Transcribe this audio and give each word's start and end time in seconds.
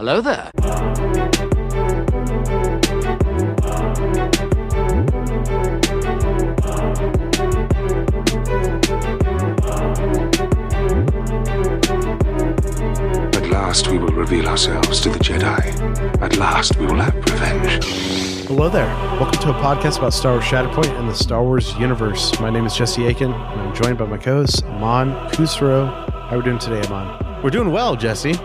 Hello 0.00 0.22
there. 0.22 0.50
At 13.34 13.50
last 13.50 13.88
we 13.88 13.98
will 13.98 14.08
reveal 14.08 14.48
ourselves 14.48 15.02
to 15.02 15.10
the 15.10 15.18
Jedi. 15.18 16.22
At 16.22 16.38
last 16.38 16.78
we 16.78 16.86
will 16.86 16.94
have 16.94 17.14
revenge. 17.16 17.84
Hello 18.46 18.70
there. 18.70 18.86
Welcome 19.20 19.42
to 19.42 19.50
a 19.50 19.60
podcast 19.60 19.98
about 19.98 20.14
Star 20.14 20.32
Wars 20.32 20.44
Shatterpoint 20.46 20.98
and 20.98 21.10
the 21.10 21.14
Star 21.14 21.42
Wars 21.42 21.76
universe. 21.76 22.40
My 22.40 22.48
name 22.48 22.64
is 22.64 22.74
Jesse 22.74 23.04
Aiken, 23.04 23.34
and 23.34 23.60
I'm 23.60 23.74
joined 23.74 23.98
by 23.98 24.06
my 24.06 24.16
co-host 24.16 24.64
Amon 24.64 25.10
Kusro. 25.32 26.08
How 26.08 26.36
are 26.36 26.38
we 26.38 26.44
doing 26.44 26.58
today, 26.58 26.80
Amon? 26.86 27.42
We're 27.42 27.50
doing 27.50 27.70
well, 27.70 27.96
Jesse. 27.96 28.38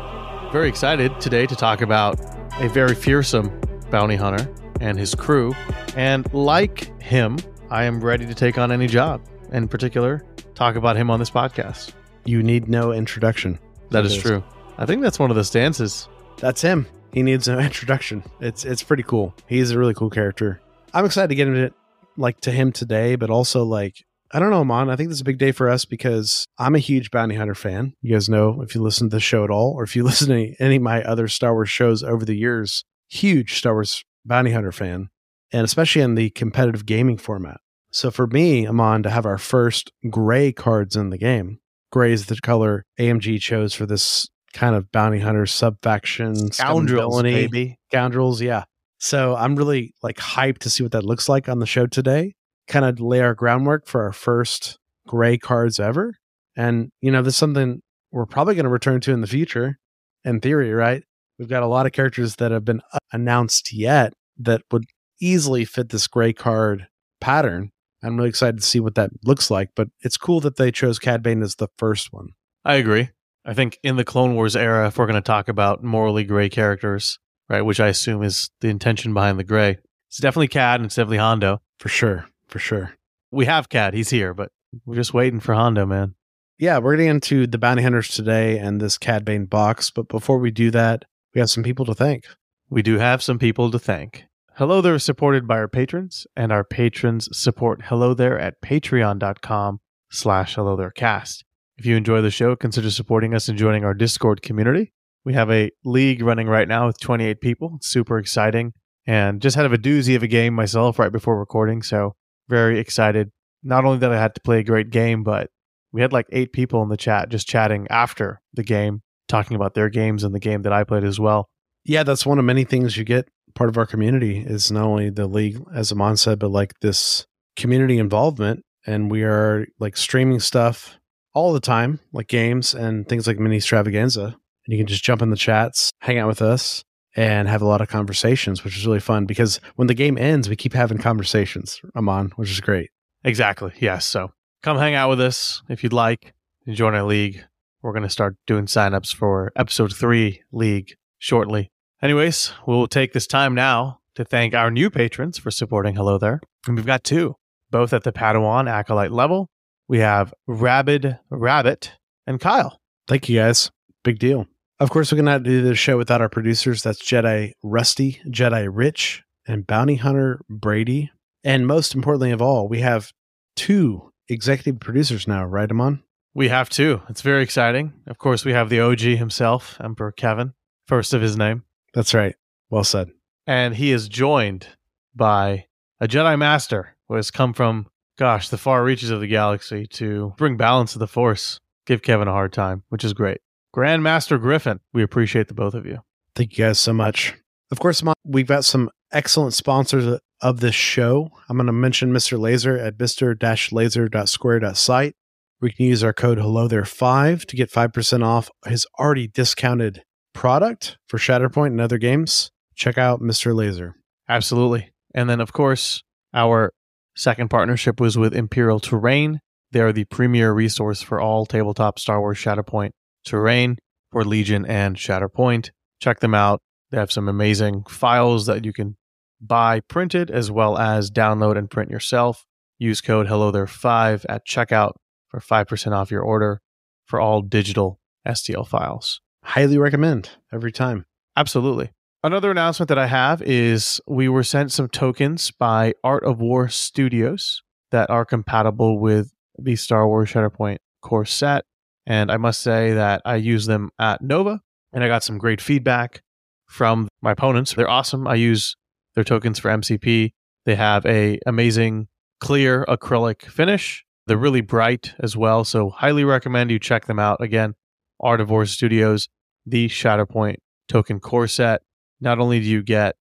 Very 0.55 0.69
excited 0.69 1.11
today 1.19 1.45
to 1.47 1.53
talk 1.53 1.81
about 1.81 2.17
a 2.61 2.69
very 2.69 2.95
fearsome 2.95 3.59
bounty 3.91 4.15
hunter 4.15 4.49
and 4.79 4.97
his 4.97 5.13
crew. 5.13 5.53
And 5.97 6.33
like 6.33 6.97
him, 7.01 7.37
I 7.69 7.83
am 7.83 7.99
ready 7.99 8.25
to 8.25 8.33
take 8.33 8.57
on 8.57 8.71
any 8.71 8.87
job. 8.87 9.21
In 9.51 9.67
particular, 9.67 10.23
talk 10.53 10.77
about 10.77 10.95
him 10.95 11.11
on 11.11 11.19
this 11.19 11.29
podcast. 11.29 11.91
You 12.23 12.41
need 12.41 12.69
no 12.69 12.93
introduction. 12.93 13.59
That 13.89 14.05
It 14.05 14.11
is 14.11 14.15
is. 14.15 14.21
true. 14.23 14.43
I 14.77 14.85
think 14.85 15.01
that's 15.01 15.19
one 15.19 15.29
of 15.29 15.35
the 15.35 15.43
stances. 15.43 16.07
That's 16.37 16.61
him. 16.61 16.87
He 17.11 17.21
needs 17.21 17.49
no 17.49 17.59
introduction. 17.69 18.23
It's 18.39 18.63
it's 18.63 18.81
pretty 18.81 19.03
cool. 19.03 19.35
He's 19.47 19.71
a 19.71 19.77
really 19.77 19.93
cool 19.93 20.09
character. 20.09 20.61
I'm 20.93 21.03
excited 21.03 21.27
to 21.27 21.35
get 21.35 21.49
into 21.49 21.73
like 22.15 22.39
to 22.39 22.51
him 22.51 22.71
today, 22.71 23.17
but 23.17 23.29
also 23.29 23.65
like 23.65 24.05
I 24.31 24.39
don't 24.39 24.49
know, 24.49 24.61
Amon. 24.61 24.89
I 24.89 24.95
think 24.95 25.09
this 25.09 25.17
is 25.17 25.21
a 25.21 25.25
big 25.25 25.37
day 25.37 25.51
for 25.51 25.69
us 25.69 25.85
because 25.85 26.45
I'm 26.57 26.75
a 26.75 26.79
huge 26.79 27.11
bounty 27.11 27.35
hunter 27.35 27.55
fan. 27.55 27.93
You 28.01 28.13
guys 28.13 28.27
know 28.27 28.61
if 28.61 28.73
you 28.75 28.81
listen 28.81 29.09
to 29.09 29.15
the 29.15 29.19
show 29.19 29.43
at 29.43 29.49
all, 29.49 29.71
or 29.73 29.83
if 29.83 29.95
you 29.95 30.03
listen 30.05 30.29
to 30.29 30.33
any, 30.33 30.55
any 30.59 30.75
of 30.77 30.81
my 30.81 31.03
other 31.03 31.27
Star 31.27 31.53
Wars 31.53 31.69
shows 31.69 32.03
over 32.03 32.25
the 32.25 32.35
years, 32.35 32.83
huge 33.07 33.57
Star 33.57 33.73
Wars 33.73 34.03
bounty 34.25 34.51
hunter 34.51 34.71
fan, 34.71 35.09
and 35.51 35.63
especially 35.63 36.01
in 36.01 36.15
the 36.15 36.31
competitive 36.31 36.85
gaming 36.85 37.17
format. 37.17 37.57
So 37.91 38.11
for 38.11 38.27
me, 38.27 38.67
Amon, 38.67 39.03
to 39.03 39.09
have 39.09 39.25
our 39.25 39.37
first 39.37 39.91
gray 40.09 40.51
cards 40.51 40.95
in 40.95 41.11
the 41.11 41.17
game, 41.17 41.59
gray 41.91 42.11
is 42.11 42.25
the 42.25 42.35
color 42.37 42.83
AMG 42.99 43.39
chose 43.39 43.73
for 43.73 43.85
this 43.85 44.27
kind 44.53 44.75
of 44.75 44.91
bounty 44.91 45.19
hunter 45.19 45.45
subfaction, 45.45 46.51
Scoundrels, 46.51 47.13
scumvillainy 47.15 47.33
baby. 47.51 47.77
scoundrels 47.91 48.41
yeah 48.41 48.63
so 48.99 49.35
i'm 49.35 49.57
really 49.57 49.93
like 50.01 50.15
hyped 50.15 50.59
to 50.59 50.69
see 50.69 50.81
what 50.81 50.93
that 50.93 51.03
looks 51.05 51.27
like 51.27 51.49
on 51.49 51.59
the 51.59 51.65
show 51.65 51.85
today 51.85 52.33
kind 52.67 52.85
of 52.85 52.99
lay 52.99 53.21
our 53.21 53.35
groundwork 53.35 53.87
for 53.87 54.03
our 54.03 54.11
first 54.11 54.77
gray 55.07 55.37
cards 55.37 55.79
ever. 55.79 56.15
And 56.55 56.89
you 57.01 57.11
know 57.11 57.21
this 57.21 57.33
is 57.33 57.37
something 57.37 57.81
we're 58.11 58.25
probably 58.25 58.55
going 58.55 58.65
to 58.65 58.69
return 58.69 59.01
to 59.01 59.11
in 59.11 59.21
the 59.21 59.27
future 59.27 59.79
in 60.23 60.41
theory 60.41 60.71
right? 60.73 61.03
We've 61.37 61.49
got 61.49 61.63
a 61.63 61.67
lot 61.67 61.85
of 61.85 61.91
characters 61.91 62.37
that 62.37 62.51
have 62.51 62.63
been 62.63 62.81
uh, 62.93 62.99
announced 63.11 63.73
yet 63.73 64.13
that 64.37 64.61
would 64.71 64.85
easily 65.19 65.65
fit 65.65 65.89
this 65.89 66.07
gray 66.07 66.33
card 66.33 66.87
pattern. 67.19 67.71
I'm 68.03 68.15
really 68.17 68.29
excited 68.29 68.57
to 68.57 68.65
see 68.65 68.79
what 68.79 68.95
that 68.95 69.09
looks 69.23 69.51
like 69.51 69.71
but 69.75 69.89
it's 70.01 70.17
cool 70.17 70.39
that 70.41 70.57
they 70.57 70.71
chose 70.71 70.99
cad 70.99 71.21
bane 71.21 71.41
as 71.41 71.55
the 71.55 71.67
first 71.77 72.13
one. 72.13 72.29
I 72.63 72.75
agree. 72.75 73.09
I 73.47 73.53
think 73.53 73.77
in 73.83 73.95
the 73.95 74.03
Clone 74.03 74.33
Wars 74.33 74.55
era, 74.55 74.87
if 74.87 74.97
we're 74.97 75.05
going 75.05 75.15
to 75.15 75.21
talk 75.21 75.47
about 75.47 75.83
morally 75.83 76.23
gray 76.23 76.49
characters, 76.49 77.19
right, 77.47 77.61
which 77.61 77.79
I 77.79 77.89
assume 77.89 78.23
is 78.23 78.49
the 78.61 78.69
intention 78.69 79.13
behind 79.13 79.37
the 79.37 79.43
gray, 79.43 79.77
it's 80.07 80.17
definitely 80.17 80.47
Cad 80.47 80.79
and 80.79 80.87
it's 80.87 80.95
definitely 80.95 81.17
Hondo. 81.17 81.61
for 81.77 81.89
sure 81.89 82.25
for 82.47 82.59
sure 82.59 82.93
We 83.31 83.45
have 83.45 83.69
Cad, 83.69 83.93
he's 83.93 84.09
here, 84.09 84.33
but 84.33 84.51
we're 84.85 84.95
just 84.95 85.13
waiting 85.13 85.39
for 85.39 85.53
Hondo, 85.53 85.85
man. 85.85 86.15
yeah, 86.57 86.77
we're 86.77 86.95
getting 86.95 87.09
into 87.09 87.47
the 87.47 87.57
bounty 87.57 87.83
hunters 87.83 88.09
today 88.09 88.57
and 88.57 88.79
this 88.81 88.97
Cad 88.97 89.25
Bane 89.25 89.45
box. 89.45 89.89
But 89.89 90.07
before 90.07 90.37
we 90.39 90.51
do 90.51 90.71
that, 90.71 91.05
we 91.33 91.39
have 91.39 91.49
some 91.49 91.63
people 91.63 91.85
to 91.85 91.93
thank. 91.93 92.25
we 92.69 92.81
do 92.81 92.97
have 92.97 93.21
some 93.23 93.39
people 93.39 93.71
to 93.71 93.79
thank. 93.79 94.25
Hello 94.55 94.79
There 94.81 94.95
is 94.95 95.03
supported 95.03 95.47
by 95.47 95.57
our 95.57 95.67
patrons, 95.67 96.25
and 96.35 96.51
our 96.51 96.63
patrons 96.63 97.27
support 97.37 97.83
Hello 97.85 98.13
There 98.13 98.39
at 98.39 98.61
patreon.com 98.61 99.79
slash 100.09 100.55
Hello 100.55 100.75
There 100.77 100.91
Cast. 100.91 101.43
If 101.77 101.85
you 101.85 101.97
enjoy 101.97 102.21
the 102.21 102.31
show, 102.31 102.55
consider 102.55 102.89
supporting 102.89 103.33
us 103.33 103.49
and 103.49 103.57
joining 103.57 103.83
our 103.83 103.93
Discord 103.93 104.41
community. 104.41 104.93
We 105.25 105.33
have 105.33 105.51
a 105.51 105.71
league 105.83 106.21
running 106.21 106.47
right 106.47 106.67
now 106.69 106.87
with 106.87 106.99
28 107.01 107.41
people. 107.41 107.73
It's 107.75 107.87
super 107.87 108.17
exciting. 108.17 108.71
And 109.05 109.41
just 109.41 109.57
had 109.57 109.65
a 109.71 109.77
doozy 109.77 110.15
of 110.15 110.23
a 110.23 110.27
game 110.27 110.53
myself 110.53 110.99
right 110.99 111.11
before 111.11 111.37
recording, 111.37 111.81
so 111.81 112.15
very 112.49 112.79
excited. 112.79 113.31
Not 113.63 113.85
only 113.85 113.97
that 113.99 114.11
I 114.11 114.19
had 114.19 114.35
to 114.35 114.41
play 114.41 114.59
a 114.59 114.63
great 114.63 114.89
game, 114.89 115.23
but 115.23 115.49
we 115.91 116.01
had 116.01 116.13
like 116.13 116.27
eight 116.31 116.53
people 116.53 116.83
in 116.83 116.89
the 116.89 116.97
chat 116.97 117.29
just 117.29 117.47
chatting 117.47 117.87
after 117.89 118.41
the 118.53 118.63
game, 118.63 119.01
talking 119.27 119.55
about 119.55 119.73
their 119.73 119.89
games 119.89 120.23
and 120.23 120.35
the 120.35 120.39
game 120.39 120.61
that 120.63 120.73
I 120.73 120.83
played 120.83 121.03
as 121.03 121.19
well. 121.19 121.47
Yeah, 121.83 122.03
that's 122.03 122.25
one 122.25 122.39
of 122.39 122.45
many 122.45 122.63
things 122.63 122.97
you 122.97 123.03
get 123.03 123.27
part 123.55 123.69
of 123.69 123.77
our 123.77 123.85
community 123.85 124.39
is 124.39 124.71
not 124.71 124.85
only 124.85 125.09
the 125.09 125.27
league, 125.27 125.63
as 125.73 125.91
Amon 125.91 126.17
said, 126.17 126.39
but 126.39 126.51
like 126.51 126.73
this 126.81 127.25
community 127.55 127.97
involvement. 127.97 128.63
And 128.85 129.09
we 129.09 129.23
are 129.23 129.65
like 129.79 129.97
streaming 129.97 130.39
stuff 130.39 130.99
all 131.33 131.53
the 131.53 131.59
time, 131.59 131.99
like 132.13 132.27
games 132.27 132.75
and 132.75 133.07
things 133.07 133.25
like 133.25 133.39
mini 133.39 133.57
extravaganza. 133.57 134.23
And 134.23 134.73
you 134.73 134.77
can 134.77 134.87
just 134.87 135.03
jump 135.03 135.21
in 135.21 135.29
the 135.29 135.35
chats, 135.35 135.91
hang 135.99 136.17
out 136.17 136.27
with 136.27 136.41
us, 136.41 136.83
and 137.15 137.47
have 137.47 137.61
a 137.61 137.65
lot 137.65 137.81
of 137.81 137.87
conversations, 137.87 138.63
which 138.63 138.77
is 138.77 138.85
really 138.85 138.99
fun 138.99 139.25
because 139.25 139.59
when 139.75 139.87
the 139.87 139.93
game 139.93 140.17
ends, 140.17 140.49
we 140.49 140.55
keep 140.55 140.73
having 140.73 140.97
conversations, 140.97 141.81
Amon, 141.95 142.31
which 142.35 142.51
is 142.51 142.59
great. 142.59 142.89
Exactly. 143.23 143.71
Yes. 143.79 144.05
So 144.05 144.31
come 144.61 144.77
hang 144.77 144.95
out 144.95 145.09
with 145.09 145.21
us 145.21 145.63
if 145.69 145.83
you'd 145.83 145.93
like 145.93 146.33
and 146.65 146.75
join 146.75 146.93
our 146.93 147.03
league. 147.03 147.43
We're 147.81 147.93
going 147.93 148.03
to 148.03 148.09
start 148.09 148.35
doing 148.47 148.65
signups 148.65 149.15
for 149.15 149.51
episode 149.55 149.95
three 149.95 150.41
league 150.51 150.95
shortly. 151.19 151.71
Anyways, 152.01 152.51
we'll 152.65 152.87
take 152.87 153.13
this 153.13 153.27
time 153.27 153.55
now 153.55 153.99
to 154.15 154.25
thank 154.25 154.53
our 154.53 154.71
new 154.71 154.89
patrons 154.89 155.37
for 155.37 155.51
supporting 155.51 155.95
Hello 155.95 156.17
There. 156.17 156.41
And 156.67 156.75
we've 156.75 156.85
got 156.85 157.03
two, 157.03 157.35
both 157.69 157.93
at 157.93 158.03
the 158.03 158.11
Padawan 158.11 158.69
Acolyte 158.69 159.11
level. 159.11 159.49
We 159.87 159.99
have 159.99 160.33
Rabid 160.47 161.19
Rabbit 161.29 161.93
and 162.25 162.39
Kyle. 162.39 162.79
Thank 163.07 163.29
you 163.29 163.39
guys. 163.39 163.71
Big 164.03 164.19
deal. 164.19 164.47
Of 164.79 164.89
course, 164.89 165.11
we 165.11 165.17
cannot 165.17 165.43
do 165.43 165.61
this 165.61 165.79
show 165.79 165.97
without 165.97 166.21
our 166.21 166.29
producers. 166.29 166.83
That's 166.83 167.01
Jedi 167.01 167.53
Rusty, 167.63 168.19
Jedi 168.27 168.67
Rich, 168.71 169.23
and 169.47 169.65
Bounty 169.65 169.95
Hunter 169.95 170.41
Brady. 170.49 171.11
And 171.43 171.65
most 171.65 171.95
importantly 171.95 172.31
of 172.31 172.41
all, 172.41 172.67
we 172.67 172.79
have 172.81 173.11
two 173.55 174.11
executive 174.27 174.79
producers 174.81 175.27
now, 175.27 175.45
right, 175.45 175.69
Amon? 175.69 176.03
We 176.33 176.49
have 176.49 176.69
two. 176.69 177.01
It's 177.07 177.21
very 177.21 177.41
exciting. 177.43 177.93
Of 178.07 178.17
course, 178.17 178.43
we 178.43 178.51
have 178.51 178.69
the 178.69 178.81
OG 178.81 178.99
himself, 178.99 179.77
Emperor 179.81 180.11
Kevin, 180.11 180.53
first 180.87 181.13
of 181.13 181.21
his 181.21 181.37
name. 181.37 181.63
That's 181.93 182.13
right. 182.13 182.35
Well 182.69 182.83
said. 182.83 183.11
and 183.47 183.75
he 183.75 183.91
is 183.91 184.09
joined 184.09 184.67
by 185.15 185.67
a 186.01 186.07
Jedi 186.07 186.37
Master 186.37 186.97
who 187.07 187.15
has 187.15 187.31
come 187.31 187.53
from, 187.53 187.87
gosh, 188.17 188.49
the 188.49 188.57
far 188.57 188.83
reaches 188.83 189.11
of 189.11 189.21
the 189.21 189.27
galaxy 189.27 189.85
to 189.91 190.33
bring 190.37 190.57
balance 190.57 190.93
to 190.93 190.99
the 190.99 191.07
Force, 191.07 191.59
give 191.85 192.01
Kevin 192.01 192.27
a 192.27 192.31
hard 192.31 192.51
time, 192.51 192.83
which 192.89 193.05
is 193.05 193.13
great. 193.13 193.39
Grand 193.75 194.01
Master 194.01 194.37
Griffin, 194.37 194.79
we 194.93 195.03
appreciate 195.03 195.49
the 195.49 195.53
both 195.53 195.73
of 195.73 195.85
you. 195.85 195.99
Thank 196.33 196.57
you 196.57 196.63
guys 196.63 196.79
so 196.79 196.93
much. 196.93 197.35
Of 197.69 197.81
course, 197.81 198.01
we've 198.23 198.47
got 198.47 198.63
some 198.63 198.89
excellent 199.11 199.53
sponsors 199.53 200.17
of 200.39 200.61
this 200.61 200.75
show. 200.75 201.29
I'm 201.49 201.57
going 201.57 201.67
to 201.67 201.73
mention 201.73 202.13
Mr. 202.13 202.39
Laser 202.39 202.77
at 202.77 202.97
mr-laser.square.site. 202.97 205.15
We 205.59 205.71
can 205.73 205.85
use 205.87 206.05
our 206.05 206.13
code 206.13 206.37
hello 206.37 206.69
there 206.69 206.85
5 206.85 207.45
to 207.47 207.55
get 207.57 207.69
5% 207.69 208.23
off 208.23 208.49
his 208.65 208.87
already 208.97 209.27
discounted 209.27 210.03
product 210.33 210.97
for 211.09 211.17
Shatterpoint 211.17 211.67
and 211.67 211.81
other 211.81 211.97
games. 211.97 212.51
Check 212.75 212.97
out 212.97 213.19
Mr. 213.19 213.53
Laser. 213.53 213.95
Absolutely. 214.29 214.93
And 215.13 215.29
then, 215.29 215.41
of 215.41 215.51
course, 215.51 216.01
our 216.33 216.71
second 217.17 217.49
partnership 217.49 217.99
was 217.99 218.17
with 218.17 218.33
Imperial 218.33 218.79
Terrain. 218.79 219.41
They 219.73 219.81
are 219.81 219.91
the 219.91 220.05
premier 220.05 220.53
resource 220.53 221.01
for 221.01 221.19
all 221.19 221.45
tabletop 221.45 221.99
Star 221.99 222.21
Wars 222.21 222.37
Shatterpoint 222.37 222.91
terrain 223.25 223.77
for 224.11 224.23
Legion 224.23 224.65
and 224.65 224.95
Shatterpoint. 224.95 225.71
Check 225.99 226.19
them 226.19 226.33
out. 226.33 226.61
They 226.91 226.97
have 226.97 227.11
some 227.11 227.27
amazing 227.27 227.83
files 227.89 228.45
that 228.45 228.63
you 228.63 228.71
can 228.71 228.95
buy 229.41 229.81
printed 229.81 230.31
as 230.31 230.49
well 230.49 230.77
as 230.77 231.11
download 231.11 231.57
and 231.57 231.69
print 231.69 231.89
yourself. 231.89 232.45
Use 232.77 233.01
code 233.01 233.27
Hello 233.27 233.51
There 233.51 233.67
5 233.67 234.25
at 234.29 234.47
checkout 234.47 234.93
for 235.27 235.39
5% 235.39 235.91
off 235.91 236.11
your 236.11 236.21
order 236.21 236.61
for 237.05 237.19
all 237.19 237.41
digital 237.41 237.99
STL 238.27 238.67
files. 238.67 239.21
Highly 239.43 239.77
recommend 239.77 240.29
every 240.53 240.71
time. 240.71 241.05
Absolutely. 241.37 241.91
Another 242.23 242.49
announcement 242.49 242.89
that 242.89 242.97
I 242.97 243.07
have 243.07 243.41
is 243.43 244.01
we 244.07 244.27
were 244.27 244.43
sent 244.43 244.71
some 244.71 244.89
tokens 244.89 245.51
by 245.51 245.93
Art 246.03 246.23
of 246.23 246.39
War 246.39 246.69
Studios 246.69 247.61
that 247.91 248.09
are 248.09 248.25
compatible 248.25 248.99
with 248.99 249.31
the 249.59 249.75
Star 249.75 250.07
Wars 250.07 250.31
Shatterpoint 250.31 250.77
core 251.01 251.25
set. 251.25 251.65
And 252.07 252.31
I 252.31 252.37
must 252.37 252.61
say 252.61 252.93
that 252.93 253.21
I 253.25 253.35
used 253.35 253.67
them 253.67 253.89
at 253.99 254.21
Nova 254.21 254.61
and 254.93 255.03
I 255.03 255.07
got 255.07 255.23
some 255.23 255.37
great 255.37 255.61
feedback 255.61 256.21
from 256.67 257.07
my 257.21 257.31
opponents. 257.31 257.73
They're 257.73 257.89
awesome. 257.89 258.27
I 258.27 258.35
use 258.35 258.75
their 259.15 259.23
tokens 259.23 259.59
for 259.59 259.69
MCP. 259.69 260.31
They 260.65 260.75
have 260.75 261.05
a 261.05 261.39
amazing 261.45 262.07
clear 262.39 262.85
acrylic 262.87 263.43
finish. 263.43 264.03
They're 264.27 264.37
really 264.37 264.61
bright 264.61 265.13
as 265.19 265.37
well, 265.37 265.63
so 265.63 265.89
highly 265.89 266.23
recommend 266.23 266.71
you 266.71 266.79
check 266.79 267.05
them 267.05 267.19
out. 267.19 267.41
Again, 267.41 267.75
Art 268.19 268.41
of 268.41 268.49
War 268.49 268.65
Studios, 268.65 269.27
the 269.65 269.87
Shatterpoint 269.87 270.57
token 270.87 271.19
core 271.19 271.47
set. 271.47 271.81
Not 272.19 272.39
only 272.39 272.59
do 272.59 272.65
you 272.65 272.81
get 272.81 273.15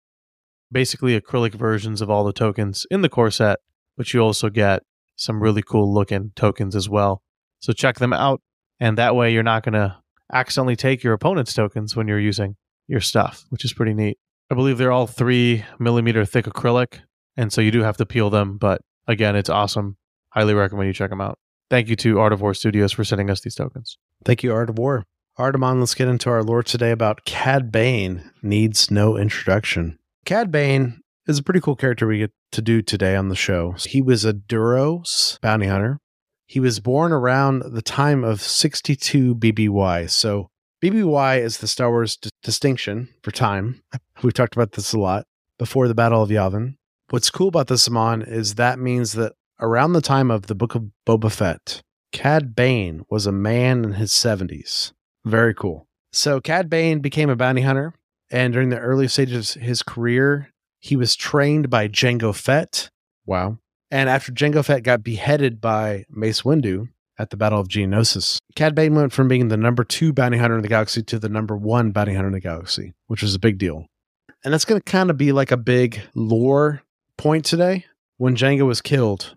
basically 0.72 1.18
acrylic 1.18 1.54
versions 1.54 2.00
of 2.00 2.08
all 2.08 2.24
the 2.24 2.32
tokens 2.32 2.86
in 2.90 3.02
the 3.02 3.08
core 3.08 3.30
set, 3.30 3.58
but 3.96 4.12
you 4.12 4.20
also 4.20 4.48
get 4.48 4.82
some 5.16 5.42
really 5.42 5.62
cool 5.62 5.92
looking 5.92 6.32
tokens 6.34 6.74
as 6.74 6.88
well. 6.88 7.22
So 7.60 7.72
check 7.72 7.98
them 7.98 8.12
out. 8.12 8.40
And 8.80 8.98
that 8.98 9.16
way 9.16 9.32
you're 9.32 9.42
not 9.42 9.62
going 9.62 9.74
to 9.74 9.96
accidentally 10.32 10.76
take 10.76 11.02
your 11.02 11.12
opponent's 11.12 11.54
tokens 11.54 11.94
when 11.94 12.08
you're 12.08 12.20
using 12.20 12.56
your 12.86 13.00
stuff, 13.00 13.44
which 13.50 13.64
is 13.64 13.72
pretty 13.72 13.94
neat. 13.94 14.18
I 14.50 14.54
believe 14.54 14.78
they're 14.78 14.92
all 14.92 15.06
three 15.06 15.64
millimeter 15.78 16.24
thick 16.24 16.46
acrylic. 16.46 17.00
And 17.36 17.52
so 17.52 17.60
you 17.60 17.70
do 17.70 17.82
have 17.82 17.96
to 17.98 18.06
peel 18.06 18.30
them. 18.30 18.58
But 18.58 18.80
again, 19.06 19.36
it's 19.36 19.50
awesome. 19.50 19.96
Highly 20.30 20.54
recommend 20.54 20.88
you 20.88 20.92
check 20.92 21.10
them 21.10 21.20
out. 21.20 21.38
Thank 21.70 21.88
you 21.88 21.96
to 21.96 22.20
Art 22.20 22.32
of 22.32 22.40
War 22.40 22.54
Studios 22.54 22.92
for 22.92 23.04
sending 23.04 23.30
us 23.30 23.40
these 23.40 23.54
tokens. 23.54 23.96
Thank 24.24 24.42
you, 24.42 24.52
Art 24.52 24.70
of 24.70 24.78
War. 24.78 25.04
Artemon, 25.38 25.80
let's 25.80 25.94
get 25.94 26.06
into 26.06 26.30
our 26.30 26.44
lore 26.44 26.62
today 26.62 26.92
about 26.92 27.24
Cad 27.24 27.72
Bane. 27.72 28.30
Needs 28.42 28.90
no 28.90 29.16
introduction. 29.16 29.98
Cad 30.24 30.52
Bane 30.52 31.00
is 31.26 31.38
a 31.38 31.42
pretty 31.42 31.60
cool 31.60 31.74
character 31.74 32.06
we 32.06 32.18
get 32.18 32.32
to 32.52 32.62
do 32.62 32.82
today 32.82 33.16
on 33.16 33.28
the 33.28 33.34
show. 33.34 33.74
He 33.78 34.00
was 34.00 34.24
a 34.24 34.32
Duros 34.32 35.40
bounty 35.40 35.66
hunter. 35.66 35.98
He 36.46 36.60
was 36.60 36.80
born 36.80 37.12
around 37.12 37.62
the 37.72 37.82
time 37.82 38.22
of 38.22 38.42
62 38.42 39.34
BBY. 39.36 40.10
So 40.10 40.48
BBY 40.82 41.40
is 41.40 41.58
the 41.58 41.68
Star 41.68 41.90
Wars 41.90 42.16
d- 42.16 42.30
distinction 42.42 43.08
for 43.22 43.30
time. 43.30 43.82
We've 44.22 44.34
talked 44.34 44.54
about 44.54 44.72
this 44.72 44.92
a 44.92 44.98
lot 44.98 45.24
before 45.58 45.88
the 45.88 45.94
Battle 45.94 46.22
of 46.22 46.30
Yavin. 46.30 46.76
What's 47.10 47.30
cool 47.30 47.48
about 47.48 47.68
this, 47.68 47.88
Amon, 47.88 48.22
is 48.22 48.56
that 48.56 48.78
means 48.78 49.12
that 49.12 49.32
around 49.60 49.92
the 49.92 50.00
time 50.00 50.30
of 50.30 50.46
the 50.46 50.54
Book 50.54 50.74
of 50.74 50.84
Boba 51.06 51.30
Fett, 51.30 51.80
Cad 52.12 52.54
Bane 52.54 53.04
was 53.08 53.26
a 53.26 53.32
man 53.32 53.84
in 53.84 53.92
his 53.94 54.10
70s. 54.12 54.92
Very 55.24 55.54
cool. 55.54 55.86
So 56.12 56.40
Cad 56.40 56.68
Bane 56.70 57.00
became 57.00 57.30
a 57.30 57.36
bounty 57.36 57.62
hunter, 57.62 57.94
and 58.30 58.52
during 58.52 58.68
the 58.68 58.78
early 58.78 59.08
stages 59.08 59.56
of 59.56 59.62
his 59.62 59.82
career, 59.82 60.50
he 60.80 60.96
was 60.96 61.16
trained 61.16 61.70
by 61.70 61.88
Jango 61.88 62.34
Fett. 62.34 62.90
Wow. 63.26 63.58
And 63.94 64.10
after 64.10 64.32
Jango 64.32 64.64
Fett 64.64 64.82
got 64.82 65.04
beheaded 65.04 65.60
by 65.60 66.04
Mace 66.10 66.42
Windu 66.42 66.88
at 67.16 67.30
the 67.30 67.36
Battle 67.36 67.60
of 67.60 67.68
Geonosis, 67.68 68.38
Cad 68.56 68.74
Bane 68.74 68.96
went 68.96 69.12
from 69.12 69.28
being 69.28 69.46
the 69.46 69.56
number 69.56 69.84
two 69.84 70.12
bounty 70.12 70.36
hunter 70.36 70.56
in 70.56 70.62
the 70.62 70.68
galaxy 70.68 71.00
to 71.04 71.16
the 71.16 71.28
number 71.28 71.56
one 71.56 71.92
bounty 71.92 72.12
hunter 72.12 72.26
in 72.26 72.32
the 72.32 72.40
galaxy, 72.40 72.92
which 73.06 73.22
was 73.22 73.36
a 73.36 73.38
big 73.38 73.56
deal. 73.56 73.86
And 74.42 74.52
that's 74.52 74.64
going 74.64 74.80
to 74.80 74.84
kind 74.84 75.10
of 75.10 75.16
be 75.16 75.30
like 75.30 75.52
a 75.52 75.56
big 75.56 76.00
lore 76.12 76.82
point 77.16 77.44
today. 77.44 77.84
When 78.16 78.34
Jango 78.34 78.66
was 78.66 78.80
killed, 78.80 79.36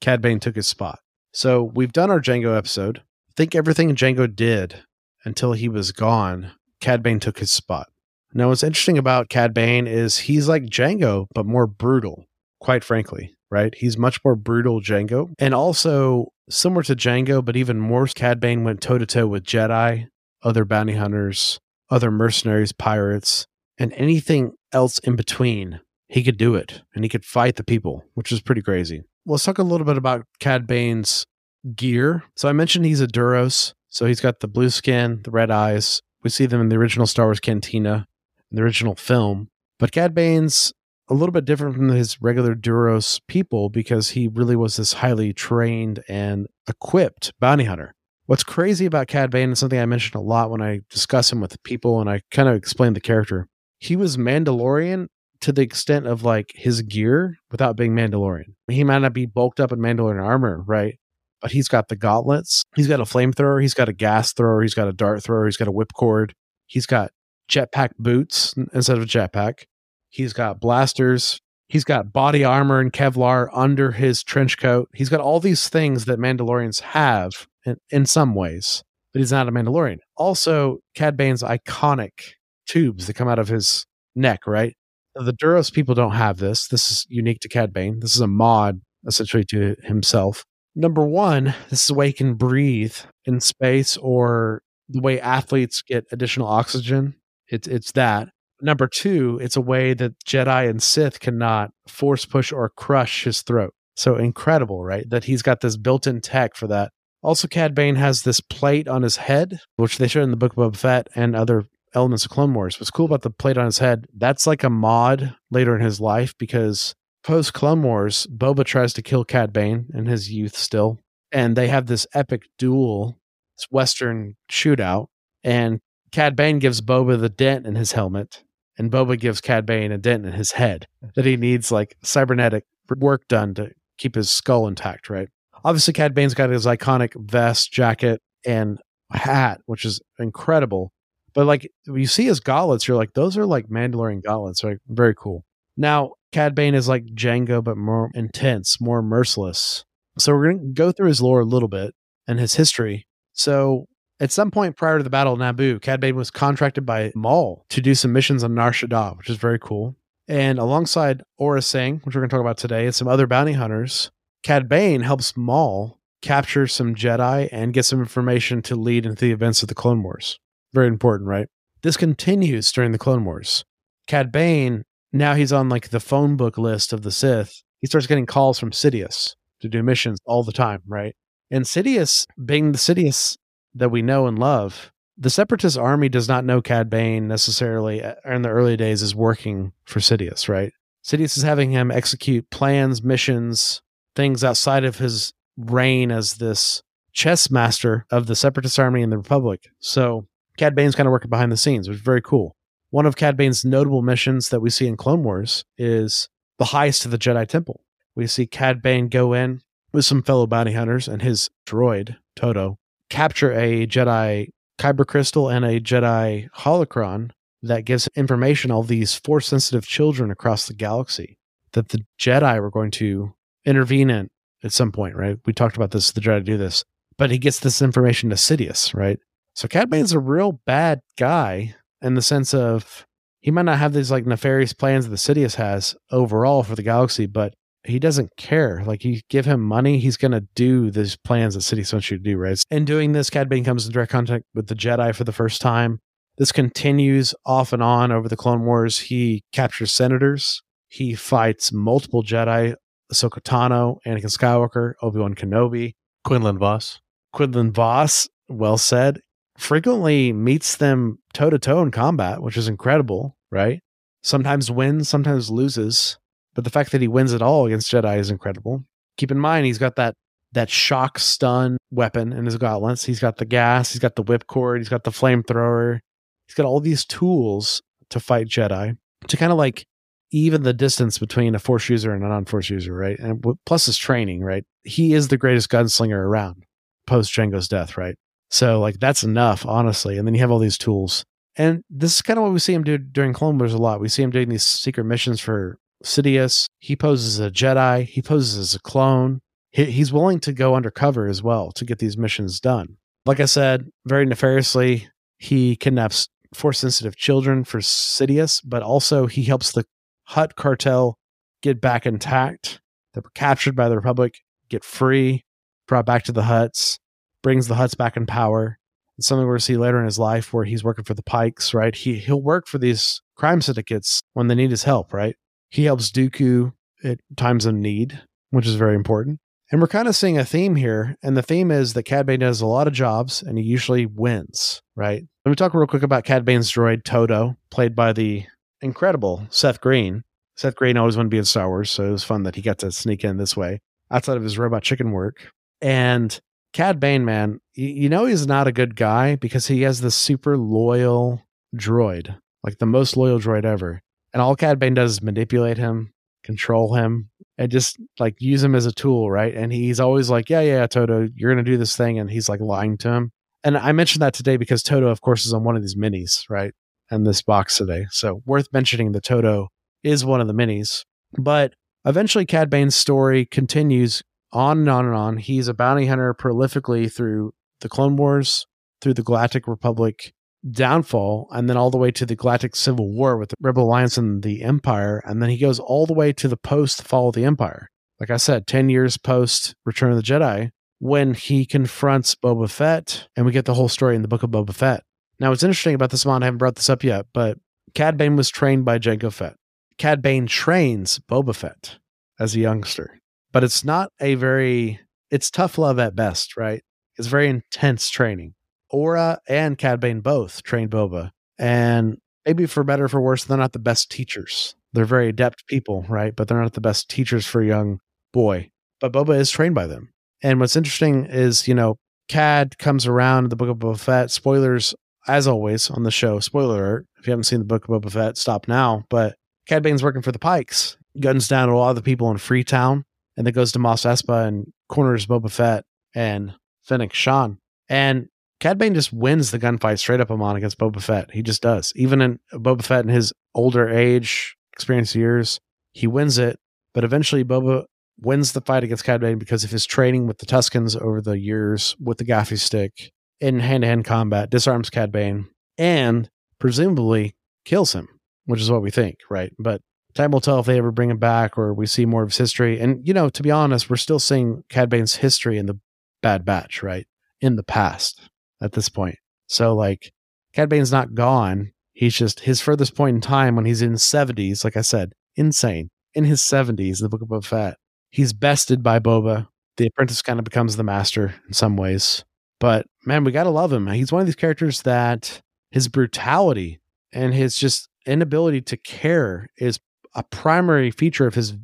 Cad 0.00 0.22
Bane 0.22 0.40
took 0.40 0.56
his 0.56 0.66
spot. 0.66 1.00
So 1.34 1.62
we've 1.62 1.92
done 1.92 2.10
our 2.10 2.18
Jango 2.18 2.56
episode. 2.56 3.02
Think 3.36 3.54
everything 3.54 3.94
Jango 3.94 4.34
did 4.34 4.84
until 5.22 5.52
he 5.52 5.68
was 5.68 5.92
gone, 5.92 6.52
Cad 6.80 7.02
Bane 7.02 7.20
took 7.20 7.40
his 7.40 7.50
spot. 7.50 7.88
Now, 8.32 8.48
what's 8.48 8.62
interesting 8.62 8.96
about 8.96 9.28
Cad 9.28 9.52
Bane 9.52 9.86
is 9.86 10.16
he's 10.16 10.48
like 10.48 10.62
Jango, 10.62 11.26
but 11.34 11.44
more 11.44 11.66
brutal, 11.66 12.24
quite 12.58 12.82
frankly, 12.84 13.34
right? 13.50 13.74
He's 13.74 13.96
much 13.96 14.24
more 14.24 14.36
brutal 14.36 14.80
Jango. 14.80 15.32
And 15.38 15.54
also 15.54 16.32
similar 16.48 16.82
to 16.84 16.96
Jango, 16.96 17.44
but 17.44 17.56
even 17.56 17.78
more, 17.78 18.06
Cad 18.06 18.40
Bane 18.40 18.64
went 18.64 18.80
toe 18.80 18.98
to 18.98 19.06
toe 19.06 19.26
with 19.26 19.44
Jedi, 19.44 20.08
other 20.42 20.64
bounty 20.64 20.94
hunters, 20.94 21.58
other 21.90 22.10
mercenaries, 22.10 22.72
pirates, 22.72 23.46
and 23.78 23.92
anything 23.94 24.52
else 24.72 24.98
in 24.98 25.16
between. 25.16 25.80
He 26.08 26.24
could 26.24 26.38
do 26.38 26.54
it 26.54 26.82
and 26.94 27.04
he 27.04 27.08
could 27.08 27.24
fight 27.24 27.56
the 27.56 27.64
people, 27.64 28.04
which 28.14 28.32
is 28.32 28.40
pretty 28.40 28.62
crazy. 28.62 29.02
Let's 29.26 29.44
talk 29.44 29.58
a 29.58 29.62
little 29.62 29.84
bit 29.84 29.98
about 29.98 30.24
Cad 30.40 30.66
Bane's 30.66 31.26
gear. 31.74 32.24
So 32.36 32.48
I 32.48 32.52
mentioned 32.52 32.86
he's 32.86 33.00
a 33.00 33.06
Duros. 33.06 33.74
So 33.88 34.06
he's 34.06 34.20
got 34.20 34.40
the 34.40 34.48
blue 34.48 34.70
skin, 34.70 35.20
the 35.24 35.30
red 35.30 35.50
eyes. 35.50 36.02
We 36.22 36.30
see 36.30 36.46
them 36.46 36.60
in 36.60 36.68
the 36.68 36.76
original 36.76 37.06
Star 37.06 37.26
Wars 37.26 37.40
Cantina, 37.40 38.06
in 38.50 38.56
the 38.56 38.62
original 38.62 38.94
film. 38.96 39.48
But 39.78 39.92
Cad 39.92 40.14
Bane's 40.14 40.72
a 41.08 41.14
little 41.14 41.32
bit 41.32 41.44
different 41.44 41.74
from 41.74 41.88
his 41.88 42.20
regular 42.20 42.54
Duros 42.54 43.20
people 43.28 43.68
because 43.70 44.10
he 44.10 44.28
really 44.28 44.56
was 44.56 44.76
this 44.76 44.94
highly 44.94 45.32
trained 45.32 46.02
and 46.08 46.46
equipped 46.68 47.32
bounty 47.40 47.64
hunter. 47.64 47.94
What's 48.26 48.44
crazy 48.44 48.84
about 48.84 49.08
Cad 49.08 49.30
Bane 49.30 49.52
is 49.52 49.58
something 49.58 49.78
I 49.78 49.86
mentioned 49.86 50.14
a 50.16 50.24
lot 50.24 50.50
when 50.50 50.60
I 50.60 50.80
discuss 50.90 51.32
him 51.32 51.40
with 51.40 51.62
people 51.62 52.00
and 52.00 52.10
I 52.10 52.20
kind 52.30 52.48
of 52.48 52.54
explain 52.54 52.92
the 52.92 53.00
character. 53.00 53.48
He 53.78 53.96
was 53.96 54.18
Mandalorian 54.18 55.06
to 55.40 55.52
the 55.52 55.62
extent 55.62 56.06
of 56.06 56.24
like 56.24 56.52
his 56.54 56.82
gear 56.82 57.36
without 57.50 57.76
being 57.76 57.94
Mandalorian. 57.94 58.54
He 58.68 58.84
might 58.84 58.98
not 58.98 59.14
be 59.14 59.24
bulked 59.24 59.60
up 59.60 59.72
in 59.72 59.78
Mandalorian 59.78 60.22
armor, 60.22 60.62
right? 60.66 60.98
But 61.40 61.52
he's 61.52 61.68
got 61.68 61.88
the 61.88 61.96
gauntlets. 61.96 62.64
He's 62.74 62.88
got 62.88 63.00
a 63.00 63.04
flamethrower. 63.04 63.62
He's 63.62 63.74
got 63.74 63.88
a 63.88 63.92
gas 63.92 64.32
thrower. 64.32 64.60
He's 64.60 64.74
got 64.74 64.88
a 64.88 64.92
dart 64.92 65.22
thrower. 65.22 65.46
He's 65.46 65.56
got 65.56 65.68
a 65.68 65.72
whipcord. 65.72 66.32
He's 66.66 66.84
got 66.84 67.12
jetpack 67.48 67.90
boots 67.98 68.54
instead 68.74 68.98
of 68.98 69.04
a 69.04 69.06
jetpack. 69.06 69.64
He's 70.08 70.32
got 70.32 70.60
blasters. 70.60 71.40
He's 71.68 71.84
got 71.84 72.12
body 72.12 72.44
armor 72.44 72.80
and 72.80 72.92
Kevlar 72.92 73.48
under 73.52 73.92
his 73.92 74.22
trench 74.22 74.56
coat. 74.58 74.88
He's 74.94 75.10
got 75.10 75.20
all 75.20 75.38
these 75.38 75.68
things 75.68 76.06
that 76.06 76.18
Mandalorians 76.18 76.80
have 76.80 77.46
in, 77.66 77.76
in 77.90 78.06
some 78.06 78.34
ways, 78.34 78.82
but 79.12 79.20
he's 79.20 79.32
not 79.32 79.48
a 79.48 79.52
Mandalorian. 79.52 79.98
Also, 80.16 80.78
Cad 80.94 81.16
Bane's 81.16 81.42
iconic 81.42 82.32
tubes 82.66 83.06
that 83.06 83.14
come 83.14 83.28
out 83.28 83.38
of 83.38 83.48
his 83.48 83.86
neck, 84.14 84.46
right? 84.46 84.74
The 85.14 85.32
Duros 85.32 85.72
people 85.72 85.94
don't 85.94 86.12
have 86.12 86.38
this. 86.38 86.68
This 86.68 86.90
is 86.90 87.06
unique 87.08 87.40
to 87.40 87.48
Cad 87.48 87.72
Bane. 87.72 88.00
This 88.00 88.14
is 88.14 88.20
a 88.20 88.26
mod 88.26 88.80
essentially 89.06 89.44
to 89.44 89.76
himself. 89.82 90.44
Number 90.74 91.04
one, 91.04 91.54
this 91.70 91.84
is 91.84 91.90
a 91.90 91.94
way 91.94 92.08
he 92.08 92.12
can 92.12 92.34
breathe 92.34 92.94
in 93.24 93.40
space 93.40 93.96
or 93.96 94.62
the 94.88 95.00
way 95.00 95.20
athletes 95.20 95.82
get 95.82 96.06
additional 96.12 96.46
oxygen. 96.46 97.16
It's 97.48 97.66
it's 97.66 97.92
that. 97.92 98.28
Number 98.60 98.88
two, 98.88 99.38
it's 99.40 99.56
a 99.56 99.60
way 99.60 99.94
that 99.94 100.18
Jedi 100.24 100.68
and 100.68 100.82
Sith 100.82 101.20
cannot 101.20 101.70
force 101.86 102.24
push 102.24 102.52
or 102.52 102.68
crush 102.70 103.24
his 103.24 103.42
throat. 103.42 103.72
So 103.96 104.16
incredible, 104.16 104.84
right? 104.84 105.08
That 105.08 105.24
he's 105.24 105.42
got 105.42 105.60
this 105.60 105.76
built-in 105.76 106.20
tech 106.20 106.56
for 106.56 106.66
that. 106.68 106.92
Also, 107.22 107.48
Cad 107.48 107.74
Bane 107.74 107.96
has 107.96 108.22
this 108.22 108.40
plate 108.40 108.86
on 108.86 109.02
his 109.02 109.16
head, 109.16 109.60
which 109.76 109.98
they 109.98 110.06
showed 110.06 110.22
in 110.22 110.30
the 110.30 110.36
book 110.36 110.56
of 110.56 110.72
Boba 110.72 110.76
Fett 110.76 111.08
and 111.14 111.34
other 111.34 111.64
elements 111.94 112.24
of 112.24 112.30
Clone 112.30 112.54
Wars. 112.54 112.78
What's 112.78 112.90
cool 112.90 113.06
about 113.06 113.22
the 113.22 113.30
plate 113.30 113.58
on 113.58 113.64
his 113.64 113.78
head, 113.78 114.06
that's 114.16 114.46
like 114.46 114.62
a 114.62 114.70
mod 114.70 115.34
later 115.50 115.74
in 115.74 115.82
his 115.82 116.00
life 116.00 116.34
because 116.38 116.94
post 117.24 117.54
Clone 117.54 117.82
Wars, 117.82 118.26
Boba 118.26 118.64
tries 118.64 118.92
to 118.94 119.02
kill 119.02 119.24
Cad 119.24 119.52
Bane 119.52 119.86
in 119.92 120.06
his 120.06 120.30
youth 120.30 120.56
still. 120.56 120.98
And 121.32 121.56
they 121.56 121.68
have 121.68 121.86
this 121.86 122.06
epic 122.14 122.42
duel, 122.56 123.18
this 123.56 123.66
Western 123.70 124.36
shootout. 124.50 125.08
And 125.42 125.80
Cad 126.12 126.36
Bane 126.36 126.58
gives 126.58 126.80
Boba 126.80 127.20
the 127.20 127.28
dent 127.28 127.66
in 127.66 127.74
his 127.74 127.92
helmet. 127.92 128.44
And 128.78 128.90
Boba 128.90 129.18
gives 129.18 129.40
Cad 129.40 129.66
Bane 129.66 129.92
a 129.92 129.98
dent 129.98 130.24
in 130.24 130.32
his 130.32 130.52
head 130.52 130.86
that 131.16 131.24
he 131.24 131.36
needs 131.36 131.72
like 131.72 131.96
cybernetic 132.02 132.64
work 132.96 133.26
done 133.28 133.54
to 133.54 133.70
keep 133.98 134.14
his 134.14 134.30
skull 134.30 134.68
intact, 134.68 135.10
right? 135.10 135.28
Obviously, 135.64 135.92
Cad 135.92 136.14
Bane's 136.14 136.34
got 136.34 136.50
his 136.50 136.66
iconic 136.66 137.12
vest, 137.28 137.72
jacket, 137.72 138.20
and 138.46 138.78
hat, 139.10 139.60
which 139.66 139.84
is 139.84 140.00
incredible. 140.18 140.92
But 141.34 141.46
like 141.46 141.68
you 141.86 142.06
see 142.06 142.26
his 142.26 142.40
gauntlets, 142.40 142.86
you're 142.86 142.96
like, 142.96 143.14
those 143.14 143.36
are 143.36 143.46
like 143.46 143.66
Mandalorian 143.68 144.22
gauntlets, 144.22 144.62
right? 144.62 144.78
Very 144.86 145.14
cool. 145.14 145.44
Now, 145.76 146.12
Cad 146.32 146.54
Bane 146.54 146.74
is 146.74 146.88
like 146.88 147.04
Jango, 147.06 147.62
but 147.62 147.76
more 147.76 148.10
intense, 148.14 148.80
more 148.80 149.02
merciless. 149.02 149.84
So 150.18 150.32
we're 150.32 150.52
going 150.52 150.60
to 150.60 150.72
go 150.72 150.92
through 150.92 151.08
his 151.08 151.20
lore 151.20 151.40
a 151.40 151.44
little 151.44 151.68
bit 151.68 151.94
and 152.26 152.38
his 152.38 152.54
history. 152.54 153.06
So 153.32 153.86
at 154.20 154.32
some 154.32 154.50
point 154.50 154.76
prior 154.76 154.98
to 154.98 155.04
the 155.04 155.10
Battle 155.10 155.34
of 155.34 155.38
Naboo, 155.38 155.80
Cad 155.80 156.00
Bane 156.00 156.16
was 156.16 156.30
contracted 156.30 156.84
by 156.84 157.12
Maul 157.14 157.64
to 157.70 157.80
do 157.80 157.94
some 157.94 158.12
missions 158.12 158.42
on 158.42 158.54
Nar 158.54 158.72
Shaddaa, 158.72 159.16
which 159.16 159.30
is 159.30 159.36
very 159.36 159.58
cool. 159.58 159.96
And 160.26 160.58
alongside 160.58 161.22
Aurra 161.40 161.64
Sing, 161.64 162.00
which 162.04 162.14
we're 162.14 162.20
going 162.20 162.28
to 162.28 162.34
talk 162.34 162.42
about 162.42 162.58
today, 162.58 162.84
and 162.84 162.94
some 162.94 163.08
other 163.08 163.26
bounty 163.26 163.52
hunters, 163.52 164.10
Cad 164.42 164.68
Bane 164.68 165.00
helps 165.00 165.36
Maul 165.36 165.98
capture 166.20 166.66
some 166.66 166.94
Jedi 166.94 167.48
and 167.52 167.72
get 167.72 167.84
some 167.84 168.00
information 168.00 168.60
to 168.62 168.76
lead 168.76 169.06
into 169.06 169.24
the 169.24 169.32
events 169.32 169.62
of 169.62 169.68
the 169.68 169.74
Clone 169.74 170.02
Wars. 170.02 170.38
Very 170.72 170.88
important, 170.88 171.28
right? 171.28 171.48
This 171.82 171.96
continues 171.96 172.70
during 172.72 172.92
the 172.92 172.98
Clone 172.98 173.24
Wars. 173.24 173.64
Cad 174.06 174.32
Bane, 174.32 174.84
now 175.12 175.34
he's 175.34 175.52
on 175.52 175.68
like 175.68 175.90
the 175.90 176.00
phone 176.00 176.36
book 176.36 176.58
list 176.58 176.92
of 176.92 177.02
the 177.02 177.12
Sith. 177.12 177.62
He 177.80 177.86
starts 177.86 178.06
getting 178.06 178.26
calls 178.26 178.58
from 178.58 178.72
Sidious 178.72 179.34
to 179.60 179.68
do 179.68 179.82
missions 179.82 180.18
all 180.26 180.42
the 180.42 180.52
time, 180.52 180.82
right? 180.86 181.14
And 181.50 181.64
Sidious, 181.64 182.26
being 182.44 182.72
the 182.72 182.78
Sidious 182.78 183.36
that 183.74 183.90
we 183.90 184.02
know 184.02 184.26
and 184.26 184.38
love, 184.38 184.92
the 185.16 185.30
Separatist 185.30 185.76
army 185.76 186.08
does 186.08 186.28
not 186.28 186.44
know 186.44 186.62
Cad 186.62 186.88
Bane 186.88 187.26
necessarily 187.26 188.02
uh, 188.02 188.14
in 188.24 188.42
the 188.42 188.48
early 188.48 188.76
days 188.76 189.02
is 189.02 189.14
working 189.14 189.72
for 189.84 190.00
Sidious, 190.00 190.48
right? 190.48 190.72
Sidious 191.04 191.36
is 191.36 191.42
having 191.42 191.70
him 191.70 191.90
execute 191.90 192.50
plans, 192.50 193.02
missions, 193.02 193.82
things 194.14 194.44
outside 194.44 194.84
of 194.84 194.98
his 194.98 195.32
reign 195.56 196.12
as 196.12 196.34
this 196.34 196.82
chess 197.12 197.50
master 197.50 198.06
of 198.10 198.26
the 198.26 198.36
Separatist 198.36 198.78
army 198.78 199.02
and 199.02 199.10
the 199.10 199.18
Republic. 199.18 199.68
So 199.80 200.26
Cad 200.56 200.74
Bane's 200.74 200.94
kind 200.94 201.06
of 201.06 201.12
working 201.12 201.30
behind 201.30 201.50
the 201.50 201.56
scenes, 201.56 201.88
which 201.88 201.96
is 201.96 202.02
very 202.02 202.22
cool. 202.22 202.54
One 202.90 203.06
of 203.06 203.16
Cad 203.16 203.36
Bane's 203.36 203.64
notable 203.64 204.02
missions 204.02 204.50
that 204.50 204.60
we 204.60 204.70
see 204.70 204.86
in 204.86 204.96
Clone 204.96 205.22
Wars 205.22 205.64
is 205.76 206.28
the 206.58 206.66
heist 206.66 207.02
to 207.02 207.08
the 207.08 207.18
Jedi 207.18 207.46
Temple. 207.46 207.84
We 208.14 208.26
see 208.26 208.46
Cad 208.46 208.82
Bane 208.82 209.08
go 209.08 209.32
in 209.32 209.62
with 209.92 210.04
some 210.04 210.22
fellow 210.22 210.46
bounty 210.46 210.72
hunters 210.72 211.08
and 211.08 211.22
his 211.22 211.50
droid, 211.66 212.16
Todo, 212.36 212.78
capture 213.10 213.52
a 213.52 213.86
Jedi 213.86 214.48
Kyber 214.78 215.06
crystal 215.06 215.48
and 215.48 215.64
a 215.64 215.80
Jedi 215.80 216.48
holocron 216.56 217.30
that 217.62 217.84
gives 217.84 218.08
information 218.14 218.70
all 218.70 218.82
these 218.82 219.14
force 219.14 219.46
sensitive 219.46 219.86
children 219.86 220.30
across 220.30 220.66
the 220.66 220.74
galaxy 220.74 221.38
that 221.72 221.88
the 221.88 222.04
Jedi 222.18 222.60
were 222.60 222.70
going 222.70 222.90
to 222.92 223.34
intervene 223.64 224.10
in 224.10 224.28
at 224.62 224.72
some 224.72 224.92
point, 224.92 225.16
right? 225.16 225.36
We 225.44 225.52
talked 225.52 225.76
about 225.76 225.90
this, 225.90 226.12
the 226.12 226.20
Jedi 226.20 226.44
do 226.44 226.56
this, 226.56 226.84
but 227.16 227.30
he 227.30 227.38
gets 227.38 227.60
this 227.60 227.82
information 227.82 228.30
to 228.30 228.36
Sidious, 228.36 228.94
right? 228.94 229.18
So 229.54 229.66
Cad 229.66 229.92
a 229.92 230.18
real 230.18 230.60
bad 230.66 231.00
guy 231.16 231.74
in 232.00 232.14
the 232.14 232.22
sense 232.22 232.54
of 232.54 233.06
he 233.40 233.50
might 233.50 233.62
not 233.62 233.78
have 233.78 233.92
these 233.92 234.10
like 234.10 234.26
nefarious 234.26 234.72
plans 234.72 235.04
that 235.04 235.10
the 235.10 235.16
Sidious 235.16 235.56
has 235.56 235.96
overall 236.10 236.62
for 236.62 236.76
the 236.76 236.82
galaxy, 236.82 237.26
but 237.26 237.54
he 237.88 237.98
doesn't 237.98 238.36
care. 238.36 238.82
Like 238.84 239.04
you 239.04 239.20
give 239.28 239.46
him 239.46 239.60
money, 239.60 239.98
he's 239.98 240.16
gonna 240.16 240.42
do 240.54 240.90
these 240.90 241.16
plans 241.16 241.54
that 241.54 241.62
City 241.62 241.84
wants 241.92 242.10
you 242.10 242.18
to 242.18 242.22
do, 242.22 242.36
right? 242.36 242.58
And 242.70 242.86
doing 242.86 243.12
this, 243.12 243.30
Cad 243.30 243.48
Bane 243.48 243.64
comes 243.64 243.86
in 243.86 243.92
direct 243.92 244.12
contact 244.12 244.44
with 244.54 244.68
the 244.68 244.74
Jedi 244.74 245.14
for 245.14 245.24
the 245.24 245.32
first 245.32 245.60
time. 245.60 246.00
This 246.38 246.52
continues 246.52 247.34
off 247.44 247.72
and 247.72 247.82
on 247.82 248.12
over 248.12 248.28
the 248.28 248.36
Clone 248.36 248.64
Wars. 248.64 248.98
He 248.98 249.42
captures 249.52 249.90
senators. 249.90 250.62
He 250.88 251.14
fights 251.14 251.72
multiple 251.72 252.22
Jedi, 252.22 252.74
Ahsoka 253.12 253.40
Tano, 253.40 253.98
Anakin 254.06 254.26
Skywalker, 254.26 254.92
Obi 255.02 255.18
Wan 255.18 255.34
Kenobi, 255.34 255.94
Quinlan 256.24 256.58
Vos. 256.58 257.00
Quinlan 257.32 257.72
Vos. 257.72 258.28
Well 258.48 258.78
said. 258.78 259.20
Frequently 259.58 260.32
meets 260.32 260.76
them 260.76 261.18
toe 261.34 261.50
to 261.50 261.58
toe 261.58 261.82
in 261.82 261.90
combat, 261.90 262.40
which 262.40 262.56
is 262.56 262.68
incredible, 262.68 263.36
right? 263.50 263.80
Sometimes 264.22 264.70
wins, 264.70 265.08
sometimes 265.08 265.50
loses. 265.50 266.18
But 266.58 266.64
the 266.64 266.70
fact 266.70 266.90
that 266.90 267.00
he 267.00 267.06
wins 267.06 267.32
it 267.32 267.40
all 267.40 267.66
against 267.66 267.88
Jedi 267.88 268.18
is 268.18 268.32
incredible. 268.32 268.84
Keep 269.16 269.30
in 269.30 269.38
mind, 269.38 269.64
he's 269.64 269.78
got 269.78 269.94
that 269.94 270.14
that 270.54 270.68
shock 270.68 271.20
stun 271.20 271.76
weapon 271.92 272.32
in 272.32 272.46
his 272.46 272.56
gauntlets. 272.56 273.04
He's 273.04 273.20
got 273.20 273.36
the 273.36 273.44
gas, 273.44 273.92
he's 273.92 274.00
got 274.00 274.16
the 274.16 274.24
whipcord, 274.24 274.78
he's 274.78 274.88
got 274.88 275.04
the 275.04 275.12
flamethrower. 275.12 276.00
He's 276.48 276.56
got 276.56 276.66
all 276.66 276.80
these 276.80 277.04
tools 277.04 277.80
to 278.10 278.18
fight 278.18 278.48
Jedi 278.48 278.96
to 279.28 279.36
kind 279.36 279.52
of 279.52 279.58
like 279.58 279.86
even 280.32 280.64
the 280.64 280.72
distance 280.72 281.16
between 281.16 281.54
a 281.54 281.60
force 281.60 281.88
user 281.88 282.12
and 282.12 282.24
a 282.24 282.28
non-force 282.28 282.70
user, 282.70 282.92
right? 282.92 283.20
And 283.20 283.40
plus 283.64 283.86
his 283.86 283.96
training, 283.96 284.42
right? 284.42 284.64
He 284.82 285.14
is 285.14 285.28
the 285.28 285.38
greatest 285.38 285.70
gunslinger 285.70 286.18
around 286.18 286.64
post 287.06 287.32
Jango's 287.32 287.68
death, 287.68 287.96
right? 287.96 288.16
So 288.50 288.80
like 288.80 288.98
that's 288.98 289.22
enough, 289.22 289.64
honestly. 289.64 290.18
And 290.18 290.26
then 290.26 290.34
you 290.34 290.40
have 290.40 290.50
all 290.50 290.58
these 290.58 290.76
tools. 290.76 291.24
And 291.54 291.84
this 291.88 292.16
is 292.16 292.22
kind 292.22 292.36
of 292.36 292.42
what 292.42 292.52
we 292.52 292.58
see 292.58 292.74
him 292.74 292.82
do 292.82 292.98
during 292.98 293.32
Clone 293.32 293.58
Wars 293.58 293.74
a 293.74 293.78
lot. 293.78 294.00
We 294.00 294.08
see 294.08 294.24
him 294.24 294.30
doing 294.30 294.48
these 294.48 294.64
secret 294.64 295.04
missions 295.04 295.40
for 295.40 295.78
Sidious. 296.04 296.66
He 296.78 296.96
poses 296.96 297.40
as 297.40 297.46
a 297.46 297.50
Jedi. 297.50 298.04
He 298.04 298.22
poses 298.22 298.58
as 298.58 298.74
a 298.74 298.80
clone. 298.80 299.40
He, 299.70 299.86
he's 299.86 300.12
willing 300.12 300.40
to 300.40 300.52
go 300.52 300.74
undercover 300.74 301.26
as 301.26 301.42
well 301.42 301.72
to 301.72 301.84
get 301.84 301.98
these 301.98 302.16
missions 302.16 302.60
done. 302.60 302.96
Like 303.26 303.40
I 303.40 303.46
said, 303.46 303.90
very 304.06 304.24
nefariously, 304.24 305.08
he 305.38 305.76
kidnaps 305.76 306.28
force 306.54 306.78
sensitive 306.78 307.16
children 307.16 307.64
for 307.64 307.78
Sidious, 307.80 308.62
but 308.64 308.82
also 308.82 309.26
he 309.26 309.44
helps 309.44 309.72
the 309.72 309.84
Hutt 310.24 310.56
cartel 310.56 311.18
get 311.62 311.80
back 311.80 312.06
intact. 312.06 312.80
They 313.14 313.20
were 313.20 313.30
captured 313.34 313.76
by 313.76 313.88
the 313.88 313.96
Republic, 313.96 314.38
get 314.68 314.84
free, 314.84 315.44
brought 315.86 316.06
back 316.06 316.24
to 316.24 316.32
the 316.32 316.42
Hutts, 316.42 316.98
brings 317.42 317.68
the 317.68 317.74
Hutts 317.74 317.96
back 317.96 318.16
in 318.16 318.26
power. 318.26 318.78
It's 319.16 319.26
something 319.26 319.46
we're 319.46 319.54
going 319.54 319.60
to 319.60 319.64
see 319.64 319.76
later 319.76 319.98
in 319.98 320.04
his 320.04 320.18
life 320.18 320.52
where 320.52 320.64
he's 320.64 320.84
working 320.84 321.04
for 321.04 321.14
the 321.14 321.22
Pikes, 321.22 321.74
right? 321.74 321.94
He 321.94 322.16
he'll 322.16 322.42
work 322.42 322.68
for 322.68 322.78
these 322.78 323.20
crime 323.34 323.60
syndicates 323.60 324.22
when 324.34 324.46
they 324.46 324.54
need 324.54 324.70
his 324.70 324.84
help, 324.84 325.12
right? 325.12 325.34
He 325.70 325.84
helps 325.84 326.10
Dooku 326.10 326.72
at 327.04 327.18
times 327.36 327.66
of 327.66 327.74
need, 327.74 328.20
which 328.50 328.66
is 328.66 328.74
very 328.74 328.94
important. 328.94 329.40
And 329.70 329.80
we're 329.80 329.88
kind 329.88 330.08
of 330.08 330.16
seeing 330.16 330.38
a 330.38 330.44
theme 330.44 330.76
here. 330.76 331.16
And 331.22 331.36
the 331.36 331.42
theme 331.42 331.70
is 331.70 331.92
that 331.92 332.04
Cad 332.04 332.26
Bane 332.26 332.40
does 332.40 332.60
a 332.60 332.66
lot 332.66 332.86
of 332.86 332.94
jobs 332.94 333.42
and 333.42 333.58
he 333.58 333.64
usually 333.64 334.06
wins, 334.06 334.82
right? 334.96 335.24
Let 335.44 335.50
me 335.50 335.56
talk 335.56 335.74
real 335.74 335.86
quick 335.86 336.02
about 336.02 336.24
Cad 336.24 336.44
Bane's 336.44 336.72
droid, 336.72 337.04
Todo, 337.04 337.56
played 337.70 337.94
by 337.94 338.12
the 338.12 338.44
incredible 338.80 339.46
Seth 339.50 339.80
Green. 339.80 340.24
Seth 340.56 340.74
Green 340.74 340.96
always 340.96 341.16
wanted 341.16 341.28
to 341.28 341.34
be 341.34 341.38
in 341.38 341.44
Star 341.44 341.68
Wars, 341.68 341.90
so 341.90 342.04
it 342.04 342.10
was 342.10 342.24
fun 342.24 342.44
that 342.44 342.56
he 342.56 342.62
got 342.62 342.78
to 342.78 342.90
sneak 342.90 343.24
in 343.24 343.36
this 343.36 343.56
way 343.56 343.80
outside 344.10 344.36
of 344.36 344.42
his 344.42 344.58
robot 344.58 344.82
chicken 344.82 345.12
work. 345.12 345.52
And 345.80 346.38
Cad 346.72 346.98
Bane, 346.98 347.24
man, 347.24 347.60
you 347.74 348.08
know 348.08 348.24
he's 348.24 348.46
not 348.46 348.66
a 348.66 348.72
good 348.72 348.96
guy 348.96 349.36
because 349.36 349.66
he 349.66 349.82
has 349.82 350.00
this 350.00 350.14
super 350.14 350.56
loyal 350.56 351.42
droid, 351.76 352.38
like 352.64 352.78
the 352.78 352.86
most 352.86 353.16
loyal 353.16 353.38
droid 353.38 353.64
ever. 353.64 354.02
And 354.32 354.42
all 354.42 354.56
Cad 354.56 354.78
Bane 354.78 354.94
does 354.94 355.12
is 355.12 355.22
manipulate 355.22 355.78
him, 355.78 356.12
control 356.44 356.94
him, 356.94 357.30
and 357.56 357.70
just 357.70 357.98
like 358.18 358.36
use 358.40 358.62
him 358.62 358.74
as 358.74 358.86
a 358.86 358.92
tool, 358.92 359.30
right? 359.30 359.54
And 359.54 359.72
he's 359.72 360.00
always 360.00 360.30
like, 360.30 360.50
Yeah, 360.50 360.60
yeah, 360.60 360.86
Todo, 360.86 361.28
you're 361.34 361.50
gonna 361.50 361.62
do 361.62 361.76
this 361.76 361.96
thing, 361.96 362.18
and 362.18 362.30
he's 362.30 362.48
like 362.48 362.60
lying 362.60 362.98
to 362.98 363.10
him. 363.10 363.32
And 363.64 363.76
I 363.76 363.92
mentioned 363.92 364.22
that 364.22 364.34
today 364.34 364.56
because 364.56 364.82
Todo, 364.82 365.08
of 365.08 365.20
course, 365.20 365.44
is 365.44 365.52
on 365.52 365.64
one 365.64 365.76
of 365.76 365.82
these 365.82 365.96
minis, 365.96 366.44
right? 366.48 366.72
And 367.10 367.26
this 367.26 367.42
box 367.42 367.76
today. 367.76 368.06
So 368.10 368.42
worth 368.44 368.68
mentioning 368.72 369.12
that 369.12 369.24
Todo 369.24 369.68
is 370.02 370.24
one 370.24 370.40
of 370.40 370.46
the 370.46 370.54
minis. 370.54 371.04
But 371.36 371.74
eventually 372.04 372.46
Cad 372.46 372.70
Bane's 372.70 372.94
story 372.94 373.46
continues 373.46 374.22
on 374.52 374.78
and 374.78 374.88
on 374.88 375.06
and 375.06 375.14
on. 375.14 375.36
He's 375.38 375.68
a 375.68 375.74
bounty 375.74 376.06
hunter 376.06 376.34
prolifically 376.34 377.12
through 377.12 377.52
the 377.80 377.88
Clone 377.88 378.16
Wars, 378.16 378.66
through 379.00 379.14
the 379.14 379.22
Galactic 379.22 379.66
Republic 379.66 380.32
downfall, 380.70 381.48
and 381.52 381.68
then 381.68 381.76
all 381.76 381.90
the 381.90 381.98
way 381.98 382.10
to 382.10 382.26
the 382.26 382.36
Galactic 382.36 382.74
Civil 382.76 383.12
War 383.12 383.36
with 383.36 383.50
the 383.50 383.56
Rebel 383.60 383.84
Alliance 383.84 384.16
and 384.16 384.42
the 384.42 384.62
Empire. 384.62 385.22
And 385.24 385.42
then 385.42 385.50
he 385.50 385.58
goes 385.58 385.78
all 385.78 386.06
the 386.06 386.14
way 386.14 386.32
to 386.32 386.48
the 386.48 386.56
post 386.56 387.02
fall 387.02 387.28
of 387.28 387.34
the 387.34 387.44
Empire. 387.44 387.88
Like 388.20 388.30
I 388.30 388.36
said, 388.36 388.66
10 388.66 388.88
years 388.88 389.16
post 389.16 389.74
Return 389.84 390.10
of 390.10 390.16
the 390.16 390.22
Jedi, 390.22 390.70
when 390.98 391.34
he 391.34 391.64
confronts 391.64 392.34
Boba 392.34 392.68
Fett, 392.68 393.28
and 393.36 393.46
we 393.46 393.52
get 393.52 393.64
the 393.64 393.74
whole 393.74 393.88
story 393.88 394.16
in 394.16 394.22
the 394.22 394.28
book 394.28 394.42
of 394.42 394.50
Boba 394.50 394.74
Fett. 394.74 395.04
Now, 395.38 395.50
what's 395.50 395.62
interesting 395.62 395.94
about 395.94 396.10
this 396.10 396.26
mod, 396.26 396.42
I 396.42 396.46
haven't 396.46 396.58
brought 396.58 396.74
this 396.74 396.90
up 396.90 397.04
yet, 397.04 397.26
but 397.32 397.58
Cad 397.94 398.16
Bane 398.16 398.36
was 398.36 398.50
trained 398.50 398.84
by 398.84 398.98
Jango 398.98 399.32
Fett. 399.32 399.54
Cad 399.96 400.20
Bane 400.20 400.46
trains 400.46 401.20
Boba 401.20 401.54
Fett 401.54 401.98
as 402.40 402.56
a 402.56 402.60
youngster, 402.60 403.18
but 403.52 403.62
it's 403.62 403.84
not 403.84 404.10
a 404.20 404.34
very, 404.34 405.00
it's 405.30 405.50
tough 405.50 405.78
love 405.78 405.98
at 405.98 406.16
best, 406.16 406.56
right? 406.56 406.82
It's 407.16 407.28
very 407.28 407.48
intense 407.48 408.10
training. 408.10 408.54
Aurra 408.92 409.38
and 409.48 409.76
Cad 409.76 410.00
Bane 410.00 410.20
both 410.20 410.62
trained 410.62 410.90
Boba, 410.90 411.30
and 411.58 412.18
maybe 412.46 412.66
for 412.66 412.84
better 412.84 413.04
or 413.04 413.08
for 413.08 413.20
worse, 413.20 413.44
they're 413.44 413.58
not 413.58 413.72
the 413.72 413.78
best 413.78 414.10
teachers. 414.10 414.74
They're 414.92 415.04
very 415.04 415.28
adept 415.28 415.66
people, 415.66 416.04
right? 416.08 416.34
But 416.34 416.48
they're 416.48 416.60
not 416.60 416.72
the 416.72 416.80
best 416.80 417.10
teachers 417.10 417.46
for 417.46 417.60
a 417.60 417.66
young 417.66 418.00
boy. 418.32 418.70
But 419.00 419.12
Boba 419.12 419.38
is 419.38 419.50
trained 419.50 419.74
by 419.74 419.86
them. 419.86 420.10
And 420.42 420.60
what's 420.60 420.76
interesting 420.76 421.26
is, 421.26 421.68
you 421.68 421.74
know, 421.74 421.96
Cad 422.28 422.78
comes 422.78 423.06
around 423.06 423.50
the 423.50 423.56
Book 423.56 423.68
of 423.68 423.76
Boba 423.76 423.98
Fett. 423.98 424.30
Spoilers, 424.30 424.94
as 425.26 425.46
always, 425.46 425.90
on 425.90 426.04
the 426.04 426.10
show. 426.10 426.40
Spoiler 426.40 426.76
alert. 426.76 427.06
If 427.18 427.26
you 427.26 427.32
haven't 427.32 427.44
seen 427.44 427.58
the 427.58 427.64
Book 427.64 427.88
of 427.88 427.90
Boba 427.90 428.10
Fett, 428.10 428.38
stop 428.38 428.68
now. 428.68 429.04
But 429.10 429.36
Cad 429.66 429.82
Bane's 429.82 430.02
working 430.02 430.22
for 430.22 430.32
the 430.32 430.38
Pikes, 430.38 430.96
guns 431.20 431.48
down 431.48 431.68
a 431.68 431.76
lot 431.76 431.90
of 431.90 431.96
the 431.96 432.02
people 432.02 432.30
in 432.30 432.38
Freetown, 432.38 433.04
and 433.36 433.46
then 433.46 433.52
goes 433.52 433.72
to 433.72 433.78
Mos 433.78 434.02
Espa 434.02 434.46
and 434.46 434.72
corners 434.88 435.26
Boba 435.26 435.50
Fett 435.50 435.84
and 436.14 436.54
Fennec 436.82 437.12
Shand. 437.12 437.58
And 437.88 438.28
Cad 438.60 438.76
Bane 438.76 438.94
just 438.94 439.12
wins 439.12 439.50
the 439.50 439.58
gunfight 439.58 440.00
straight 440.00 440.20
up 440.20 440.30
on 440.30 440.56
against 440.56 440.78
Boba 440.78 441.00
Fett. 441.00 441.30
He 441.30 441.42
just 441.42 441.62
does. 441.62 441.92
Even 441.94 442.20
in 442.20 442.40
Boba 442.52 442.82
Fett 442.82 443.04
in 443.04 443.10
his 443.10 443.32
older 443.54 443.88
age, 443.88 444.56
experienced 444.72 445.14
years, 445.14 445.60
he 445.92 446.06
wins 446.06 446.38
it. 446.38 446.58
But 446.92 447.04
eventually, 447.04 447.44
Boba 447.44 447.84
wins 448.20 448.52
the 448.52 448.60
fight 448.60 448.82
against 448.82 449.04
Cad 449.04 449.20
Bane 449.20 449.38
because 449.38 449.62
of 449.62 449.70
his 449.70 449.86
training 449.86 450.26
with 450.26 450.38
the 450.38 450.46
Tuskens 450.46 451.00
over 451.00 451.20
the 451.20 451.38
years 451.38 451.94
with 452.00 452.18
the 452.18 452.24
Gaffi 452.24 452.58
stick 452.58 453.12
in 453.40 453.60
hand 453.60 453.82
to 453.82 453.88
hand 453.88 454.04
combat, 454.04 454.50
disarms 454.50 454.90
Cad 454.90 455.12
Bane, 455.12 455.48
and 455.76 456.28
presumably 456.58 457.36
kills 457.64 457.92
him, 457.92 458.08
which 458.46 458.60
is 458.60 458.70
what 458.70 458.82
we 458.82 458.90
think, 458.90 459.18
right? 459.30 459.52
But 459.60 459.82
time 460.14 460.32
will 460.32 460.40
tell 460.40 460.58
if 460.58 460.66
they 460.66 460.78
ever 460.78 460.90
bring 460.90 461.10
him 461.10 461.18
back 461.18 461.56
or 461.56 461.72
we 461.72 461.86
see 461.86 462.06
more 462.06 462.24
of 462.24 462.30
his 462.30 462.38
history. 462.38 462.80
And, 462.80 463.06
you 463.06 463.14
know, 463.14 463.28
to 463.28 463.42
be 463.42 463.52
honest, 463.52 463.88
we're 463.88 463.96
still 463.96 464.18
seeing 464.18 464.64
Cad 464.68 464.90
Bane's 464.90 465.16
history 465.16 465.58
in 465.58 465.66
the 465.66 465.78
Bad 466.20 466.44
Batch, 466.44 466.82
right? 466.82 467.06
In 467.40 467.54
the 467.54 467.62
past 467.62 468.28
at 468.60 468.72
this 468.72 468.88
point. 468.88 469.16
So, 469.46 469.74
like, 469.74 470.12
Cad 470.52 470.68
Bane's 470.68 470.92
not 470.92 471.14
gone. 471.14 471.72
He's 471.92 472.14
just 472.14 472.40
his 472.40 472.60
furthest 472.60 472.94
point 472.94 473.16
in 473.16 473.20
time 473.20 473.56
when 473.56 473.64
he's 473.64 473.82
in 473.82 473.94
70s, 473.94 474.64
like 474.64 474.76
I 474.76 474.82
said, 474.82 475.12
insane. 475.36 475.90
In 476.14 476.24
his 476.24 476.40
70s, 476.40 477.00
the 477.00 477.08
Book 477.08 477.22
of 477.22 477.28
Boba 477.28 477.44
Fett, 477.44 477.76
he's 478.10 478.32
bested 478.32 478.82
by 478.82 478.98
Boba. 478.98 479.48
The 479.76 479.86
apprentice 479.86 480.22
kind 480.22 480.38
of 480.38 480.44
becomes 480.44 480.76
the 480.76 480.82
master 480.82 481.34
in 481.46 481.54
some 481.54 481.76
ways. 481.76 482.24
But 482.60 482.86
man, 483.04 483.24
we 483.24 483.32
got 483.32 483.44
to 483.44 483.50
love 483.50 483.72
him. 483.72 483.86
He's 483.88 484.10
one 484.10 484.20
of 484.20 484.26
these 484.26 484.34
characters 484.34 484.82
that 484.82 485.40
his 485.70 485.88
brutality 485.88 486.80
and 487.12 487.34
his 487.34 487.56
just 487.56 487.88
inability 488.06 488.62
to 488.62 488.76
care 488.76 489.48
is 489.56 489.78
a 490.14 490.22
primary 490.22 490.90
feature 490.90 491.26
of 491.26 491.34
his 491.34 491.54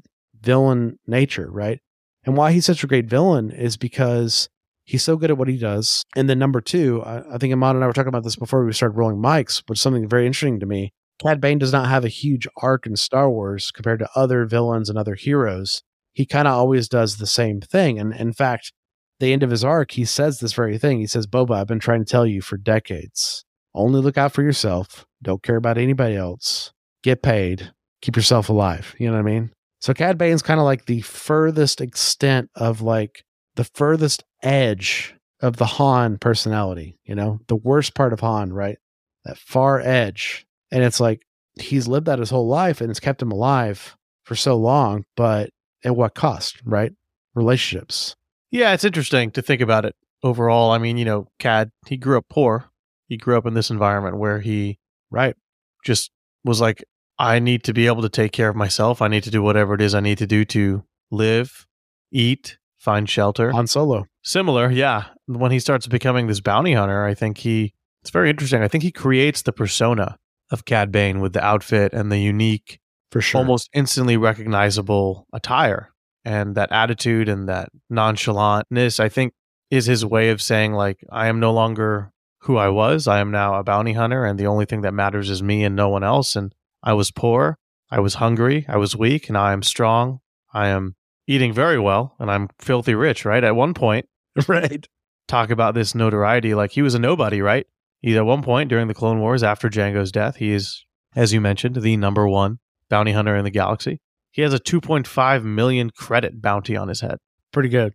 villain 0.40 0.98
nature, 1.06 1.50
right? 1.50 1.80
And 2.24 2.36
why 2.36 2.52
he's 2.52 2.66
such 2.66 2.84
a 2.84 2.86
great 2.86 3.06
villain 3.06 3.50
is 3.50 3.76
because 3.76 4.48
he's 4.84 5.02
so 5.02 5.16
good 5.16 5.30
at 5.30 5.38
what 5.38 5.48
he 5.48 5.58
does. 5.58 6.02
And 6.14 6.28
then 6.28 6.38
number 6.38 6.60
two, 6.60 7.02
I, 7.02 7.34
I 7.34 7.38
think 7.38 7.52
Amon 7.52 7.76
and 7.76 7.84
I 7.84 7.86
were 7.86 7.92
talking 7.92 8.08
about 8.08 8.24
this 8.24 8.36
before 8.36 8.64
we 8.64 8.72
started 8.72 8.96
rolling 8.96 9.16
mics, 9.16 9.62
which 9.66 9.78
is 9.78 9.82
something 9.82 10.08
very 10.08 10.26
interesting 10.26 10.60
to 10.60 10.66
me. 10.66 10.92
Cad 11.20 11.40
Bane 11.40 11.58
does 11.58 11.72
not 11.72 11.88
have 11.88 12.04
a 12.04 12.08
huge 12.08 12.48
arc 12.60 12.86
in 12.86 12.96
Star 12.96 13.30
Wars 13.30 13.70
compared 13.70 14.00
to 14.00 14.08
other 14.16 14.44
villains 14.46 14.88
and 14.88 14.98
other 14.98 15.14
heroes 15.14 15.82
he 16.14 16.24
kind 16.24 16.48
of 16.48 16.54
always 16.54 16.88
does 16.88 17.16
the 17.16 17.26
same 17.26 17.60
thing. 17.60 17.98
And 17.98 18.14
in 18.14 18.32
fact, 18.32 18.72
the 19.20 19.32
end 19.32 19.42
of 19.42 19.50
his 19.50 19.64
arc, 19.64 19.92
he 19.92 20.04
says 20.04 20.38
this 20.38 20.52
very 20.52 20.78
thing. 20.78 21.00
He 21.00 21.06
says, 21.06 21.26
Boba, 21.26 21.56
I've 21.56 21.66
been 21.66 21.80
trying 21.80 22.04
to 22.04 22.10
tell 22.10 22.26
you 22.26 22.40
for 22.40 22.56
decades. 22.56 23.44
Only 23.74 24.00
look 24.00 24.16
out 24.16 24.32
for 24.32 24.42
yourself. 24.42 25.04
Don't 25.22 25.42
care 25.42 25.56
about 25.56 25.76
anybody 25.76 26.14
else. 26.16 26.72
Get 27.02 27.22
paid. 27.22 27.72
Keep 28.00 28.16
yourself 28.16 28.48
alive. 28.48 28.94
You 28.98 29.08
know 29.08 29.14
what 29.14 29.20
I 29.20 29.22
mean? 29.22 29.50
So 29.80 29.92
Cad 29.92 30.16
Bane's 30.16 30.42
kind 30.42 30.60
of 30.60 30.64
like 30.64 30.86
the 30.86 31.00
furthest 31.02 31.80
extent 31.80 32.50
of 32.54 32.80
like 32.80 33.24
the 33.56 33.64
furthest 33.64 34.24
edge 34.44 35.14
of 35.40 35.56
the 35.56 35.66
Han 35.66 36.18
personality, 36.18 36.98
you 37.04 37.14
know, 37.14 37.40
the 37.48 37.56
worst 37.56 37.94
part 37.94 38.12
of 38.12 38.20
Han, 38.20 38.52
right? 38.52 38.78
That 39.24 39.38
far 39.38 39.80
edge. 39.80 40.46
And 40.70 40.82
it's 40.82 41.00
like 41.00 41.22
he's 41.60 41.88
lived 41.88 42.06
that 42.06 42.18
his 42.18 42.30
whole 42.30 42.48
life 42.48 42.80
and 42.80 42.90
it's 42.90 43.00
kept 43.00 43.22
him 43.22 43.32
alive 43.32 43.96
for 44.24 44.34
so 44.34 44.56
long, 44.56 45.04
but 45.16 45.50
at 45.84 45.96
what 45.96 46.14
cost, 46.14 46.60
right? 46.64 46.92
Relationships. 47.34 48.16
Yeah, 48.50 48.72
it's 48.72 48.84
interesting 48.84 49.30
to 49.32 49.42
think 49.42 49.60
about 49.60 49.84
it 49.84 49.94
overall. 50.22 50.70
I 50.70 50.78
mean, 50.78 50.96
you 50.96 51.04
know, 51.04 51.28
Cad, 51.38 51.70
he 51.86 51.96
grew 51.96 52.18
up 52.18 52.26
poor. 52.30 52.70
He 53.08 53.16
grew 53.16 53.36
up 53.36 53.46
in 53.46 53.54
this 53.54 53.70
environment 53.70 54.16
where 54.16 54.40
he 54.40 54.78
Right. 55.10 55.36
just 55.84 56.10
was 56.44 56.60
like, 56.60 56.82
I 57.18 57.38
need 57.38 57.62
to 57.64 57.72
be 57.72 57.86
able 57.86 58.02
to 58.02 58.08
take 58.08 58.32
care 58.32 58.48
of 58.48 58.56
myself. 58.56 59.00
I 59.00 59.06
need 59.08 59.22
to 59.24 59.30
do 59.30 59.42
whatever 59.42 59.74
it 59.74 59.80
is 59.80 59.94
I 59.94 60.00
need 60.00 60.18
to 60.18 60.26
do 60.26 60.44
to 60.46 60.82
live, 61.10 61.66
eat, 62.10 62.58
find 62.76 63.08
shelter. 63.08 63.52
Han 63.52 63.66
Solo. 63.68 64.06
Similar, 64.24 64.70
yeah. 64.70 65.04
When 65.26 65.52
he 65.52 65.60
starts 65.60 65.86
becoming 65.86 66.26
this 66.26 66.40
bounty 66.40 66.72
hunter, 66.72 67.04
I 67.04 67.14
think 67.14 67.38
he 67.38 67.74
it's 68.02 68.10
very 68.10 68.28
interesting. 68.28 68.62
I 68.62 68.68
think 68.68 68.84
he 68.84 68.92
creates 68.92 69.42
the 69.42 69.52
persona 69.52 70.18
of 70.50 70.66
Cad 70.66 70.92
Bane 70.92 71.20
with 71.20 71.32
the 71.32 71.42
outfit 71.42 71.94
and 71.94 72.12
the 72.12 72.18
unique, 72.18 72.78
For 73.10 73.22
sure. 73.22 73.38
almost 73.38 73.70
instantly 73.72 74.18
recognizable 74.18 75.26
attire. 75.32 75.90
And 76.22 76.54
that 76.54 76.70
attitude 76.70 77.28
and 77.30 77.48
that 77.48 77.70
nonchalantness, 77.90 79.00
I 79.00 79.08
think, 79.08 79.32
is 79.70 79.86
his 79.86 80.04
way 80.04 80.28
of 80.30 80.42
saying, 80.42 80.74
like, 80.74 81.02
I 81.10 81.28
am 81.28 81.40
no 81.40 81.52
longer 81.52 82.12
who 82.40 82.58
I 82.58 82.68
was. 82.68 83.08
I 83.08 83.20
am 83.20 83.30
now 83.30 83.54
a 83.54 83.64
bounty 83.64 83.94
hunter, 83.94 84.24
and 84.24 84.38
the 84.38 84.46
only 84.46 84.66
thing 84.66 84.82
that 84.82 84.92
matters 84.92 85.30
is 85.30 85.42
me 85.42 85.64
and 85.64 85.74
no 85.74 85.88
one 85.88 86.04
else. 86.04 86.36
And 86.36 86.54
I 86.82 86.92
was 86.92 87.10
poor, 87.10 87.58
I 87.90 88.00
was 88.00 88.14
hungry, 88.14 88.66
I 88.68 88.76
was 88.76 88.94
weak, 88.96 89.28
and 89.28 89.38
I 89.38 89.52
am 89.54 89.62
strong. 89.62 90.20
I 90.52 90.68
am 90.68 90.94
eating 91.26 91.54
very 91.54 91.78
well, 91.78 92.14
and 92.18 92.30
I'm 92.30 92.48
filthy 92.58 92.94
rich, 92.94 93.24
right? 93.24 93.42
At 93.42 93.56
one 93.56 93.72
point, 93.72 94.06
right. 94.48 94.86
talk 95.28 95.50
about 95.50 95.74
this 95.74 95.94
notoriety. 95.94 96.54
Like 96.54 96.72
he 96.72 96.82
was 96.82 96.94
a 96.94 96.98
nobody, 96.98 97.40
right? 97.40 97.66
He 98.00 98.16
at 98.16 98.26
one 98.26 98.42
point 98.42 98.68
during 98.68 98.88
the 98.88 98.94
Clone 98.94 99.20
Wars 99.20 99.42
after 99.42 99.70
Jango's 99.70 100.12
death, 100.12 100.36
he 100.36 100.52
is, 100.52 100.84
as 101.16 101.32
you 101.32 101.40
mentioned, 101.40 101.76
the 101.76 101.96
number 101.96 102.28
one 102.28 102.58
bounty 102.90 103.12
hunter 103.12 103.34
in 103.36 103.44
the 103.44 103.50
galaxy. 103.50 104.00
He 104.30 104.42
has 104.42 104.52
a 104.52 104.58
2.5 104.58 105.44
million 105.44 105.90
credit 105.90 106.42
bounty 106.42 106.76
on 106.76 106.88
his 106.88 107.00
head. 107.00 107.18
Pretty 107.52 107.68
good. 107.68 107.94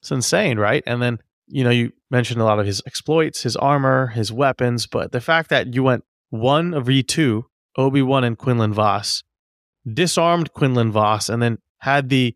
It's 0.00 0.10
insane, 0.10 0.58
right? 0.58 0.82
And 0.86 1.00
then, 1.00 1.18
you 1.46 1.62
know, 1.62 1.70
you 1.70 1.92
mentioned 2.10 2.40
a 2.40 2.44
lot 2.44 2.58
of 2.58 2.66
his 2.66 2.82
exploits, 2.86 3.42
his 3.42 3.56
armor, 3.56 4.08
his 4.08 4.32
weapons, 4.32 4.86
but 4.86 5.12
the 5.12 5.20
fact 5.20 5.50
that 5.50 5.74
you 5.74 5.82
went 5.82 6.04
one 6.30 6.74
of 6.74 6.86
V2, 6.86 7.42
Obi 7.76 8.02
Wan 8.02 8.24
and 8.24 8.38
Quinlan 8.38 8.72
Vos, 8.72 9.22
disarmed 9.86 10.52
Quinlan 10.52 10.90
Vos, 10.90 11.28
and 11.28 11.42
then 11.42 11.58
had 11.78 12.08
the 12.08 12.34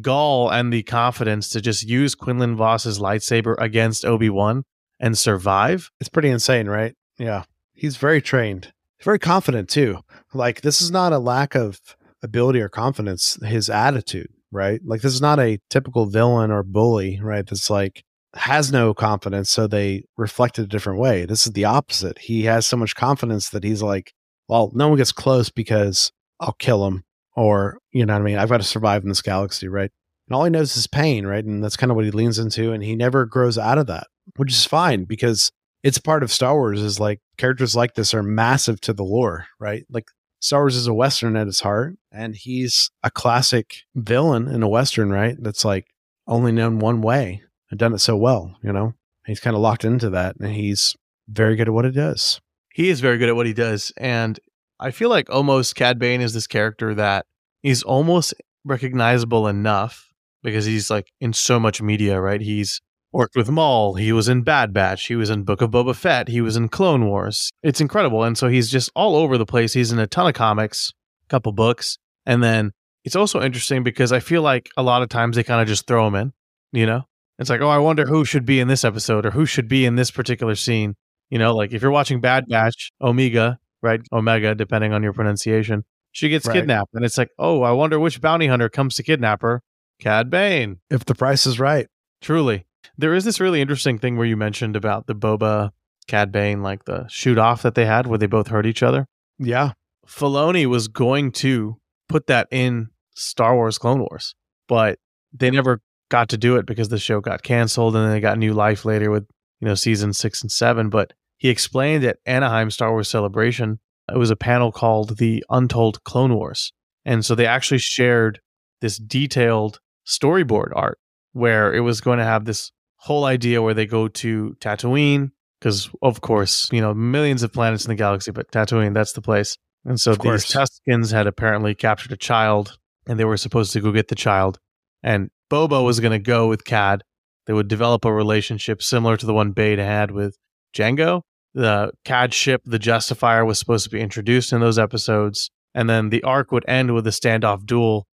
gall 0.00 0.50
and 0.50 0.72
the 0.72 0.82
confidence 0.82 1.48
to 1.50 1.60
just 1.60 1.82
use 1.82 2.14
Quinlan 2.14 2.56
Vos's 2.56 2.98
lightsaber 2.98 3.56
against 3.58 4.04
Obi 4.04 4.30
Wan 4.30 4.64
and 4.98 5.16
survive. 5.16 5.90
It's 6.00 6.08
pretty 6.08 6.28
insane, 6.28 6.68
right? 6.68 6.94
Yeah. 7.18 7.44
He's 7.72 7.96
very 7.96 8.20
trained. 8.20 8.72
Very 9.02 9.18
confident 9.18 9.68
too. 9.68 9.98
Like 10.34 10.60
this 10.60 10.80
is 10.80 10.90
not 10.90 11.12
a 11.12 11.18
lack 11.18 11.54
of 11.54 11.80
ability 12.22 12.60
or 12.60 12.68
confidence, 12.68 13.38
his 13.44 13.70
attitude, 13.70 14.28
right? 14.52 14.80
Like 14.84 15.00
this 15.00 15.14
is 15.14 15.22
not 15.22 15.40
a 15.40 15.58
typical 15.70 16.06
villain 16.06 16.50
or 16.50 16.62
bully, 16.62 17.18
right? 17.22 17.46
That's 17.46 17.70
like 17.70 18.04
has 18.34 18.70
no 18.70 18.94
confidence, 18.94 19.50
so 19.50 19.66
they 19.66 20.04
reflect 20.16 20.58
it 20.58 20.62
a 20.62 20.68
different 20.68 21.00
way. 21.00 21.24
This 21.24 21.46
is 21.46 21.52
the 21.52 21.64
opposite. 21.64 22.18
He 22.18 22.44
has 22.44 22.66
so 22.66 22.76
much 22.76 22.94
confidence 22.94 23.48
that 23.50 23.64
he's 23.64 23.82
like, 23.82 24.12
well, 24.48 24.70
no 24.74 24.88
one 24.88 24.98
gets 24.98 25.12
close 25.12 25.50
because 25.50 26.12
I'll 26.38 26.52
kill 26.52 26.86
him. 26.86 27.02
Or, 27.36 27.78
you 27.92 28.04
know 28.04 28.14
what 28.14 28.22
I 28.22 28.24
mean? 28.24 28.38
I've 28.38 28.48
got 28.48 28.58
to 28.58 28.64
survive 28.64 29.02
in 29.02 29.08
this 29.08 29.22
galaxy, 29.22 29.68
right? 29.68 29.90
And 30.28 30.36
all 30.36 30.44
he 30.44 30.50
knows 30.50 30.76
is 30.76 30.86
pain, 30.86 31.26
right? 31.26 31.44
And 31.44 31.62
that's 31.62 31.76
kind 31.76 31.90
of 31.90 31.96
what 31.96 32.04
he 32.04 32.10
leans 32.10 32.38
into. 32.38 32.72
And 32.72 32.82
he 32.82 32.94
never 32.94 33.26
grows 33.26 33.58
out 33.58 33.78
of 33.78 33.86
that, 33.86 34.06
which 34.36 34.52
is 34.52 34.64
fine 34.64 35.04
because 35.04 35.50
it's 35.82 35.98
part 35.98 36.22
of 36.22 36.32
Star 36.32 36.54
Wars 36.54 36.80
is 36.80 37.00
like 37.00 37.20
characters 37.38 37.74
like 37.74 37.94
this 37.94 38.12
are 38.14 38.22
massive 38.22 38.80
to 38.82 38.92
the 38.92 39.04
lore, 39.04 39.46
right? 39.58 39.84
Like 39.90 40.08
Star 40.40 40.62
Wars 40.62 40.76
is 40.76 40.86
a 40.86 40.94
Western 40.94 41.36
at 41.36 41.48
its 41.48 41.60
heart, 41.60 41.96
and 42.12 42.34
he's 42.34 42.90
a 43.02 43.10
classic 43.10 43.82
villain 43.94 44.48
in 44.48 44.62
a 44.62 44.68
Western, 44.68 45.10
right? 45.10 45.36
That's 45.38 45.64
like 45.64 45.86
only 46.26 46.52
known 46.52 46.78
one 46.78 47.02
way 47.02 47.42
and 47.70 47.78
done 47.78 47.92
it 47.92 47.98
so 47.98 48.16
well, 48.16 48.56
you 48.62 48.72
know? 48.72 48.94
He's 49.26 49.40
kind 49.40 49.54
of 49.54 49.62
locked 49.62 49.84
into 49.84 50.10
that 50.10 50.36
and 50.40 50.52
he's 50.52 50.96
very 51.28 51.56
good 51.56 51.68
at 51.68 51.74
what 51.74 51.84
he 51.84 51.90
does. 51.90 52.40
He 52.72 52.88
is 52.88 53.00
very 53.00 53.18
good 53.18 53.28
at 53.28 53.36
what 53.36 53.46
he 53.46 53.52
does. 53.52 53.92
And 53.96 54.40
I 54.80 54.90
feel 54.90 55.10
like 55.10 55.28
almost 55.28 55.76
Cad 55.76 55.98
Bane 55.98 56.22
is 56.22 56.32
this 56.32 56.46
character 56.46 56.94
that 56.94 57.26
he's 57.62 57.82
almost 57.82 58.32
recognizable 58.64 59.46
enough 59.46 60.12
because 60.42 60.64
he's 60.64 60.90
like 60.90 61.12
in 61.20 61.34
so 61.34 61.60
much 61.60 61.82
media, 61.82 62.18
right? 62.18 62.40
He's 62.40 62.80
worked 63.12 63.36
with 63.36 63.50
Maul. 63.50 63.94
He 63.94 64.10
was 64.10 64.26
in 64.28 64.42
Bad 64.42 64.72
Batch. 64.72 65.06
He 65.06 65.16
was 65.16 65.28
in 65.28 65.42
Book 65.42 65.60
of 65.60 65.70
Boba 65.70 65.94
Fett. 65.94 66.28
He 66.28 66.40
was 66.40 66.56
in 66.56 66.70
Clone 66.70 67.06
Wars. 67.06 67.50
It's 67.62 67.80
incredible. 67.80 68.24
And 68.24 68.38
so 68.38 68.48
he's 68.48 68.70
just 68.70 68.90
all 68.94 69.16
over 69.16 69.36
the 69.36 69.44
place. 69.44 69.74
He's 69.74 69.92
in 69.92 69.98
a 69.98 70.06
ton 70.06 70.26
of 70.26 70.34
comics, 70.34 70.92
a 71.26 71.28
couple 71.28 71.52
books. 71.52 71.98
And 72.24 72.42
then 72.42 72.72
it's 73.04 73.16
also 73.16 73.42
interesting 73.42 73.82
because 73.82 74.12
I 74.12 74.20
feel 74.20 74.40
like 74.40 74.70
a 74.78 74.82
lot 74.82 75.02
of 75.02 75.10
times 75.10 75.36
they 75.36 75.44
kind 75.44 75.60
of 75.60 75.68
just 75.68 75.86
throw 75.86 76.06
him 76.06 76.14
in, 76.14 76.32
you 76.72 76.86
know? 76.86 77.02
It's 77.38 77.50
like, 77.50 77.60
oh, 77.60 77.68
I 77.68 77.78
wonder 77.78 78.06
who 78.06 78.24
should 78.24 78.46
be 78.46 78.60
in 78.60 78.68
this 78.68 78.84
episode 78.84 79.26
or 79.26 79.30
who 79.30 79.46
should 79.46 79.68
be 79.68 79.84
in 79.84 79.96
this 79.96 80.10
particular 80.10 80.54
scene. 80.54 80.94
You 81.28 81.38
know, 81.38 81.54
like 81.54 81.72
if 81.72 81.82
you're 81.82 81.90
watching 81.90 82.20
Bad 82.20 82.46
Batch, 82.48 82.92
Omega, 83.00 83.58
right? 83.82 84.00
Omega, 84.12 84.54
depending 84.54 84.92
on 84.92 85.02
your 85.02 85.12
pronunciation, 85.12 85.84
she 86.12 86.28
gets 86.28 86.46
Right. 86.46 86.54
kidnapped. 86.54 86.94
And 86.94 87.04
it's 87.04 87.18
like, 87.18 87.30
oh, 87.38 87.62
I 87.62 87.72
wonder 87.72 87.98
which 87.98 88.20
bounty 88.20 88.46
hunter 88.46 88.68
comes 88.68 88.94
to 88.96 89.02
kidnap 89.02 89.42
her. 89.42 89.62
Cad 90.00 90.30
Bane. 90.30 90.78
If 90.90 91.04
the 91.04 91.14
price 91.14 91.46
is 91.46 91.60
right. 91.60 91.86
Truly. 92.20 92.66
There 92.96 93.14
is 93.14 93.24
this 93.24 93.40
really 93.40 93.60
interesting 93.60 93.98
thing 93.98 94.16
where 94.16 94.26
you 94.26 94.36
mentioned 94.36 94.76
about 94.76 95.06
the 95.06 95.14
Boba 95.14 95.70
Cad 96.08 96.32
Bane, 96.32 96.62
like 96.62 96.84
the 96.84 97.06
shoot 97.08 97.38
off 97.38 97.62
that 97.62 97.74
they 97.74 97.86
had 97.86 98.06
where 98.06 98.18
they 98.18 98.26
both 98.26 98.48
hurt 98.48 98.66
each 98.66 98.82
other. 98.82 99.06
Yeah. 99.38 99.72
Filoni 100.06 100.66
was 100.66 100.88
going 100.88 101.32
to 101.32 101.76
put 102.08 102.26
that 102.26 102.48
in 102.50 102.88
Star 103.14 103.54
Wars 103.54 103.78
Clone 103.78 104.00
Wars, 104.00 104.34
but 104.68 104.98
they 105.32 105.50
never 105.50 105.80
got 106.10 106.28
to 106.30 106.36
do 106.36 106.56
it 106.56 106.66
because 106.66 106.88
the 106.88 106.98
show 106.98 107.20
got 107.20 107.42
canceled 107.42 107.94
and 107.94 108.04
then 108.04 108.12
they 108.12 108.20
got 108.20 108.38
new 108.38 108.52
life 108.52 108.84
later 108.84 109.10
with, 109.10 109.26
you 109.60 109.68
know, 109.68 109.74
season 109.74 110.12
six 110.12 110.42
and 110.42 110.50
seven. 110.50 110.88
But 110.88 111.12
he 111.40 111.48
explained 111.48 112.04
at 112.04 112.18
Anaheim 112.26 112.70
Star 112.70 112.90
Wars 112.90 113.08
Celebration, 113.08 113.80
it 114.12 114.18
was 114.18 114.30
a 114.30 114.36
panel 114.36 114.70
called 114.70 115.16
The 115.16 115.42
Untold 115.48 116.04
Clone 116.04 116.34
Wars. 116.34 116.72
And 117.06 117.24
so 117.24 117.34
they 117.34 117.46
actually 117.46 117.78
shared 117.78 118.40
this 118.82 118.98
detailed 118.98 119.80
storyboard 120.06 120.72
art 120.76 120.98
where 121.32 121.72
it 121.72 121.80
was 121.80 122.02
going 122.02 122.18
to 122.18 122.24
have 122.24 122.44
this 122.44 122.72
whole 122.96 123.24
idea 123.24 123.62
where 123.62 123.72
they 123.72 123.86
go 123.86 124.06
to 124.06 124.54
Tatooine, 124.60 125.30
because 125.58 125.88
of 126.02 126.20
course, 126.20 126.68
you 126.72 126.82
know, 126.82 126.92
millions 126.92 127.42
of 127.42 127.54
planets 127.54 127.86
in 127.86 127.88
the 127.88 127.94
galaxy, 127.94 128.32
but 128.32 128.50
Tatooine, 128.52 128.92
that's 128.92 129.14
the 129.14 129.22
place. 129.22 129.56
And 129.86 129.98
so 129.98 130.14
these 130.14 130.44
Tuskens 130.44 131.10
had 131.10 131.26
apparently 131.26 131.74
captured 131.74 132.12
a 132.12 132.18
child 132.18 132.76
and 133.06 133.18
they 133.18 133.24
were 133.24 133.38
supposed 133.38 133.72
to 133.72 133.80
go 133.80 133.92
get 133.92 134.08
the 134.08 134.14
child. 134.14 134.58
And 135.02 135.30
Boba 135.50 135.82
was 135.82 136.00
going 136.00 136.12
to 136.12 136.18
go 136.18 136.48
with 136.48 136.66
Cad. 136.66 137.02
They 137.46 137.54
would 137.54 137.68
develop 137.68 138.04
a 138.04 138.12
relationship 138.12 138.82
similar 138.82 139.16
to 139.16 139.24
the 139.24 139.32
one 139.32 139.52
Bade 139.52 139.78
had 139.78 140.10
with 140.10 140.36
Jango. 140.76 141.22
The 141.54 141.92
Cad 142.04 142.32
ship, 142.32 142.62
the 142.64 142.78
Justifier, 142.78 143.44
was 143.44 143.58
supposed 143.58 143.84
to 143.84 143.90
be 143.90 144.00
introduced 144.00 144.52
in 144.52 144.60
those 144.60 144.78
episodes. 144.78 145.50
And 145.74 145.88
then 145.88 146.10
the 146.10 146.22
arc 146.22 146.52
would 146.52 146.64
end 146.68 146.94
with 146.94 147.06
a 147.06 147.10
standoff 147.10 147.66
duel 147.66 148.06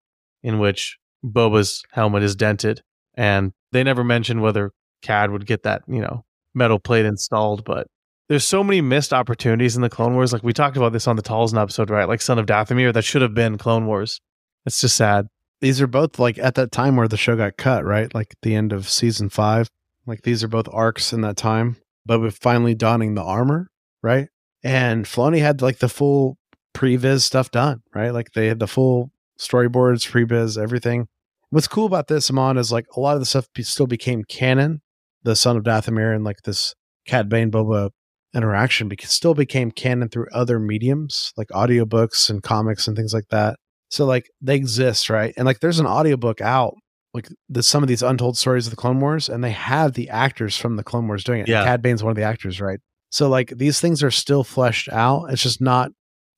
in 0.43 0.59
which 0.59 0.99
Boba's 1.25 1.83
helmet 1.93 2.23
is 2.23 2.37
dented. 2.37 2.83
And 3.15 3.53
they 3.73 3.83
never 3.83 4.05
mentioned 4.05 4.43
whether 4.43 4.73
Cad 5.03 5.31
would 5.31 5.47
get 5.47 5.63
that, 5.65 5.83
you 5.87 6.01
know, 6.01 6.25
metal 6.55 6.79
plate 6.79 7.07
installed, 7.07 7.65
but 7.65 7.87
there's 8.29 8.45
so 8.45 8.65
many 8.65 8.81
missed 8.81 9.13
opportunities 9.13 9.77
in 9.77 9.83
the 9.83 9.91
Clone 9.91 10.15
Wars. 10.15 10.33
Like 10.33 10.43
we 10.43 10.53
talked 10.53 10.77
about 10.77 10.93
this 10.93 11.07
on 11.07 11.17
the 11.17 11.23
Talzin 11.23 11.61
episode, 11.61 11.91
right? 11.91 12.09
Like 12.09 12.21
Son 12.21 12.39
of 12.39 12.47
Dathomir, 12.47 12.93
that 12.93 13.05
should 13.05 13.23
have 13.23 13.35
been 13.35 13.59
Clone 13.59 13.87
Wars. 13.87 14.21
It's 14.65 14.81
just 14.81 14.97
sad. 14.97 15.29
These 15.61 15.81
are 15.81 15.87
both 15.87 16.19
like 16.19 16.39
at 16.39 16.57
that 16.57 16.73
time 16.73 16.97
where 16.97 17.09
the 17.09 17.17
show 17.17 17.37
got 17.37 17.57
cut, 17.57 17.85
right? 17.85 18.13
Like 18.15 18.35
the 18.43 18.55
end 18.55 18.73
of 18.73 18.89
season 18.89 19.29
five. 19.29 19.69
Like 20.07 20.23
these 20.23 20.43
are 20.43 20.49
both 20.49 20.69
arcs 20.73 21.13
in 21.13 21.21
that 21.23 21.37
time. 21.37 21.77
But 22.07 22.21
with 22.21 22.39
finally 22.39 22.75
donning 22.75 23.15
the 23.15 23.23
armor, 23.23 23.69
right? 24.03 24.29
And 24.63 25.05
Filoni 25.05 25.41
had 25.41 25.61
like 25.61 25.79
the 25.79 25.89
full 25.89 26.39
previs 26.75 27.23
stuff 27.23 27.51
done, 27.51 27.83
right? 27.95 28.11
Like 28.11 28.33
they 28.33 28.47
had 28.47 28.61
the 28.61 28.67
full 28.67 29.11
storyboards, 29.39 30.09
previs, 30.11 30.61
everything. 30.61 31.09
What's 31.51 31.69
cool 31.69 31.87
about 31.87 32.09
this, 32.09 32.31
Amon, 32.31 32.59
is 32.59 32.73
like 32.73 32.87
a 32.97 33.01
lot 33.01 33.15
of 33.15 33.21
the 33.21 33.27
stuff 33.27 33.47
still 33.61 33.87
became 33.87 34.25
canon. 34.25 34.83
The 35.23 35.37
son 35.37 35.57
of 35.57 35.65
Dathomir 35.65 36.15
and 36.15 36.25
like 36.25 36.43
this 36.45 36.75
Cad 37.07 37.29
Bane 37.29 37.51
Boba 37.51 37.91
interaction 38.35 38.89
because 38.89 39.11
still 39.11 39.35
became 39.35 39.71
canon 39.71 40.09
through 40.09 40.27
other 40.33 40.59
mediums 40.59 41.33
like 41.37 41.49
audiobooks 41.49 42.29
and 42.29 42.43
comics 42.43 42.87
and 42.87 42.97
things 42.97 43.15
like 43.15 43.29
that. 43.31 43.59
So 43.89 44.05
like 44.05 44.29
they 44.41 44.57
exist, 44.57 45.09
right? 45.09 45.33
And 45.37 45.47
like 45.47 45.61
there's 45.61 45.79
an 45.79 45.87
audiobook 45.87 46.41
out, 46.41 46.75
like 47.17 47.29
the 47.49 47.63
some 47.63 47.83
of 47.83 47.89
these 47.89 48.03
untold 48.03 48.37
stories 48.37 48.67
of 48.67 48.71
the 48.71 48.77
Clone 48.77 49.01
Wars, 49.01 49.29
and 49.29 49.43
they 49.43 49.51
have 49.51 49.95
the 49.95 50.11
actors 50.11 50.57
from 50.57 50.77
the 50.77 50.85
Clone 50.85 51.09
Wars 51.09 51.25
doing 51.25 51.41
it. 51.41 51.49
Yeah. 51.49 51.65
Cad 51.65 51.81
Bane's 51.81 52.05
one 52.05 52.11
of 52.11 52.17
the 52.17 52.23
actors, 52.23 52.61
right? 52.61 52.79
So 53.11 53.29
like 53.29 53.49
these 53.57 53.81
things 53.81 54.03
are 54.03 54.11
still 54.11 54.45
fleshed 54.45 54.91
out. 54.91 55.31
It's 55.31 55.43
just 55.43 55.61
not 55.61 55.91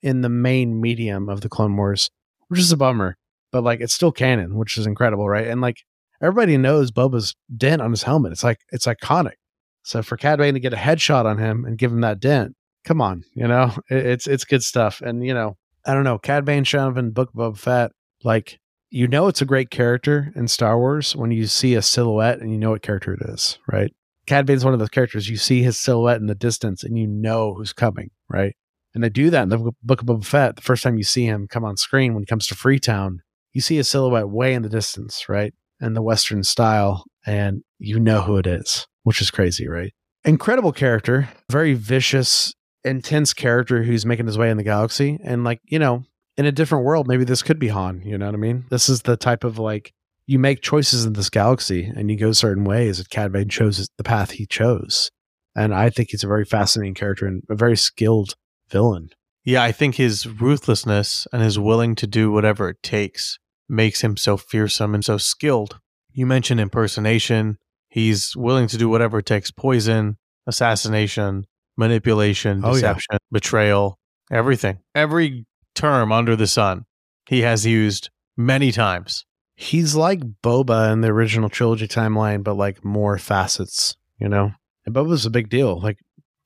in 0.03 0.21
the 0.21 0.29
main 0.29 0.81
medium 0.81 1.29
of 1.29 1.41
the 1.41 1.49
Clone 1.49 1.77
Wars, 1.77 2.11
which 2.47 2.61
is 2.61 2.71
a 2.71 2.77
bummer. 2.77 3.17
But 3.51 3.65
like 3.65 3.81
it's 3.81 3.93
still 3.93 4.13
canon, 4.13 4.57
which 4.57 4.79
is 4.79 4.87
incredible, 4.87 5.29
right? 5.29 5.49
And 5.49 5.61
like 5.61 5.79
everybody 6.23 6.57
knows 6.57 6.93
Boba's 6.93 7.35
dent 7.55 7.83
on 7.83 7.91
his 7.91 8.05
helmet. 8.05 8.33
It's 8.33 8.45
like 8.45 8.61
it's 8.71 8.87
iconic. 8.87 9.35
So 9.83 10.03
for 10.03 10.17
Cad 10.17 10.39
Bane 10.39 10.55
to 10.55 10.61
get 10.61 10.73
a 10.73 10.77
headshot 10.77 11.25
on 11.25 11.39
him 11.39 11.65
and 11.65 11.77
give 11.77 11.91
him 11.91 12.03
that 12.03 12.21
dent, 12.21 12.55
come 12.85 13.01
on, 13.01 13.25
you 13.35 13.49
know, 13.49 13.73
it, 13.91 14.07
it's 14.07 14.27
it's 14.29 14.45
good 14.45 14.63
stuff. 14.63 15.01
And 15.01 15.27
you 15.27 15.35
know, 15.35 15.57
I 15.85 15.95
don't 15.95 16.05
know, 16.05 16.19
Cad 16.19 16.45
Bane 16.45 16.65
showing 16.65 16.93
up 16.93 16.99
in 16.99 17.11
Book 17.11 17.31
of 17.31 17.55
Boba 17.55 17.59
Fett, 17.59 17.93
like 18.23 18.61
you 18.91 19.07
know, 19.07 19.29
it's 19.29 19.43
a 19.43 19.47
great 19.47 19.71
character 19.71 20.33
in 20.35 20.49
Star 20.49 20.79
Wars 20.79 21.15
when 21.15 21.31
you 21.31 21.47
see 21.47 21.75
a 21.75 21.83
silhouette 21.83 22.41
and 22.41 22.51
you 22.51 22.59
know 22.59 22.71
what 22.71 22.83
character 22.83 23.13
it 23.15 23.21
is, 23.29 23.59
right? 23.71 23.93
Cad 24.27 24.47
Bane's 24.47 24.65
one 24.65 24.75
of 24.75 24.79
those 24.79 24.89
characters 24.89 25.29
you 25.29 25.37
see 25.37 25.63
his 25.63 25.79
silhouette 25.79 26.21
in 26.21 26.27
the 26.27 26.35
distance 26.35 26.83
and 26.83 26.99
you 26.99 27.07
know 27.07 27.55
who's 27.55 27.73
coming, 27.73 28.11
right? 28.29 28.55
And 28.95 29.05
they 29.05 29.09
do 29.09 29.31
that 29.31 29.45
in 29.45 29.49
the 29.49 29.73
Book 29.83 30.01
of 30.01 30.07
Boba 30.07 30.25
Fett. 30.25 30.57
The 30.57 30.63
first 30.63 30.83
time 30.83 30.97
you 30.97 31.05
see 31.05 31.25
him 31.25 31.47
come 31.49 31.65
on 31.65 31.77
screen 31.77 32.15
when 32.15 32.23
he 32.23 32.27
comes 32.27 32.47
to 32.49 32.55
Freetown, 32.55 33.21
you 33.53 33.61
see 33.61 33.79
a 33.79 33.85
silhouette 33.85 34.29
way 34.29 34.55
in 34.55 34.63
the 34.63 34.69
distance, 34.69 35.29
right? 35.29 35.55
In 35.81 35.95
the 35.95 36.03
Western 36.03 36.43
style, 36.43 37.05
and 37.27 37.63
you 37.79 38.01
know 38.01 38.23
who 38.23 38.37
it 38.37 38.47
is, 38.47 38.87
which 39.05 39.21
is 39.21 39.31
crazy, 39.31 39.69
right? 39.69 39.93
Incredible 40.25 40.73
character, 40.73 41.29
very 41.51 41.75
vicious, 41.75 42.55
intense 42.85 43.33
character 43.33 43.83
who's 43.83 44.05
making 44.05 44.27
his 44.27 44.39
way 44.39 44.51
in 44.51 44.57
the 44.57 44.65
galaxy. 44.65 45.19
And 45.23 45.45
like, 45.45 45.61
you 45.65 45.79
know, 45.79 46.05
in 46.39 46.47
a 46.47 46.53
different 46.53 46.85
world, 46.85 47.07
maybe 47.07 47.25
this 47.25 47.43
could 47.43 47.59
be 47.59 47.69
Han, 47.69 48.01
you 48.05 48.17
know 48.17 48.27
what 48.27 48.35
I 48.35 48.39
mean? 48.39 48.65
This 48.71 48.89
is 48.89 49.03
the 49.03 49.17
type 49.17 49.45
of 49.45 49.59
like 49.59 49.93
you 50.27 50.39
make 50.39 50.63
choices 50.63 51.05
in 51.05 51.13
this 51.15 51.29
galaxy 51.31 51.85
and 51.95 52.11
you 52.11 52.17
go 52.17 52.33
certain 52.33 52.65
ways. 52.65 52.99
And 52.99 53.11
Cad 53.11 53.33
Bane 53.33 53.49
chose 53.49 53.89
the 53.97 54.05
path 54.05 54.31
he 54.33 54.47
chose. 54.47 55.11
And 55.57 55.75
I 55.75 55.91
think 55.91 56.11
he's 56.11 56.23
a 56.25 56.29
very 56.29 56.45
fascinating 56.45 56.95
character 56.95 57.27
and 57.27 57.43
a 57.51 57.55
very 57.57 57.77
skilled 57.77 58.35
villain. 58.71 59.11
Yeah, 59.45 59.63
I 59.63 59.73
think 59.73 59.97
his 59.97 60.27
ruthlessness 60.27 61.27
and 61.33 61.43
his 61.43 61.59
willing 61.59 61.95
to 61.97 62.07
do 62.07 62.31
whatever 62.31 62.69
it 62.69 62.83
takes 62.83 63.39
makes 63.69 64.03
him 64.03 64.17
so 64.17 64.37
fearsome 64.37 64.95
and 64.95 65.05
so 65.05 65.17
skilled. 65.19 65.81
You 66.13 66.27
mentioned 66.27 66.61
impersonation. 66.61 67.59
He's 67.89 68.37
willing 68.37 68.69
to 68.69 68.77
do 68.77 68.89
whatever 68.89 69.19
it 69.21 69.27
takes 69.27 69.51
poison, 69.51 70.19
assassination, 70.47 71.47
manipulation, 71.77 72.61
Oh, 72.63 72.69
yeah. 72.69 72.75
deception, 72.75 73.19
betrayal, 73.33 73.99
everything. 74.31 74.79
Every 74.95 75.47
term 75.79 76.13
under 76.13 76.37
the 76.37 76.47
sun 76.47 76.85
he 77.29 77.43
has 77.43 77.67
used 77.67 78.09
many 78.37 78.73
times. 78.73 79.27
He's 79.55 79.95
like 79.95 80.21
Boba 80.43 80.93
in 80.93 81.03
the 81.03 81.09
original 81.09 81.51
trilogy 81.51 81.87
timeline, 81.87 82.43
but 82.43 82.55
like 82.55 82.85
more 82.85 83.19
facets, 83.19 83.97
you 84.19 84.29
know? 84.29 84.53
And 84.87 84.95
Boba's 84.95 85.27
a 85.27 85.31
big 85.31 85.51
deal. 85.51 85.79
Like 85.79 85.99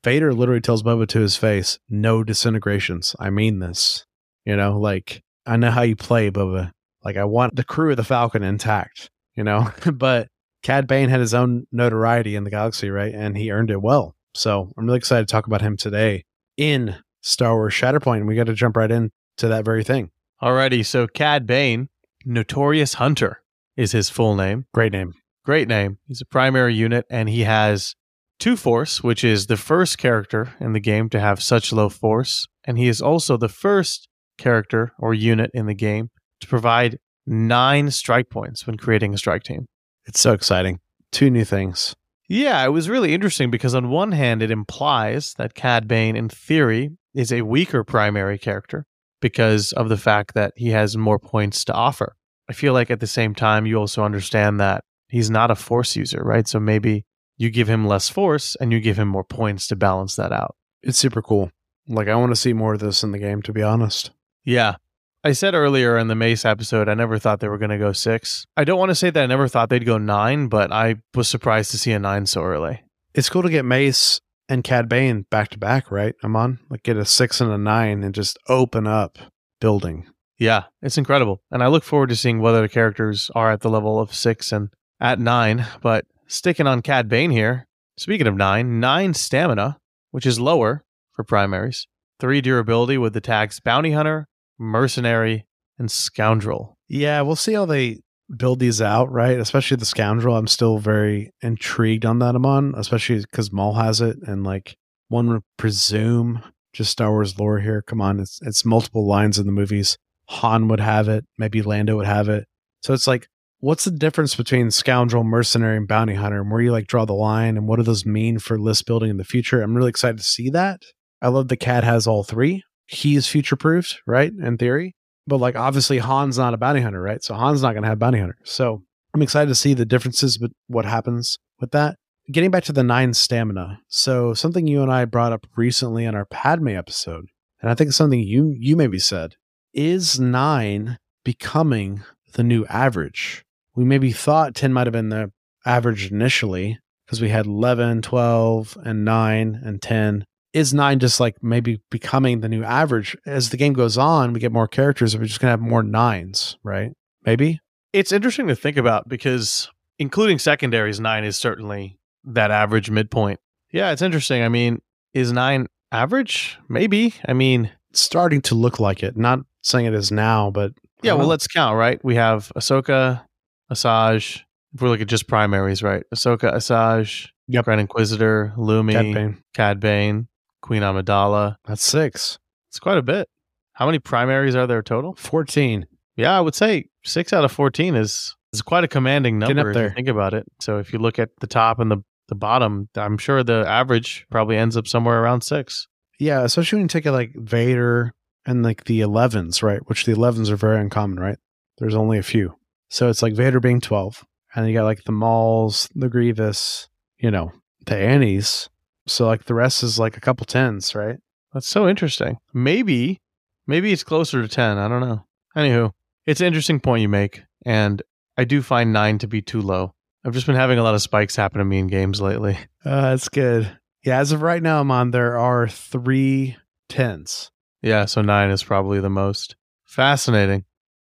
Vader 0.03 0.33
literally 0.33 0.61
tells 0.61 0.83
Boba 0.83 1.07
to 1.09 1.21
his 1.21 1.37
face, 1.37 1.79
no 1.89 2.25
disintegrations. 2.25 3.15
I 3.21 3.31
mean 3.31 3.61
this. 3.61 4.05
You 4.45 4.57
know, 4.57 4.79
like 4.79 5.23
I 5.47 5.57
know 5.57 5.71
how 5.71 5.83
you 5.83 5.95
play, 5.95 6.31
Boba. 6.31 6.73
Like 7.05 7.17
I 7.17 7.25
want 7.25 7.55
the 7.55 7.65
crew 7.65 7.93
of 7.93 7.97
the 7.97 8.05
Falcon 8.05 8.43
intact, 8.43 9.09
you 9.37 9.45
know? 9.45 9.71
but 9.93 10.27
Cad 10.65 10.89
Bane 10.89 11.11
had 11.11 11.21
his 11.21 11.35
own 11.35 11.67
notoriety 11.71 12.35
in 12.35 12.43
the 12.43 12.51
galaxy, 12.51 12.91
right? 12.91 13.15
And 13.15 13.37
he 13.37 13.53
earned 13.53 13.71
it 13.71 13.83
well. 13.83 14.17
So 14.35 14.73
I'm 14.77 14.87
really 14.87 14.99
excited 14.99 15.29
to 15.29 15.33
talk 15.33 15.47
about 15.47 15.63
him 15.63 15.77
today 15.77 16.25
in 16.57 16.97
Star 17.21 17.55
Wars 17.55 17.75
Shatterpoint. 17.75 18.27
We 18.27 18.35
got 18.35 18.47
to 18.47 18.55
jump 18.55 18.77
right 18.77 18.91
into 19.37 19.49
that 19.49 19.65
very 19.65 19.85
thing. 19.85 20.11
Alrighty, 20.43 20.85
so 20.85 21.07
Cad 21.07 21.47
Bane, 21.47 21.89
Notorious 22.25 22.95
Hunter 22.95 23.43
is 23.77 23.93
his 23.93 24.11
full 24.11 24.35
name. 24.35 24.67
Great 24.75 24.93
name. 24.93 25.15
Great 25.45 25.69
name. 25.69 25.99
He's 26.07 26.21
a 26.21 26.27
primary 26.27 26.75
unit 26.75 27.07
and 27.11 27.29
he 27.29 27.43
has 27.43 27.95
two 28.39 28.57
force, 28.57 29.03
which 29.03 29.25
is 29.25 29.47
the 29.47 29.57
first 29.57 29.99
character 29.99 30.55
in 30.61 30.73
the 30.73 30.81
game 30.81 31.09
to 31.11 31.21
have 31.21 31.43
such 31.43 31.73
low 31.73 31.89
force. 31.89 32.47
And 32.65 32.79
he 32.79 32.89
is 32.89 33.01
also 33.01 33.37
the 33.37 33.49
first 33.49 34.09
character 34.39 34.93
or 34.99 35.15
unit 35.15 35.51
in 35.55 35.67
the 35.67 35.75
game 35.75 36.11
to 36.41 36.47
provide 36.47 36.99
nine 37.27 37.91
strike 37.91 38.31
points 38.31 38.67
when 38.67 38.77
creating 38.77 39.15
a 39.15 39.19
strike 39.19 39.43
team. 39.43 39.67
It's 40.07 40.21
so 40.21 40.33
exciting. 40.33 40.81
Two 41.13 41.31
new 41.31 41.45
things. 41.45 41.95
Yeah, 42.29 42.65
it 42.65 42.71
was 42.71 42.89
really 42.89 43.15
interesting 43.15 43.51
because 43.51 43.75
on 43.75 43.91
one 43.91 44.13
hand, 44.13 44.43
it 44.43 44.51
implies 44.51 45.35
that 45.35 45.55
Cad 45.55 45.87
Bane, 45.87 46.17
in 46.17 46.29
theory, 46.29 46.91
is 47.15 47.33
a 47.33 47.43
weaker 47.43 47.85
primary 47.85 48.39
character 48.39 48.87
because 49.23 49.73
of 49.73 49.89
the 49.89 49.97
fact 49.97 50.35
that 50.35 50.53
he 50.57 50.69
has 50.71 50.97
more 50.97 51.19
points 51.19 51.65
to 51.65 51.73
offer. 51.73 52.15
I 52.51 52.53
feel 52.53 52.75
like 52.75 52.91
at 52.91 53.01
the 53.01 53.07
same 53.07 53.35
time, 53.35 53.65
you 53.65 53.77
also 53.79 54.05
understand 54.05 54.61
that 54.61 54.85
he's 55.09 55.31
not 55.31 55.51
a 55.51 55.55
force 55.55 55.97
user, 55.97 56.23
right? 56.23 56.47
So 56.47 56.61
maybe 56.61 57.07
you 57.39 57.49
give 57.49 57.69
him 57.69 57.87
less 57.87 58.11
force 58.11 58.57
and 58.57 58.73
you 58.73 58.81
give 58.81 58.99
him 58.99 59.09
more 59.09 59.25
points 59.25 59.67
to 59.69 59.77
balance 59.77 60.17
that 60.17 60.33
out. 60.33 60.57
It's 60.83 60.99
super 60.99 61.23
cool. 61.23 61.51
Like 61.89 62.09
I 62.09 62.17
want 62.17 62.33
to 62.33 62.37
see 62.37 62.53
more 62.53 62.75
of 62.75 62.81
this 62.81 63.03
in 63.03 63.13
the 63.13 63.19
game, 63.19 63.41
to 63.43 63.53
be 63.53 63.63
honest. 63.63 64.11
Yeah. 64.45 64.77
I 65.25 65.33
said 65.33 65.55
earlier 65.55 65.97
in 65.97 66.09
the 66.09 66.17
Mace 66.17 66.45
episode, 66.45 66.89
I 66.89 66.95
never 66.95 67.19
thought 67.19 67.39
they 67.39 67.49
were 67.49 67.59
going 67.59 67.71
to 67.71 67.79
go 67.79 67.93
six. 67.93 68.45
I 68.57 68.65
don't 68.65 68.79
want 68.79 68.91
to 68.91 68.95
say 68.97 69.11
that 69.11 69.23
I 69.23 69.27
never 69.27 69.47
thought 69.47 69.71
they'd 69.71 69.87
go 69.87 69.99
nine, 69.99 70.49
but 70.49 70.73
I 70.73 70.97
was 71.15 71.29
surprised 71.29 71.71
to 71.71 71.79
see 71.79 71.93
a 71.93 71.99
nine 71.99 72.27
so 72.27 72.43
early. 72.43 72.83
It's 73.15 73.29
cool 73.29 73.43
to 73.43 73.51
get 73.51 73.65
Mace 73.65 74.21
and 74.53 74.63
Cad 74.63 74.87
Bane 74.87 75.25
back 75.31 75.49
to 75.51 75.59
back, 75.59 75.91
right? 75.91 76.15
Amon 76.23 76.59
like 76.69 76.83
get 76.83 76.99
a 76.99 77.07
six 77.07 77.41
and 77.41 77.51
a 77.51 77.57
nine 77.57 78.05
and 78.05 78.15
just 78.15 78.39
open 78.49 78.87
up 78.87 79.19
building. 79.61 80.07
Yeah, 80.39 80.65
it's 80.83 80.99
incredible. 80.99 81.41
And 81.51 81.63
I 81.63 81.69
look 81.69 81.85
forward 81.85 82.11
to 82.11 82.17
seeing 82.17 82.41
whether 82.41 82.61
the 82.61 82.69
characters 82.69 83.31
are 83.35 83.51
at 83.51 83.61
the 83.61 83.71
level 83.71 83.99
of 83.99 84.15
six 84.15 84.53
and 84.53 84.69
at 85.01 85.19
nine. 85.19 85.67
But 85.81 86.05
sticking 86.27 86.67
on 86.67 86.83
Cad 86.83 87.09
Bane 87.09 87.31
here, 87.31 87.67
speaking 87.97 88.27
of 88.27 88.37
nine, 88.37 88.79
nine 88.79 89.15
stamina, 89.15 89.79
which 90.11 90.27
is 90.27 90.39
lower 90.39 90.85
for 91.13 91.25
primaries, 91.25 91.87
three 92.21 92.43
durability 92.43 92.99
with 92.99 93.15
the 93.15 93.21
tags 93.23 93.59
Bounty 93.59 93.93
Hunter, 93.93 94.29
Mercenary, 94.59 95.47
and 95.79 95.91
Scoundrel. 95.91 96.77
Yeah, 96.89 97.23
we'll 97.23 97.37
see 97.37 97.55
how 97.55 97.65
they 97.65 98.01
build 98.37 98.61
these 98.61 98.81
out, 98.81 99.11
right? 99.11 99.39
Especially 99.39 99.77
the 99.77 99.85
scoundrel. 99.85 100.37
I'm 100.37 100.47
still 100.47 100.79
very 100.79 101.33
intrigued 101.43 102.05
on 102.05 102.19
that 102.21 102.35
Amon, 102.35 102.75
especially 102.77 103.21
because 103.21 103.53
Maul 103.53 103.75
has 103.75 104.01
it, 104.01 104.17
and 104.27 104.45
like 104.45 104.77
one 105.09 105.29
would 105.29 105.43
presume 105.57 106.43
just 106.73 106.91
Star 106.91 107.11
Wars 107.11 107.39
lore 107.39 107.61
here. 107.61 107.83
Come 107.83 108.01
on, 108.01 108.21
it's 108.21 108.41
it's 108.43 108.65
multiple 108.65 109.07
lines 109.07 109.39
in 109.39 109.47
the 109.47 109.53
movies. 109.53 109.97
Han 110.29 110.69
would 110.69 110.81
have 110.81 111.09
it, 111.09 111.25
maybe 111.39 111.63
Lando 111.63 111.97
would 111.97 112.07
have 112.07 112.29
it. 112.29 112.47
So 112.81 112.95
it's 112.95 113.07
like, 113.07 113.29
what's 113.61 113.85
the 113.85 113.91
difference 113.91 114.35
between 114.35 114.71
scoundrel, 114.71 115.25
mercenary, 115.25 115.77
and 115.77 115.87
bounty 115.87 116.15
hunter? 116.15 116.41
And 116.41 116.51
where 116.51 116.61
you 116.61 116.73
like 116.73 116.87
draw 116.87 117.05
the 117.05 117.13
line? 117.13 117.57
And 117.57 117.69
what 117.69 117.77
do 117.77 117.83
those 117.83 118.07
mean 118.07 118.39
for 118.39 118.59
list 118.59 118.87
building 118.87 119.11
in 119.11 119.19
the 119.19 119.25
future? 119.25 119.61
I'm 119.61 119.77
really 119.77 119.91
excited 119.91 120.19
to 120.19 120.25
see 120.25 120.49
that. 120.51 120.83
I 121.21 121.29
love 121.29 121.49
the 121.49 121.57
Cad 121.57 121.85
has 121.85 122.07
all 122.07 122.25
three. 122.25 122.63
He 122.87 123.15
is 123.15 123.29
future 123.29 123.57
proofed, 123.57 124.01
right? 124.07 124.33
In 124.33 124.59
theory. 124.59 124.95
But 125.27 125.39
like 125.39 125.57
obviously 125.57 125.99
Han's 125.99 126.39
not 126.39 126.55
a 126.55 126.59
bounty 126.59 126.81
hunter, 126.81 127.01
right? 127.01 127.23
So 127.23 127.35
Han's 127.35 127.63
not 127.63 127.75
gonna 127.75 127.87
have 127.87 127.99
bounty 127.99 128.19
hunter. 128.19 128.39
So 128.45 128.83
I'm 129.15 129.23
excited 129.23 129.49
to 129.49 129.55
see 129.55 129.75
the 129.75 129.85
differences 129.85 130.39
but 130.39 130.51
what 130.67 130.85
happens 130.85 131.39
with 131.61 131.71
that. 131.73 131.97
Getting 132.31 132.51
back 132.51 132.65
to 132.65 132.73
the 132.73 132.85
nine 132.85 133.15
stamina. 133.15 133.81
So 133.89 134.33
something 134.35 134.67
you 134.67 134.83
and 134.83 134.93
I 134.93 135.05
brought 135.05 135.33
up 135.33 135.47
recently 135.57 136.05
in 136.05 136.15
our 136.15 136.25
Padme 136.25 136.69
episode, 136.69 137.27
and 137.61 137.71
I 137.71 137.75
think 137.75 137.93
something 137.93 138.21
you 138.21 138.55
you 138.59 138.77
maybe 138.77 138.99
said, 138.99 139.35
is 139.75 140.21
nine 140.21 140.99
becoming 141.25 142.03
the 142.33 142.45
new 142.45 142.65
average? 142.67 143.45
We 143.75 143.85
maybe 143.85 144.13
thought 144.13 144.55
10 144.55 144.73
might 144.73 144.87
have 144.87 144.93
been 144.93 145.09
the 145.09 145.33
average 145.65 146.11
initially 146.11 146.79
because 147.07 147.21
we 147.21 147.31
had 147.31 147.47
11, 147.47 148.03
12, 148.03 148.79
and 148.85 149.05
9 149.05 149.61
and 149.65 149.83
10. 149.83 150.25
Is 150.53 150.75
9 150.75 150.99
just 150.99 151.19
like 151.21 151.43
maybe 151.43 151.81
becoming 151.91 152.41
the 152.41 152.49
new 152.49 152.63
average? 152.63 153.17
As 153.27 153.51
the 153.51 153.57
game 153.57 153.73
goes 153.73 153.97
on, 153.97 154.33
we 154.33 154.41
get 154.41 154.53
more 154.53 154.69
characters, 154.69 155.17
we're 155.17 155.25
just 155.25 155.41
going 155.41 155.49
to 155.49 155.53
have 155.53 155.61
more 155.61 155.83
nines, 155.83 156.59
right? 156.63 156.93
Maybe? 157.25 157.61
It's 157.93 158.13
interesting 158.13 158.49
to 158.49 158.55
think 158.57 158.77
about 158.77 159.09
because 159.09 159.71
including 159.99 160.39
secondaries, 160.39 161.01
nine 161.01 161.25
is 161.25 161.37
certainly 161.37 161.99
that 162.25 162.51
average 162.51 162.91
midpoint. 162.91 163.41
Yeah, 163.73 163.93
it's 163.93 164.03
interesting. 164.03 164.43
I 164.43 164.49
mean, 164.49 164.81
is 165.15 165.33
nine 165.33 165.69
average? 165.91 166.59
Maybe. 166.69 167.15
I 167.27 167.33
mean, 167.33 167.71
It's 167.91 168.01
starting 168.01 168.41
to 168.43 168.55
look 168.55 168.79
like 168.81 169.03
it. 169.03 169.17
Not 169.17 169.41
saying 169.63 169.87
it 169.87 169.95
is 169.95 170.11
now, 170.13 170.51
but 170.51 170.73
yeah, 171.03 171.13
well, 171.13 171.21
don't- 171.23 171.29
let's 171.31 171.47
count, 171.47 171.77
right? 171.79 172.03
We 172.05 172.15
have 172.17 172.53
Ahsoka, 172.57 173.23
Asajj. 173.71 174.43
If 174.75 174.81
we're 174.81 174.89
looking 174.89 175.03
at 175.03 175.09
just 175.09 175.27
primaries, 175.29 175.83
right? 175.83 176.03
Ahsoka, 176.15 176.53
Asajj, 176.55 177.29
Yep. 177.49 177.65
Grand 177.67 177.81
Inquisitor, 177.81 178.55
Lumi, 178.57 178.93
Cad 178.93 179.15
Bane. 179.15 179.43
Cad 179.55 179.81
Bane, 179.81 180.29
Queen 180.63 180.83
Amidala. 180.83 181.57
That's 181.67 181.85
six. 181.85 182.39
It's 182.71 182.79
quite 182.79 182.97
a 182.97 183.03
bit. 183.03 183.29
How 183.75 183.87
many 183.87 183.99
primaries 183.99 184.55
are 184.55 184.67
there 184.67 184.83
total? 184.83 185.15
14. 185.17 185.87
Yeah, 186.17 186.37
I 186.37 186.41
would 186.41 186.55
say 186.55 186.87
six 187.05 187.33
out 187.33 187.45
of 187.45 187.53
14 187.53 187.95
is, 187.95 188.35
is 188.53 188.63
quite 188.63 188.85
a 188.85 188.89
commanding 188.89 189.39
number 189.39 189.71
if 189.71 189.77
you 189.77 189.91
think 189.91 190.09
about 190.09 190.35
it. 190.35 190.47
So 190.61 190.79
if 190.79 190.93
you 190.93 190.99
look 190.99 191.19
at 191.19 191.31
the 191.41 191.47
top 191.47 191.79
and 191.79 191.91
the, 191.91 191.99
the 192.29 192.35
bottom, 192.35 192.89
I'm 192.97 193.19
sure 193.19 193.43
the 193.43 193.65
average 193.67 194.27
probably 194.31 194.57
ends 194.57 194.77
up 194.77 194.87
somewhere 194.87 195.23
around 195.23 195.43
six. 195.43 195.87
Yeah, 196.19 196.43
especially 196.45 196.77
when 196.77 196.85
you 196.85 196.89
take 196.89 197.07
it 197.07 197.13
like 197.13 197.33
Vader 197.35 198.13
and 198.47 198.63
like 198.63 198.85
the 198.85 199.01
11s, 199.01 199.63
right? 199.63 199.81
Which 199.89 200.05
the 200.05 200.13
11s 200.13 200.51
are 200.51 200.57
very 200.57 200.81
uncommon, 200.81 201.19
right? 201.19 201.39
There's 201.79 201.95
only 201.95 202.19
a 202.19 202.23
few. 202.23 202.55
So 202.91 203.09
it's 203.09 203.23
like 203.23 203.35
Vader 203.35 203.61
being 203.61 203.81
12. 203.81 204.25
And 204.55 204.69
you 204.69 204.75
got 204.75 204.85
like 204.85 205.05
the 205.05 205.13
Mauls, 205.13 205.89
the 205.95 206.09
Grievous, 206.09 206.89
you 207.19 207.31
know, 207.31 207.53
the 207.87 207.97
Annies. 207.97 208.69
So 209.13 209.27
like 209.27 209.45
the 209.45 209.55
rest 209.55 209.83
is 209.83 209.99
like 209.99 210.17
a 210.17 210.21
couple 210.21 210.47
tens, 210.47 210.95
right? 210.95 211.19
That's 211.53 211.69
so 211.69 211.89
interesting. 211.89 212.39
Maybe, 212.55 213.21
maybe 213.67 213.93
it's 213.93 214.05
closer 214.05 214.41
to 214.41 214.49
10. 214.49 214.79
I 214.79 214.89
don't 214.89 215.01
know. 215.01 215.25
Anywho, 215.57 215.93
it's 216.27 216.41
an 216.41 216.47
interesting 216.47 216.81
point 216.81 217.03
you 217.03 217.09
make. 217.09 217.43
And 217.65 218.03
I 218.37 218.45
do 218.45 218.63
find 218.63 218.93
nine 218.93 219.19
to 219.19 219.27
be 219.27 219.43
too 219.43 219.61
low. 219.61 219.93
I've 220.25 220.33
just 220.33 220.47
been 220.47 220.57
having 220.57 220.79
a 220.79 220.83
lot 220.83 220.95
of 220.95 221.03
spikes 221.03 221.37
happen 221.37 221.59
to 221.59 221.65
me 221.65 221.79
in 221.79 221.89
games 221.89 222.21
lately. 222.21 222.59
Uh, 222.85 223.11
that's 223.11 223.29
good. 223.29 223.77
Yeah, 224.05 224.19
as 224.19 224.33
of 224.33 224.43
right 224.43 224.63
now, 224.63 224.81
Amon. 224.81 225.11
There 225.11 225.37
are 225.37 225.69
three 225.69 226.57
tens. 226.89 227.51
Yeah, 227.83 228.07
so 228.07 228.23
nine 228.23 228.51
is 228.51 228.63
probably 228.63 229.01
the 229.01 229.11
most. 229.11 229.57
Fascinating. 229.85 230.65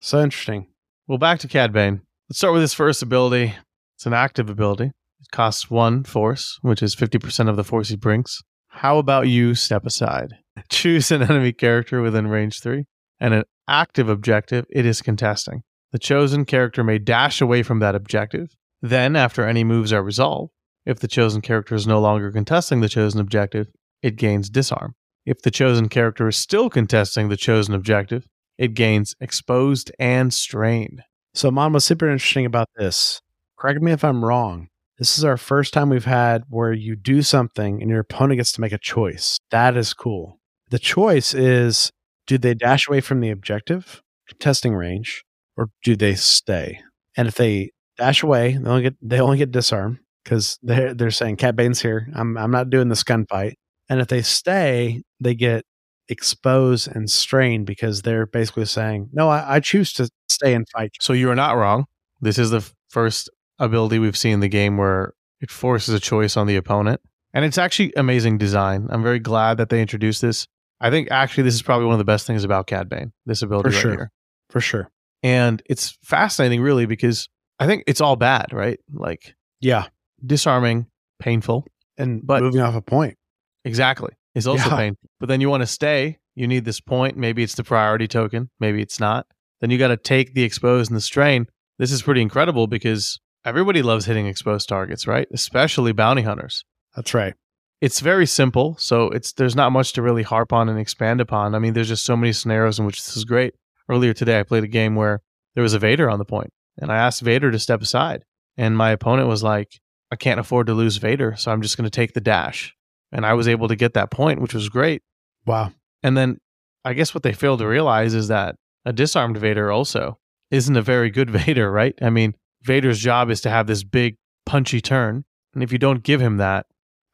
So 0.01 0.23
interesting. 0.23 0.69
Well, 1.07 1.19
back 1.19 1.39
to 1.41 1.49
Cad 1.49 1.73
Bane. 1.73 2.01
Let's 2.29 2.39
start 2.39 2.55
with 2.55 2.63
his 2.63 2.75
first 2.75 3.03
ability. 3.03 3.55
It's 3.97 4.07
an 4.07 4.15
active 4.15 4.51
ability. 4.51 4.93
Costs 5.33 5.71
one 5.71 6.05
force, 6.05 6.59
which 6.63 6.83
is 6.83 6.95
50% 6.95 7.49
of 7.49 7.57
the 7.57 7.65
force 7.65 7.89
he 7.89 7.97
brings. 7.97 8.43
How 8.69 8.99
about 8.99 9.29
you 9.29 9.55
step 9.55 9.87
aside? 9.87 10.35
Choose 10.71 11.11
an 11.11 11.23
enemy 11.23 11.53
character 11.53 12.03
within 12.03 12.29
range 12.29 12.61
three 12.61 12.87
and 13.21 13.35
an 13.35 13.45
active 13.69 14.09
objective 14.09 14.67
it 14.71 14.85
is 14.85 15.03
contesting. 15.03 15.63
The 15.93 15.99
chosen 15.99 16.45
character 16.45 16.83
may 16.83 16.99
dash 16.99 17.41
away 17.41 17.63
from 17.63 17.79
that 17.79 17.95
objective. 17.95 18.55
Then, 18.83 19.17
after 19.17 19.47
any 19.47 19.65
moves 19.65 19.93
are 19.93 20.03
resolved, 20.03 20.53
if 20.85 20.99
the 20.99 21.09
chosen 21.09 21.41
character 21.41 21.75
is 21.75 21.87
no 21.87 22.01
longer 22.01 22.31
contesting 22.31 22.81
the 22.81 22.89
chosen 22.89 23.21
objective, 23.21 23.69
it 24.03 24.17
gains 24.17 24.51
disarm. 24.51 24.95
If 25.25 25.41
the 25.41 25.51
chosen 25.51 25.89
character 25.89 26.29
is 26.29 26.37
still 26.37 26.69
contesting 26.69 27.29
the 27.29 27.37
chosen 27.37 27.75
objective, 27.75 28.27
it 28.59 28.75
gains 28.75 29.15
exposed 29.21 29.91
and 29.99 30.35
strain. 30.35 31.03
So, 31.33 31.51
Mon, 31.51 31.73
what's 31.73 31.87
super 31.87 32.11
interesting 32.11 32.45
about 32.45 32.69
this? 32.77 33.23
Correct 33.59 33.81
me 33.81 33.93
if 33.93 34.05
I'm 34.05 34.25
wrong. 34.25 34.69
This 34.99 35.19
is 35.19 35.25
our 35.25 35.37
first 35.37 35.73
time 35.73 35.91
we've 35.91 36.05
had 36.05 36.45
where 36.49 36.73
you 36.73 36.95
do 36.95 37.23
something 37.23 37.81
and 37.81 37.91
your 37.91 38.01
opponent 38.01 38.39
gets 38.39 38.53
to 38.53 38.61
make 38.61 38.73
a 38.73 38.79
choice. 38.79 39.39
That 39.51 39.77
is 39.77 39.93
cool. 39.93 40.39
The 40.71 40.79
choice 40.79 41.35
is 41.35 41.91
do 42.27 42.39
they 42.39 42.55
dash 42.55 42.89
away 42.89 43.01
from 43.01 43.21
the 43.21 43.31
objective, 43.31 44.03
contesting 44.29 44.75
range, 44.75 45.25
or 45.57 45.71
do 45.83 45.97
they 45.97 46.15
stay? 46.15 46.81
And 47.17 47.29
if 47.29 47.35
they 47.35 47.73
dash 47.99 48.23
away, 48.23 48.57
they 48.57 48.71
only 48.71 48.83
get 48.83 48.97
they 49.03 49.21
only 49.21 49.39
get 49.39 49.51
disarm 49.51 50.01
because 50.23 50.59
they're 50.63 50.95
they're 50.95 51.11
saying 51.11 51.37
Cad 51.37 51.57
Bane's 51.57 51.83
here. 51.83 52.09
I'm 52.15 52.39
I'm 52.39 52.51
not 52.51 52.71
doing 52.71 52.89
this 52.89 53.05
gunfight. 53.05 53.55
And 53.89 54.01
if 54.01 54.09
they 54.09 54.23
stay, 54.23 55.03
they 55.21 55.35
get 55.35 55.65
exposed 56.09 56.89
and 56.89 57.11
strained 57.11 57.67
because 57.67 58.03
they're 58.03 58.27
basically 58.27 58.65
saying, 58.67 59.11
No, 59.13 59.29
I, 59.29 59.57
I 59.57 59.61
choose 59.61 59.93
to 59.95 60.09
stay 60.29 60.55
and 60.55 60.69
fight. 60.69 60.93
So 61.01 61.13
you 61.13 61.31
are 61.31 61.37
not 61.37 61.57
wrong. 61.57 61.87
This 62.21 62.39
is 62.39 62.51
the 62.51 62.69
first 62.89 63.29
ability 63.65 63.99
we've 63.99 64.17
seen 64.17 64.35
in 64.35 64.41
the 64.41 64.49
game 64.49 64.77
where 64.77 65.13
it 65.41 65.51
forces 65.51 65.95
a 65.95 66.01
choice 66.01 66.37
on 66.37 66.47
the 66.47 66.57
opponent. 66.57 67.01
And 67.33 67.45
it's 67.45 67.59
actually 67.59 67.93
amazing 67.97 68.39
design. 68.39 68.87
I'm 68.91 69.03
very 69.03 69.19
glad 69.19 69.57
that 69.59 69.69
they 69.69 69.81
introduced 69.81 70.23
this. 70.23 70.47
I 70.81 70.91
think 70.91 71.11
actually 71.11 71.43
this 71.45 71.55
is 71.55 71.63
probably 71.63 71.87
one 71.87 71.95
of 71.95 71.99
the 71.99 72.05
best 72.05 72.27
things 72.27 72.45
about 72.45 72.67
Cad 72.67 72.89
Bane, 72.89 73.13
this 73.27 73.43
ability 73.43 73.71
For 73.71 73.75
right 73.75 73.83
sure. 73.83 73.91
here. 73.93 74.13
For 74.51 74.61
sure. 74.61 74.91
And 75.23 75.63
it's 75.67 75.99
fascinating 76.03 76.61
really 76.61 76.87
because 76.87 77.29
I 77.59 77.67
think 77.67 77.85
it's 77.87 78.01
all 78.01 78.17
bad, 78.17 78.53
right? 78.53 78.79
Like 78.93 79.35
Yeah. 79.61 79.87
disarming, 80.25 80.87
painful. 81.19 81.67
And 81.97 82.25
But- 82.25 82.43
moving 82.43 82.61
off 82.61 82.75
a 82.75 82.83
point. 82.83 83.17
Exactly. 83.65 84.13
It's 84.35 84.47
also 84.47 84.69
Yeah. 84.71 84.77
painful. 84.77 85.09
But 85.21 85.29
then 85.29 85.41
you 85.41 85.49
want 85.49 85.63
to 85.63 85.67
stay, 85.67 86.19
you 86.35 86.47
need 86.47 86.65
this 86.65 86.81
point. 86.81 87.17
Maybe 87.17 87.43
it's 87.43 87.55
the 87.55 87.65
priority 87.65 88.07
token, 88.09 88.51
maybe 88.61 88.83
it's 88.83 89.01
not. 89.01 89.27
Then 89.61 89.71
you 89.71 89.79
got 89.79 89.89
to 89.89 89.97
take 89.97 90.35
the 90.35 90.43
exposed 90.43 90.91
and 90.91 90.97
the 90.97 91.01
strain. 91.01 91.47
This 91.79 91.91
is 91.93 92.03
pretty 92.03 92.21
incredible 92.21 92.67
because 92.67 93.21
everybody 93.45 93.83
loves 93.83 94.07
hitting 94.07 94.27
exposed 94.27 94.69
targets, 94.69 95.07
right? 95.07 95.29
Especially 95.33 95.93
bounty 95.93 96.23
hunters. 96.23 96.65
That's 96.97 97.15
right. 97.15 97.35
It's 97.81 98.01
very 98.01 98.27
simple, 98.27 98.77
so 98.79 99.11
it's 99.11 99.33
there's 99.33 99.57
not 99.57 99.73
much 99.73 99.93
to 99.95 100.03
really 100.03 100.23
harp 100.23 100.53
on 100.53 100.69
and 100.69 100.79
expand 100.79 101.21
upon. 101.21 101.55
I 101.55 101.59
mean, 101.59 101.75
there's 101.75 101.89
just 101.89 102.05
so 102.05 102.17
many 102.17 102.33
scenarios 102.33 102.79
in 102.79 102.87
which 102.87 103.05
this 103.05 103.17
is 103.17 103.25
great. 103.25 103.55
Earlier 103.89 104.15
today, 104.15 104.41
I 104.41 104.43
played 104.43 104.65
a 104.65 104.69
game 104.69 104.95
where 104.95 105.21
there 105.55 105.63
was 105.63 105.75
a 105.75 105.79
Vader 105.79 106.09
on 106.09 106.19
the 106.19 106.25
point, 106.25 106.51
and 106.79 106.91
I 106.91 106.97
asked 106.97 107.21
Vader 107.21 107.51
to 107.51 107.59
step 107.59 107.83
aside, 107.83 108.25
and 108.57 108.77
my 108.77 108.91
opponent 108.91 109.29
was 109.29 109.43
like, 109.43 109.81
"I 110.11 110.17
can't 110.17 110.41
afford 110.41 110.69
to 110.69 110.75
lose 110.75 110.97
Vader, 110.97 111.35
so 111.37 111.53
I'm 111.53 111.61
just 111.61 111.77
going 111.77 111.85
to 111.85 111.91
take 111.91 112.15
the 112.15 112.21
dash," 112.21 112.75
and 113.13 113.27
I 113.27 113.35
was 113.35 113.49
able 113.49 113.69
to 113.69 113.77
get 113.77 113.93
that 113.95 114.11
point, 114.11 114.41
which 114.41 114.55
was 114.55 114.69
great. 114.71 115.03
Wow. 115.45 115.73
And 116.03 116.17
then 116.17 116.39
I 116.85 116.95
guess 116.95 117.15
what 117.15 117.23
they 117.23 117.33
fail 117.33 117.59
to 117.59 117.67
realize 117.67 118.15
is 118.15 118.29
that 118.29 118.57
a 118.85 118.93
disarmed 118.93 119.37
Vader 119.37 119.71
also 119.71 120.19
isn't 120.51 120.77
a 120.77 120.83
very 120.83 121.11
good 121.11 121.29
Vader, 121.39 121.71
right? 121.71 121.95
I 122.01 122.09
mean, 122.09 122.35
Vader's 122.65 122.99
job 122.99 123.31
is 123.31 123.41
to 123.43 123.51
have 123.51 123.67
this 123.67 123.85
big 123.85 124.17
punchy 124.47 124.81
turn, 124.81 125.25
and 125.55 125.63
if 125.63 125.73
you 125.73 125.79
don't 125.79 126.03
give 126.03 126.21
him 126.21 126.39
that, 126.39 126.67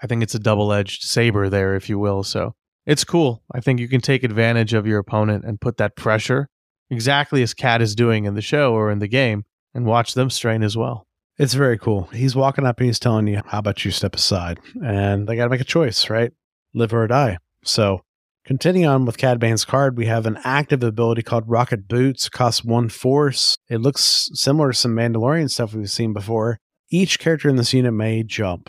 I 0.02 0.06
think 0.06 0.22
it's 0.22 0.34
a 0.34 0.38
double-edged 0.38 1.02
saber 1.02 1.48
there, 1.48 1.74
if 1.76 1.88
you 1.88 1.98
will. 1.98 2.22
So 2.22 2.54
it's 2.86 3.04
cool. 3.04 3.42
I 3.52 3.60
think 3.60 3.80
you 3.80 3.88
can 3.88 4.00
take 4.00 4.24
advantage 4.24 4.72
of 4.72 4.86
your 4.86 4.98
opponent 4.98 5.44
and 5.44 5.60
put 5.60 5.76
that 5.76 5.96
pressure 5.96 6.48
exactly 6.90 7.42
as 7.42 7.54
Cad 7.54 7.82
is 7.82 7.94
doing 7.94 8.24
in 8.24 8.34
the 8.34 8.42
show 8.42 8.74
or 8.74 8.90
in 8.90 8.98
the 8.98 9.08
game, 9.08 9.44
and 9.74 9.86
watch 9.86 10.14
them 10.14 10.30
strain 10.30 10.62
as 10.62 10.76
well. 10.76 11.06
It's 11.38 11.54
very 11.54 11.78
cool. 11.78 12.04
He's 12.12 12.36
walking 12.36 12.66
up 12.66 12.78
and 12.78 12.86
he's 12.86 12.98
telling 12.98 13.26
you, 13.26 13.40
How 13.46 13.60
about 13.60 13.84
you 13.84 13.90
step 13.90 14.14
aside? 14.14 14.60
And 14.84 15.26
they 15.26 15.36
got 15.36 15.44
to 15.44 15.50
make 15.50 15.60
a 15.60 15.64
choice, 15.64 16.10
right? 16.10 16.32
Live 16.74 16.92
or 16.92 17.06
die. 17.06 17.38
So, 17.64 18.02
continuing 18.50 18.90
on 18.90 19.04
with 19.04 19.16
Cad 19.16 19.38
Bane's 19.38 19.64
card, 19.64 19.96
we 19.96 20.06
have 20.06 20.26
an 20.26 20.36
active 20.42 20.82
ability 20.82 21.22
called 21.22 21.44
Rocket 21.46 21.86
Boots, 21.86 22.28
costs 22.28 22.64
one 22.64 22.88
force. 22.88 23.56
It 23.68 23.80
looks 23.80 24.28
similar 24.34 24.72
to 24.72 24.76
some 24.76 24.96
Mandalorian 24.96 25.48
stuff 25.48 25.72
we've 25.72 25.88
seen 25.88 26.12
before. 26.12 26.58
Each 26.90 27.20
character 27.20 27.48
in 27.48 27.54
this 27.54 27.72
unit 27.72 27.92
may 27.92 28.24
jump. 28.24 28.68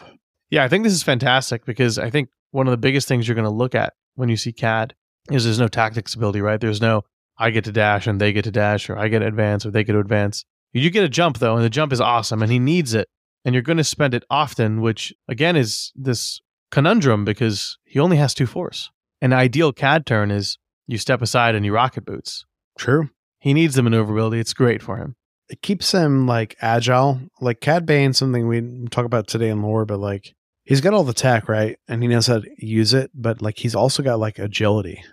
Yeah, 0.51 0.63
I 0.63 0.67
think 0.67 0.83
this 0.83 0.93
is 0.93 1.01
fantastic 1.01 1.65
because 1.65 1.97
I 1.97 2.11
think 2.11 2.29
one 2.51 2.67
of 2.67 2.71
the 2.71 2.77
biggest 2.77 3.07
things 3.07 3.27
you're 3.27 3.33
going 3.33 3.45
to 3.45 3.49
look 3.49 3.73
at 3.73 3.93
when 4.13 4.29
you 4.29 4.37
see 4.37 4.53
Cad 4.53 4.93
is 5.31 5.45
there's 5.45 5.57
no 5.57 5.67
tactics 5.67 6.13
ability, 6.13 6.41
right? 6.41 6.61
There's 6.61 6.79
no 6.79 7.01
I 7.39 7.49
get 7.49 7.63
to 7.63 7.71
dash 7.71 8.05
and 8.05 8.21
they 8.21 8.33
get 8.33 8.43
to 8.43 8.51
dash, 8.51 8.87
or 8.87 8.99
I 8.99 9.07
get 9.07 9.19
to 9.19 9.25
advance 9.25 9.65
or 9.65 9.71
they 9.71 9.83
get 9.83 9.93
to 9.93 9.99
advance. 9.99 10.45
You 10.73 10.91
get 10.91 11.05
a 11.05 11.09
jump 11.09 11.39
though, 11.39 11.55
and 11.55 11.65
the 11.65 11.71
jump 11.71 11.91
is 11.91 11.99
awesome, 11.99 12.43
and 12.43 12.51
he 12.51 12.59
needs 12.59 12.93
it, 12.93 13.07
and 13.43 13.55
you're 13.55 13.63
going 13.63 13.77
to 13.77 13.83
spend 13.83 14.13
it 14.13 14.25
often, 14.29 14.81
which 14.81 15.11
again 15.27 15.55
is 15.55 15.91
this 15.95 16.39
conundrum 16.69 17.25
because 17.25 17.79
he 17.83 17.99
only 17.99 18.17
has 18.17 18.35
two 18.35 18.45
force. 18.45 18.91
An 19.21 19.33
ideal 19.33 19.71
Cad 19.71 20.05
turn 20.05 20.31
is 20.31 20.57
you 20.87 20.97
step 20.97 21.21
aside 21.21 21.55
and 21.55 21.65
you 21.65 21.73
rocket 21.73 22.05
boots. 22.05 22.45
True. 22.77 23.09
He 23.39 23.53
needs 23.53 23.75
the 23.75 23.83
maneuverability. 23.83 24.39
It's 24.39 24.53
great 24.53 24.81
for 24.81 24.97
him. 24.97 25.15
It 25.49 25.61
keeps 25.61 25.91
him 25.91 26.27
like 26.27 26.55
agile. 26.61 27.19
Like 27.39 27.61
Cad 27.61 27.85
Bane, 27.85 28.13
something 28.13 28.47
we 28.47 28.87
talk 28.89 29.05
about 29.05 29.27
today 29.27 29.49
in 29.49 29.61
lore, 29.61 29.85
but 29.85 29.99
like 29.99 30.33
he's 30.63 30.81
got 30.81 30.93
all 30.93 31.03
the 31.03 31.13
tech, 31.13 31.49
right? 31.49 31.77
And 31.87 32.01
he 32.01 32.07
knows 32.07 32.27
how 32.27 32.39
to 32.39 32.49
use 32.57 32.93
it, 32.93 33.11
but 33.13 33.41
like 33.41 33.57
he's 33.57 33.75
also 33.75 34.01
got 34.03 34.19
like 34.19 34.39
agility 34.39 35.03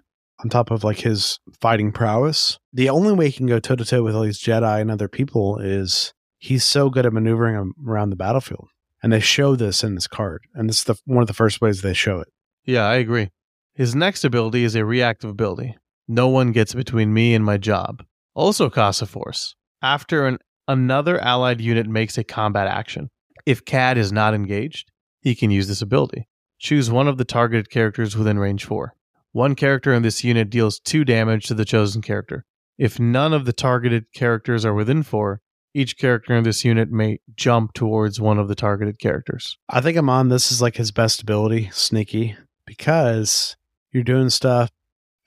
on 0.40 0.48
top 0.48 0.70
of 0.70 0.84
like 0.84 0.98
his 0.98 1.40
fighting 1.60 1.92
prowess. 1.92 2.58
The 2.72 2.88
only 2.90 3.12
way 3.12 3.26
he 3.26 3.32
can 3.32 3.46
go 3.46 3.58
toe 3.58 3.76
to 3.76 3.84
toe 3.84 4.02
with 4.02 4.14
all 4.14 4.22
these 4.22 4.40
Jedi 4.40 4.80
and 4.80 4.90
other 4.90 5.08
people 5.08 5.58
is 5.58 6.12
he's 6.38 6.64
so 6.64 6.90
good 6.90 7.06
at 7.06 7.12
maneuvering 7.12 7.72
around 7.86 8.10
the 8.10 8.16
battlefield. 8.16 8.68
And 9.02 9.12
they 9.12 9.20
show 9.20 9.54
this 9.56 9.84
in 9.84 9.94
this 9.94 10.08
card. 10.08 10.42
And 10.54 10.68
this 10.68 10.78
is 10.78 10.84
the 10.84 10.96
one 11.04 11.22
of 11.22 11.28
the 11.28 11.34
first 11.34 11.60
ways 11.60 11.82
they 11.82 11.94
show 11.94 12.20
it. 12.20 12.28
Yeah, 12.64 12.86
I 12.86 12.96
agree. 12.96 13.30
His 13.78 13.94
next 13.94 14.24
ability 14.24 14.64
is 14.64 14.74
a 14.74 14.84
reactive 14.84 15.30
ability. 15.30 15.76
No 16.08 16.26
one 16.26 16.50
gets 16.50 16.74
between 16.74 17.14
me 17.14 17.32
and 17.32 17.44
my 17.44 17.58
job. 17.58 18.04
Also 18.34 18.68
costs 18.68 19.02
a 19.02 19.06
force. 19.06 19.54
After 19.80 20.26
an 20.26 20.38
another 20.66 21.20
allied 21.20 21.60
unit 21.60 21.86
makes 21.86 22.18
a 22.18 22.24
combat 22.24 22.66
action, 22.66 23.08
if 23.46 23.64
Cad 23.64 23.96
is 23.96 24.10
not 24.10 24.34
engaged, 24.34 24.90
he 25.20 25.36
can 25.36 25.52
use 25.52 25.68
this 25.68 25.80
ability. 25.80 26.26
Choose 26.58 26.90
one 26.90 27.06
of 27.06 27.18
the 27.18 27.24
targeted 27.24 27.70
characters 27.70 28.16
within 28.16 28.40
range 28.40 28.64
4. 28.64 28.96
One 29.30 29.54
character 29.54 29.94
in 29.94 30.02
this 30.02 30.24
unit 30.24 30.50
deals 30.50 30.80
2 30.80 31.04
damage 31.04 31.46
to 31.46 31.54
the 31.54 31.64
chosen 31.64 32.02
character. 32.02 32.44
If 32.78 32.98
none 32.98 33.32
of 33.32 33.44
the 33.44 33.52
targeted 33.52 34.06
characters 34.12 34.64
are 34.64 34.74
within 34.74 35.04
4, 35.04 35.40
each 35.72 35.96
character 35.96 36.34
in 36.34 36.42
this 36.42 36.64
unit 36.64 36.90
may 36.90 37.20
jump 37.36 37.74
towards 37.74 38.20
one 38.20 38.40
of 38.40 38.48
the 38.48 38.56
targeted 38.56 38.98
characters. 38.98 39.56
I 39.68 39.80
think 39.80 39.96
Amon 39.96 40.30
this 40.30 40.50
is 40.50 40.60
like 40.60 40.74
his 40.74 40.90
best 40.90 41.22
ability, 41.22 41.70
sneaky, 41.72 42.34
because 42.66 43.54
you're 43.92 44.04
doing 44.04 44.30
stuff 44.30 44.70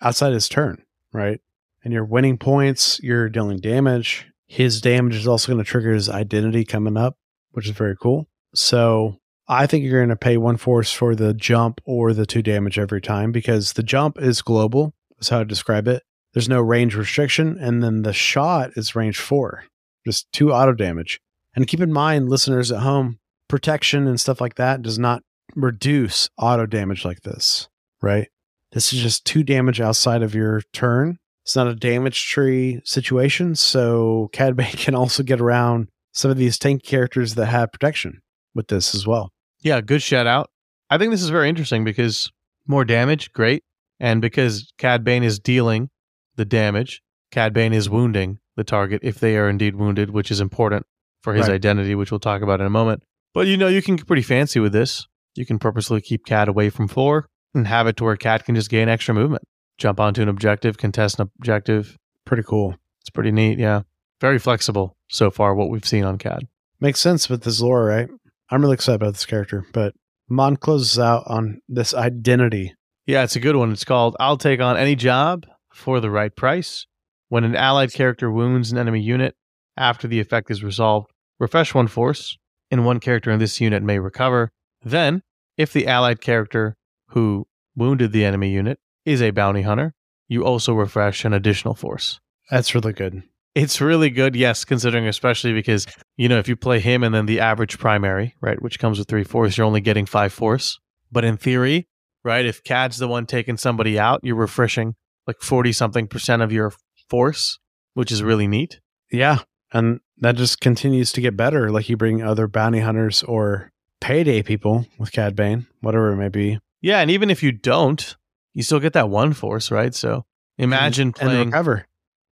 outside 0.01 0.33
his 0.33 0.49
turn, 0.49 0.83
right? 1.13 1.39
And 1.83 1.93
you're 1.93 2.05
winning 2.05 2.37
points, 2.37 2.99
you're 3.01 3.29
dealing 3.29 3.59
damage. 3.59 4.27
His 4.47 4.81
damage 4.81 5.15
is 5.15 5.27
also 5.27 5.51
going 5.51 5.63
to 5.63 5.69
trigger 5.69 5.93
his 5.93 6.09
identity 6.09 6.65
coming 6.65 6.97
up, 6.97 7.17
which 7.51 7.67
is 7.67 7.75
very 7.75 7.95
cool. 7.95 8.27
So 8.53 9.17
I 9.47 9.65
think 9.65 9.83
you're 9.83 9.99
going 9.99 10.09
to 10.09 10.15
pay 10.15 10.37
one 10.37 10.57
force 10.57 10.91
for 10.91 11.15
the 11.15 11.33
jump 11.33 11.81
or 11.85 12.13
the 12.13 12.25
two 12.25 12.41
damage 12.41 12.77
every 12.77 13.01
time 13.01 13.31
because 13.31 13.73
the 13.73 13.83
jump 13.83 14.19
is 14.21 14.41
global, 14.41 14.93
is 15.19 15.29
how 15.29 15.39
I 15.39 15.43
describe 15.43 15.87
it. 15.87 16.03
There's 16.33 16.49
no 16.49 16.61
range 16.61 16.95
restriction. 16.95 17.57
And 17.59 17.83
then 17.83 18.03
the 18.03 18.13
shot 18.13 18.71
is 18.75 18.95
range 18.95 19.19
four, 19.19 19.65
just 20.05 20.31
two 20.31 20.53
auto 20.53 20.73
damage. 20.73 21.19
And 21.55 21.67
keep 21.67 21.81
in 21.81 21.91
mind, 21.91 22.29
listeners 22.29 22.71
at 22.71 22.79
home, 22.79 23.19
protection 23.47 24.07
and 24.07 24.19
stuff 24.19 24.39
like 24.39 24.55
that 24.55 24.81
does 24.81 24.97
not 24.97 25.23
reduce 25.55 26.29
auto 26.37 26.65
damage 26.65 27.03
like 27.03 27.21
this, 27.21 27.67
right? 28.01 28.29
This 28.71 28.93
is 28.93 29.01
just 29.01 29.25
two 29.25 29.43
damage 29.43 29.81
outside 29.81 30.23
of 30.23 30.33
your 30.33 30.61
turn. 30.73 31.17
It's 31.43 31.55
not 31.55 31.67
a 31.67 31.75
damage 31.75 32.27
tree 32.29 32.81
situation, 32.85 33.55
so 33.55 34.29
Cad 34.31 34.55
Bane 34.55 34.67
can 34.73 34.95
also 34.95 35.23
get 35.23 35.41
around 35.41 35.89
some 36.13 36.31
of 36.31 36.37
these 36.37 36.57
tank 36.59 36.83
characters 36.83 37.35
that 37.35 37.47
have 37.47 37.71
protection 37.71 38.21
with 38.53 38.67
this 38.67 38.93
as 38.93 39.07
well. 39.07 39.31
Yeah, 39.61 39.81
good 39.81 40.01
shout 40.01 40.27
out. 40.27 40.49
I 40.89 40.97
think 40.97 41.11
this 41.11 41.21
is 41.23 41.29
very 41.29 41.49
interesting 41.49 41.83
because 41.83 42.31
more 42.67 42.85
damage, 42.85 43.31
great. 43.33 43.63
And 43.99 44.21
because 44.21 44.71
Cad 44.77 45.03
Bane 45.03 45.23
is 45.23 45.39
dealing 45.39 45.89
the 46.35 46.45
damage, 46.45 47.01
Cad 47.31 47.53
Bane 47.53 47.73
is 47.73 47.89
wounding 47.89 48.39
the 48.55 48.63
target 48.63 48.99
if 49.03 49.19
they 49.19 49.37
are 49.37 49.49
indeed 49.49 49.75
wounded, 49.75 50.09
which 50.09 50.31
is 50.31 50.41
important 50.41 50.85
for 51.21 51.33
his 51.33 51.47
Right. 51.47 51.53
identity, 51.55 51.95
which 51.95 52.11
we'll 52.11 52.19
talk 52.19 52.41
about 52.41 52.59
in 52.59 52.65
a 52.67 52.71
moment. 52.71 53.03
But 53.33 53.47
you 53.47 53.55
know, 53.57 53.67
you 53.67 53.81
can 53.81 53.95
get 53.95 54.07
pretty 54.07 54.21
fancy 54.23 54.59
with 54.59 54.73
this. 54.73 55.07
You 55.35 55.45
can 55.45 55.59
purposely 55.59 56.01
keep 56.01 56.25
Cad 56.25 56.47
away 56.49 56.69
from 56.69 56.87
four 56.87 57.27
and 57.53 57.67
have 57.67 57.87
it 57.87 57.97
to 57.97 58.03
where 58.03 58.15
Cad 58.15 58.45
can 58.45 58.55
just 58.55 58.69
gain 58.69 58.89
extra 58.89 59.13
movement, 59.13 59.43
jump 59.77 59.99
onto 59.99 60.21
an 60.21 60.29
objective, 60.29 60.77
contest 60.77 61.19
an 61.19 61.29
objective. 61.39 61.97
Pretty 62.25 62.43
cool. 62.43 62.75
It's 63.01 63.09
pretty 63.09 63.31
neat, 63.31 63.59
yeah. 63.59 63.81
Very 64.19 64.39
flexible 64.39 64.95
so 65.09 65.31
far, 65.31 65.55
what 65.55 65.69
we've 65.69 65.85
seen 65.85 66.03
on 66.03 66.17
Cad. 66.17 66.47
Makes 66.79 66.99
sense 66.99 67.29
with 67.29 67.43
this 67.43 67.61
lore, 67.61 67.85
right? 67.85 68.07
I'm 68.49 68.61
really 68.61 68.75
excited 68.75 69.01
about 69.01 69.13
this 69.13 69.25
character. 69.25 69.65
But 69.73 69.93
Mon 70.29 70.55
closes 70.57 70.99
out 70.99 71.23
on 71.27 71.59
this 71.67 71.93
identity. 71.93 72.75
Yeah, 73.05 73.23
it's 73.23 73.35
a 73.35 73.39
good 73.39 73.55
one. 73.55 73.71
It's 73.71 73.83
called 73.85 74.15
I'll 74.19 74.37
Take 74.37 74.61
On 74.61 74.77
Any 74.77 74.95
Job 74.95 75.45
for 75.73 75.99
the 75.99 76.11
Right 76.11 76.35
Price. 76.35 76.85
When 77.29 77.43
an 77.43 77.55
allied 77.55 77.93
character 77.93 78.31
wounds 78.31 78.71
an 78.71 78.77
enemy 78.77 79.01
unit 79.01 79.35
after 79.77 80.07
the 80.07 80.19
effect 80.19 80.51
is 80.51 80.63
resolved, 80.63 81.11
refresh 81.39 81.73
one 81.73 81.87
force, 81.87 82.37
and 82.69 82.85
one 82.85 82.99
character 82.99 83.31
in 83.31 83.39
this 83.39 83.59
unit 83.59 83.83
may 83.83 83.99
recover. 83.99 84.51
Then, 84.83 85.23
if 85.57 85.73
the 85.73 85.87
allied 85.87 86.21
character 86.21 86.75
who 87.11 87.47
wounded 87.75 88.11
the 88.11 88.25
enemy 88.25 88.49
unit 88.49 88.79
is 89.05 89.21
a 89.21 89.31
bounty 89.31 89.61
hunter, 89.61 89.93
you 90.27 90.43
also 90.43 90.73
refresh 90.73 91.25
an 91.25 91.33
additional 91.33 91.73
force. 91.73 92.19
That's 92.49 92.75
really 92.75 92.93
good. 92.93 93.23
It's 93.53 93.81
really 93.81 94.09
good, 94.09 94.35
yes, 94.35 94.63
considering 94.63 95.07
especially 95.07 95.53
because, 95.53 95.85
you 96.15 96.29
know, 96.29 96.39
if 96.39 96.47
you 96.47 96.55
play 96.55 96.79
him 96.79 97.03
and 97.03 97.13
then 97.13 97.25
the 97.25 97.41
average 97.41 97.79
primary, 97.79 98.35
right, 98.39 98.61
which 98.61 98.79
comes 98.79 98.97
with 98.97 99.09
three 99.09 99.25
force, 99.25 99.57
you're 99.57 99.67
only 99.67 99.81
getting 99.81 100.05
five 100.05 100.31
force. 100.31 100.79
But 101.11 101.25
in 101.25 101.35
theory, 101.35 101.89
right, 102.23 102.45
if 102.45 102.63
Cad's 102.63 102.97
the 102.97 103.09
one 103.09 103.25
taking 103.25 103.57
somebody 103.57 103.99
out, 103.99 104.21
you're 104.23 104.35
refreshing 104.35 104.95
like 105.27 105.41
40 105.41 105.73
something 105.73 106.07
percent 106.07 106.41
of 106.41 106.53
your 106.53 106.71
force, 107.09 107.59
which 107.93 108.11
is 108.11 108.23
really 108.23 108.47
neat. 108.47 108.79
Yeah. 109.11 109.39
And 109.73 109.99
that 110.17 110.37
just 110.37 110.61
continues 110.61 111.11
to 111.13 111.21
get 111.21 111.35
better. 111.35 111.71
Like 111.71 111.89
you 111.89 111.97
bring 111.97 112.21
other 112.21 112.47
bounty 112.47 112.79
hunters 112.79 113.21
or 113.23 113.71
payday 113.99 114.43
people 114.43 114.85
with 114.97 115.11
Cad 115.11 115.35
Bane, 115.35 115.67
whatever 115.81 116.11
it 116.11 116.17
may 116.17 116.29
be. 116.29 116.59
Yeah, 116.81 116.99
and 116.99 117.11
even 117.11 117.29
if 117.29 117.43
you 117.43 117.51
don't, 117.51 118.15
you 118.53 118.63
still 118.63 118.79
get 118.79 118.93
that 118.93 119.09
one 119.09 119.33
force, 119.33 119.71
right? 119.71 119.93
So 119.93 120.25
imagine 120.57 121.09
and, 121.09 121.15
playing. 121.15 121.41
and 121.41 121.45
recover. 121.51 121.87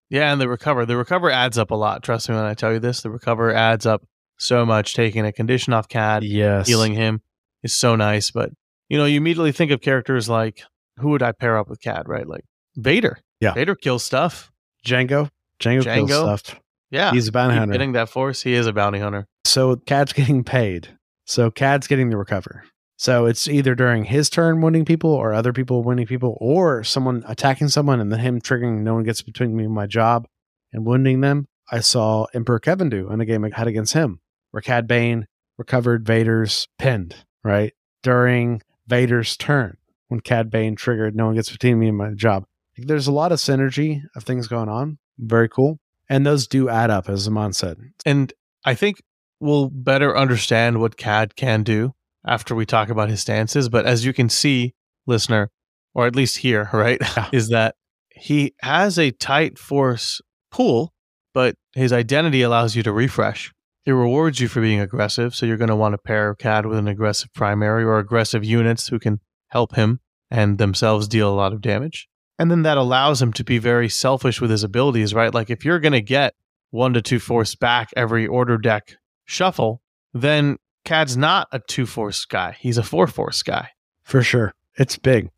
Yeah, 0.09 0.31
and 0.31 0.41
the 0.41 0.49
recover. 0.49 0.85
The 0.85 0.97
recover 0.97 1.29
adds 1.29 1.57
up 1.57 1.71
a 1.71 1.75
lot. 1.75 2.03
Trust 2.03 2.29
me 2.29 2.35
when 2.35 2.45
I 2.45 2.55
tell 2.55 2.73
you 2.73 2.79
this. 2.79 3.01
The 3.01 3.11
recover 3.11 3.53
adds 3.53 3.85
up 3.85 4.03
so 4.37 4.65
much. 4.65 4.95
Taking 4.95 5.25
a 5.25 5.31
condition 5.31 5.71
off 5.73 5.87
Cad, 5.87 6.23
Yes. 6.23 6.67
healing 6.67 6.93
him 6.93 7.21
is 7.63 7.73
so 7.75 7.95
nice. 7.95 8.31
But 8.31 8.51
you 8.89 8.97
know, 8.97 9.05
you 9.05 9.17
immediately 9.17 9.51
think 9.51 9.71
of 9.71 9.81
characters 9.81 10.27
like 10.27 10.63
who 10.97 11.09
would 11.09 11.21
I 11.21 11.31
pair 11.31 11.57
up 11.57 11.69
with 11.69 11.79
Cad, 11.79 12.07
right? 12.09 12.27
Like 12.27 12.43
Vader. 12.75 13.19
Yeah. 13.39 13.53
Vader 13.53 13.75
kills 13.75 14.03
stuff. 14.03 14.51
Jango. 14.85 15.29
Jango, 15.59 15.83
kills 15.83 16.09
Jango? 16.09 16.37
stuff. 16.39 16.59
Yeah. 16.89 17.11
He's 17.11 17.27
a 17.27 17.31
bounty 17.31 17.55
hunter. 17.55 17.71
Getting 17.73 17.91
that 17.91 18.09
force, 18.09 18.41
he 18.41 18.53
is 18.53 18.65
a 18.65 18.73
bounty 18.73 18.99
hunter. 18.99 19.27
So 19.45 19.75
Cad's 19.75 20.13
getting 20.13 20.43
paid. 20.43 20.87
So 21.25 21.51
Cad's 21.51 21.85
getting 21.85 22.09
the 22.09 22.17
recover. 22.17 22.63
So 22.99 23.27
it's 23.27 23.47
either 23.47 23.75
during 23.75 24.03
his 24.03 24.29
turn 24.29 24.59
winning 24.59 24.83
people 24.83 25.11
or 25.11 25.33
other 25.33 25.53
people 25.53 25.83
winning 25.83 26.05
people 26.05 26.37
or 26.41 26.83
someone 26.83 27.23
attacking 27.29 27.69
someone 27.69 28.01
and 28.01 28.11
then 28.11 28.19
him 28.19 28.41
triggering 28.41 28.81
no 28.81 28.93
one 28.93 29.05
gets 29.05 29.21
between 29.21 29.55
me 29.55 29.63
and 29.63 29.73
my 29.73 29.87
job 29.87 30.27
and 30.73 30.85
wounding 30.85 31.21
them. 31.21 31.47
I 31.71 31.79
saw 31.79 32.25
Emperor 32.33 32.59
Kevin 32.59 32.89
do 32.89 33.09
in 33.09 33.21
a 33.21 33.25
game 33.25 33.45
I 33.45 33.51
had 33.55 33.67
against 33.67 33.93
him 33.93 34.19
where 34.51 34.59
Cad 34.59 34.85
Bane 34.85 35.27
recovered 35.57 36.05
Vader's 36.05 36.67
pinned, 36.77 37.15
right? 37.41 37.71
During 38.03 38.61
Vader's 38.85 39.37
turn 39.37 39.77
when 40.09 40.19
Cad 40.19 40.49
Bane 40.49 40.75
triggered 40.75 41.15
no 41.15 41.27
one 41.27 41.35
gets 41.35 41.49
between 41.49 41.79
me 41.79 41.87
and 41.87 41.97
my 41.97 42.11
job. 42.11 42.43
There's 42.75 43.07
a 43.07 43.13
lot 43.13 43.31
of 43.31 43.39
synergy 43.39 44.01
of 44.13 44.25
things 44.25 44.49
going 44.49 44.67
on. 44.67 44.97
Very 45.17 45.47
cool. 45.47 45.79
And 46.09 46.25
those 46.25 46.47
do 46.47 46.67
add 46.67 46.89
up, 46.89 47.07
as 47.07 47.29
Amon 47.29 47.53
said. 47.53 47.77
And 48.05 48.33
I 48.65 48.75
think 48.75 49.01
we'll 49.39 49.69
better 49.69 50.17
understand 50.17 50.81
what 50.81 50.97
Cad 50.97 51.37
can 51.37 51.63
do 51.63 51.93
after 52.29 52.55
we 52.55 52.65
talk 52.65 52.89
about 52.89 53.09
his 53.09 53.21
stances. 53.21 53.69
But 53.69 53.85
as 53.85 54.05
you 54.05 54.13
can 54.13 54.29
see, 54.29 54.73
listener, 55.07 55.49
or 55.93 56.05
at 56.07 56.15
least 56.15 56.37
here, 56.37 56.69
right, 56.73 56.99
Yeah. 57.15 57.29
is 57.31 57.49
that 57.49 57.75
he 58.09 58.53
has 58.61 58.99
a 58.99 59.11
tight 59.11 59.57
force 59.57 60.21
pool, 60.51 60.93
but 61.33 61.55
his 61.75 61.91
identity 61.93 62.41
allows 62.41 62.75
you 62.75 62.83
to 62.83 62.91
refresh. 62.91 63.51
It 63.85 63.91
rewards 63.91 64.39
you 64.39 64.47
for 64.47 64.61
being 64.61 64.79
aggressive. 64.79 65.33
So 65.33 65.45
you're 65.45 65.57
going 65.57 65.69
to 65.69 65.75
want 65.75 65.93
to 65.93 65.97
pair 65.97 66.35
Cad 66.35 66.65
with 66.65 66.77
an 66.77 66.87
aggressive 66.87 67.33
primary 67.33 67.83
or 67.83 67.97
aggressive 67.97 68.43
units 68.43 68.87
who 68.89 68.99
can 68.99 69.19
help 69.47 69.75
him 69.75 69.99
and 70.29 70.57
themselves 70.57 71.07
deal 71.07 71.31
a 71.31 71.33
lot 71.33 71.53
of 71.53 71.61
damage. 71.61 72.07
And 72.37 72.51
then 72.51 72.61
that 72.63 72.77
allows 72.77 73.21
him 73.21 73.33
to 73.33 73.43
be 73.43 73.57
very 73.57 73.89
selfish 73.89 74.39
with 74.39 74.51
his 74.51 74.63
abilities, 74.63 75.13
right? 75.13 75.33
Like 75.33 75.49
if 75.49 75.65
you're 75.65 75.79
going 75.79 75.93
to 75.93 76.01
get 76.01 76.35
one 76.71 76.93
to 76.93 77.01
two 77.01 77.19
force 77.19 77.55
back 77.55 77.89
every 77.97 78.27
order 78.27 78.57
deck 78.57 78.95
shuffle, 79.25 79.81
then 80.13 80.57
Cad's 80.89 81.15
not 81.15 81.47
a 81.51 81.59
two 81.59 81.85
force 81.85 82.25
guy. 82.25 82.57
He's 82.59 82.79
a 82.79 82.83
four 82.83 83.05
force 83.05 83.43
guy. 83.43 83.69
For 84.01 84.23
sure. 84.23 84.55
It's 84.75 84.97
big. 84.97 85.29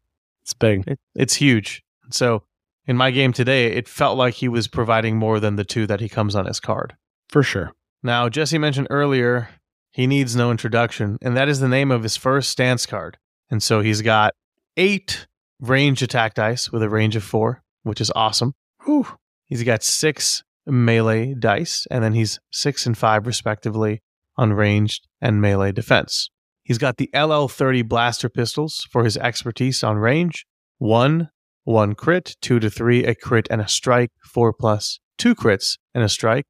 It's 0.43 0.53
big. 0.53 0.85
It, 0.87 0.97
it's 1.13 1.35
huge. 1.35 1.83
So 2.09 2.43
in 2.85 2.95
my 2.95 3.11
game 3.11 3.33
today, 3.33 3.65
it 3.65 3.89
felt 3.89 4.17
like 4.17 4.35
he 4.35 4.47
was 4.47 4.69
providing 4.69 5.17
more 5.17 5.41
than 5.41 5.57
the 5.57 5.65
two 5.65 5.85
that 5.87 5.99
he 5.99 6.07
comes 6.07 6.37
on 6.37 6.45
his 6.45 6.61
card. 6.61 6.95
For 7.27 7.43
sure. 7.43 7.73
Now, 8.01 8.29
Jesse 8.29 8.57
mentioned 8.59 8.87
earlier 8.89 9.49
he 9.91 10.07
needs 10.07 10.37
no 10.37 10.51
introduction, 10.51 11.17
and 11.21 11.35
that 11.35 11.49
is 11.49 11.59
the 11.59 11.67
name 11.67 11.91
of 11.91 12.03
his 12.03 12.15
first 12.15 12.49
stance 12.49 12.85
card. 12.85 13.17
And 13.49 13.61
so 13.61 13.81
he's 13.81 14.01
got 14.01 14.33
eight 14.77 15.27
range 15.59 16.01
attack 16.01 16.33
dice 16.33 16.71
with 16.71 16.81
a 16.81 16.87
range 16.87 17.17
of 17.17 17.25
four, 17.25 17.61
which 17.83 17.99
is 17.99 18.09
awesome. 18.15 18.53
Whew. 18.85 19.05
He's 19.47 19.63
got 19.63 19.83
six 19.83 20.45
melee 20.65 21.33
dice, 21.33 21.87
and 21.91 22.01
then 22.01 22.13
he's 22.13 22.39
six 22.51 22.85
and 22.85 22.97
five, 22.97 23.27
respectively, 23.27 24.01
on 24.41 24.53
ranged 24.53 25.07
and 25.21 25.39
melee 25.39 25.71
defense. 25.71 26.31
He's 26.63 26.79
got 26.79 26.97
the 26.97 27.09
LL30 27.13 27.87
blaster 27.87 28.27
pistols 28.27 28.87
for 28.91 29.03
his 29.03 29.17
expertise 29.17 29.83
on 29.83 29.97
range. 29.97 30.47
One, 30.79 31.29
one 31.63 31.93
crit, 31.93 32.35
two 32.41 32.59
to 32.59 32.69
three, 32.69 33.05
a 33.05 33.13
crit 33.13 33.47
and 33.51 33.61
a 33.61 33.67
strike, 33.67 34.11
four 34.23 34.51
plus, 34.51 34.99
two 35.17 35.35
crits 35.35 35.77
and 35.93 36.03
a 36.03 36.09
strike. 36.09 36.45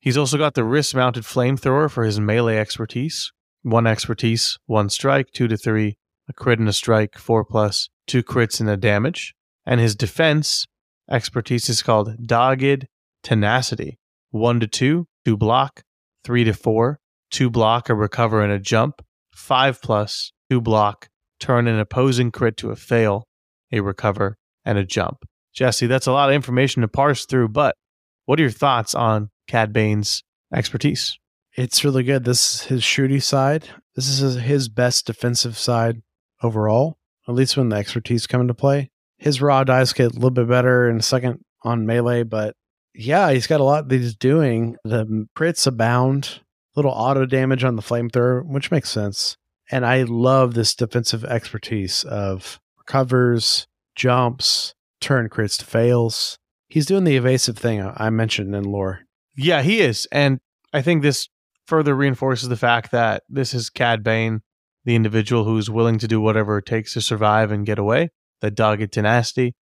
He's 0.00 0.16
also 0.16 0.38
got 0.38 0.54
the 0.54 0.64
wrist 0.64 0.94
mounted 0.94 1.24
flamethrower 1.24 1.90
for 1.90 2.04
his 2.04 2.18
melee 2.18 2.58
expertise. 2.58 3.30
One 3.62 3.86
expertise, 3.86 4.58
one 4.64 4.88
strike, 4.88 5.30
two 5.32 5.48
to 5.48 5.56
three, 5.56 5.98
a 6.28 6.32
crit 6.32 6.58
and 6.58 6.68
a 6.68 6.72
strike, 6.72 7.18
four 7.18 7.44
plus, 7.44 7.90
two 8.06 8.22
crits 8.22 8.60
and 8.60 8.70
a 8.70 8.76
damage. 8.76 9.34
And 9.66 9.80
his 9.80 9.94
defense 9.94 10.66
expertise 11.10 11.68
is 11.68 11.82
called 11.82 12.26
Dogged 12.26 12.86
Tenacity. 13.22 13.98
One 14.30 14.60
to 14.60 14.66
two, 14.66 15.06
two 15.24 15.36
block, 15.36 15.82
three 16.24 16.44
to 16.44 16.54
four, 16.54 17.00
two 17.34 17.50
block, 17.50 17.88
a 17.90 17.94
recover 17.94 18.42
and 18.42 18.52
a 18.52 18.60
jump, 18.60 19.02
five 19.34 19.82
plus, 19.82 20.32
two 20.48 20.60
block, 20.60 21.08
turn 21.40 21.66
an 21.66 21.80
opposing 21.80 22.30
crit 22.30 22.56
to 22.56 22.70
a 22.70 22.76
fail, 22.76 23.26
a 23.72 23.80
recover, 23.80 24.38
and 24.64 24.78
a 24.78 24.84
jump. 24.84 25.24
Jesse, 25.52 25.88
that's 25.88 26.06
a 26.06 26.12
lot 26.12 26.28
of 26.28 26.34
information 26.36 26.82
to 26.82 26.88
parse 26.88 27.26
through, 27.26 27.48
but 27.48 27.74
what 28.26 28.38
are 28.38 28.42
your 28.42 28.52
thoughts 28.52 28.94
on 28.94 29.30
Cad 29.48 29.72
Bane's 29.72 30.22
expertise? 30.54 31.18
It's 31.56 31.84
really 31.84 32.04
good. 32.04 32.24
This 32.24 32.54
is 32.54 32.62
his 32.62 32.82
shooty 32.82 33.20
side. 33.20 33.68
This 33.96 34.08
is 34.08 34.18
his, 34.18 34.36
his 34.36 34.68
best 34.68 35.06
defensive 35.06 35.58
side 35.58 36.02
overall, 36.40 36.98
at 37.28 37.34
least 37.34 37.56
when 37.56 37.68
the 37.68 37.76
expertise 37.76 38.28
come 38.28 38.42
into 38.42 38.54
play. 38.54 38.92
His 39.18 39.42
raw 39.42 39.64
dice 39.64 39.92
get 39.92 40.12
a 40.12 40.14
little 40.14 40.30
bit 40.30 40.48
better 40.48 40.88
in 40.88 40.98
a 40.98 41.02
second 41.02 41.44
on 41.64 41.84
melee, 41.84 42.22
but 42.22 42.54
yeah, 42.94 43.32
he's 43.32 43.48
got 43.48 43.60
a 43.60 43.64
lot 43.64 43.88
that 43.88 43.96
he's 43.96 44.14
doing. 44.14 44.76
The 44.84 45.26
crits 45.36 45.66
abound, 45.66 46.40
little 46.76 46.90
auto 46.90 47.26
damage 47.26 47.64
on 47.64 47.76
the 47.76 47.82
flamethrower, 47.82 48.44
which 48.44 48.70
makes 48.70 48.90
sense. 48.90 49.36
And 49.70 49.86
I 49.86 50.02
love 50.02 50.54
this 50.54 50.74
defensive 50.74 51.24
expertise 51.24 52.04
of 52.04 52.60
recovers, 52.78 53.66
jumps, 53.94 54.74
turn 55.00 55.28
crits 55.28 55.58
to 55.58 55.64
fails. 55.64 56.38
He's 56.68 56.86
doing 56.86 57.04
the 57.04 57.16
evasive 57.16 57.56
thing 57.56 57.80
I 57.80 58.06
I 58.06 58.10
mentioned 58.10 58.54
in 58.54 58.64
lore. 58.64 59.00
Yeah, 59.36 59.62
he 59.62 59.80
is. 59.80 60.06
And 60.12 60.38
I 60.72 60.82
think 60.82 61.02
this 61.02 61.28
further 61.66 61.94
reinforces 61.94 62.48
the 62.48 62.56
fact 62.56 62.90
that 62.92 63.22
this 63.28 63.54
is 63.54 63.70
Cad 63.70 64.02
Bane, 64.02 64.42
the 64.84 64.94
individual 64.94 65.44
who's 65.44 65.70
willing 65.70 65.98
to 65.98 66.08
do 66.08 66.20
whatever 66.20 66.58
it 66.58 66.66
takes 66.66 66.92
to 66.94 67.00
survive 67.00 67.50
and 67.50 67.66
get 67.66 67.78
away, 67.78 68.10
that 68.40 68.54
dogged 68.54 68.92
tenacity. 68.92 69.54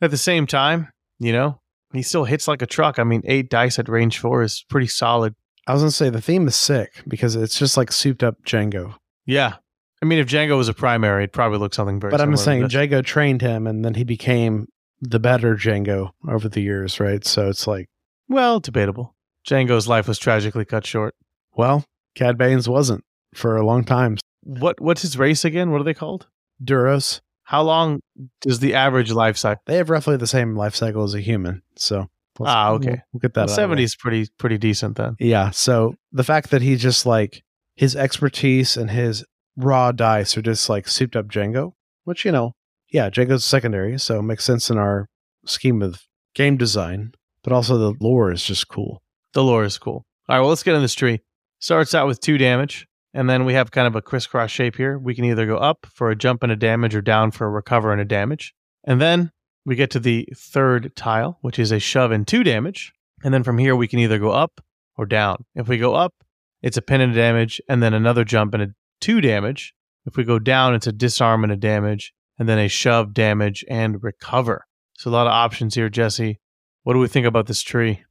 At 0.00 0.10
the 0.10 0.16
same 0.16 0.46
time, 0.46 0.88
you 1.18 1.32
know, 1.32 1.60
he 1.92 2.02
still 2.02 2.24
hits 2.24 2.48
like 2.48 2.62
a 2.62 2.66
truck. 2.66 2.98
I 2.98 3.04
mean, 3.04 3.22
eight 3.24 3.50
dice 3.50 3.78
at 3.78 3.88
range 3.88 4.18
four 4.18 4.42
is 4.42 4.64
pretty 4.68 4.86
solid. 4.86 5.34
I 5.66 5.72
was 5.72 5.82
gonna 5.82 5.90
say 5.92 6.10
the 6.10 6.20
theme 6.20 6.46
is 6.48 6.56
sick 6.56 7.02
because 7.06 7.36
it's 7.36 7.58
just 7.58 7.76
like 7.76 7.92
souped 7.92 8.22
up 8.22 8.42
Jango. 8.44 8.94
Yeah. 9.26 9.54
I 10.02 10.04
mean, 10.04 10.18
if 10.18 10.26
Jango 10.26 10.56
was 10.56 10.68
a 10.68 10.74
primary, 10.74 11.22
it'd 11.22 11.32
probably 11.32 11.58
look 11.58 11.74
something 11.74 12.00
very 12.00 12.10
But 12.10 12.20
I'm 12.20 12.36
saying. 12.36 12.64
Jango 12.64 13.04
trained 13.04 13.40
him 13.40 13.66
and 13.68 13.84
then 13.84 13.94
he 13.94 14.02
became 14.02 14.66
the 15.00 15.20
better 15.20 15.54
Jango 15.54 16.10
over 16.28 16.48
the 16.48 16.60
years, 16.60 16.98
right? 16.98 17.24
So 17.24 17.48
it's 17.48 17.66
like, 17.68 17.88
Well, 18.28 18.58
debatable. 18.58 19.14
Jango's 19.48 19.86
life 19.86 20.08
was 20.08 20.18
tragically 20.18 20.64
cut 20.64 20.84
short. 20.86 21.14
well, 21.54 21.84
Cad 22.16 22.36
Bane's 22.36 22.68
wasn't 22.68 23.04
for 23.34 23.56
a 23.56 23.64
long 23.64 23.84
time. 23.84 24.16
what 24.42 24.80
what's 24.80 25.02
his 25.02 25.16
race 25.16 25.44
again? 25.44 25.70
What 25.70 25.80
are 25.80 25.84
they 25.84 25.94
called? 25.94 26.26
Duros. 26.62 27.20
How 27.44 27.62
long 27.62 28.00
does 28.40 28.60
the 28.60 28.74
average 28.74 29.10
life 29.12 29.36
cycle? 29.36 29.62
They 29.66 29.76
have 29.76 29.90
roughly 29.90 30.16
the 30.16 30.26
same 30.26 30.56
life 30.56 30.74
cycle 30.74 31.02
as 31.04 31.14
a 31.14 31.20
human. 31.20 31.62
So 31.76 32.08
let's- 32.38 32.52
Ah, 32.54 32.70
okay. 32.72 32.86
We'll, 32.90 32.98
we'll 33.14 33.20
get 33.20 33.34
that. 33.34 33.50
Seventy 33.50 33.82
is 33.82 33.96
pretty 33.96 34.28
pretty 34.38 34.58
decent 34.58 34.96
then. 34.96 35.16
Yeah. 35.18 35.50
So 35.50 35.94
the 36.12 36.24
fact 36.24 36.50
that 36.50 36.62
he 36.62 36.76
just 36.76 37.06
like 37.06 37.42
his 37.76 37.96
expertise 37.96 38.76
and 38.76 38.90
his 38.90 39.24
raw 39.56 39.92
dice 39.92 40.36
are 40.36 40.42
just 40.42 40.68
like 40.68 40.88
souped 40.88 41.16
up 41.16 41.26
Jango, 41.28 41.72
which, 42.04 42.24
you 42.24 42.32
know, 42.32 42.52
yeah, 42.90 43.10
Jango's 43.10 43.44
secondary. 43.44 43.98
So 43.98 44.18
it 44.18 44.22
makes 44.22 44.44
sense 44.44 44.70
in 44.70 44.78
our 44.78 45.08
scheme 45.46 45.82
of 45.82 46.02
game 46.34 46.56
design, 46.56 47.12
but 47.42 47.52
also 47.52 47.76
the 47.78 47.94
lore 48.00 48.30
is 48.32 48.44
just 48.44 48.68
cool. 48.68 49.02
The 49.34 49.42
lore 49.42 49.64
is 49.64 49.78
cool. 49.78 50.04
All 50.28 50.36
right, 50.36 50.40
well, 50.40 50.48
let's 50.50 50.62
get 50.62 50.74
in 50.74 50.82
this 50.82 50.94
tree. 50.94 51.20
Starts 51.58 51.94
out 51.94 52.06
with 52.06 52.20
two 52.20 52.38
damage, 52.38 52.86
and 53.14 53.28
then 53.30 53.44
we 53.44 53.54
have 53.54 53.70
kind 53.70 53.86
of 53.86 53.96
a 53.96 54.02
crisscross 54.02 54.50
shape 54.50 54.76
here. 54.76 54.98
We 54.98 55.14
can 55.14 55.24
either 55.24 55.46
go 55.46 55.56
up 55.56 55.86
for 55.94 56.10
a 56.10 56.16
jump 56.16 56.42
and 56.42 56.52
a 56.52 56.56
damage 56.56 56.94
or 56.94 57.00
down 57.02 57.30
for 57.30 57.46
a 57.46 57.50
recover 57.50 57.92
and 57.92 58.00
a 58.00 58.04
damage. 58.04 58.54
And 58.84 59.00
then 59.00 59.30
we 59.64 59.76
get 59.76 59.90
to 59.92 60.00
the 60.00 60.28
third 60.36 60.94
tile, 60.96 61.38
which 61.40 61.58
is 61.58 61.72
a 61.72 61.78
shove 61.78 62.10
and 62.10 62.26
two 62.26 62.42
damage. 62.42 62.92
And 63.24 63.32
then 63.32 63.42
from 63.42 63.58
here, 63.58 63.76
we 63.76 63.88
can 63.88 63.98
either 64.00 64.18
go 64.18 64.30
up 64.30 64.60
or 64.96 65.06
down. 65.06 65.44
If 65.54 65.68
we 65.68 65.78
go 65.78 65.94
up, 65.94 66.14
it's 66.62 66.76
a 66.76 66.82
pin 66.82 67.00
and 67.00 67.12
a 67.12 67.16
damage, 67.16 67.60
and 67.68 67.82
then 67.82 67.94
another 67.94 68.24
jump 68.24 68.54
and 68.54 68.62
a 68.62 68.68
two 69.00 69.20
damage. 69.20 69.74
If 70.06 70.16
we 70.16 70.24
go 70.24 70.38
down, 70.38 70.74
it's 70.74 70.86
a 70.86 70.92
disarm 70.92 71.44
and 71.44 71.52
a 71.52 71.56
damage, 71.56 72.12
and 72.38 72.48
then 72.48 72.58
a 72.58 72.68
shove, 72.68 73.14
damage, 73.14 73.64
and 73.68 74.02
recover. 74.02 74.66
So 74.94 75.10
a 75.10 75.12
lot 75.12 75.26
of 75.26 75.32
options 75.32 75.74
here, 75.74 75.88
Jesse. 75.88 76.40
What 76.82 76.94
do 76.94 76.98
we 76.98 77.08
think 77.08 77.26
about 77.26 77.46
this 77.46 77.62
tree? 77.62 78.02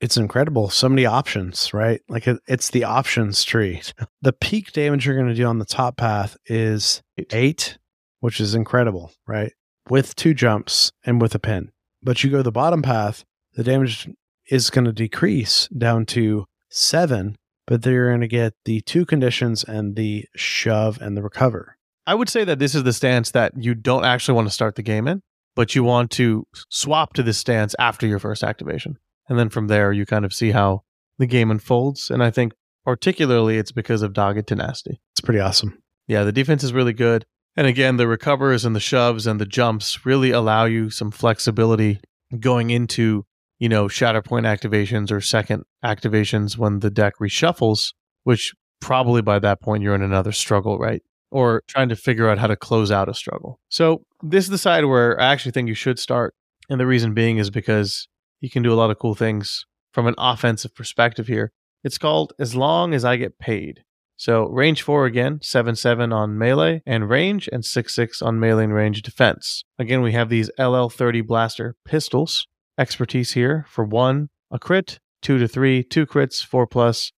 It's 0.00 0.16
incredible. 0.16 0.70
So 0.70 0.88
many 0.88 1.04
options, 1.04 1.74
right? 1.74 2.00
Like 2.08 2.26
it, 2.26 2.40
it's 2.46 2.70
the 2.70 2.84
options 2.84 3.44
tree. 3.44 3.82
The 4.22 4.32
peak 4.34 4.72
damage 4.72 5.06
you're 5.06 5.16
going 5.16 5.28
to 5.28 5.34
do 5.34 5.46
on 5.46 5.58
the 5.58 5.64
top 5.64 5.96
path 5.96 6.36
is 6.44 7.02
eight, 7.30 7.78
which 8.20 8.38
is 8.38 8.54
incredible, 8.54 9.12
right? 9.26 9.52
With 9.88 10.14
two 10.14 10.34
jumps 10.34 10.92
and 11.04 11.20
with 11.20 11.34
a 11.34 11.38
pin. 11.38 11.72
But 12.02 12.22
you 12.22 12.30
go 12.30 12.42
the 12.42 12.52
bottom 12.52 12.82
path, 12.82 13.24
the 13.54 13.64
damage 13.64 14.08
is 14.48 14.70
going 14.70 14.84
to 14.84 14.92
decrease 14.92 15.68
down 15.68 16.06
to 16.06 16.46
seven, 16.68 17.36
but 17.66 17.82
they're 17.82 18.08
going 18.08 18.20
to 18.20 18.28
get 18.28 18.54
the 18.64 18.80
two 18.82 19.04
conditions 19.04 19.64
and 19.64 19.96
the 19.96 20.26
shove 20.36 21.00
and 21.00 21.16
the 21.16 21.22
recover. 21.22 21.76
I 22.06 22.14
would 22.14 22.28
say 22.28 22.44
that 22.44 22.58
this 22.58 22.74
is 22.74 22.82
the 22.84 22.92
stance 22.92 23.30
that 23.32 23.52
you 23.56 23.74
don't 23.74 24.04
actually 24.04 24.34
want 24.34 24.48
to 24.48 24.54
start 24.54 24.74
the 24.74 24.82
game 24.82 25.06
in, 25.06 25.22
but 25.54 25.74
you 25.74 25.84
want 25.84 26.10
to 26.12 26.46
swap 26.68 27.12
to 27.14 27.22
this 27.22 27.38
stance 27.38 27.74
after 27.78 28.06
your 28.06 28.18
first 28.18 28.42
activation. 28.42 28.98
And 29.28 29.38
then 29.38 29.48
from 29.48 29.68
there, 29.68 29.92
you 29.92 30.06
kind 30.06 30.24
of 30.24 30.32
see 30.32 30.50
how 30.50 30.82
the 31.18 31.26
game 31.26 31.50
unfolds. 31.50 32.10
And 32.10 32.22
I 32.22 32.30
think 32.30 32.52
particularly 32.84 33.58
it's 33.58 33.72
because 33.72 34.02
of 34.02 34.12
Dogged 34.12 34.46
Tenacity. 34.46 35.00
It's 35.12 35.20
pretty 35.20 35.40
awesome. 35.40 35.80
Yeah, 36.08 36.24
the 36.24 36.32
defense 36.32 36.64
is 36.64 36.72
really 36.72 36.92
good. 36.92 37.26
And 37.60 37.66
again, 37.66 37.98
the 37.98 38.08
recovers 38.08 38.64
and 38.64 38.74
the 38.74 38.80
shoves 38.80 39.26
and 39.26 39.38
the 39.38 39.44
jumps 39.44 40.06
really 40.06 40.30
allow 40.30 40.64
you 40.64 40.88
some 40.88 41.10
flexibility 41.10 42.00
going 42.38 42.70
into, 42.70 43.26
you 43.58 43.68
know, 43.68 43.86
shatter 43.86 44.22
point 44.22 44.46
activations 44.46 45.12
or 45.12 45.20
second 45.20 45.64
activations 45.84 46.56
when 46.56 46.80
the 46.80 46.88
deck 46.88 47.16
reshuffles, 47.20 47.92
which 48.24 48.54
probably 48.80 49.20
by 49.20 49.38
that 49.40 49.60
point 49.60 49.82
you're 49.82 49.94
in 49.94 50.00
another 50.00 50.32
struggle, 50.32 50.78
right? 50.78 51.02
Or 51.30 51.60
trying 51.68 51.90
to 51.90 51.96
figure 51.96 52.30
out 52.30 52.38
how 52.38 52.46
to 52.46 52.56
close 52.56 52.90
out 52.90 53.10
a 53.10 53.14
struggle. 53.14 53.60
So 53.68 54.04
this 54.22 54.44
is 54.44 54.50
the 54.50 54.56
side 54.56 54.86
where 54.86 55.20
I 55.20 55.26
actually 55.26 55.52
think 55.52 55.68
you 55.68 55.74
should 55.74 55.98
start. 55.98 56.34
And 56.70 56.80
the 56.80 56.86
reason 56.86 57.12
being 57.12 57.36
is 57.36 57.50
because 57.50 58.08
you 58.40 58.48
can 58.48 58.62
do 58.62 58.72
a 58.72 58.80
lot 58.80 58.90
of 58.90 58.98
cool 58.98 59.14
things 59.14 59.66
from 59.92 60.06
an 60.06 60.14
offensive 60.16 60.74
perspective 60.74 61.26
here. 61.26 61.52
It's 61.84 61.98
called 61.98 62.32
As 62.38 62.54
Long 62.54 62.94
as 62.94 63.04
I 63.04 63.16
Get 63.16 63.38
Paid. 63.38 63.84
So 64.20 64.50
range 64.50 64.82
4 64.82 65.06
again, 65.06 65.38
7 65.40 65.74
7 65.74 66.12
on 66.12 66.36
melee 66.36 66.82
and 66.84 67.08
range, 67.08 67.48
and 67.50 67.64
6 67.64 67.94
6 67.94 68.20
on 68.20 68.38
melee 68.38 68.64
and 68.64 68.74
range 68.74 69.00
defense. 69.00 69.64
Again, 69.78 70.02
we 70.02 70.12
have 70.12 70.28
these 70.28 70.50
LL30 70.58 71.26
blaster 71.26 71.74
pistols. 71.86 72.46
Expertise 72.76 73.32
here 73.32 73.64
for 73.70 73.82
1, 73.82 74.28
a 74.50 74.58
crit, 74.58 75.00
2 75.22 75.38
to 75.38 75.48
3, 75.48 75.82
2 75.82 76.04
crits, 76.04 76.44
4 76.44 76.66
plus, 76.66 77.12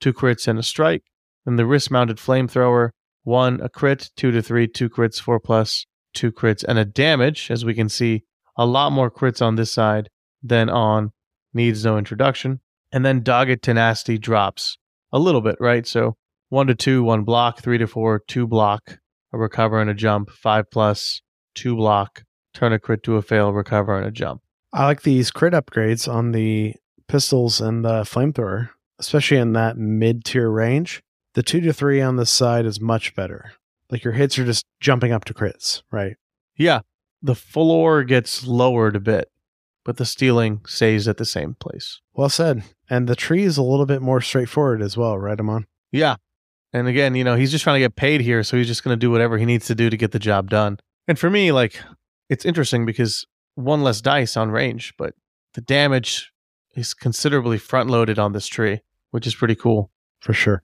2 0.00 0.12
crits, 0.12 0.46
and 0.46 0.58
a 0.58 0.62
strike. 0.62 1.04
Then 1.46 1.56
the 1.56 1.64
wrist 1.64 1.90
mounted 1.90 2.18
flamethrower, 2.18 2.90
1, 3.24 3.62
a 3.62 3.70
crit, 3.70 4.10
2 4.18 4.30
to 4.30 4.42
3, 4.42 4.68
2 4.68 4.90
crits, 4.90 5.18
4 5.18 5.40
plus, 5.40 5.86
2 6.12 6.32
crits, 6.32 6.62
and 6.68 6.78
a 6.78 6.84
damage. 6.84 7.50
As 7.50 7.64
we 7.64 7.72
can 7.72 7.88
see, 7.88 8.24
a 8.58 8.66
lot 8.66 8.92
more 8.92 9.10
crits 9.10 9.40
on 9.40 9.54
this 9.54 9.72
side 9.72 10.10
than 10.42 10.68
on 10.68 11.12
needs 11.54 11.82
no 11.82 11.96
introduction. 11.96 12.60
And 12.92 13.06
then 13.06 13.22
dogged 13.22 13.62
tenacity 13.62 14.18
drops 14.18 14.76
a 15.12 15.18
little 15.18 15.40
bit, 15.40 15.56
right? 15.58 15.86
So 15.86 16.16
one 16.52 16.66
to 16.66 16.74
two, 16.74 17.02
one 17.02 17.24
block, 17.24 17.62
three 17.62 17.78
to 17.78 17.86
four, 17.86 18.22
two 18.28 18.46
block, 18.46 18.98
a 19.32 19.38
recover 19.38 19.80
and 19.80 19.88
a 19.88 19.94
jump, 19.94 20.28
five 20.28 20.70
plus, 20.70 21.22
two 21.54 21.74
block, 21.74 22.24
turn 22.52 22.74
a 22.74 22.78
crit 22.78 23.02
to 23.02 23.16
a 23.16 23.22
fail, 23.22 23.54
recover 23.54 23.96
and 23.96 24.06
a 24.06 24.10
jump. 24.10 24.42
I 24.70 24.84
like 24.84 25.00
these 25.00 25.30
crit 25.30 25.54
upgrades 25.54 26.12
on 26.12 26.32
the 26.32 26.74
pistols 27.08 27.62
and 27.62 27.82
the 27.82 28.02
flamethrower, 28.02 28.68
especially 28.98 29.38
in 29.38 29.54
that 29.54 29.78
mid 29.78 30.26
tier 30.26 30.50
range. 30.50 31.02
The 31.32 31.42
two 31.42 31.62
to 31.62 31.72
three 31.72 32.02
on 32.02 32.16
this 32.16 32.30
side 32.30 32.66
is 32.66 32.82
much 32.82 33.14
better. 33.14 33.52
Like 33.90 34.04
your 34.04 34.12
hits 34.12 34.38
are 34.38 34.44
just 34.44 34.66
jumping 34.78 35.10
up 35.10 35.24
to 35.24 35.34
crits, 35.34 35.82
right? 35.90 36.16
Yeah, 36.58 36.80
the 37.22 37.34
floor 37.34 38.04
gets 38.04 38.46
lowered 38.46 38.94
a 38.94 39.00
bit, 39.00 39.30
but 39.86 39.96
the 39.96 40.04
stealing 40.04 40.60
stays 40.66 41.08
at 41.08 41.16
the 41.16 41.24
same 41.24 41.54
place. 41.54 42.02
Well 42.12 42.28
said. 42.28 42.62
And 42.90 43.08
the 43.08 43.16
tree 43.16 43.44
is 43.44 43.56
a 43.56 43.62
little 43.62 43.86
bit 43.86 44.02
more 44.02 44.20
straightforward 44.20 44.82
as 44.82 44.98
well, 44.98 45.16
right, 45.16 45.40
Amon? 45.40 45.66
Yeah. 45.90 46.16
And 46.72 46.88
again, 46.88 47.14
you 47.14 47.24
know, 47.24 47.36
he's 47.36 47.50
just 47.50 47.64
trying 47.64 47.76
to 47.76 47.84
get 47.84 47.96
paid 47.96 48.20
here, 48.20 48.42
so 48.42 48.56
he's 48.56 48.66
just 48.66 48.82
going 48.82 48.94
to 48.94 49.00
do 49.00 49.10
whatever 49.10 49.38
he 49.38 49.44
needs 49.44 49.66
to 49.66 49.74
do 49.74 49.90
to 49.90 49.96
get 49.96 50.12
the 50.12 50.18
job 50.18 50.48
done. 50.48 50.78
And 51.06 51.18
for 51.18 51.28
me, 51.28 51.52
like, 51.52 51.80
it's 52.28 52.44
interesting 52.44 52.86
because 52.86 53.26
one 53.54 53.82
less 53.82 54.00
dice 54.00 54.36
on 54.36 54.50
range, 54.50 54.94
but 54.96 55.14
the 55.54 55.60
damage 55.60 56.32
is 56.74 56.94
considerably 56.94 57.58
front 57.58 57.90
loaded 57.90 58.18
on 58.18 58.32
this 58.32 58.46
tree, 58.46 58.80
which 59.10 59.26
is 59.26 59.34
pretty 59.34 59.54
cool. 59.54 59.90
For 60.22 60.32
sure. 60.32 60.62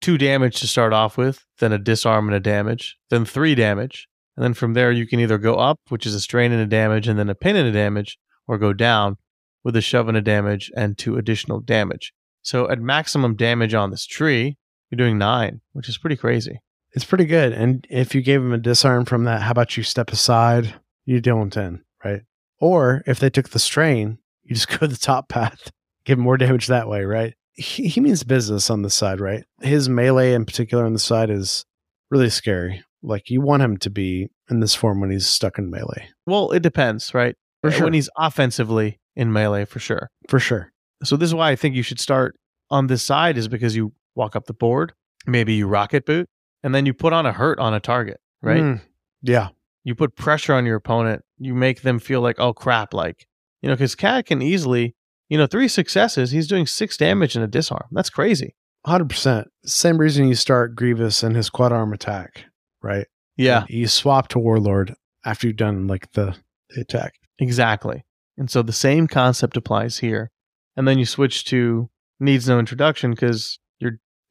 Two 0.00 0.16
damage 0.16 0.60
to 0.60 0.68
start 0.68 0.92
off 0.92 1.16
with, 1.16 1.44
then 1.58 1.72
a 1.72 1.78
disarm 1.78 2.28
and 2.28 2.36
a 2.36 2.40
damage, 2.40 2.96
then 3.10 3.24
three 3.24 3.56
damage. 3.56 4.08
And 4.36 4.44
then 4.44 4.54
from 4.54 4.74
there, 4.74 4.92
you 4.92 5.04
can 5.06 5.18
either 5.18 5.36
go 5.36 5.56
up, 5.56 5.80
which 5.88 6.06
is 6.06 6.14
a 6.14 6.20
strain 6.20 6.52
and 6.52 6.60
a 6.60 6.66
damage, 6.66 7.08
and 7.08 7.18
then 7.18 7.28
a 7.28 7.34
pin 7.34 7.56
and 7.56 7.68
a 7.68 7.72
damage, 7.72 8.18
or 8.46 8.56
go 8.56 8.72
down 8.72 9.16
with 9.64 9.74
a 9.74 9.80
shove 9.80 10.06
and 10.06 10.16
a 10.16 10.22
damage 10.22 10.70
and 10.76 10.96
two 10.96 11.16
additional 11.16 11.58
damage. 11.60 12.12
So 12.42 12.70
at 12.70 12.78
maximum 12.78 13.34
damage 13.34 13.74
on 13.74 13.90
this 13.90 14.06
tree, 14.06 14.58
you're 14.90 14.96
doing 14.96 15.18
nine, 15.18 15.60
which 15.72 15.88
is 15.88 15.98
pretty 15.98 16.16
crazy. 16.16 16.60
It's 16.92 17.04
pretty 17.04 17.24
good. 17.24 17.52
And 17.52 17.86
if 17.90 18.14
you 18.14 18.22
gave 18.22 18.40
him 18.40 18.52
a 18.52 18.58
disarm 18.58 19.04
from 19.04 19.24
that, 19.24 19.42
how 19.42 19.50
about 19.50 19.76
you 19.76 19.82
step 19.82 20.10
aside? 20.10 20.74
You're 21.04 21.20
doing 21.20 21.50
10, 21.50 21.82
right? 22.04 22.22
Or 22.60 23.02
if 23.06 23.18
they 23.18 23.30
took 23.30 23.50
the 23.50 23.58
strain, 23.58 24.18
you 24.44 24.54
just 24.54 24.68
go 24.78 24.86
the 24.86 24.96
top 24.96 25.28
path, 25.28 25.70
give 26.04 26.18
him 26.18 26.24
more 26.24 26.36
damage 26.36 26.68
that 26.68 26.88
way, 26.88 27.04
right? 27.04 27.34
He, 27.52 27.88
he 27.88 28.00
means 28.00 28.22
business 28.22 28.70
on 28.70 28.82
the 28.82 28.90
side, 28.90 29.20
right? 29.20 29.44
His 29.60 29.88
melee 29.88 30.34
in 30.34 30.44
particular 30.44 30.84
on 30.84 30.92
the 30.92 30.98
side 30.98 31.30
is 31.30 31.64
really 32.10 32.30
scary. 32.30 32.82
Like 33.02 33.30
you 33.30 33.40
want 33.40 33.62
him 33.62 33.76
to 33.78 33.90
be 33.90 34.28
in 34.50 34.60
this 34.60 34.74
form 34.74 35.00
when 35.00 35.10
he's 35.10 35.26
stuck 35.26 35.58
in 35.58 35.70
melee. 35.70 36.08
Well, 36.26 36.50
it 36.52 36.62
depends, 36.62 37.12
right? 37.12 37.36
For 37.60 37.70
sure. 37.70 37.84
When 37.84 37.92
he's 37.92 38.10
offensively 38.16 39.00
in 39.16 39.32
melee, 39.32 39.64
for 39.64 39.78
sure. 39.78 40.10
For 40.28 40.38
sure. 40.38 40.72
So 41.02 41.16
this 41.16 41.28
is 41.28 41.34
why 41.34 41.50
I 41.50 41.56
think 41.56 41.74
you 41.74 41.82
should 41.82 42.00
start 42.00 42.36
on 42.70 42.86
this 42.86 43.02
side 43.02 43.36
is 43.36 43.48
because 43.48 43.76
you 43.76 43.92
walk 44.14 44.36
up 44.36 44.46
the 44.46 44.52
board, 44.54 44.92
maybe 45.26 45.54
you 45.54 45.66
rocket 45.66 46.06
boot, 46.06 46.28
and 46.62 46.74
then 46.74 46.86
you 46.86 46.94
put 46.94 47.12
on 47.12 47.26
a 47.26 47.32
hurt 47.32 47.58
on 47.58 47.74
a 47.74 47.80
target, 47.80 48.20
right? 48.42 48.62
Mm, 48.62 48.80
yeah. 49.22 49.48
You 49.84 49.94
put 49.94 50.16
pressure 50.16 50.54
on 50.54 50.64
your 50.64 50.76
opponent. 50.76 51.22
You 51.38 51.54
make 51.54 51.82
them 51.82 51.98
feel 51.98 52.20
like, 52.20 52.36
oh 52.38 52.52
crap, 52.54 52.94
like, 52.94 53.26
you 53.60 53.68
know, 53.68 53.74
because 53.74 53.94
Cad 53.94 54.26
can 54.26 54.40
easily, 54.40 54.94
you 55.28 55.36
know, 55.38 55.46
three 55.46 55.68
successes, 55.68 56.30
he's 56.30 56.46
doing 56.46 56.66
six 56.66 56.96
damage 56.96 57.36
in 57.36 57.42
a 57.42 57.46
disarm. 57.46 57.88
That's 57.92 58.10
crazy. 58.10 58.54
100%. 58.86 59.44
Same 59.64 59.98
reason 59.98 60.28
you 60.28 60.34
start 60.34 60.74
Grievous 60.74 61.22
and 61.22 61.34
his 61.34 61.48
quad 61.50 61.72
arm 61.72 61.92
attack, 61.92 62.44
right? 62.82 63.06
Yeah, 63.36 63.64
You 63.68 63.88
swap 63.88 64.28
to 64.28 64.38
Warlord 64.38 64.94
after 65.24 65.46
you've 65.48 65.56
done 65.56 65.86
like 65.86 66.12
the, 66.12 66.36
the 66.70 66.82
attack. 66.82 67.14
exactly. 67.38 68.04
And 68.36 68.50
so 68.50 68.62
the 68.62 68.72
same 68.72 69.06
concept 69.06 69.56
applies 69.56 69.98
here. 69.98 70.30
And 70.76 70.86
then 70.88 70.98
you 70.98 71.04
switch 71.06 71.44
to 71.46 71.88
needs 72.20 72.48
no 72.48 72.58
introduction 72.58 73.10
because 73.12 73.58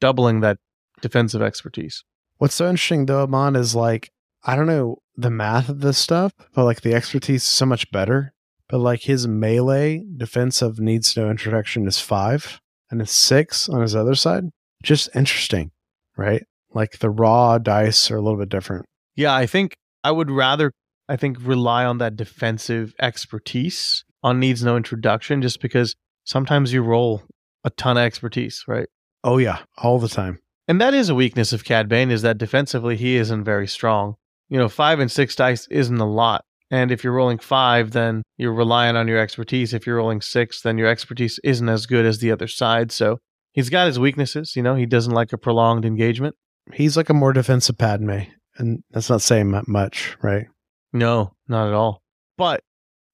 doubling 0.04 0.40
that 0.40 0.58
defensive 1.00 1.40
expertise. 1.40 2.04
What's 2.36 2.54
so 2.54 2.68
interesting 2.68 3.06
though, 3.06 3.22
Amon, 3.22 3.56
is 3.56 3.74
like, 3.74 4.10
I 4.42 4.54
don't 4.54 4.66
know 4.66 4.98
the 5.16 5.30
math 5.30 5.70
of 5.70 5.80
this 5.80 5.96
stuff, 5.96 6.34
but 6.54 6.66
like 6.66 6.82
the 6.82 6.92
expertise 6.92 7.40
is 7.40 7.48
so 7.48 7.64
much 7.64 7.90
better. 7.90 8.34
But 8.68 8.80
like 8.80 9.00
his 9.00 9.26
melee 9.26 10.04
defensive 10.14 10.78
needs 10.78 11.16
no 11.16 11.30
introduction 11.30 11.86
is 11.86 12.00
five 12.00 12.60
and 12.90 13.00
it's 13.00 13.12
six 13.12 13.66
on 13.66 13.80
his 13.80 13.96
other 13.96 14.14
side. 14.14 14.44
Just 14.82 15.08
interesting, 15.14 15.70
right? 16.18 16.44
Like 16.74 16.98
the 16.98 17.08
raw 17.08 17.56
dice 17.56 18.10
are 18.10 18.16
a 18.18 18.20
little 18.20 18.38
bit 18.38 18.50
different. 18.50 18.84
Yeah, 19.16 19.34
I 19.34 19.46
think 19.46 19.74
I 20.02 20.10
would 20.10 20.30
rather, 20.30 20.70
I 21.08 21.16
think, 21.16 21.38
rely 21.40 21.86
on 21.86 21.96
that 21.96 22.14
defensive 22.14 22.92
expertise 23.00 24.04
on 24.22 24.38
needs 24.38 24.62
no 24.62 24.76
introduction 24.76 25.40
just 25.40 25.62
because 25.62 25.94
sometimes 26.24 26.74
you 26.74 26.82
roll 26.82 27.22
a 27.64 27.70
ton 27.70 27.96
of 27.96 28.02
expertise, 28.02 28.64
right? 28.68 28.88
Oh, 29.24 29.38
yeah, 29.38 29.60
all 29.78 29.98
the 29.98 30.08
time. 30.08 30.38
And 30.68 30.80
that 30.80 30.94
is 30.94 31.08
a 31.08 31.14
weakness 31.14 31.52
of 31.52 31.64
Cad 31.64 31.88
Bane 31.88 32.10
is 32.10 32.22
that 32.22 32.38
defensively 32.38 32.96
he 32.96 33.16
isn't 33.16 33.44
very 33.44 33.66
strong. 33.66 34.14
You 34.48 34.58
know, 34.58 34.68
five 34.68 35.00
and 35.00 35.10
six 35.10 35.34
dice 35.34 35.66
isn't 35.70 35.98
a 35.98 36.08
lot. 36.08 36.44
And 36.70 36.90
if 36.90 37.02
you're 37.02 37.12
rolling 37.12 37.38
five, 37.38 37.92
then 37.92 38.22
you're 38.36 38.52
relying 38.52 38.96
on 38.96 39.08
your 39.08 39.18
expertise. 39.18 39.74
If 39.74 39.86
you're 39.86 39.96
rolling 39.96 40.20
six, 40.20 40.62
then 40.62 40.78
your 40.78 40.88
expertise 40.88 41.40
isn't 41.42 41.68
as 41.68 41.86
good 41.86 42.06
as 42.06 42.18
the 42.18 42.30
other 42.30 42.48
side. 42.48 42.92
So 42.92 43.18
he's 43.52 43.70
got 43.70 43.86
his 43.86 43.98
weaknesses. 43.98 44.54
You 44.56 44.62
know, 44.62 44.74
he 44.74 44.86
doesn't 44.86 45.12
like 45.12 45.32
a 45.32 45.38
prolonged 45.38 45.84
engagement. 45.84 46.36
He's 46.72 46.96
like 46.96 47.10
a 47.10 47.14
more 47.14 47.32
defensive 47.32 47.76
Padme, 47.76 48.20
and 48.56 48.82
that's 48.90 49.10
not 49.10 49.20
saying 49.22 49.50
mu- 49.50 49.62
much, 49.66 50.16
right? 50.22 50.46
No, 50.92 51.34
not 51.48 51.68
at 51.68 51.74
all. 51.74 52.02
But 52.38 52.62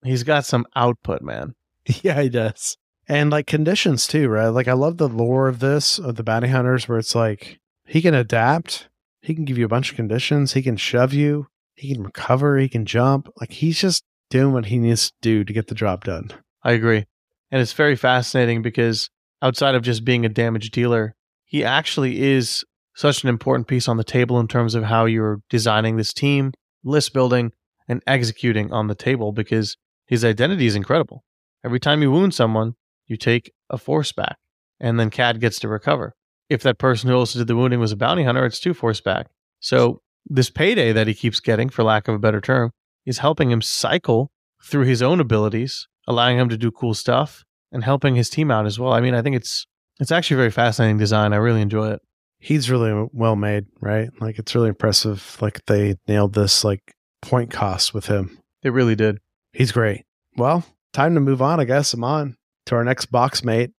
he's 0.05 0.23
got 0.23 0.45
some 0.45 0.67
output, 0.77 1.23
man. 1.23 1.55
yeah, 2.03 2.23
he 2.23 2.29
does. 2.29 2.77
And 3.11 3.31
like 3.31 3.49
conditions 3.49 4.07
too, 4.07 4.29
right? 4.29 4.47
Like 4.51 4.69
I 4.69 4.73
love 4.73 4.99
the 4.99 5.09
lore 5.09 5.49
of 5.49 5.59
this 5.59 5.99
of 5.99 6.15
the 6.15 6.23
bounty 6.23 6.47
hunters, 6.47 6.89
where 6.89 6.97
it's 6.97 7.17
like 7.17 7.59
he 7.85 8.01
can 8.01 8.15
adapt, 8.15 8.89
he 9.21 9.35
can 9.35 9.45
give 9.45 9.59
you 9.59 9.65
a 9.65 9.69
bunch 9.69 9.91
of 9.91 9.97
conditions, 9.97 10.53
he 10.53 10.63
can 10.63 10.77
shove 10.77 11.13
you, 11.13 11.49
he 11.75 11.93
can 11.93 12.05
recover, 12.05 12.57
he 12.57 12.69
can 12.69 12.87
jump. 12.87 13.29
Like 13.41 13.51
he's 13.51 13.81
just 13.81 14.05
doing 14.31 14.53
what 14.53 14.67
he 14.67 14.79
needs 14.79 15.09
to 15.09 15.17
do 15.23 15.43
to 15.43 15.53
get 15.53 15.67
the 15.67 15.75
job 15.75 16.05
done. 16.05 16.31
I 16.63 16.71
agree. 16.71 17.05
And 17.51 17.61
it's 17.61 17.73
very 17.73 17.97
fascinating 17.97 18.63
because 18.63 19.11
outside 19.43 19.75
of 19.75 19.83
just 19.83 20.05
being 20.05 20.25
a 20.25 20.29
damage 20.29 20.71
dealer, 20.71 21.17
he 21.45 21.65
actually 21.65 22.23
is 22.23 22.65
such 22.95 23.25
an 23.25 23.29
important 23.29 23.67
piece 23.67 23.89
on 23.89 23.97
the 23.97 24.05
table 24.05 24.39
in 24.39 24.47
terms 24.47 24.77
of 24.77 24.85
how 24.85 25.07
you're 25.07 25.41
designing 25.49 25.97
this 25.97 26.13
team, 26.13 26.53
list 26.85 27.13
building, 27.13 27.51
and 27.89 28.05
executing 28.07 28.73
on 28.73 28.87
the 28.87 28.95
table 28.95 29.33
because 29.33 29.77
his 30.07 30.25
identity 30.25 30.67
is 30.67 30.77
incredible. 30.77 31.25
Every 31.65 31.81
time 31.81 32.03
you 32.03 32.13
wound 32.13 32.35
someone, 32.35 32.77
you 33.11 33.17
take 33.17 33.53
a 33.69 33.77
force 33.77 34.13
back, 34.13 34.37
and 34.79 34.99
then 34.99 35.11
Cad 35.11 35.41
gets 35.41 35.59
to 35.61 35.69
recover. 35.69 36.15
If 36.49 36.63
that 36.63 36.79
person 36.79 37.09
who 37.09 37.17
also 37.17 37.39
did 37.39 37.49
the 37.49 37.57
wounding 37.57 37.81
was 37.81 37.93
a 37.93 37.97
bounty 37.97 38.25
hunter, 38.25 38.45
it's 38.45 38.61
two 38.61 38.75
force 38.75 39.01
back. 39.01 39.27
So 39.61 40.01
this 40.27 40.51
payday 40.51 40.93
that 40.93 41.07
he 41.07 41.15
keeps 41.15 41.41
getting, 41.41 41.69
for 41.69 41.83
lack 41.83 42.09
of 42.09 42.15
a 42.15 42.19
better 42.19 42.41
term, 42.41 42.73
is 43.07 43.19
helping 43.19 43.51
him 43.51 43.63
cycle 43.63 44.31
through 44.63 44.85
his 44.85 45.03
own 45.03 45.21
abilities, 45.21 45.87
allowing 46.07 46.39
him 46.39 46.49
to 46.49 46.57
do 46.57 46.71
cool 46.71 46.95
stuff, 46.95 47.45
and 47.73 47.85
helping 47.85 48.15
his 48.17 48.31
team 48.31 48.51
out 48.51 48.67
as 48.67 48.79
well. 48.79 48.93
I 48.93 49.01
mean, 49.01 49.15
I 49.15 49.23
think 49.23 49.37
it's 49.37 49.67
it's 50.01 50.11
actually 50.11 50.37
a 50.37 50.39
very 50.39 50.51
fascinating 50.51 50.99
design. 50.99 51.33
I 51.33 51.37
really 51.37 51.61
enjoy 51.61 51.91
it. 51.91 52.01
He's 52.39 52.71
really 52.71 53.09
well 53.13 53.37
made, 53.37 53.67
right? 53.81 54.09
Like 54.19 54.39
it's 54.39 54.55
really 54.55 54.71
impressive. 54.71 55.37
Like 55.41 55.65
they 55.67 55.97
nailed 56.09 56.33
this 56.35 56.65
like 56.65 56.95
point 57.21 57.51
cost 57.51 57.93
with 57.93 58.07
him. 58.07 58.39
They 58.63 58.71
really 58.71 58.97
did. 58.97 59.19
He's 59.53 59.73
great. 59.73 60.05
Well, 60.37 60.65
time 60.93 61.15
to 61.15 61.21
move 61.21 61.43
on, 61.43 61.61
I 61.61 61.65
guess. 61.65 61.93
I'm 61.93 62.05
on 62.05 62.37
to 62.67 62.75
our 62.75 62.85
next 62.85 63.07
box 63.07 63.43
mate, 63.45 63.71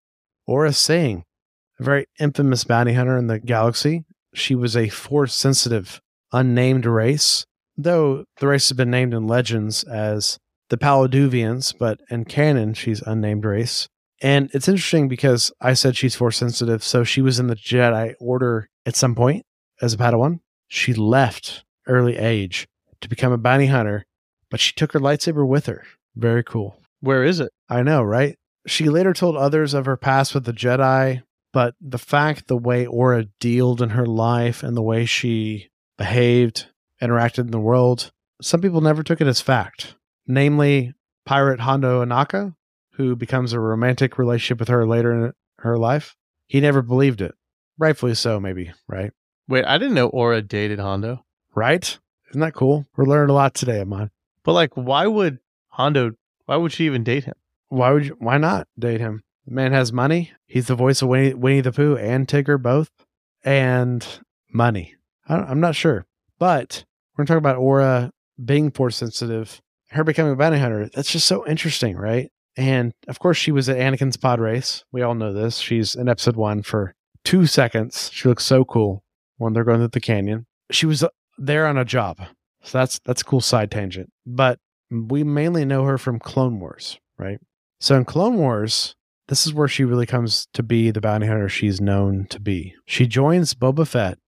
Aurra 0.50 0.76
Sing, 0.76 1.24
a 1.80 1.84
very 1.84 2.06
infamous 2.20 2.64
bounty 2.64 2.94
hunter 2.94 3.18
in 3.18 3.28
the 3.28 3.40
galaxy. 3.40 4.06
She 4.34 4.56
was 4.56 4.76
a 4.78 4.90
force 4.90 5.34
sensitive, 5.34 6.02
unnamed 6.32 6.86
race, 6.86 7.46
though 7.78 8.26
the 8.40 8.48
race 8.48 8.70
has 8.70 8.78
been 8.78 8.92
named 8.92 9.14
in 9.14 9.28
legends 9.28 9.84
as 9.84 10.38
the 10.70 10.78
Paladuvians, 10.78 11.74
but 11.78 12.00
in 12.10 12.26
canon, 12.26 12.74
she's 12.74 13.02
unnamed 13.02 13.46
race. 13.46 13.88
And 14.22 14.50
it's 14.54 14.68
interesting 14.68 15.08
because 15.08 15.52
I 15.60 15.74
said 15.74 15.98
she's 15.98 16.16
force 16.16 16.38
sensitive, 16.38 16.84
so 16.84 17.04
she 17.04 17.22
was 17.22 17.40
in 17.40 17.48
the 17.48 17.56
Jedi 17.56 18.14
Order 18.20 18.70
at 18.86 18.96
some 18.96 19.16
point 19.16 19.46
as 19.82 19.94
a 19.94 19.98
Padawan. 19.98 20.40
She 20.68 20.94
left 20.94 21.66
early 21.88 22.18
age 22.18 22.68
to 23.02 23.10
become 23.10 23.34
a 23.34 23.38
bounty 23.38 23.66
hunter, 23.66 24.06
but 24.50 24.60
she 24.60 24.74
took 24.74 24.94
her 24.94 25.00
lightsaber 25.00 25.46
with 25.46 25.66
her. 25.66 25.84
Very 26.16 26.44
cool. 26.44 26.80
Where 27.02 27.24
is 27.24 27.40
it? 27.40 27.52
I 27.68 27.82
know, 27.82 28.04
right? 28.04 28.38
She 28.68 28.90
later 28.90 29.14
told 29.14 29.36
others 29.36 29.74
of 29.74 29.86
her 29.86 29.98
past 29.98 30.34
with 30.34 30.46
the 30.46 30.54
Jedi, 30.54 31.24
but 31.52 31.76
the 31.82 31.98
fact 31.98 32.48
the 32.48 32.58
way 32.58 32.86
Aurra 32.86 33.30
dealt 33.40 33.82
in 33.82 33.90
her 33.92 34.06
life 34.06 34.64
and 34.64 34.78
the 34.78 34.82
way 34.82 35.06
she 35.06 35.70
behaved, 35.98 36.68
interacted 37.02 37.40
in 37.40 37.52
the 37.52 37.60
world, 37.60 38.12
some 38.42 38.62
people 38.62 38.82
never 38.82 39.04
took 39.04 39.22
it 39.22 39.28
as 39.28 39.42
fact. 39.42 39.96
Namely, 40.28 40.94
pirate 41.26 41.60
Hondo 41.60 42.04
Ohnaka, 42.06 42.56
who 42.94 43.16
becomes 43.16 43.54
a 43.54 43.60
romantic 43.60 44.18
relationship 44.18 44.60
with 44.60 44.70
her 44.70 44.86
later 44.86 45.28
in 45.28 45.34
her 45.60 45.78
life. 45.78 46.16
He 46.48 46.60
never 46.62 46.82
believed 46.82 47.22
it. 47.22 47.34
Rightfully 47.78 48.16
so, 48.16 48.40
maybe, 48.40 48.72
right? 48.88 49.12
Wait, 49.48 49.66
I 49.66 49.78
didn't 49.78 49.96
know 49.96 50.10
Aurra 50.12 50.48
dated 50.48 50.80
Hondo. 50.80 51.26
Right? 51.56 51.98
Isn't 52.30 52.42
that 52.42 52.54
cool? 52.54 52.86
We're 52.96 53.06
learning 53.06 53.32
a 53.32 53.34
lot 53.34 53.54
today, 53.54 53.82
Amon. 53.82 54.12
But 54.44 54.54
like, 54.54 54.76
why 54.76 55.08
would 55.08 55.40
Hondo? 55.70 56.12
Why 56.46 56.56
would 56.56 56.72
she 56.72 56.86
even 56.86 57.04
date 57.04 57.26
him? 57.26 57.34
Why 57.72 57.92
would 57.92 58.06
you, 58.06 58.18
why 58.20 58.38
not 58.38 58.68
date 58.78 59.00
him? 59.00 59.24
Man 59.48 59.72
has 59.72 59.94
money. 59.94 60.34
He's 60.46 60.68
the 60.68 60.76
voice 60.76 61.02
of 61.02 61.08
Winnie, 61.08 61.34
Winnie 61.34 61.62
the 61.62 61.72
Pooh 61.72 61.96
and 61.96 62.28
Tigger 62.28 62.62
both, 62.62 62.92
and 63.46 64.06
money. 64.54 64.96
I 65.30 65.38
I'm 65.38 65.62
not 65.62 65.76
sure, 65.76 66.06
but 66.38 66.84
we're 67.16 67.24
gonna 67.24 67.28
talk 67.28 67.38
about 67.38 67.62
Aurra 67.62 68.12
being 68.44 68.72
force 68.72 68.98
sensitive, 68.98 69.62
her 69.92 70.04
becoming 70.04 70.34
a 70.34 70.36
bounty 70.36 70.60
hunter. 70.60 70.90
That's 70.94 71.14
just 71.14 71.26
so 71.26 71.48
interesting, 71.48 71.96
right? 71.96 72.30
And 72.58 72.92
of 73.08 73.20
course, 73.20 73.38
she 73.38 73.54
was 73.54 73.70
at 73.70 73.78
Anakin's 73.78 74.18
pod 74.18 74.42
race. 74.42 74.84
We 74.92 75.02
all 75.02 75.16
know 75.16 75.32
this. 75.32 75.58
She's 75.58 75.96
in 75.96 76.10
episode 76.10 76.36
one 76.36 76.64
for 76.64 76.94
two 77.24 77.46
seconds. 77.46 78.10
She 78.12 78.28
looks 78.28 78.46
so 78.46 78.66
cool 78.66 79.06
when 79.38 79.54
they're 79.54 79.64
going 79.64 79.80
through 79.80 79.88
the 79.88 80.02
canyon. 80.02 80.46
She 80.72 80.86
was 80.86 81.04
uh, 81.04 81.08
there 81.38 81.66
on 81.66 81.78
a 81.78 81.86
job, 81.86 82.20
so 82.64 82.80
that's 82.80 83.00
that's 83.06 83.22
a 83.22 83.26
cool 83.26 83.40
side 83.40 83.72
tangent. 83.72 84.12
But 84.26 84.60
we 84.92 85.24
mainly 85.24 85.64
know 85.64 85.86
her 85.86 85.98
from 85.98 86.20
Clone 86.20 86.60
Wars, 86.60 87.00
right? 87.18 87.40
So 87.82 87.98
in 87.98 88.06
Clone 88.06 88.38
Wars, 88.38 88.96
this 89.28 89.48
is 89.48 89.56
where 89.56 89.68
she 89.68 89.84
really 89.84 90.06
comes 90.06 90.48
to 90.54 90.62
be 90.62 90.92
the 90.92 91.02
bounty 91.02 91.26
hunter 91.26 91.50
she's 91.50 91.82
known 91.82 92.28
to 92.30 92.40
be. 92.40 92.76
She 92.86 93.08
joins 93.08 93.56
Boba 93.56 93.88
Fett 93.88 94.20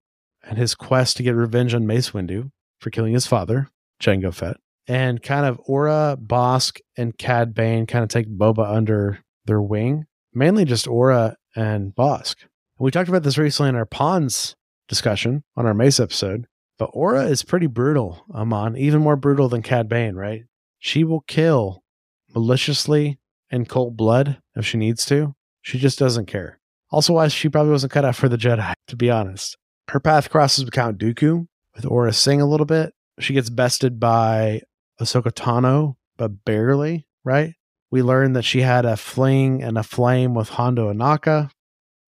and 0.44 0.58
his 0.58 0.74
quest 0.74 1.18
to 1.18 1.24
get 1.24 1.36
revenge 1.36 1.76
on 1.76 1.86
Mace 1.86 2.10
Windu 2.10 2.50
for 2.80 2.90
killing 2.90 3.14
his 3.14 3.28
father, 3.28 3.70
Jango 4.02 4.34
Fett. 4.34 4.58
And 4.88 5.22
kind 5.22 5.46
of 5.46 5.62
Aurra, 5.70 6.18
Bossk, 6.18 6.80
and 6.98 7.16
Cad 7.16 7.54
Bane 7.54 7.86
kind 7.86 8.02
of 8.02 8.10
take 8.10 8.28
Boba 8.28 8.68
under 8.68 9.20
their 9.46 9.62
wing. 9.62 10.08
Mainly 10.34 10.66
just 10.66 10.88
Aurra 10.88 11.36
and 11.56 11.94
Bossk. 11.94 12.38
We 12.80 12.90
talked 12.90 13.08
about 13.08 13.22
this 13.22 13.38
recently 13.38 13.70
in 13.70 13.76
our 13.76 13.86
Pawns 13.86 14.56
discussion 14.90 15.44
on 15.56 15.68
our 15.68 15.76
Mace 15.76 16.00
episode. 16.00 16.48
But 16.80 16.92
Aurra 16.94 17.30
is 17.30 17.44
pretty 17.44 17.68
brutal, 17.68 18.26
Amon, 18.34 18.76
even 18.78 19.02
more 19.02 19.16
brutal 19.16 19.48
than 19.48 19.62
Cad 19.62 19.88
Bane, 19.88 20.16
right? 20.16 20.46
She 20.80 21.04
will 21.04 21.22
kill 21.22 21.84
maliciously 22.34 23.20
in 23.54 23.66
cold 23.66 23.96
blood 23.96 24.40
if 24.56 24.66
she 24.66 24.78
needs 24.78 25.06
to. 25.06 25.36
She 25.62 25.78
just 25.78 26.00
doesn't 26.00 26.26
care. 26.26 26.60
Also, 26.92 27.14
why 27.14 27.28
she 27.28 27.48
probably 27.48 27.72
wasn't 27.72 27.94
cut 27.94 28.04
out 28.04 28.16
for 28.16 28.28
the 28.28 28.38
Jedi, 28.38 28.74
to 28.88 28.96
be 28.96 29.10
honest. 29.10 29.56
Her 29.90 30.00
path 30.00 30.30
crosses 30.30 30.66
with 30.66 30.74
Count 30.74 30.98
Dooku, 30.98 31.48
with 31.76 31.86
Aurra 31.86 32.14
Sing 32.14 32.42
a 32.42 32.48
little 32.48 32.66
bit. 32.66 32.94
She 33.20 33.34
gets 33.34 33.50
bested 33.50 34.00
by 34.00 34.62
Ahsoka 35.00 35.32
Tano, 35.32 35.96
but 36.18 36.44
barely, 36.46 37.06
right? 37.24 37.54
We 37.92 38.02
learn 38.02 38.34
that 38.34 38.44
she 38.44 38.62
had 38.62 38.86
a 38.86 38.98
fling 38.98 39.62
and 39.62 39.78
a 39.78 39.84
flame 39.84 40.34
with 40.34 40.50
Hondo 40.50 40.92
Ohnaka, 40.92 41.52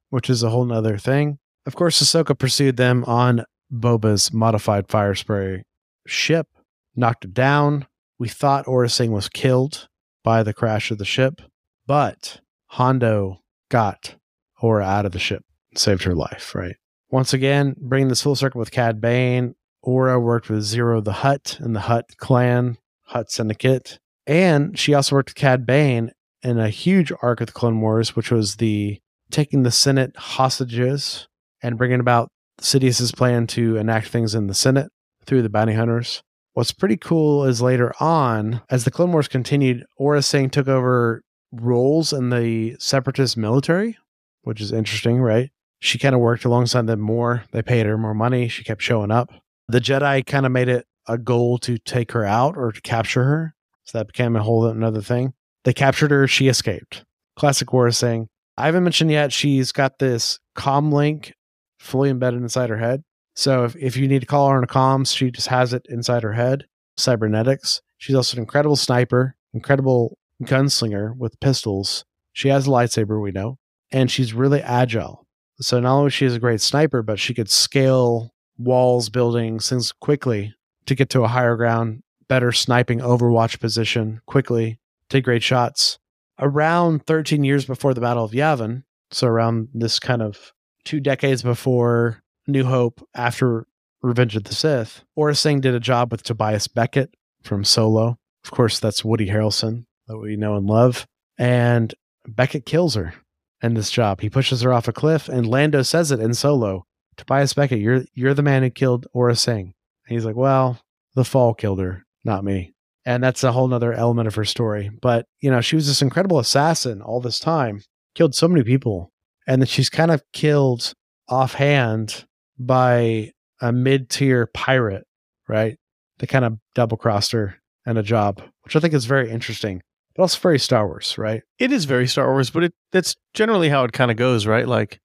which 0.09 0.29
is 0.29 0.41
a 0.41 0.49
whole 0.49 0.65
nother 0.65 0.97
thing. 0.97 1.37
Of 1.67 1.75
course, 1.75 2.01
Ahsoka 2.01 2.37
pursued 2.37 2.77
them 2.77 3.03
on 3.05 3.45
Boba's 3.71 4.33
modified 4.33 4.87
fire 4.87 5.15
spray 5.15 5.63
ship, 6.07 6.47
knocked 6.95 7.25
it 7.25 7.33
down. 7.33 7.85
We 8.17 8.29
thought 8.29 8.65
Aurra 8.65 8.89
Sing 8.89 9.11
was 9.11 9.29
killed 9.29 9.87
by 10.25 10.43
the 10.43 10.53
crash 10.53 10.91
of 10.91 10.97
the 10.97 11.05
ship, 11.05 11.39
but 11.85 12.41
Hondo 12.71 13.41
got 13.69 14.15
Aurra 14.61 14.83
out 14.83 15.05
of 15.05 15.11
the 15.11 15.19
ship, 15.19 15.43
saved 15.75 16.03
her 16.03 16.15
life, 16.15 16.55
right? 16.55 16.75
Once 17.11 17.31
again, 17.31 17.75
bringing 17.79 18.09
this 18.09 18.23
full 18.23 18.35
circle 18.35 18.59
with 18.59 18.71
Cad 18.71 18.99
Bane, 18.99 19.53
Aurra 19.85 20.19
worked 20.19 20.49
with 20.49 20.63
Ziro 20.63 21.01
the 21.01 21.13
Hutt 21.13 21.57
and 21.61 21.75
the 21.75 21.81
Hutt 21.81 22.17
clan, 22.17 22.77
Hutt 23.03 23.29
Syndicate, 23.29 23.99
and 24.25 24.77
she 24.77 24.95
also 24.95 25.15
worked 25.15 25.29
with 25.29 25.35
Cad 25.35 25.65
Bane 25.65 26.11
in 26.41 26.59
a 26.59 26.69
huge 26.69 27.11
arc 27.21 27.39
of 27.39 27.47
the 27.47 27.53
Clone 27.53 27.79
Wars, 27.79 28.15
which 28.15 28.31
was 28.31 28.55
the 28.55 28.99
taking 29.29 29.61
the 29.61 29.71
Senate 29.71 30.15
hostages 30.17 31.27
and 31.61 31.77
bringing 31.77 31.99
about 31.99 32.29
Sidious's 32.59 33.11
plan 33.11 33.45
to 33.47 33.77
enact 33.77 34.07
things 34.07 34.33
in 34.33 34.47
the 34.47 34.53
Senate 34.53 34.91
through 35.25 35.43
the 35.43 35.49
bounty 35.49 35.73
hunters. 35.73 36.23
What's 36.55 36.71
pretty 36.71 36.95
cool 36.95 37.43
is 37.43 37.61
later 37.61 37.91
on, 37.99 38.61
as 38.69 38.85
the 38.85 38.91
Clone 38.91 39.11
Wars 39.11 39.27
continued, 39.27 39.85
Aurra 39.99 40.23
Sing 40.23 40.49
took 40.49 40.69
over 40.69 41.21
roles 41.51 42.13
in 42.13 42.29
the 42.29 42.77
separatist 42.79 43.35
military, 43.35 43.97
which 44.43 44.61
is 44.61 44.71
interesting, 44.71 45.19
right? 45.19 45.51
She 45.79 45.99
kind 45.99 46.15
of 46.15 46.21
worked 46.21 46.45
alongside 46.45 46.87
them 46.87 47.01
more. 47.01 47.43
They 47.51 47.61
paid 47.61 47.85
her 47.85 47.97
more 47.97 48.13
money. 48.13 48.47
She 48.47 48.63
kept 48.63 48.81
showing 48.81 49.11
up. 49.11 49.33
The 49.67 49.81
Jedi 49.81 50.25
kind 50.25 50.45
of 50.45 50.53
made 50.53 50.69
it 50.69 50.87
a 51.09 51.17
goal 51.17 51.57
to 51.57 51.77
take 51.77 52.13
her 52.13 52.23
out 52.23 52.55
or 52.55 52.71
to 52.71 52.79
capture 52.79 53.25
her. 53.25 53.53
So 53.83 53.97
that 53.97 54.07
became 54.07 54.37
a 54.37 54.41
whole 54.41 54.65
another 54.65 55.01
thing. 55.01 55.33
They 55.65 55.73
captured 55.73 56.11
her. 56.11 56.25
She 56.25 56.47
escaped. 56.47 57.03
Classic 57.35 57.67
Aurra 57.67 57.93
Sing. 57.93 58.29
I 58.57 58.67
haven't 58.67 58.85
mentioned 58.85 59.11
yet, 59.11 59.33
she's 59.33 59.73
got 59.73 59.99
this 59.99 60.39
comm 60.55 60.93
link 60.93 61.33
fully 61.79 62.09
embedded 62.09 62.41
inside 62.41 62.69
her 62.69 62.77
head. 62.77 63.03
So 63.35 63.65
if, 63.65 63.75
if 63.75 63.97
you 63.97 64.07
need 64.07 64.21
to 64.21 64.27
call 64.27 64.49
her 64.49 64.57
on 64.57 64.63
a 64.63 64.67
comms, 64.67 65.15
she 65.15 65.29
just 65.29 65.47
has 65.47 65.73
it 65.73 65.85
inside 65.89 66.23
her 66.23 66.33
head. 66.33 66.65
Cybernetics. 66.97 67.81
She's 67.97 68.15
also 68.15 68.37
an 68.37 68.43
incredible 68.43 68.75
sniper, 68.75 69.35
incredible 69.53 70.17
gunslinger 70.43 71.15
with 71.17 71.39
pistols. 71.39 72.05
She 72.33 72.49
has 72.49 72.67
a 72.67 72.69
lightsaber, 72.69 73.21
we 73.21 73.31
know, 73.31 73.57
and 73.91 74.09
she's 74.09 74.33
really 74.33 74.61
agile. 74.61 75.25
So 75.59 75.79
not 75.79 75.97
only 75.97 76.09
she 76.11 76.25
is 76.25 76.35
a 76.35 76.39
great 76.39 76.61
sniper, 76.61 77.01
but 77.01 77.19
she 77.19 77.33
could 77.33 77.49
scale 77.49 78.33
walls, 78.57 79.09
buildings, 79.09 79.69
things 79.69 79.91
quickly 79.91 80.53
to 80.85 80.95
get 80.95 81.09
to 81.11 81.23
a 81.23 81.27
higher 81.29 81.55
ground, 81.55 82.03
better 82.27 82.51
sniping 82.51 82.99
overwatch 82.99 83.59
position 83.59 84.21
quickly, 84.25 84.79
take 85.09 85.25
great 85.25 85.43
shots. 85.43 85.99
Around 86.39 87.05
13 87.05 87.43
years 87.43 87.65
before 87.65 87.93
the 87.93 88.01
Battle 88.01 88.25
of 88.25 88.31
Yavin, 88.31 88.83
so 89.11 89.27
around 89.27 89.69
this 89.73 89.99
kind 89.99 90.21
of 90.21 90.51
two 90.83 90.99
decades 90.99 91.41
before 91.41 92.21
New 92.47 92.65
Hope, 92.65 93.05
after 93.15 93.67
Revenge 94.01 94.35
of 94.35 94.43
the 94.43 94.53
Sith, 94.53 95.03
Aurra 95.17 95.35
Sing 95.35 95.61
did 95.61 95.73
a 95.73 95.79
job 95.79 96.11
with 96.11 96.23
Tobias 96.23 96.67
Beckett 96.67 97.15
from 97.43 97.63
Solo. 97.63 98.17
Of 98.43 98.51
course, 98.51 98.79
that's 98.79 99.03
Woody 99.03 99.27
Harrelson 99.27 99.85
that 100.07 100.17
we 100.17 100.35
know 100.35 100.55
and 100.55 100.67
love. 100.67 101.07
And 101.37 101.93
Beckett 102.27 102.65
kills 102.65 102.95
her 102.95 103.13
in 103.61 103.73
this 103.73 103.89
job. 103.89 104.21
He 104.21 104.29
pushes 104.29 104.61
her 104.61 104.71
off 104.71 104.87
a 104.87 104.93
cliff, 104.93 105.27
and 105.27 105.47
Lando 105.47 105.81
says 105.81 106.11
it 106.11 106.19
in 106.19 106.33
Solo. 106.33 106.85
Tobias 107.17 107.53
Beckett, 107.53 107.79
you're 107.79 108.03
you're 108.13 108.33
the 108.33 108.43
man 108.43 108.61
who 108.61 108.69
killed 108.69 109.07
Aurra 109.15 109.37
Sing. 109.37 109.73
And 110.07 110.15
he's 110.15 110.25
like, 110.25 110.35
Well, 110.35 110.79
the 111.15 111.25
fall 111.25 111.53
killed 111.53 111.79
her, 111.79 112.05
not 112.23 112.43
me. 112.43 112.73
And 113.05 113.23
that's 113.23 113.43
a 113.43 113.51
whole 113.51 113.67
nother 113.67 113.93
element 113.93 114.27
of 114.27 114.35
her 114.35 114.45
story. 114.45 114.89
But, 115.01 115.27
you 115.39 115.51
know, 115.51 115.61
she 115.61 115.75
was 115.75 115.87
this 115.87 116.01
incredible 116.01 116.39
assassin 116.39 117.01
all 117.01 117.21
this 117.21 117.39
time, 117.39 117.81
killed 118.15 118.35
so 118.35 118.47
many 118.47 118.63
people. 118.63 119.11
And 119.47 119.61
then 119.61 119.67
she's 119.67 119.89
kind 119.89 120.11
of 120.11 120.23
killed 120.33 120.93
offhand 121.29 122.25
by 122.57 123.31
a 123.61 123.71
mid 123.71 124.09
tier 124.09 124.47
pirate, 124.47 125.05
right? 125.47 125.77
They 126.19 126.27
kind 126.27 126.45
of 126.45 126.57
double 126.73 126.97
crossed 126.97 127.31
her 127.31 127.55
and 127.85 127.97
a 127.97 128.03
job, 128.03 128.41
which 128.63 128.75
I 128.75 128.79
think 128.79 128.93
is 128.93 129.05
very 129.05 129.29
interesting, 129.29 129.81
but 130.15 130.23
also 130.23 130.39
very 130.39 130.59
Star 130.59 130.87
Wars, 130.87 131.17
right? 131.17 131.43
It 131.59 131.71
is 131.71 131.85
very 131.85 132.07
Star 132.07 132.31
Wars, 132.31 132.49
but 132.49 132.63
it 132.63 132.73
that's 132.91 133.15
generally 133.33 133.69
how 133.69 133.83
it 133.83 133.93
kind 133.93 134.11
of 134.11 134.17
goes, 134.17 134.45
right? 134.45 134.67
Like 134.67 134.99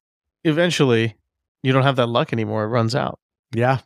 eventually 0.44 1.16
you 1.62 1.72
don't 1.72 1.82
have 1.82 1.96
that 1.96 2.08
luck 2.08 2.32
anymore. 2.32 2.64
It 2.64 2.68
runs 2.68 2.94
out. 2.94 3.18
Yeah. 3.52 3.78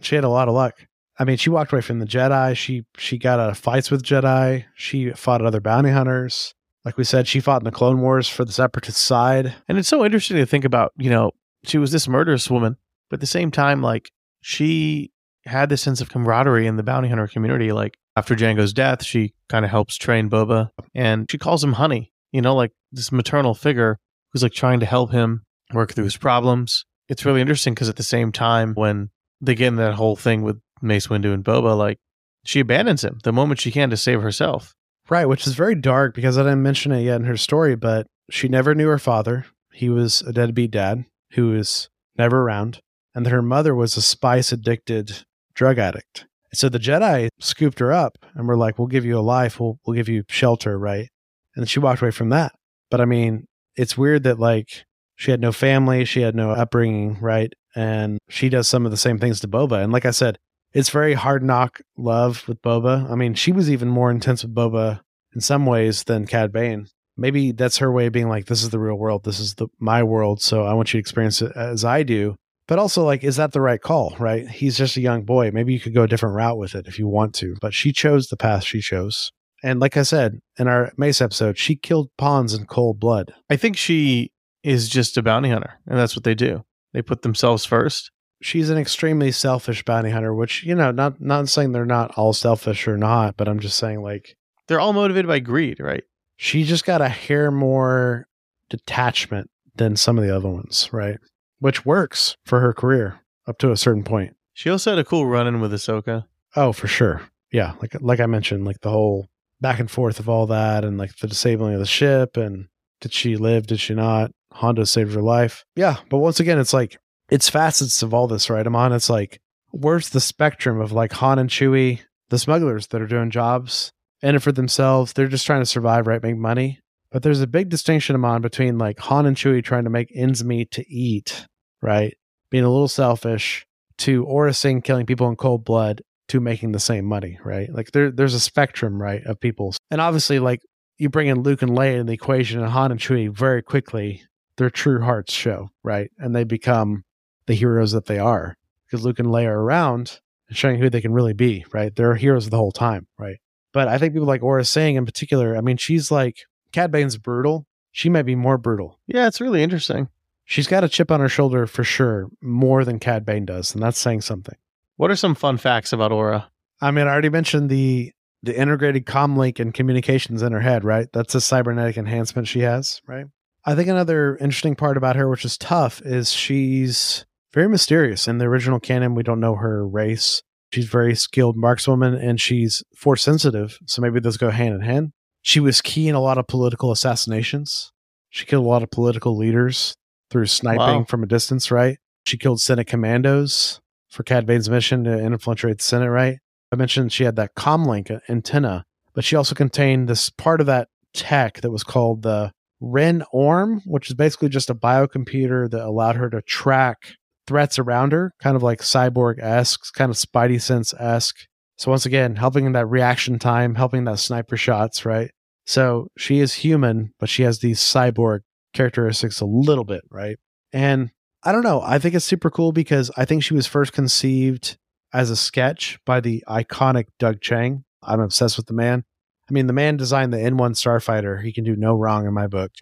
She 0.00 0.14
had 0.14 0.24
a 0.24 0.28
lot 0.28 0.48
of 0.48 0.54
luck. 0.54 0.74
I 1.18 1.24
mean, 1.24 1.36
she 1.36 1.50
walked 1.50 1.72
away 1.72 1.82
from 1.82 1.98
the 1.98 2.06
Jedi. 2.06 2.56
She 2.56 2.84
she 2.96 3.18
got 3.18 3.38
out 3.38 3.50
of 3.50 3.58
fights 3.58 3.90
with 3.90 4.02
Jedi. 4.02 4.64
She 4.74 5.10
fought 5.10 5.44
other 5.44 5.60
bounty 5.60 5.90
hunters. 5.90 6.54
Like 6.84 6.96
we 6.96 7.04
said, 7.04 7.28
she 7.28 7.40
fought 7.40 7.60
in 7.60 7.64
the 7.64 7.70
Clone 7.70 8.00
Wars 8.00 8.28
for 8.28 8.44
the 8.44 8.52
Separatist 8.52 8.98
side. 8.98 9.54
And 9.68 9.78
it's 9.78 9.88
so 9.88 10.04
interesting 10.04 10.38
to 10.38 10.46
think 10.46 10.64
about, 10.64 10.92
you 10.96 11.10
know, 11.10 11.30
she 11.64 11.78
was 11.78 11.92
this 11.92 12.08
murderous 12.08 12.50
woman, 12.50 12.76
but 13.12 13.18
at 13.18 13.20
the 13.20 13.26
same 13.26 13.50
time, 13.50 13.82
like 13.82 14.10
she 14.40 15.12
had 15.44 15.68
this 15.68 15.82
sense 15.82 16.00
of 16.00 16.08
camaraderie 16.08 16.66
in 16.66 16.76
the 16.76 16.82
bounty 16.82 17.10
hunter 17.10 17.26
community. 17.26 17.70
Like 17.70 17.98
after 18.16 18.34
Jango's 18.34 18.72
death, 18.72 19.04
she 19.04 19.34
kind 19.50 19.66
of 19.66 19.70
helps 19.70 19.96
train 19.96 20.30
Boba 20.30 20.70
and 20.94 21.30
she 21.30 21.36
calls 21.36 21.62
him 21.62 21.74
honey, 21.74 22.10
you 22.32 22.40
know, 22.40 22.54
like 22.54 22.72
this 22.90 23.12
maternal 23.12 23.52
figure 23.52 23.98
who's 24.32 24.42
like 24.42 24.54
trying 24.54 24.80
to 24.80 24.86
help 24.86 25.12
him 25.12 25.42
work 25.74 25.92
through 25.92 26.04
his 26.04 26.16
problems. 26.16 26.86
It's 27.06 27.26
really 27.26 27.42
interesting 27.42 27.74
because 27.74 27.90
at 27.90 27.96
the 27.96 28.02
same 28.02 28.32
time, 28.32 28.72
when 28.72 29.10
they 29.42 29.56
get 29.56 29.66
in 29.66 29.76
that 29.76 29.92
whole 29.92 30.16
thing 30.16 30.40
with 30.40 30.58
Mace 30.80 31.08
Windu 31.08 31.34
and 31.34 31.44
Boba, 31.44 31.76
like 31.76 31.98
she 32.46 32.60
abandons 32.60 33.04
him 33.04 33.18
the 33.24 33.32
moment 33.32 33.60
she 33.60 33.70
can 33.70 33.90
to 33.90 33.96
save 33.98 34.22
herself. 34.22 34.74
Right, 35.10 35.28
which 35.28 35.46
is 35.46 35.52
very 35.52 35.74
dark 35.74 36.14
because 36.14 36.38
I 36.38 36.44
didn't 36.44 36.62
mention 36.62 36.92
it 36.92 37.02
yet 37.02 37.16
in 37.16 37.24
her 37.24 37.36
story, 37.36 37.76
but 37.76 38.06
she 38.30 38.48
never 38.48 38.74
knew 38.74 38.88
her 38.88 38.98
father. 38.98 39.44
He 39.70 39.90
was 39.90 40.22
a 40.22 40.32
deadbeat 40.32 40.70
dad 40.70 41.04
who 41.32 41.50
was 41.50 41.90
never 42.16 42.40
around, 42.40 42.80
and 43.14 43.26
that 43.26 43.30
her 43.30 43.42
mother 43.42 43.74
was 43.74 43.96
a 43.96 44.02
spice 44.02 44.52
addicted 44.52 45.24
drug 45.54 45.78
addict. 45.78 46.26
So 46.54 46.68
the 46.68 46.78
Jedi 46.78 47.28
scooped 47.40 47.78
her 47.78 47.92
up 47.92 48.18
and 48.34 48.46
were 48.46 48.56
like, 48.56 48.78
"We'll 48.78 48.88
give 48.88 49.04
you 49.04 49.18
a 49.18 49.20
life. 49.20 49.58
We'll 49.58 49.78
we'll 49.86 49.96
give 49.96 50.08
you 50.08 50.24
shelter, 50.28 50.78
right?" 50.78 51.08
And 51.56 51.68
she 51.68 51.80
walked 51.80 52.02
away 52.02 52.10
from 52.10 52.28
that. 52.30 52.52
But 52.90 53.00
I 53.00 53.06
mean, 53.06 53.46
it's 53.76 53.96
weird 53.96 54.22
that 54.24 54.38
like 54.38 54.84
she 55.16 55.30
had 55.30 55.40
no 55.40 55.52
family, 55.52 56.04
she 56.04 56.22
had 56.22 56.34
no 56.34 56.50
upbringing, 56.50 57.18
right? 57.20 57.52
And 57.74 58.18
she 58.28 58.48
does 58.48 58.68
some 58.68 58.84
of 58.84 58.90
the 58.90 58.98
same 58.98 59.18
things 59.18 59.40
to 59.40 59.48
Boba. 59.48 59.82
And 59.82 59.92
like 59.92 60.04
I 60.04 60.10
said, 60.10 60.38
it's 60.72 60.90
very 60.90 61.14
hard 61.14 61.42
knock 61.42 61.80
love 61.96 62.46
with 62.48 62.60
Boba. 62.60 63.10
I 63.10 63.14
mean, 63.14 63.34
she 63.34 63.52
was 63.52 63.70
even 63.70 63.88
more 63.88 64.10
intense 64.10 64.42
with 64.42 64.54
Boba 64.54 65.00
in 65.34 65.40
some 65.40 65.64
ways 65.64 66.04
than 66.04 66.26
Cad 66.26 66.52
Bane. 66.52 66.86
Maybe 67.16 67.52
that's 67.52 67.78
her 67.78 67.92
way 67.92 68.06
of 68.06 68.12
being 68.12 68.28
like, 68.28 68.46
"This 68.46 68.62
is 68.62 68.70
the 68.70 68.78
real 68.78 68.96
world. 68.96 69.24
This 69.24 69.40
is 69.40 69.54
the 69.54 69.68
my 69.78 70.02
world. 70.02 70.42
So 70.42 70.64
I 70.64 70.74
want 70.74 70.92
you 70.92 70.98
to 70.98 71.00
experience 71.00 71.40
it 71.40 71.52
as 71.56 71.84
I 71.84 72.02
do." 72.02 72.36
But 72.68 72.78
also, 72.78 73.04
like, 73.04 73.24
is 73.24 73.36
that 73.36 73.52
the 73.52 73.60
right 73.60 73.80
call, 73.80 74.14
right? 74.18 74.48
He's 74.48 74.78
just 74.78 74.96
a 74.96 75.00
young 75.00 75.22
boy. 75.22 75.50
Maybe 75.50 75.72
you 75.72 75.80
could 75.80 75.94
go 75.94 76.04
a 76.04 76.08
different 76.08 76.36
route 76.36 76.58
with 76.58 76.74
it 76.74 76.86
if 76.86 76.98
you 76.98 77.08
want 77.08 77.34
to. 77.36 77.56
But 77.60 77.74
she 77.74 77.92
chose 77.92 78.28
the 78.28 78.36
path 78.36 78.64
she 78.64 78.80
chose. 78.80 79.32
And 79.64 79.80
like 79.80 79.96
I 79.96 80.02
said 80.02 80.40
in 80.58 80.68
our 80.68 80.92
Mace 80.96 81.20
episode, 81.20 81.58
she 81.58 81.76
killed 81.76 82.10
pawns 82.18 82.54
in 82.54 82.66
cold 82.66 82.98
blood. 82.98 83.32
I 83.50 83.56
think 83.56 83.76
she 83.76 84.32
is 84.62 84.88
just 84.88 85.16
a 85.16 85.22
bounty 85.22 85.50
hunter, 85.50 85.80
and 85.86 85.98
that's 85.98 86.16
what 86.16 86.24
they 86.24 86.34
do. 86.34 86.64
They 86.92 87.02
put 87.02 87.22
themselves 87.22 87.64
first. 87.64 88.10
She's 88.40 88.70
an 88.70 88.78
extremely 88.78 89.30
selfish 89.32 89.84
bounty 89.84 90.10
hunter, 90.10 90.34
which, 90.34 90.64
you 90.64 90.74
know, 90.74 90.90
not 90.90 91.20
not 91.20 91.48
saying 91.48 91.72
they're 91.72 91.84
not 91.84 92.12
all 92.16 92.32
selfish 92.32 92.88
or 92.88 92.96
not, 92.96 93.36
but 93.36 93.48
I'm 93.48 93.60
just 93.60 93.78
saying 93.78 94.02
like 94.02 94.36
They're 94.68 94.80
all 94.80 94.92
motivated 94.92 95.28
by 95.28 95.38
greed, 95.40 95.78
right? 95.80 96.04
she 96.42 96.64
just 96.64 96.84
got 96.84 97.00
a 97.00 97.08
hair 97.08 97.52
more 97.52 98.26
detachment 98.68 99.48
than 99.76 99.94
some 99.94 100.18
of 100.18 100.24
the 100.24 100.34
other 100.34 100.48
ones, 100.48 100.88
right? 100.92 101.18
Which 101.62 101.86
works 101.86 102.36
for 102.44 102.58
her 102.58 102.72
career 102.72 103.20
up 103.46 103.58
to 103.58 103.70
a 103.70 103.76
certain 103.76 104.02
point. 104.02 104.34
She 104.52 104.68
also 104.68 104.90
had 104.90 104.98
a 104.98 105.04
cool 105.04 105.26
run 105.26 105.46
in 105.46 105.60
with 105.60 105.72
Ahsoka. 105.72 106.26
Oh, 106.56 106.72
for 106.72 106.88
sure. 106.88 107.22
Yeah, 107.52 107.74
like 107.80 107.94
like 108.00 108.18
I 108.18 108.26
mentioned, 108.26 108.64
like 108.64 108.80
the 108.80 108.90
whole 108.90 109.28
back 109.60 109.78
and 109.78 109.88
forth 109.88 110.18
of 110.18 110.28
all 110.28 110.48
that, 110.48 110.84
and 110.84 110.98
like 110.98 111.16
the 111.18 111.28
disabling 111.28 111.74
of 111.74 111.78
the 111.78 111.86
ship, 111.86 112.36
and 112.36 112.66
did 113.00 113.12
she 113.12 113.36
live? 113.36 113.68
Did 113.68 113.78
she 113.78 113.94
not? 113.94 114.32
Hondo 114.50 114.82
saved 114.82 115.14
her 115.14 115.22
life. 115.22 115.64
Yeah, 115.76 115.98
but 116.10 116.18
once 116.18 116.40
again, 116.40 116.58
it's 116.58 116.72
like 116.72 116.98
it's 117.30 117.48
facets 117.48 118.02
of 118.02 118.12
all 118.12 118.26
this, 118.26 118.50
right? 118.50 118.66
Amon. 118.66 118.92
It's 118.92 119.08
like 119.08 119.40
where's 119.70 120.08
the 120.08 120.20
spectrum 120.20 120.80
of 120.80 120.90
like 120.90 121.12
Han 121.12 121.38
and 121.38 121.48
Chewie, 121.48 122.00
the 122.28 122.38
smugglers 122.40 122.88
that 122.88 123.00
are 123.00 123.06
doing 123.06 123.30
jobs 123.30 123.92
in 124.20 124.34
it 124.34 124.42
for 124.42 124.50
themselves. 124.50 125.12
They're 125.12 125.28
just 125.28 125.46
trying 125.46 125.62
to 125.62 125.66
survive, 125.66 126.08
right? 126.08 126.22
Make 126.22 126.36
money. 126.36 126.80
But 127.12 127.22
there's 127.22 127.42
a 127.42 127.46
big 127.46 127.68
distinction, 127.68 128.16
Amon, 128.16 128.40
between 128.40 128.78
like 128.78 128.98
Han 129.00 129.26
and 129.26 129.36
Chewie 129.36 129.62
trying 129.62 129.84
to 129.84 129.90
make 129.90 130.10
ends 130.14 130.42
meet 130.42 130.70
to 130.72 130.90
eat, 130.90 131.46
right? 131.82 132.16
Being 132.50 132.64
a 132.64 132.70
little 132.70 132.88
selfish, 132.88 133.66
to 133.98 134.24
Aurra 134.24 134.54
Sing 134.54 134.80
killing 134.80 135.06
people 135.06 135.28
in 135.28 135.36
cold 135.36 135.64
blood, 135.64 136.02
to 136.28 136.40
making 136.40 136.72
the 136.72 136.80
same 136.80 137.04
money, 137.04 137.38
right? 137.44 137.72
Like 137.72 137.92
there, 137.92 138.10
there's 138.10 138.34
a 138.34 138.40
spectrum, 138.40 139.00
right, 139.00 139.22
of 139.24 139.38
people. 139.38 139.74
And 139.90 140.00
obviously, 140.00 140.38
like 140.38 140.62
you 140.96 141.08
bring 141.08 141.28
in 141.28 141.42
Luke 141.42 141.62
and 141.62 141.72
Leia 141.72 142.00
in 142.00 142.06
the 142.06 142.14
equation, 142.14 142.60
and 142.60 142.70
Han 142.70 142.90
and 142.90 143.00
Chewie 143.00 143.30
very 143.30 143.62
quickly, 143.62 144.22
their 144.56 144.70
true 144.70 145.02
hearts 145.02 145.32
show, 145.32 145.68
right? 145.82 146.10
And 146.18 146.34
they 146.34 146.44
become 146.44 147.04
the 147.46 147.54
heroes 147.54 147.92
that 147.92 148.06
they 148.06 148.18
are 148.18 148.56
because 148.86 149.04
Luke 149.04 149.18
and 149.18 149.28
Leia 149.28 149.46
are 149.46 149.60
around 149.60 150.20
and 150.48 150.56
showing 150.56 150.78
who 150.78 150.90
they 150.90 151.00
can 151.00 151.12
really 151.12 151.32
be, 151.32 151.64
right? 151.72 151.94
They're 151.94 152.14
heroes 152.14 152.48
the 152.48 152.56
whole 152.56 152.72
time, 152.72 153.06
right? 153.18 153.38
But 153.72 153.88
I 153.88 153.98
think 153.98 154.12
people 154.12 154.28
like 154.28 154.42
Aurra 154.42 154.66
Sing 154.66 154.96
in 154.96 155.06
particular, 155.06 155.56
I 155.56 155.60
mean, 155.60 155.76
she's 155.76 156.10
like, 156.10 156.36
Cad 156.72 156.90
Bane's 156.90 157.16
brutal. 157.16 157.66
She 157.90 158.08
might 158.08 158.22
be 158.22 158.34
more 158.34 158.58
brutal. 158.58 158.98
Yeah, 159.06 159.26
it's 159.26 159.40
really 159.40 159.62
interesting. 159.62 160.08
She's 160.52 160.66
got 160.66 160.84
a 160.84 160.88
chip 160.90 161.10
on 161.10 161.20
her 161.20 161.30
shoulder 161.30 161.66
for 161.66 161.82
sure, 161.82 162.28
more 162.42 162.84
than 162.84 162.98
Cad 162.98 163.24
Bane 163.24 163.46
does. 163.46 163.72
And 163.72 163.82
that's 163.82 163.98
saying 163.98 164.20
something. 164.20 164.54
What 164.96 165.10
are 165.10 165.16
some 165.16 165.34
fun 165.34 165.56
facts 165.56 165.94
about 165.94 166.10
Aurra? 166.10 166.44
I 166.78 166.90
mean, 166.90 167.06
I 167.06 167.10
already 167.10 167.30
mentioned 167.30 167.70
the 167.70 168.12
the 168.42 168.54
integrated 168.54 169.06
comm 169.06 169.38
link 169.38 169.58
and 169.58 169.72
communications 169.72 170.42
in 170.42 170.52
her 170.52 170.60
head, 170.60 170.84
right? 170.84 171.08
That's 171.10 171.34
a 171.34 171.40
cybernetic 171.40 171.96
enhancement 171.96 172.48
she 172.48 172.60
has, 172.60 173.00
right? 173.06 173.24
I 173.64 173.74
think 173.74 173.88
another 173.88 174.36
interesting 174.36 174.76
part 174.76 174.98
about 174.98 175.16
her, 175.16 175.26
which 175.26 175.46
is 175.46 175.56
tough, 175.56 176.02
is 176.04 176.30
she's 176.34 177.24
very 177.54 177.70
mysterious. 177.70 178.28
In 178.28 178.36
the 178.36 178.44
original 178.44 178.78
canon, 178.78 179.14
we 179.14 179.22
don't 179.22 179.40
know 179.40 179.54
her 179.54 179.88
race. 179.88 180.42
She's 180.70 180.84
very 180.84 181.14
skilled 181.14 181.56
markswoman 181.56 182.22
and 182.22 182.38
she's 182.38 182.82
force 182.94 183.22
sensitive. 183.22 183.78
So 183.86 184.02
maybe 184.02 184.20
those 184.20 184.36
go 184.36 184.50
hand 184.50 184.74
in 184.74 184.82
hand. 184.82 185.12
She 185.40 185.60
was 185.60 185.80
key 185.80 186.08
in 186.08 186.14
a 186.14 186.20
lot 186.20 186.36
of 186.36 186.46
political 186.46 186.92
assassinations. 186.92 187.90
She 188.28 188.44
killed 188.44 188.66
a 188.66 188.68
lot 188.68 188.82
of 188.82 188.90
political 188.90 189.34
leaders 189.34 189.96
through 190.32 190.46
sniping 190.46 190.78
Wow. 190.78 191.04
from 191.04 191.22
a 191.22 191.26
distance, 191.26 191.70
right? 191.70 191.98
She 192.26 192.38
killed 192.38 192.60
Senate 192.60 192.86
commandos 192.86 193.80
for 194.10 194.22
Cad 194.22 194.46
Bane's 194.46 194.70
mission 194.70 195.04
to 195.04 195.18
infiltrate 195.18 195.78
the 195.78 195.84
Senate, 195.84 196.10
right? 196.10 196.38
I 196.72 196.76
mentioned 196.76 197.12
she 197.12 197.24
had 197.24 197.36
that 197.36 197.54
comlink 197.54 198.10
uh, 198.10 198.20
antenna, 198.28 198.84
but 199.14 199.24
she 199.24 199.36
also 199.36 199.54
contained 199.54 200.08
this 200.08 200.30
part 200.30 200.60
of 200.60 200.66
that 200.66 200.88
tech 201.12 201.60
that 201.60 201.70
was 201.70 201.84
called 201.84 202.22
the 202.22 202.50
Ren 202.80 203.22
Orm, 203.30 203.82
which 203.84 204.08
is 204.08 204.14
basically 204.14 204.48
just 204.48 204.70
a 204.70 204.74
biocomputer 204.74 205.70
that 205.70 205.84
allowed 205.84 206.16
her 206.16 206.30
to 206.30 206.40
track 206.42 207.14
threats 207.46 207.78
around 207.78 208.12
her, 208.12 208.32
kind 208.40 208.56
of 208.56 208.62
like 208.62 208.80
cyborg 208.80 209.38
esque, 209.40 209.92
kind 209.94 210.10
of 210.10 210.16
Spidey 210.16 210.60
sense 210.60 210.94
esque. 210.98 211.46
So 211.76 211.90
once 211.90 212.06
again, 212.06 212.36
helping 212.36 212.64
in 212.64 212.72
that 212.72 212.86
reaction 212.86 213.38
time, 213.38 213.74
helping 213.74 214.04
that 214.04 214.18
sniper 214.18 214.56
shots, 214.56 215.04
right? 215.04 215.30
So 215.66 216.08
she 216.16 216.40
is 216.40 216.54
human, 216.54 217.12
but 217.20 217.28
she 217.28 217.42
has 217.42 217.58
these 217.58 217.80
cyborg 217.80 218.40
characteristics 218.72 219.40
a 219.40 219.46
little 219.46 219.84
bit, 219.84 220.02
right? 220.10 220.38
And 220.72 221.10
I 221.42 221.52
don't 221.52 221.62
know. 221.62 221.82
I 221.82 221.98
think 221.98 222.14
it's 222.14 222.24
super 222.24 222.50
cool 222.50 222.72
because 222.72 223.10
I 223.16 223.24
think 223.24 223.42
she 223.42 223.54
was 223.54 223.66
first 223.66 223.92
conceived 223.92 224.78
as 225.12 225.30
a 225.30 225.36
sketch 225.36 225.98
by 226.06 226.20
the 226.20 226.44
iconic 226.48 227.06
Doug 227.18 227.40
Chiang. 227.40 227.84
I'm 228.02 228.20
obsessed 228.20 228.56
with 228.56 228.66
the 228.66 228.74
man. 228.74 229.04
I 229.48 229.52
mean, 229.52 229.66
the 229.66 229.72
man 229.72 229.96
designed 229.96 230.32
the 230.32 230.38
N1 230.38 230.74
Starfighter. 230.74 231.42
He 231.42 231.52
can 231.52 231.64
do 231.64 231.76
no 231.76 231.94
wrong 231.94 232.26
in 232.26 232.32
my 232.32 232.46
book. 232.46 232.72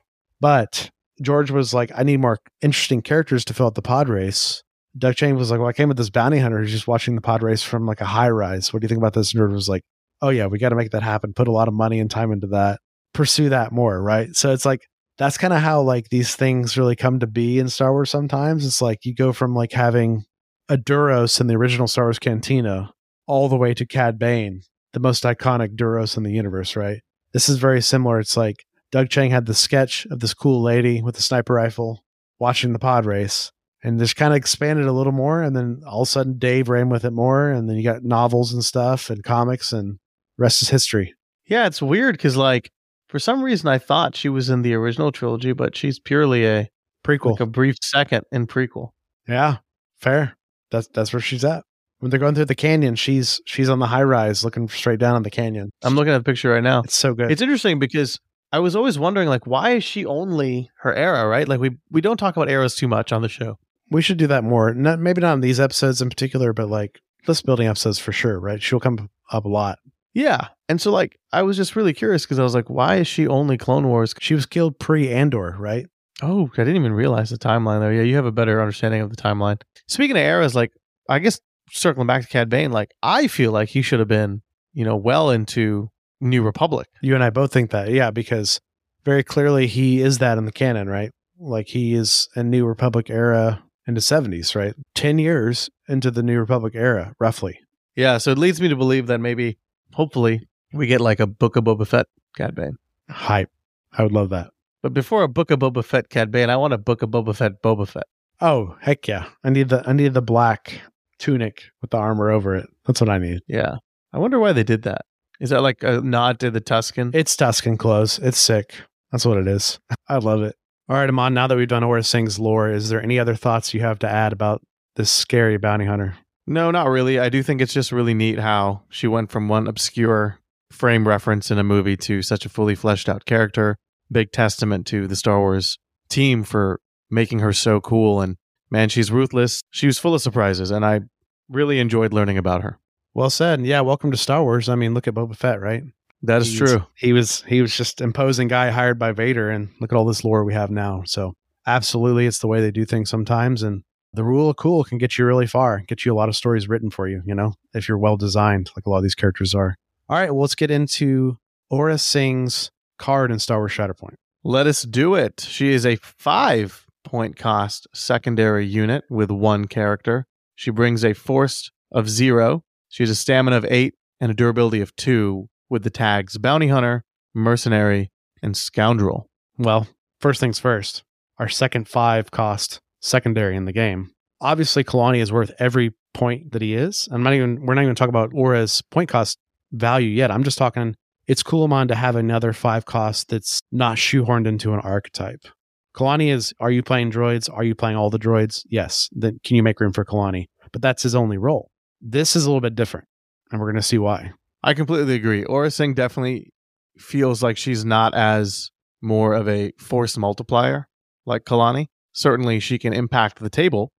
But 0.41 0.91
George 1.20 1.51
was 1.51 1.74
like, 1.74 1.91
I 1.95 2.03
need 2.03 2.20
more 2.20 2.38
interesting 2.62 3.03
characters 3.03 3.45
to 3.47 3.55
fill 3.55 3.66
out 3.66 3.74
the 3.74 3.82
pod 3.82 4.09
race. 4.09 4.62
Doug 4.97 5.16
Chiang 5.16 5.36
was 5.36 5.51
like, 5.51 5.61
Well, 5.61 5.68
I 5.68 5.72
came 5.72 5.88
with 5.88 5.97
this 5.99 6.11
bounty 6.11 6.38
hunter 6.38 6.59
who's 6.59 6.72
just 6.72 6.88
watching 6.88 7.14
the 7.14 7.20
pod 7.20 7.43
race 7.43 7.62
from 7.62 7.86
like 7.86 8.01
a 8.01 8.07
high 8.07 8.30
rise. 8.30 8.72
What 8.72 8.80
do 8.80 8.84
you 8.84 8.88
think 8.88 8.99
about 8.99 9.14
this? 9.14 9.32
And 9.32 9.38
George 9.38 9.53
was 9.53 9.68
like, 9.68 9.82
Oh 10.20 10.30
yeah, 10.30 10.47
we 10.47 10.59
got 10.59 10.70
to 10.70 10.76
make 10.76 10.91
that 10.91 11.03
happen. 11.03 11.32
Put 11.32 11.49
a 11.49 11.53
lot 11.53 11.68
of 11.68 11.74
money 11.74 12.01
and 12.01 12.11
time 12.11 12.32
into 12.32 12.49
that. 12.49 12.80
Pursue 13.12 13.51
that 13.51 13.72
more, 13.72 14.03
right? 14.03 14.34
So 14.34 14.53
it's 14.53 14.66
like 14.66 14.82
that's 15.20 15.36
kind 15.36 15.52
of 15.52 15.60
how 15.60 15.82
like 15.82 16.08
these 16.08 16.34
things 16.34 16.78
really 16.78 16.96
come 16.96 17.18
to 17.20 17.26
be 17.26 17.58
in 17.58 17.68
Star 17.68 17.92
Wars. 17.92 18.08
Sometimes 18.08 18.64
it's 18.64 18.80
like 18.80 19.04
you 19.04 19.14
go 19.14 19.34
from 19.34 19.54
like 19.54 19.72
having 19.72 20.24
a 20.70 20.78
Duros 20.78 21.42
in 21.42 21.46
the 21.46 21.56
original 21.56 21.86
Star 21.86 22.06
Wars 22.06 22.18
Cantina 22.18 22.94
all 23.26 23.50
the 23.50 23.58
way 23.58 23.74
to 23.74 23.84
Cad 23.84 24.18
Bane, 24.18 24.62
the 24.94 24.98
most 24.98 25.24
iconic 25.24 25.76
Duros 25.76 26.16
in 26.16 26.22
the 26.22 26.32
universe, 26.32 26.74
right? 26.74 27.02
This 27.34 27.50
is 27.50 27.58
very 27.58 27.82
similar. 27.82 28.18
It's 28.18 28.34
like 28.34 28.64
Doug 28.90 29.10
Chiang 29.10 29.30
had 29.30 29.44
the 29.44 29.52
sketch 29.52 30.06
of 30.06 30.20
this 30.20 30.32
cool 30.32 30.62
lady 30.62 31.02
with 31.02 31.18
a 31.18 31.22
sniper 31.22 31.52
rifle 31.52 32.02
watching 32.38 32.72
the 32.72 32.78
pod 32.78 33.04
race 33.04 33.52
and 33.84 33.98
just 33.98 34.16
kind 34.16 34.32
of 34.32 34.38
expanded 34.38 34.86
a 34.86 34.92
little 34.92 35.12
more. 35.12 35.42
And 35.42 35.54
then 35.54 35.82
all 35.86 36.00
of 36.00 36.08
a 36.08 36.10
sudden, 36.10 36.38
Dave 36.38 36.70
ran 36.70 36.88
with 36.88 37.04
it 37.04 37.12
more. 37.12 37.50
And 37.50 37.68
then 37.68 37.76
you 37.76 37.84
got 37.84 38.04
novels 38.04 38.54
and 38.54 38.64
stuff 38.64 39.10
and 39.10 39.22
comics, 39.22 39.70
and 39.70 39.98
rest 40.38 40.62
is 40.62 40.70
history. 40.70 41.14
Yeah, 41.46 41.66
it's 41.66 41.82
weird 41.82 42.14
because, 42.14 42.38
like, 42.38 42.70
for 43.11 43.18
some 43.18 43.42
reason, 43.42 43.68
I 43.68 43.78
thought 43.78 44.16
she 44.16 44.28
was 44.28 44.48
in 44.50 44.62
the 44.62 44.74
original 44.74 45.12
trilogy, 45.12 45.52
but 45.52 45.76
she's 45.76 45.98
purely 45.98 46.46
a 46.46 46.68
Prequel. 47.04 47.32
like 47.32 47.40
a 47.40 47.46
brief 47.46 47.76
second 47.82 48.24
in 48.30 48.46
prequel. 48.46 48.90
yeah, 49.28 49.58
fair. 49.98 50.36
That's 50.70 50.86
that's 50.88 51.12
where 51.12 51.20
she's 51.20 51.44
at. 51.44 51.64
When 51.98 52.11
they're 52.11 52.20
going 52.20 52.34
through 52.34 52.44
the 52.46 52.54
canyon, 52.54 52.94
she's 52.94 53.40
she's 53.46 53.68
on 53.68 53.78
the 53.78 53.86
high 53.86 54.02
rise 54.02 54.44
looking 54.44 54.68
straight 54.68 55.00
down 55.00 55.16
on 55.16 55.22
the 55.22 55.30
canyon. 55.30 55.70
I'm 55.82 55.94
looking 55.96 56.12
at 56.12 56.18
the 56.18 56.24
picture 56.24 56.50
right 56.50 56.62
now. 56.62 56.82
It's 56.84 56.94
so 56.96 57.12
good. 57.14 57.30
It's 57.30 57.42
interesting 57.42 57.78
because 57.78 58.18
I 58.52 58.58
was 58.61 58.74
always 58.76 58.98
wondering, 58.98 59.28
like, 59.28 59.46
why 59.46 59.70
is 59.72 59.84
she 59.84 60.04
only 60.06 60.70
her 60.82 60.94
era, 60.94 61.26
right? 61.26 61.46
Like, 61.48 61.61
we 61.61 61.70
we 61.90 62.00
don't 62.00 62.16
talk 62.16 62.36
about 62.36 62.48
eras 62.50 62.74
too 62.76 62.88
much 62.88 63.12
on 63.12 63.22
the 63.22 63.28
show. 63.28 63.56
we 63.90 64.02
should 64.02 64.18
do 64.18 64.26
that 64.28 64.44
more. 64.44 64.72
Not 64.74 64.98
maybe 65.00 65.20
not 65.20 65.34
in 65.34 65.40
these 65.40 65.58
episodes 65.61 66.00
in 66.00 66.08
particular, 66.08 66.52
but 66.52 66.68
like 66.68 67.00
list 67.26 67.44
building 67.44 67.66
episodes 67.66 67.98
for 67.98 68.12
sure, 68.12 68.38
right? 68.40 68.62
She'll 68.62 68.80
come 68.80 69.08
up 69.32 69.44
a 69.44 69.48
lot. 69.48 69.78
Yeah, 70.12 70.48
and 70.68 70.80
so 70.80 70.90
like 70.90 71.18
I 71.32 71.42
was 71.42 71.56
just 71.56 71.76
really 71.76 71.92
curious 71.92 72.24
because 72.24 72.38
I 72.38 72.42
was 72.42 72.54
like, 72.54 72.68
why 72.68 72.96
is 72.96 73.06
she 73.06 73.26
only 73.26 73.56
Clone 73.56 73.86
Wars? 73.86 74.14
She 74.20 74.34
was 74.34 74.46
killed 74.46 74.78
pre 74.78 75.08
Andor, 75.08 75.56
right? 75.58 75.86
Oh, 76.22 76.50
I 76.54 76.56
didn't 76.64 76.76
even 76.76 76.92
realize 76.92 77.30
the 77.30 77.38
timeline 77.38 77.80
there. 77.80 77.92
Yeah, 77.92 78.02
you 78.02 78.16
have 78.16 78.26
a 78.26 78.32
better 78.32 78.61
understanding 78.61 79.00
of 79.00 79.11
the 79.11 79.16
timeline. 79.16 79.61
Speaking 79.88 80.16
of 80.16 80.22
eras, 80.22 80.54
like 80.54 80.72
I 81.08 81.18
guess 81.18 81.40
circling 81.70 82.06
back 82.06 82.22
to 82.22 82.28
Cad 82.28 82.48
Bane, 82.48 82.72
like 82.72 82.92
I 83.02 83.26
feel 83.26 83.52
like 83.52 83.68
he 83.68 83.82
should 83.82 84.00
have 84.00 84.08
been, 84.08 84.42
you 84.72 84.84
know, 84.84 84.96
well 84.96 85.30
into 85.30 85.90
New 86.20 86.42
Republic. 86.42 86.88
You 87.02 87.14
and 87.14 87.24
I 87.24 87.30
both 87.30 87.52
think 87.52 87.70
that, 87.70 87.90
yeah, 87.90 88.11
because 88.11 88.61
very 89.04 89.22
clearly 89.22 89.66
he 89.66 90.00
is 90.00 90.18
that 90.18 90.38
in 90.38 90.44
the 90.44 90.52
canon, 90.52 90.88
right? 90.88 91.12
Like 91.38 91.68
he 91.68 91.94
is 91.94 92.28
a 92.34 92.42
New 92.42 92.66
Republic 92.66 93.08
era 93.08 93.62
into 93.86 94.00
seventies, 94.00 94.54
right? 94.54 94.74
Ten 94.94 95.18
years 95.18 95.70
into 95.88 96.11
the 96.11 96.22
New 96.22 96.38
Republic 96.38 96.74
era, 96.74 97.14
roughly. 97.18 97.61
Yeah, 97.96 98.18
so 98.18 98.30
it 98.30 98.38
leads 98.38 98.61
me 98.61 98.68
to 98.68 98.76
believe 98.76 99.06
that 99.06 99.18
maybe, 99.20 99.58
hopefully, 99.93 100.49
we 100.72 100.86
get 100.86 101.01
like 101.01 101.20
a 101.20 101.26
Book 101.26 101.57
of 101.57 101.64
Boba 101.64 101.86
Fett 101.86 102.07
Cad 102.36 102.55
Bane. 102.55 102.76
Hype. 103.09 103.51
I 103.93 104.03
would 104.03 104.12
love 104.12 104.30
that. 104.30 104.51
But 104.82 104.95
before 104.95 105.22
a 105.22 105.28
Book 105.28 105.51
of 105.51 105.59
Boba 105.59 105.84
Fett 105.84 106.09
Cad 106.09 106.30
Bane, 106.30 106.51
I 106.51 106.57
want 106.57 106.72
a 106.72 106.78
Book 106.78 107.03
of 107.03 107.11
Boba 107.11 107.34
Fett 107.34 107.62
Boba 107.62 107.86
Fett. 107.86 108.05
Oh 108.41 108.76
heck 108.80 109.07
yeah! 109.07 109.26
I 109.45 109.51
need 109.51 109.68
the 109.68 109.82
I 109.86 109.93
need 109.93 110.14
the 110.14 110.22
black 110.22 110.80
tunic 111.18 111.64
with 111.82 111.91
the 111.91 111.99
armor 111.99 112.30
over 112.30 112.57
it. 112.57 112.66
That's 112.86 113.01
what 113.01 113.11
I 113.11 113.18
need. 113.18 113.41
Yeah, 113.47 113.76
I 114.12 114.18
wonder 114.18 114.38
why 114.38 114.53
they 114.53 114.64
did 114.64 114.82
that. 114.82 115.03
Is 115.41 115.51
that 115.51 115.62
like 115.62 115.82
a 115.82 116.01
nod 116.01 116.41
to 116.41 116.51
the 116.51 116.61
Tusken? 116.61 117.14
It's 117.14 117.36
Tusken 117.36 117.78
clothes. 117.78 118.18
It's 118.22 118.38
sick. 118.38 118.74
That's 119.12 119.26
what 119.26 119.38
it 119.38 119.49
is. 119.49 119.78
I 120.09 120.18
love 120.18 120.43
it. 120.43 120.57
All 120.88 120.97
right, 120.97 121.09
Amon. 121.09 121.34
Now 121.34 121.47
that 121.47 121.57
we've 121.57 121.68
done 121.68 121.82
Aurra 121.82 122.05
Sing's 122.05 122.38
lore, 122.38 122.70
is 122.70 122.88
there 122.88 123.03
any 123.03 123.18
other 123.18 123.34
thoughts 123.34 123.72
you 123.74 123.80
have 123.80 123.99
to 124.01 124.09
add 124.09 124.32
about 124.32 124.62
this 124.97 125.11
scary 125.11 125.57
bounty 125.57 125.84
hunter? 125.84 126.16
No, 126.51 126.72
not 126.72 126.88
really. 126.88 127.20
I 127.20 127.28
do 127.28 127.44
think 127.44 127.61
it's 127.61 127.72
just 127.72 127.92
really 127.92 128.12
neat 128.12 128.40
how 128.40 128.82
she 128.88 129.07
went 129.07 129.30
from 129.30 129.46
one 129.48 129.68
obscure 129.68 130.40
frame 130.72 131.07
reference 131.07 131.48
in 131.53 131.59
a 131.59 131.64
movie 131.64 131.96
to 131.98 132.22
such 132.22 132.44
a 132.44 132.48
fully 132.48 132.74
fleshed 132.74 133.09
out 133.09 133.24
character. 133.24 133.76
Big 134.11 134.32
testament 134.32 134.84
to 134.88 135.07
the 135.07 135.14
Star 135.14 135.38
Wars 135.38 135.78
team 136.09 136.42
for 136.42 136.80
making 137.09 137.38
her 137.38 137.53
so 137.53 137.80
cool. 137.80 138.20
And 138.20 138.36
man, 138.68 138.88
she's 138.88 139.12
ruthless. 139.12 139.62
She 139.70 139.86
was 139.86 140.01
full 140.01 140.12
of 140.12 140.22
surprises, 140.22 140.72
and 140.72 140.84
I 140.84 141.03
really 141.48 141.78
enjoyed 141.78 142.12
learning 142.12 142.36
about 142.36 142.62
her. 142.62 142.80
Well 143.14 143.30
said. 143.30 143.64
Yeah, 143.64 143.82
welcome 143.82 144.11
to 144.11 144.16
Star 144.16 144.42
Wars. 144.42 144.68
I 144.68 144.74
mean, 144.74 144.92
look 144.92 145.07
at 145.07 145.14
Boba 145.14 145.36
Fett, 145.36 145.61
right? 145.61 145.84
That 146.22 146.42
is 146.42 146.48
He's- 146.48 146.59
true. 146.68 146.86
He 146.96 147.12
was 147.12 147.42
he 147.42 147.62
was 147.62 147.76
just 147.76 148.01
imposing 148.01 148.48
guy 148.48 148.70
hired 148.70 148.98
by 148.98 149.12
Vader, 149.12 149.51
and 149.51 149.68
look 149.80 149.92
at 149.92 149.96
all 149.96 150.05
this 150.05 150.24
lore 150.24 150.44
we 150.44 150.55
have 150.55 150.70
now. 150.72 151.05
So 151.07 151.34
absolutely, 151.64 152.26
it's 152.26 152.40
the 152.40 152.48
way 152.48 152.61
they 152.61 152.72
do 152.72 152.84
things 152.84 153.09
sometimes, 153.09 153.62
and 153.62 153.84
the 154.12 154.24
rule 154.24 154.50
of 154.50 154.56
cool 154.56 154.84
can 154.84 154.98
get 154.98 155.18
you 155.18 155.24
really 155.24 155.46
far, 155.46 155.82
get 155.86 156.04
you 156.04 156.12
a 156.12 156.16
lot 156.16 156.28
of 156.28 156.36
stories 156.36 156.68
written 156.68 156.90
for 156.90 157.08
you. 157.08 157.22
You 157.24 157.34
know, 157.34 157.54
if 157.74 157.88
you're 157.88 157.98
well 157.98 158.16
designed, 158.16 158.70
like 158.76 158.86
a 158.86 158.90
lot 158.90 158.98
of 158.98 159.02
these 159.02 159.14
characters 159.14 159.54
are. 159.54 159.76
All 160.08 160.18
right, 160.18 160.30
well, 160.30 160.40
let's 160.40 160.56
get 160.56 160.70
into 160.70 161.38
Aurra 161.72 162.00
Sing's 162.00 162.70
card 162.98 163.30
in 163.30 163.38
Star 163.38 163.58
Wars 163.58 163.72
Shatterpoint. 163.72 164.14
Let 164.42 164.66
us 164.66 164.82
do 164.82 165.14
it. 165.14 165.46
She 165.48 165.72
is 165.72 165.86
a 165.86 165.96
five 165.96 166.86
point 167.04 167.36
cost 167.36 167.86
secondary 167.94 168.66
unit 168.66 169.04
with 169.08 169.30
one 169.30 169.66
character. 169.66 170.26
She 170.54 170.70
brings 170.70 171.04
a 171.04 171.14
force 171.14 171.70
of 171.92 172.08
zero. 172.08 172.62
She 172.88 173.02
has 173.02 173.11
a 173.11 173.14
stamina 173.14 173.56
of 173.56 173.66
eight 173.68 173.94
and 174.20 174.30
a 174.30 174.34
durability 174.34 174.80
of 174.80 174.94
two 174.96 175.48
with 175.68 175.84
the 175.84 175.90
tags 175.90 176.36
Bounty 176.38 176.68
Hunter, 176.68 177.04
Mercenary, 177.34 178.11
and 178.42 178.56
Scoundrel. 178.56 179.28
Well, 179.58 179.86
first 180.18 180.40
things 180.40 180.58
first, 180.58 181.04
our 181.38 181.48
second 181.48 181.88
five 181.88 182.30
cost 182.30 182.80
secondary 183.01 183.57
in 183.57 183.64
the 183.64 183.72
game. 183.72 184.11
Obviously, 184.40 184.84
Kalani 184.84 185.18
is 185.18 185.32
worth 185.32 185.53
every 185.59 185.92
point 186.14 186.53
that 186.53 186.62
he 186.62 186.74
is. 186.74 187.09
I'm 187.11 187.22
not 187.22 187.34
even 187.34 187.64
we're 187.64 187.74
not 187.74 187.82
even 187.82 187.94
talking 187.94 188.11
about 188.11 188.30
Aurra's 188.32 188.82
point 188.90 189.09
cost 189.09 189.38
value 189.72 190.09
yet. 190.09 190.30
I'm 190.30 190.44
just 190.44 190.59
talking 190.59 190.94
it's 191.26 191.42
Kulamon 191.42 191.88
to 191.88 191.94
have 191.94 192.16
another 192.16 192.53
five 192.53 192.86
cost 192.86 193.28
that's 193.28 193.61
not 193.70 193.96
shoehorned 193.96 194.46
into 194.46 194.72
an 194.72 194.80
archetype. 194.80 195.46
Kalani 195.94 196.32
is 196.32 196.53
are 196.61 196.70
you 196.70 196.82
playing 196.82 197.11
droids? 197.12 197.48
Are 197.53 197.64
you 197.64 197.74
playing 197.74 197.96
all 197.96 198.11
the 198.11 198.18
droids? 198.18 198.62
Yes. 198.68 199.09
Then 199.12 199.38
can 199.44 199.57
you 199.57 199.62
make 199.62 199.80
room 199.80 199.92
for 199.92 200.05
Kalani? 200.05 200.46
But 200.72 200.82
that's 200.82 201.03
his 201.03 201.14
only 201.14 201.38
role. 201.38 201.70
This 202.01 202.34
is 202.34 202.46
a 202.46 202.48
little 202.48 202.61
bit 202.61 202.74
different, 202.74 203.07
and 203.51 203.61
we're 203.61 203.70
gonna 203.70 203.82
see 203.82 203.98
why. 203.98 204.32
I 204.62 204.74
completely 204.74 205.14
agree. 205.14 205.44
Aurra 205.44 205.72
Sing 205.72 205.94
definitely 205.94 206.53
feels 206.98 207.42
like 207.42 207.57
she's 207.57 207.84
not 207.84 208.14
as 208.14 208.70
more 209.03 209.34
of 209.34 209.48
a 209.48 209.72
force 209.78 210.16
multiplier 210.16 210.88
like 211.26 211.44
Kalani. 211.44 211.86
Certainly, 212.12 212.61
she 212.61 212.78
can 212.78 212.92
impact 212.92 213.38
the 213.38 213.50
table, 213.50 213.92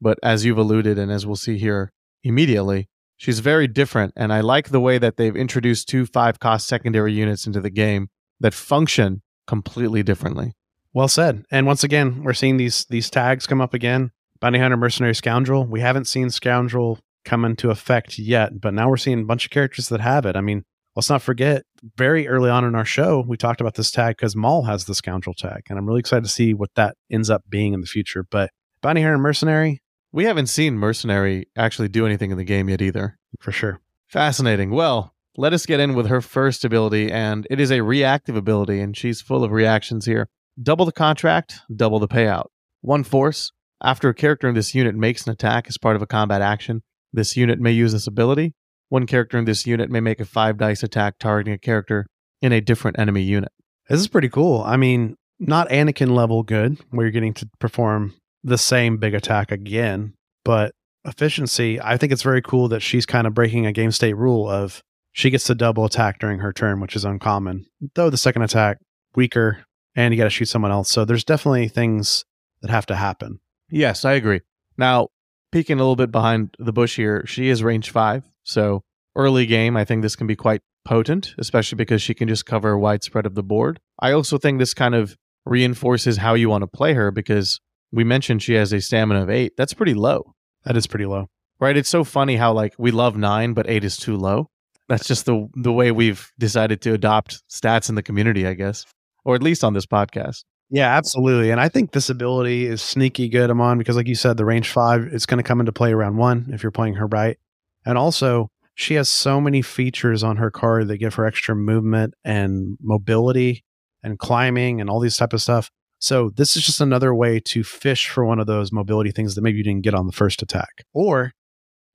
but 0.00 0.18
as 0.22 0.44
you've 0.44 0.58
alluded, 0.58 0.98
and 0.98 1.10
as 1.10 1.26
we'll 1.26 1.36
see 1.36 1.58
here 1.58 1.92
immediately, 2.22 2.88
she's 3.16 3.40
very 3.40 3.66
different. 3.66 4.12
And 4.16 4.32
I 4.32 4.40
like 4.40 4.68
the 4.68 4.80
way 4.80 4.98
that 4.98 5.16
they've 5.16 5.36
introduced 5.36 5.88
two 5.88 6.06
five 6.06 6.38
cost 6.38 6.66
secondary 6.66 7.12
units 7.12 7.46
into 7.46 7.60
the 7.60 7.70
game 7.70 8.08
that 8.40 8.54
function 8.54 9.22
completely 9.46 10.02
differently. 10.02 10.52
Well 10.92 11.08
said. 11.08 11.44
And 11.50 11.66
once 11.66 11.82
again, 11.82 12.22
we're 12.22 12.34
seeing 12.34 12.56
these 12.56 12.86
these 12.88 13.10
tags 13.10 13.46
come 13.46 13.60
up 13.60 13.74
again. 13.74 14.10
Bounty 14.40 14.58
hunter, 14.58 14.76
mercenary, 14.76 15.14
scoundrel. 15.14 15.66
We 15.66 15.80
haven't 15.80 16.06
seen 16.06 16.30
scoundrel 16.30 16.98
come 17.24 17.44
into 17.44 17.70
effect 17.70 18.18
yet, 18.18 18.60
but 18.60 18.74
now 18.74 18.88
we're 18.88 18.96
seeing 18.96 19.22
a 19.22 19.24
bunch 19.24 19.46
of 19.46 19.50
characters 19.50 19.88
that 19.88 20.00
have 20.00 20.26
it. 20.26 20.36
I 20.36 20.40
mean, 20.40 20.64
let's 20.96 21.10
not 21.10 21.22
forget, 21.22 21.64
very 21.96 22.28
early 22.28 22.50
on 22.50 22.64
in 22.64 22.74
our 22.74 22.84
show, 22.84 23.24
we 23.26 23.36
talked 23.36 23.60
about 23.60 23.74
this 23.74 23.90
tag 23.90 24.16
because 24.16 24.34
Maul 24.36 24.64
has 24.64 24.84
the 24.84 24.94
scoundrel 24.94 25.34
tag, 25.34 25.62
and 25.68 25.78
I'm 25.78 25.86
really 25.86 26.00
excited 26.00 26.24
to 26.24 26.30
see 26.30 26.54
what 26.54 26.70
that 26.76 26.96
ends 27.10 27.30
up 27.30 27.42
being 27.48 27.72
in 27.74 27.80
the 27.80 27.86
future. 27.86 28.24
But 28.28 28.50
bounty 28.82 29.02
hunter, 29.02 29.18
mercenary, 29.18 29.80
We 30.12 30.24
haven't 30.24 30.46
seen 30.46 30.78
Mercenary 30.78 31.46
actually 31.56 31.88
do 31.88 32.06
anything 32.06 32.30
in 32.30 32.36
the 32.36 32.44
game 32.44 32.68
yet 32.68 32.80
either. 32.80 33.18
for 33.40 33.50
sure. 33.52 33.80
Fascinating. 34.08 34.70
Well, 34.70 35.12
let 35.36 35.52
us 35.52 35.66
get 35.66 35.80
in 35.80 35.94
with 35.94 36.06
her 36.06 36.20
first 36.20 36.64
ability, 36.64 37.10
and 37.10 37.46
it 37.50 37.58
is 37.58 37.72
a 37.72 37.80
reactive 37.80 38.36
ability, 38.36 38.80
and 38.80 38.96
she's 38.96 39.20
full 39.20 39.42
of 39.42 39.50
reactions 39.50 40.06
here. 40.06 40.28
Double 40.62 40.84
the 40.86 40.92
contract, 40.92 41.58
double 41.74 41.98
the 41.98 42.06
payout. 42.06 42.46
One 42.80 43.02
force. 43.02 43.50
After 43.82 44.08
a 44.08 44.14
character 44.14 44.48
in 44.48 44.54
this 44.54 44.72
unit 44.74 44.94
makes 44.94 45.26
an 45.26 45.32
attack 45.32 45.66
as 45.68 45.76
part 45.78 45.96
of 45.96 46.02
a 46.02 46.06
combat 46.06 46.40
action, 46.40 46.82
this 47.12 47.36
unit 47.36 47.58
may 47.58 47.72
use 47.72 47.92
this 47.92 48.06
ability. 48.06 48.54
One 48.94 49.06
character 49.06 49.36
in 49.36 49.44
this 49.44 49.66
unit 49.66 49.90
may 49.90 49.98
make 49.98 50.20
a 50.20 50.24
five 50.24 50.56
dice 50.56 50.84
attack 50.84 51.18
targeting 51.18 51.52
a 51.52 51.58
character 51.58 52.06
in 52.40 52.52
a 52.52 52.60
different 52.60 52.96
enemy 52.96 53.22
unit. 53.22 53.50
This 53.88 53.98
is 53.98 54.06
pretty 54.06 54.28
cool. 54.28 54.62
I 54.62 54.76
mean, 54.76 55.16
not 55.40 55.68
Anakin 55.68 56.14
level 56.14 56.44
good, 56.44 56.78
where 56.90 57.04
you're 57.04 57.10
getting 57.10 57.34
to 57.34 57.48
perform 57.58 58.14
the 58.44 58.56
same 58.56 58.98
big 58.98 59.12
attack 59.12 59.50
again, 59.50 60.14
but 60.44 60.76
efficiency. 61.04 61.80
I 61.80 61.96
think 61.96 62.12
it's 62.12 62.22
very 62.22 62.40
cool 62.40 62.68
that 62.68 62.82
she's 62.82 63.04
kind 63.04 63.26
of 63.26 63.34
breaking 63.34 63.66
a 63.66 63.72
game 63.72 63.90
state 63.90 64.14
rule 64.14 64.48
of 64.48 64.80
she 65.10 65.28
gets 65.28 65.42
to 65.46 65.56
double 65.56 65.84
attack 65.84 66.20
during 66.20 66.38
her 66.38 66.52
turn, 66.52 66.78
which 66.78 66.94
is 66.94 67.04
uncommon. 67.04 67.66
Though 67.96 68.10
the 68.10 68.16
second 68.16 68.42
attack 68.42 68.78
weaker, 69.16 69.64
and 69.96 70.14
you 70.14 70.18
got 70.18 70.24
to 70.24 70.30
shoot 70.30 70.46
someone 70.46 70.70
else. 70.70 70.88
So 70.88 71.04
there's 71.04 71.24
definitely 71.24 71.66
things 71.66 72.24
that 72.62 72.70
have 72.70 72.86
to 72.86 72.94
happen. 72.94 73.40
Yes, 73.68 74.04
I 74.04 74.12
agree. 74.12 74.42
Now, 74.78 75.08
peeking 75.50 75.78
a 75.78 75.82
little 75.82 75.96
bit 75.96 76.12
behind 76.12 76.54
the 76.60 76.72
bush 76.72 76.94
here, 76.94 77.26
she 77.26 77.48
is 77.48 77.60
range 77.60 77.90
five. 77.90 78.22
So 78.44 78.82
early 79.16 79.46
game, 79.46 79.76
I 79.76 79.84
think 79.84 80.02
this 80.02 80.16
can 80.16 80.26
be 80.26 80.36
quite 80.36 80.62
potent, 80.84 81.34
especially 81.38 81.76
because 81.76 82.02
she 82.02 82.14
can 82.14 82.28
just 82.28 82.46
cover 82.46 82.70
a 82.72 82.78
wide 82.78 83.02
spread 83.02 83.26
of 83.26 83.34
the 83.34 83.42
board. 83.42 83.80
I 83.98 84.12
also 84.12 84.38
think 84.38 84.58
this 84.58 84.74
kind 84.74 84.94
of 84.94 85.16
reinforces 85.46 86.18
how 86.18 86.34
you 86.34 86.48
want 86.48 86.62
to 86.62 86.66
play 86.66 86.94
her 86.94 87.10
because 87.10 87.60
we 87.92 88.04
mentioned 88.04 88.42
she 88.42 88.54
has 88.54 88.72
a 88.72 88.80
stamina 88.80 89.22
of 89.22 89.30
eight. 89.30 89.52
That's 89.56 89.74
pretty 89.74 89.94
low, 89.94 90.34
That 90.64 90.76
is 90.76 90.86
pretty 90.86 91.06
low. 91.06 91.28
right? 91.60 91.76
It's 91.76 91.88
so 91.88 92.04
funny 92.04 92.36
how 92.36 92.52
like 92.52 92.74
we 92.78 92.90
love 92.90 93.16
nine, 93.16 93.52
but 93.54 93.68
eight 93.68 93.84
is 93.84 93.96
too 93.96 94.16
low. 94.16 94.48
That's 94.88 95.06
just 95.08 95.24
the 95.24 95.48
the 95.54 95.72
way 95.72 95.90
we've 95.92 96.30
decided 96.38 96.82
to 96.82 96.92
adopt 96.92 97.42
stats 97.48 97.88
in 97.88 97.94
the 97.94 98.02
community, 98.02 98.46
I 98.46 98.52
guess, 98.54 98.84
or 99.24 99.34
at 99.34 99.42
least 99.42 99.64
on 99.64 99.72
this 99.72 99.86
podcast. 99.86 100.44
Yeah, 100.70 100.94
absolutely. 100.94 101.50
And 101.50 101.60
I 101.60 101.68
think 101.70 101.92
this 101.92 102.10
ability 102.10 102.66
is 102.66 102.82
sneaky 102.82 103.28
good, 103.28 103.50
Amon, 103.50 103.78
because 103.78 103.96
like 103.96 104.08
you 104.08 104.14
said, 104.14 104.36
the 104.36 104.44
range 104.44 104.68
five, 104.70 105.04
it's 105.12 105.24
going 105.24 105.38
to 105.38 105.42
come 105.46 105.60
into 105.60 105.72
play 105.72 105.92
around 105.92 106.16
one 106.16 106.50
if 106.52 106.62
you're 106.62 106.72
playing 106.72 106.94
her 106.94 107.06
right. 107.06 107.38
And 107.84 107.98
also, 107.98 108.50
she 108.74 108.94
has 108.94 109.08
so 109.08 109.40
many 109.40 109.62
features 109.62 110.22
on 110.22 110.36
her 110.36 110.50
card 110.50 110.88
that 110.88 110.98
give 110.98 111.14
her 111.14 111.26
extra 111.26 111.54
movement 111.54 112.14
and 112.24 112.76
mobility 112.80 113.64
and 114.02 114.18
climbing 114.18 114.80
and 114.80 114.90
all 114.90 115.00
these 115.00 115.16
type 115.16 115.32
of 115.32 115.40
stuff. 115.40 115.70
So 116.00 116.30
this 116.30 116.56
is 116.56 116.66
just 116.66 116.80
another 116.80 117.14
way 117.14 117.40
to 117.40 117.62
fish 117.62 118.08
for 118.08 118.24
one 118.24 118.38
of 118.38 118.46
those 118.46 118.72
mobility 118.72 119.10
things 119.10 119.34
that 119.34 119.42
maybe 119.42 119.58
you 119.58 119.64
didn't 119.64 119.84
get 119.84 119.94
on 119.94 120.06
the 120.06 120.12
first 120.12 120.42
attack. 120.42 120.84
Or 120.92 121.32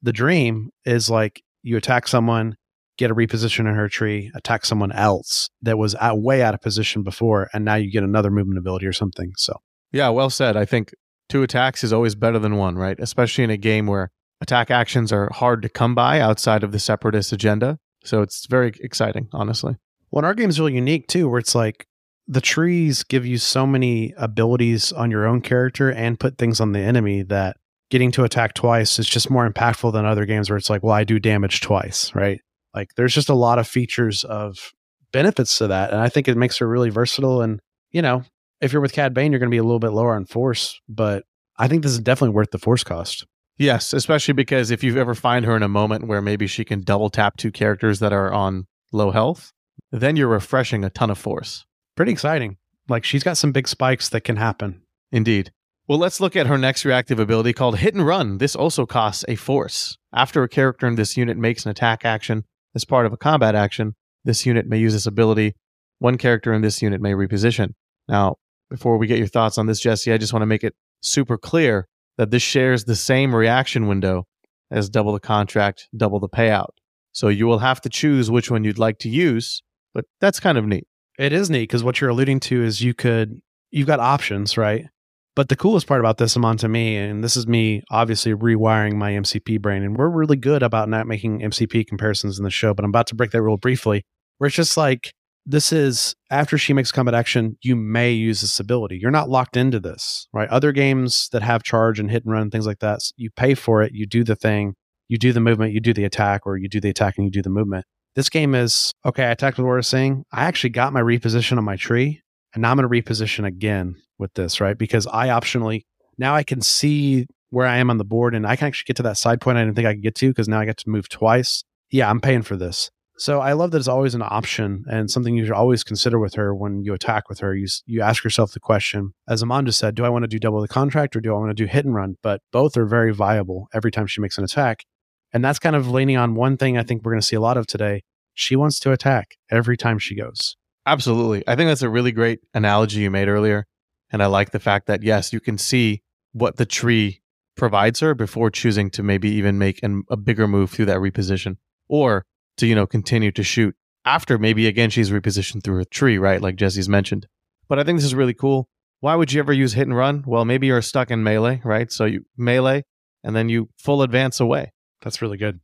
the 0.02 0.14
dream 0.14 0.70
is 0.86 1.10
like 1.10 1.44
you 1.62 1.78
attack 1.78 2.08
someone, 2.08 2.56
get 2.98 3.12
a 3.12 3.16
reposition 3.16 3.60
in 3.60 3.76
her 3.76 3.90
tree, 3.90 4.32
attack 4.34 4.66
someone 4.66 4.92
else 4.94 5.50
that 5.62 5.78
was 5.78 5.96
way 6.02 6.42
out 6.42 6.54
of 6.54 6.62
position 6.62 7.04
before, 7.04 7.50
and 7.54 7.66
now 7.66 7.76
you 7.76 7.92
get 7.92 8.04
another 8.04 8.32
movement 8.32 8.58
ability 8.58 8.88
or 8.88 8.94
something. 8.94 9.34
So 9.38 9.58
Yeah, 9.92 10.10
well 10.10 10.30
said. 10.30 10.56
I 10.56 10.66
think 10.66 10.94
two 11.28 11.44
attacks 11.44 11.84
is 11.84 11.94
always 11.94 12.16
better 12.16 12.40
than 12.40 12.56
one, 12.56 12.76
right? 12.78 12.98
Especially 13.00 13.44
in 13.44 13.50
a 13.50 13.58
game 13.58 13.86
where 13.86 14.12
attack 14.42 14.72
actions 14.72 15.12
are 15.12 15.30
hard 15.32 15.62
to 15.62 15.70
come 15.70 15.96
by 15.96 16.20
outside 16.20 16.64
of 16.64 16.72
the 16.72 16.80
separatist 16.80 17.32
agenda. 17.32 17.78
So 18.04 18.22
it's 18.22 18.46
very 18.48 18.74
exciting, 18.80 19.28
honestly. 19.34 19.76
Well, 20.12 20.26
our 20.26 20.34
game 20.34 20.50
is 20.50 20.60
really 20.60 20.76
unique 20.76 21.08
too, 21.08 21.30
where 21.30 21.40
it's 21.40 21.56
like 21.56 21.88
the 22.28 22.42
trees 22.42 23.04
give 23.04 23.26
you 23.26 23.38
so 23.38 23.66
many 23.66 24.14
abilities 24.18 24.92
on 24.92 25.12
your 25.12 25.28
own 25.28 25.42
character 25.42 25.92
and 25.92 26.20
put 26.20 26.38
things 26.38 26.60
on 26.60 26.72
the 26.72 26.80
enemy 26.80 27.24
that 27.24 27.58
getting 27.90 28.12
to 28.12 28.24
attack 28.24 28.54
twice 28.54 29.00
is 29.00 29.10
just 29.10 29.30
more 29.30 29.50
impactful 29.50 29.92
than 29.94 30.06
other 30.06 30.26
games 30.26 30.50
where 30.50 30.58
it's 30.58 30.70
like, 30.70 30.84
well, 30.84 30.94
I 30.94 31.04
do 31.04 31.20
damage 31.20 31.62
twice, 31.62 32.14
right? 32.14 32.40
Like 32.74 32.90
there's 32.96 33.16
just 33.16 33.30
a 33.30 33.34
lot 33.34 33.60
of 33.60 33.68
features 33.68 34.24
of 34.24 34.74
benefits 35.12 35.58
to 35.58 35.68
that. 35.68 35.92
And 35.92 36.00
I 36.00 36.10
think 36.10 36.28
it 36.28 36.38
makes 36.38 36.58
her 36.60 36.68
really 36.68 36.92
versatile. 36.92 37.42
And, 37.42 37.60
you 37.92 38.02
know, 38.02 38.24
if 38.62 38.72
you're 38.72 38.82
with 38.82 38.94
Cad 38.94 39.14
Bane, 39.14 39.32
you're 39.32 39.40
going 39.40 39.50
to 39.50 39.54
be 39.54 39.58
a 39.58 39.64
little 39.64 39.80
bit 39.80 39.90
lower 39.90 40.14
on 40.14 40.26
force, 40.26 40.80
but 40.88 41.24
I 41.58 41.68
think 41.68 41.82
this 41.82 41.94
is 41.94 42.00
definitely 42.00 42.36
worth 42.36 42.52
the 42.52 42.60
force 42.60 42.84
cost. 42.84 43.26
Yes, 43.60 43.92
especially 43.92 44.34
because 44.34 44.72
if 44.72 44.86
you 44.86 44.98
ever 44.98 45.14
find 45.14 45.44
her 45.44 45.54
in 45.54 45.64
a 45.64 45.68
moment 45.68 46.08
where 46.08 46.22
maybe 46.22 46.48
she 46.48 46.64
can 46.64 46.80
double 46.80 47.10
tap 47.10 47.36
two 47.36 47.52
characters 47.52 48.00
that 48.00 48.14
are 48.14 48.34
on 48.34 48.68
low 48.94 49.12
health, 49.12 49.52
then 49.92 50.16
you're 50.16 50.30
refreshing 50.30 50.86
a 50.86 50.90
ton 50.90 51.10
of 51.10 51.18
force. 51.18 51.66
Pretty 51.98 52.14
exciting. 52.14 52.56
Like 52.88 53.04
she's 53.04 53.22
got 53.22 53.38
some 53.38 53.52
big 53.52 53.68
spikes 53.68 54.08
that 54.10 54.22
can 54.22 54.38
happen. 54.38 54.82
Indeed. 55.12 55.52
Well, 55.90 56.00
let's 56.00 56.22
look 56.22 56.38
at 56.38 56.48
her 56.48 56.58
next 56.58 56.86
reactive 56.86 57.20
ability 57.20 57.52
called 57.52 57.80
Hit 57.80 57.96
and 57.96 58.06
Run. 58.06 58.38
This 58.38 58.56
also 58.56 58.86
costs 58.86 59.26
a 59.28 59.36
force. 59.36 59.98
After 60.14 60.42
a 60.42 60.50
character 60.50 60.88
in 60.88 60.96
this 60.96 61.18
unit 61.18 61.36
makes 61.36 61.66
an 61.66 61.72
attack 61.72 62.06
action 62.06 62.46
as 62.74 62.86
part 62.86 63.06
of 63.06 63.12
a 63.12 63.18
combat 63.18 63.56
action, 63.56 63.94
this 64.24 64.46
unit 64.46 64.68
may 64.68 64.78
use 64.78 64.94
this 64.94 65.06
ability. 65.06 65.56
One 65.98 66.18
character 66.18 66.54
in 66.54 66.62
this 66.62 66.82
unit 66.82 67.02
may 67.02 67.12
reposition. 67.12 67.74
Now, 68.08 68.36
before 68.70 68.98
we 68.98 69.08
get 69.08 69.18
your 69.18 69.28
thoughts 69.28 69.58
on 69.58 69.66
this, 69.66 69.82
Jesse, 69.82 70.14
I 70.14 70.18
just 70.18 70.32
want 70.32 70.44
to 70.44 70.48
make 70.48 70.64
it 70.64 70.76
super 71.02 71.38
clear 71.38 71.88
that 72.20 72.32
this 72.32 72.44
shares 72.44 72.84
the 72.84 72.98
same 72.98 73.34
reaction 73.34 73.88
window 73.88 74.28
as 74.70 74.90
double 74.90 75.14
the 75.14 75.22
contract, 75.22 75.88
double 75.96 76.20
the 76.20 76.28
payout. 76.28 76.72
So 77.14 77.30
you 77.30 77.48
will 77.48 77.60
have 77.60 77.80
to 77.82 77.90
choose 77.90 78.30
which 78.30 78.52
one 78.52 78.66
you'd 78.66 78.78
like 78.78 79.00
to 79.00 79.10
use, 79.10 79.64
but 79.94 80.04
that's 80.20 80.42
kind 80.42 80.58
of 80.58 80.66
neat. 80.66 80.86
It 81.18 81.32
is 81.32 81.50
neat 81.50 81.62
because 81.62 81.82
what 81.82 82.02
you're 82.02 82.10
alluding 82.10 82.42
to 82.42 82.62
is 82.62 82.82
you 82.82 82.94
could 82.94 83.40
you've 83.72 83.88
got 83.88 84.02
options, 84.02 84.58
right? 84.58 84.86
But 85.34 85.48
the 85.48 85.56
coolest 85.56 85.88
part 85.88 86.02
about 86.02 86.18
this, 86.18 86.36
Amon, 86.36 86.58
to 86.58 86.68
me, 86.68 86.98
and 86.98 87.24
this 87.24 87.38
is 87.38 87.48
me 87.48 87.84
obviously 87.90 88.34
rewiring 88.34 88.96
my 88.96 89.12
MCP 89.12 89.62
brain, 89.62 89.84
and 89.84 89.96
we're 89.96 90.10
really 90.10 90.36
good 90.36 90.62
about 90.62 90.90
not 90.90 91.08
making 91.08 91.40
MCP 91.40 91.88
comparisons 91.88 92.38
in 92.38 92.44
the 92.44 92.50
show, 92.50 92.74
but 92.74 92.84
I'm 92.84 92.92
about 92.92 93.08
to 93.08 93.16
break 93.16 93.32
that 93.32 93.42
rule 93.42 93.56
briefly, 93.56 94.04
where 94.40 94.48
it's 94.48 94.58
just 94.58 94.76
like 94.76 95.14
this 95.46 95.74
is 95.74 96.16
after 96.30 96.58
she 96.58 96.74
makes 96.74 96.92
combat 96.92 97.16
action, 97.16 97.58
you 97.62 97.76
may 97.76 98.12
use 98.12 98.42
this 98.42 98.60
ability. 98.60 98.98
You're 98.98 99.12
not 99.12 99.30
locked 99.30 99.58
into 99.58 99.80
this, 99.80 100.28
right? 100.34 100.50
Other 100.50 100.72
games 100.72 101.30
that 101.32 101.42
have 101.42 101.64
charge 101.64 102.00
and 102.00 102.12
hit 102.12 102.24
and 102.24 102.32
run, 102.32 102.52
things 102.52 102.68
like 102.68 102.80
that, 102.80 103.00
you 103.18 103.30
pay 103.32 103.56
for 103.56 103.82
it, 103.82 103.94
you 103.94 104.06
do 104.06 104.24
the 104.24 104.36
thing, 104.36 104.76
you 105.08 105.18
do 105.18 105.34
the 105.34 105.40
movement, 105.40 105.74
you 105.74 105.80
do 105.80 105.94
the 105.94 106.06
attack, 106.06 106.46
or 106.46 106.58
you 106.58 106.70
do 106.70 106.80
the 106.80 106.90
attack 106.90 107.18
and 107.18 107.26
you 107.26 107.32
do 107.32 107.42
the 107.42 107.50
movement. 107.50 107.86
This 108.16 108.30
game 108.30 108.56
is 108.56 108.92
okay. 109.06 109.24
I 109.24 109.32
attacked 109.32 109.58
with 109.58 109.66
Aurra 109.66 109.86
Sing. 109.86 110.24
I 110.32 110.46
actually 110.46 110.72
got 110.72 110.94
my 110.94 111.02
reposition 111.02 111.58
on 111.58 111.64
my 111.64 111.76
tree, 111.76 112.22
and 112.54 112.62
now 112.62 112.72
I'm 112.72 112.78
going 112.78 112.90
to 112.90 113.02
reposition 113.02 113.46
again 113.46 113.96
with 114.18 114.34
this, 114.34 114.60
right? 114.60 114.78
Because 114.78 115.08
I 115.08 115.28
optionally 115.28 115.84
now 116.18 116.36
I 116.36 116.44
can 116.44 116.62
see 116.62 117.28
where 117.50 117.66
I 117.66 117.78
am 117.78 117.90
on 117.90 117.98
the 117.98 118.06
board, 118.06 118.36
and 118.36 118.46
I 118.46 118.56
can 118.56 118.68
actually 118.68 118.88
get 118.88 118.98
to 118.98 119.04
that 119.04 119.18
side 119.18 119.42
point 119.42 119.58
I 119.58 119.64
didn't 119.64 119.76
think 119.76 119.88
I 119.88 119.94
could 119.94 120.04
get 120.04 120.16
to 120.16 120.28
because 120.28 120.48
now 120.48 120.60
I 120.60 120.66
get 120.66 120.78
to 120.78 120.90
move 120.90 121.10
twice. 121.10 121.64
Yeah, 121.92 122.10
I'm 122.10 122.20
paying 122.20 122.44
for 122.44 122.56
this. 122.56 122.92
So 123.20 123.42
I 123.42 123.52
love 123.52 123.72
that 123.72 123.80
it's 123.80 123.90
always 123.90 124.16
an 124.16 124.22
option 124.22 124.86
and 124.90 125.12
something 125.12 125.36
you 125.36 125.44
should 125.44 125.54
always 125.54 125.84
consider 125.84 126.18
with 126.20 126.36
her 126.36 126.56
when 126.56 126.86
you 126.86 126.94
attack 126.94 127.28
with 127.28 127.40
her. 127.40 127.54
You 127.54 127.68
you 127.86 128.02
ask 128.02 128.24
yourself 128.24 128.54
the 128.54 128.62
question, 128.62 129.14
as 129.28 129.44
just 129.66 129.78
said, 129.78 129.96
do 129.96 130.06
I 130.06 130.10
want 130.10 130.24
to 130.24 130.28
do 130.28 130.40
double 130.40 130.62
the 130.62 130.70
contract 130.70 131.18
or 131.18 131.22
do 131.22 131.36
I 131.36 131.38
want 131.38 131.50
to 131.50 131.54
do 131.54 131.66
hit 131.66 131.84
and 131.84 131.94
run? 131.94 132.16
But 132.24 132.42
both 132.54 132.78
are 132.78 132.86
very 132.86 133.14
viable 133.14 133.68
every 133.74 133.92
time 133.92 134.08
she 134.08 134.22
makes 134.22 134.38
an 134.38 134.46
attack. 134.46 134.86
And 135.34 135.44
that's 135.44 135.60
kind 135.60 135.76
of 135.76 135.92
leaning 135.92 136.16
on 136.16 136.34
one 136.34 136.56
thing 136.56 136.78
I 136.78 136.84
think 136.84 137.04
we're 137.04 137.12
going 137.12 137.20
to 137.20 137.28
see 137.28 137.36
a 137.36 137.42
lot 137.42 137.58
of 137.58 137.68
today. 137.68 138.04
She 138.36 138.56
wants 138.56 138.80
to 138.80 138.94
attack 138.94 139.36
every 139.52 139.76
time 139.76 140.00
she 140.00 140.16
goes. 140.16 140.56
Absolutely. 140.86 141.44
I 141.46 141.58
think 141.58 141.68
that's 141.68 141.82
a 141.82 141.90
really 141.90 142.14
great 142.14 142.40
analogy 142.54 143.02
you 143.02 143.12
made 143.12 143.28
earlier. 143.28 143.68
And 144.12 144.24
I 144.24 144.28
like 144.28 144.52
the 144.52 144.60
fact 144.60 144.88
that, 144.88 145.04
yes, 145.04 145.34
you 145.34 145.42
can 145.42 145.58
see 145.58 146.04
what 146.32 146.56
the 146.56 146.66
tree 146.66 147.22
provides 147.58 148.00
her 148.00 148.16
before 148.16 148.50
choosing 148.50 148.90
to 148.92 149.04
maybe 149.04 149.30
even 149.30 149.58
make 149.58 149.84
an, 149.84 150.04
a 150.10 150.16
bigger 150.16 150.48
move 150.48 150.72
through 150.72 150.86
that 150.86 151.00
reposition 151.00 151.58
or 151.90 152.26
to, 152.60 152.68
you 152.68 152.76
know, 152.76 152.88
continue 152.88 153.32
to 153.32 153.44
shoot 153.44 153.76
after 154.06 154.38
maybe 154.38 154.68
again 154.68 154.90
she's 154.90 155.12
repositioned 155.12 155.64
through 155.64 155.82
a 155.82 155.86
tree, 155.86 156.18
right? 156.18 156.42
Like 156.42 156.56
Jesse's 156.56 156.90
mentioned. 156.90 157.28
But 157.68 157.80
I 157.80 157.84
think 157.84 157.98
this 157.98 158.06
is 158.06 158.16
really 158.16 158.34
cool. 158.34 158.70
Why 159.02 159.16
would 159.16 159.32
you 159.32 159.40
ever 159.40 159.54
use 159.54 159.74
hit 159.74 159.88
and 159.88 159.96
run? 159.96 160.24
Well, 160.26 160.46
maybe 160.46 160.68
you're 160.68 160.82
stuck 160.82 161.12
in 161.12 161.24
melee, 161.24 161.62
right? 161.64 161.92
So 161.92 162.06
you 162.06 162.26
melee 162.38 162.84
and 163.24 163.36
then 163.36 163.50
you 163.50 163.70
full 163.78 164.02
advance 164.02 164.40
away. 164.40 164.74
That's 165.02 165.22
really 165.22 165.38
good. 165.38 165.60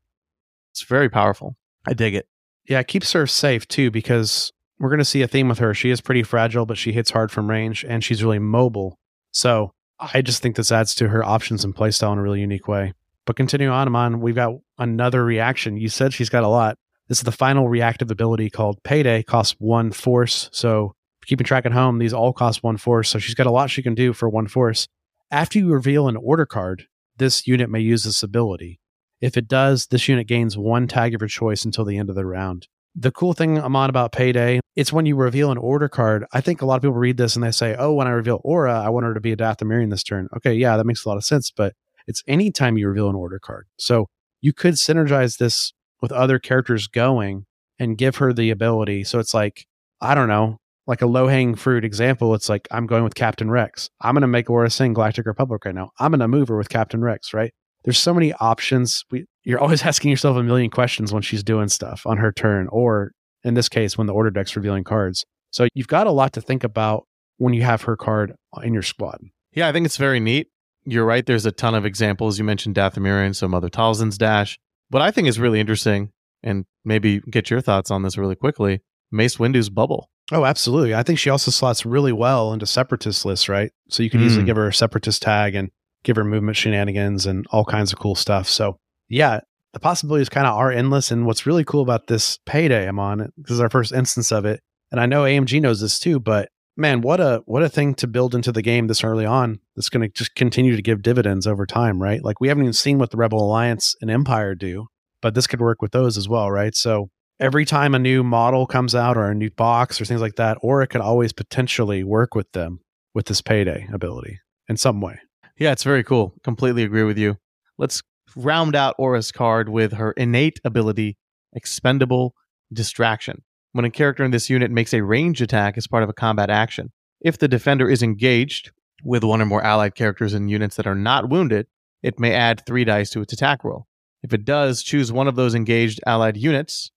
It's 0.72 0.84
very 0.84 1.10
powerful. 1.10 1.58
I 1.88 1.94
dig 1.94 2.16
it. 2.16 2.28
Yeah, 2.68 2.80
it 2.80 2.88
keeps 2.88 3.14
her 3.14 3.28
safe 3.28 3.68
too 3.68 3.92
because 3.92 4.52
we're 4.80 4.90
going 4.90 5.00
to 5.00 5.06
see 5.06 5.22
a 5.22 5.28
theme 5.28 5.48
with 5.48 5.60
her. 5.60 5.74
She 5.74 5.90
is 5.90 6.02
pretty 6.02 6.24
fragile, 6.24 6.66
but 6.66 6.78
she 6.78 6.92
hits 6.92 7.12
hard 7.12 7.32
from 7.32 7.50
range 7.50 7.86
and 7.88 8.04
she's 8.04 8.24
really 8.24 8.40
mobile. 8.40 8.98
So 9.32 9.74
I 10.00 10.22
just 10.22 10.42
think 10.42 10.56
this 10.56 10.72
adds 10.72 10.96
to 10.96 11.10
her 11.10 11.24
options 11.24 11.64
and 11.64 11.76
playstyle 11.76 12.14
in 12.14 12.20
a 12.20 12.22
really 12.22 12.42
unique 12.42 12.68
way. 12.68 12.94
But 13.26 13.36
continue 13.36 13.70
on, 13.70 13.88
Amon, 13.88 14.22
we've 14.22 14.36
got 14.36 14.54
another 14.78 15.24
reaction. 15.24 15.78
You 15.78 15.90
said 15.90 16.14
she's 16.14 16.30
got 16.30 16.44
a 16.44 16.48
lot. 16.48 16.78
This 17.08 17.20
is 17.20 17.24
the 17.24 17.32
final 17.32 17.70
reactive 17.70 18.10
ability 18.10 18.50
called 18.50 18.82
Payday, 18.84 19.24
costs 19.24 19.56
one 19.60 19.92
force. 19.92 20.50
So 20.52 20.96
keeping 21.26 21.46
track 21.46 21.66
at 21.66 21.72
home, 21.72 22.00
these 22.00 22.14
all 22.14 22.34
cost 22.34 22.64
one 22.64 22.78
force. 22.78 23.10
So 23.10 23.20
she's 23.20 23.36
got 23.36 23.48
a 23.48 23.52
lot 23.52 23.70
she 23.70 23.84
can 23.84 23.96
do 23.96 24.14
for 24.14 24.30
one 24.30 24.48
force. 24.48 24.88
After 25.32 25.60
you 25.60 25.72
reveal 25.72 26.08
an 26.08 26.16
order 26.16 26.46
card, 26.46 26.88
this 27.18 27.48
unit 27.48 27.70
may 27.70 27.80
use 27.80 28.04
this 28.04 28.24
ability. 28.24 28.80
If 29.22 29.38
it 29.38 29.48
does, 29.48 29.88
this 29.88 30.08
unit 30.08 30.28
gains 30.28 30.58
one 30.58 30.88
tag 30.88 31.16
of 31.16 31.22
your 31.22 31.28
choice 31.28 31.64
until 31.64 31.86
the 31.86 31.98
end 31.98 32.10
of 32.10 32.16
the 32.16 32.26
round. 32.26 32.68
The 32.96 33.12
cool 33.12 33.34
thing, 33.34 33.60
Amon 33.60 33.90
about 33.90 34.12
Payday, 34.12 34.62
it's 34.76 34.94
when 34.94 35.06
you 35.06 35.16
reveal 35.16 35.52
an 35.52 35.58
order 35.58 35.90
card. 35.90 36.26
I 36.32 36.42
think 36.42 36.62
a 36.62 36.66
lot 36.66 36.76
of 36.76 36.82
people 36.82 36.96
read 36.96 37.18
this 37.18 37.36
and 37.36 37.44
they 37.44 37.52
say, 37.52 37.76
oh, 37.78 37.94
when 37.94 38.08
I 38.08 38.12
reveal 38.12 38.42
Aurra, 38.46 38.84
I 38.84 38.90
want 38.90 39.06
her 39.06 39.14
to 39.14 39.20
be 39.20 39.32
a 39.32 39.38
Dathomirian 39.38 39.90
this 39.90 40.04
turn. 40.04 40.28
Okay, 40.38 40.54
yeah, 40.54 40.78
that 40.78 40.86
makes 40.86 41.06
a 41.06 41.10
lot 41.10 41.18
of 41.18 41.26
sense, 41.26 41.52
but 41.52 41.74
it's 42.08 42.24
anytime 42.28 42.78
you 42.78 42.88
reveal 42.88 43.10
an 43.10 43.16
order 43.16 43.40
card. 43.40 43.68
So 43.78 44.08
you 44.42 44.54
could 44.54 44.76
synergize 44.76 45.38
this 45.38 45.74
with 46.02 46.12
other 46.12 46.40
characters 46.40 46.88
going 46.88 47.46
and 47.80 47.98
give 47.98 48.18
her 48.18 48.34
the 48.34 48.50
ability. 48.50 49.04
So 49.04 49.20
it's 49.20 49.34
like, 49.34 49.66
I 50.02 50.16
don't 50.16 50.28
know, 50.28 50.58
like 50.88 51.02
a 51.02 51.08
low 51.08 51.28
hanging 51.28 51.56
fruit 51.56 51.84
example. 51.84 52.34
It's 52.36 52.50
like, 52.50 52.68
I'm 52.72 52.88
going 52.88 53.04
with 53.04 53.16
Captain 53.16 53.50
Rex. 53.50 53.90
I'm 54.02 54.14
going 54.14 54.22
to 54.22 54.28
make 54.28 54.48
Aurra 54.48 54.72
Sing 54.72 54.94
Galactic 54.94 55.26
Republic 55.26 55.66
right 55.66 55.76
now. 55.76 55.92
I'm 56.00 56.12
going 56.12 56.20
to 56.20 56.28
move 56.28 56.48
her 56.50 56.58
with 56.58 56.70
Captain 56.70 57.02
Rex, 57.02 57.34
right? 57.34 57.52
There's 57.84 57.98
so 57.98 58.14
many 58.14 58.34
options. 58.34 59.04
We, 59.12 59.26
you're 59.44 59.60
always 59.60 59.84
asking 59.86 60.12
yourself 60.12 60.38
a 60.38 60.44
million 60.44 60.70
questions 60.70 61.14
when 61.14 61.22
she's 61.22 61.44
doing 61.44 61.70
stuff 61.70 62.04
on 62.06 62.18
her 62.18 62.32
turn, 62.32 62.68
or 62.72 63.12
in 63.44 63.54
this 63.54 63.70
case, 63.70 63.98
when 63.98 64.08
the 64.08 64.14
order 64.14 64.32
deck's 64.32 64.56
revealing 64.56 64.84
cards. 64.84 65.26
So 65.52 65.68
you've 65.74 65.88
got 65.88 66.08
a 66.08 66.12
lot 66.12 66.34
to 66.34 66.42
think 66.42 66.64
about 66.64 67.06
when 67.38 67.54
you 67.54 67.64
have 67.64 67.84
her 67.84 67.96
card 67.96 68.34
in 68.64 68.74
your 68.74 68.84
squad. 68.84 69.20
Yeah, 69.54 69.68
I 69.68 69.72
think 69.72 69.86
it's 69.86 69.98
very 69.98 70.20
neat. 70.20 70.48
You're 70.86 71.06
right. 71.06 71.26
There's 71.26 71.46
a 71.46 71.52
ton 71.52 71.74
of 71.74 71.86
examples. 71.86 72.38
You 72.38 72.44
mentioned 72.44 72.76
Dathomirian, 72.76 73.36
some 73.36 73.54
other 73.54 73.70
Talzin's 73.70 74.18
Dash. 74.18 74.60
What 74.90 75.02
I 75.02 75.12
think 75.12 75.28
is 75.28 75.40
really 75.40 75.60
interesting, 75.60 76.12
and 76.44 76.66
maybe 76.84 77.20
get 77.22 77.50
your 77.50 77.62
thoughts 77.62 77.90
on 77.92 78.04
this 78.04 78.18
really 78.18 78.36
quickly 78.36 78.82
Mace 79.12 79.38
Windu's 79.40 79.70
Bubble. 79.70 80.10
Oh, 80.32 80.46
absolutely. 80.46 80.96
I 80.96 81.04
think 81.04 81.20
she 81.20 81.30
also 81.30 81.52
slots 81.52 81.86
really 81.86 82.12
well 82.12 82.52
into 82.54 82.66
separatist 82.66 83.26
lists, 83.26 83.48
right? 83.48 83.72
So 83.90 84.02
you 84.04 84.10
can 84.10 84.22
easily 84.22 84.44
Mm. 84.44 84.48
give 84.48 84.56
her 84.58 84.68
a 84.68 84.74
separatist 84.74 85.22
tag 85.22 85.54
and 85.56 85.70
give 86.04 86.16
her 86.16 86.24
movement 86.24 86.58
shenanigans 86.58 87.26
and 87.26 87.46
all 87.52 87.66
kinds 87.66 87.94
of 87.94 88.00
cool 88.00 88.16
stuff. 88.16 88.48
So 88.48 88.78
yeah, 89.10 89.42
the 89.74 89.80
possibilities 89.80 90.30
kind 90.30 90.48
of 90.48 90.56
are 90.56 90.72
endless. 90.72 91.12
And 91.12 91.26
what's 91.28 91.46
really 91.46 91.64
cool 91.64 91.82
about 91.82 92.08
this 92.08 92.40
payday 92.46 92.88
Amon, 92.88 93.32
this 93.38 93.52
is 93.52 93.60
our 93.60 93.70
first 93.70 93.92
instance 93.92 94.32
of 94.32 94.46
it. 94.46 94.62
And 94.92 95.00
I 95.00 95.06
know 95.06 95.24
AMG 95.26 95.60
knows 95.62 95.82
this 95.82 96.00
too, 96.00 96.20
but 96.20 96.50
man, 96.78 97.02
what 97.02 97.20
a 97.20 97.42
what 97.46 97.64
a 97.64 97.70
thing 97.70 97.96
to 97.96 98.08
build 98.08 98.36
into 98.36 98.52
the 98.52 98.62
game 98.62 98.88
this 98.88 99.04
early 99.04 99.26
on. 99.26 99.60
That's 99.76 99.90
going 99.90 100.08
to 100.08 100.14
just 100.14 100.36
continue 100.36 100.76
to 100.76 100.82
give 100.82 101.02
dividends 101.02 101.48
over 101.48 101.66
time, 101.66 102.02
right? 102.02 102.24
Like 102.24 102.40
we 102.40 102.48
haven't 102.48 102.64
even 102.64 102.74
seen 102.74 102.98
what 102.98 103.12
the 103.12 103.18
Rebel 103.18 103.44
Alliance 103.44 103.96
and 104.02 104.12
Empire 104.12 104.56
do, 104.56 104.88
but 105.22 105.34
this 105.34 105.48
could 105.48 105.62
work 105.62 105.82
with 105.82 105.92
those 105.92 106.18
as 106.18 106.30
well, 106.30 106.52
right? 106.52 106.76
So 106.76 107.10
every 107.40 107.66
time 107.66 107.96
a 107.96 108.00
new 108.00 108.24
model 108.24 108.66
comes 108.66 108.96
out 108.96 109.18
or 109.18 109.30
a 109.30 109.36
new 109.36 109.52
box 109.52 110.00
or 110.00 110.06
things 110.06 110.22
like 110.22 110.36
that, 110.36 110.58
or 110.62 110.82
it 110.82 110.88
could 110.88 111.02
always 111.02 111.34
potentially 111.34 112.04
work 112.04 112.36
with 112.36 112.52
them 112.52 112.80
with 113.14 113.26
this 113.28 113.42
payday 113.42 113.88
ability 113.94 114.40
in 114.68 114.78
some 114.78 115.02
way. 115.02 115.20
Yeah, 115.58 115.72
it's 115.72 115.84
very 115.84 116.04
cool. 116.04 116.34
Completely 116.44 116.84
agree 116.84 117.04
with 117.04 117.18
you. 117.18 117.38
Let's 117.78 118.04
round 118.36 118.76
out 118.76 118.96
Aurra's 119.00 119.32
card 119.32 119.70
with 119.70 119.94
her 119.94 120.12
innate 120.12 120.60
ability, 120.66 121.18
Expendable 121.54 122.36
Distraction. 122.74 123.44
When 123.76 123.84
a 123.84 123.92
character 123.92 124.24
in 124.24 124.32
this 124.32 124.50
unit 124.50 124.72
makes 124.72 124.94
a 124.94 125.04
range 125.04 125.42
attack 125.42 125.78
as 125.78 125.86
part 125.86 126.02
of 126.02 126.08
a 126.08 126.14
combat 126.14 126.50
action, 126.50 126.94
if 127.20 127.38
the 127.38 127.50
defender 127.50 127.90
is 127.90 128.02
engaged 128.02 128.72
with 129.04 129.22
one 129.26 129.42
or 129.42 129.46
more 129.46 129.62
allied 129.62 129.96
characters 129.96 130.34
in 130.34 130.48
units 130.48 130.78
that 130.78 130.88
are 130.88 130.96
not 130.96 131.28
wounded, 131.28 131.68
it 132.02 132.18
may 132.18 132.32
add 132.32 132.66
three 132.66 132.86
dice 132.86 133.10
to 133.10 133.20
its 133.20 133.34
attack 133.34 133.66
roll. 133.66 133.86
If 134.24 134.32
it 134.32 134.46
does, 134.46 134.82
choose 134.82 135.12
one 135.12 135.28
of 135.28 135.36
those 135.36 135.54
engaged 135.54 136.00
allied 136.08 136.38
units. 136.38 136.90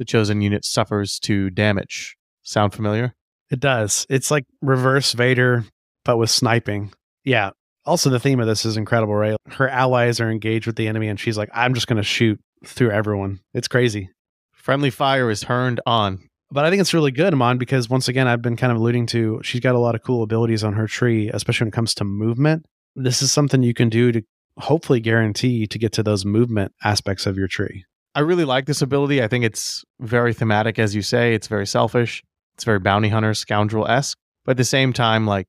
The 0.00 0.04
chosen 0.04 0.40
unit 0.40 0.64
suffers 0.64 1.20
two 1.20 1.50
damage. 1.50 2.16
Sound 2.42 2.74
familiar? 2.74 3.14
It 3.52 3.60
does. 3.60 4.04
It's 4.10 4.32
like 4.32 4.44
reverse 4.60 5.12
Vader, 5.12 5.64
but 6.04 6.16
with 6.16 6.30
sniping. 6.30 6.92
Yeah. 7.22 7.50
Also, 7.86 8.10
the 8.10 8.18
theme 8.18 8.40
of 8.40 8.48
this 8.48 8.64
is 8.64 8.76
incredible, 8.76 9.14
right? 9.14 9.36
Her 9.50 9.68
allies 9.68 10.18
are 10.18 10.32
engaged 10.32 10.66
with 10.66 10.74
the 10.74 10.88
enemy, 10.88 11.06
and 11.06 11.20
she's 11.20 11.38
like, 11.38 11.50
I'm 11.54 11.74
just 11.74 11.86
going 11.86 11.98
to 11.98 12.02
shoot 12.02 12.40
through 12.64 12.90
everyone. 12.90 13.38
It's 13.52 13.68
crazy. 13.68 14.10
Friendly 14.64 14.88
fire 14.88 15.30
is 15.30 15.42
turned 15.42 15.82
on. 15.84 16.26
But 16.50 16.64
I 16.64 16.70
think 16.70 16.80
it's 16.80 16.94
really 16.94 17.10
good, 17.10 17.34
Amon, 17.34 17.58
because 17.58 17.90
once 17.90 18.08
again, 18.08 18.26
I've 18.26 18.40
been 18.40 18.56
kind 18.56 18.72
of 18.72 18.78
alluding 18.78 19.04
to 19.08 19.42
she's 19.44 19.60
got 19.60 19.74
a 19.74 19.78
lot 19.78 19.94
of 19.94 20.02
cool 20.02 20.22
abilities 20.22 20.64
on 20.64 20.72
her 20.72 20.86
tree, 20.86 21.28
especially 21.28 21.66
when 21.66 21.68
it 21.68 21.74
comes 21.74 21.94
to 21.96 22.04
movement. 22.04 22.64
This 22.96 23.20
is 23.20 23.30
something 23.30 23.62
you 23.62 23.74
can 23.74 23.90
do 23.90 24.10
to 24.10 24.22
hopefully 24.58 25.00
guarantee 25.00 25.66
to 25.66 25.78
get 25.78 25.92
to 25.92 26.02
those 26.02 26.24
movement 26.24 26.72
aspects 26.82 27.26
of 27.26 27.36
your 27.36 27.46
tree. 27.46 27.84
I 28.14 28.20
really 28.20 28.46
like 28.46 28.64
this 28.64 28.80
ability. 28.80 29.22
I 29.22 29.28
think 29.28 29.44
it's 29.44 29.84
very 30.00 30.32
thematic, 30.32 30.78
as 30.78 30.94
you 30.94 31.02
say. 31.02 31.34
It's 31.34 31.46
very 31.46 31.66
selfish. 31.66 32.22
It's 32.54 32.64
very 32.64 32.78
bounty 32.78 33.10
hunter, 33.10 33.34
scoundrel 33.34 33.86
esque. 33.86 34.16
But 34.46 34.52
at 34.52 34.56
the 34.56 34.64
same 34.64 34.94
time, 34.94 35.26
like, 35.26 35.46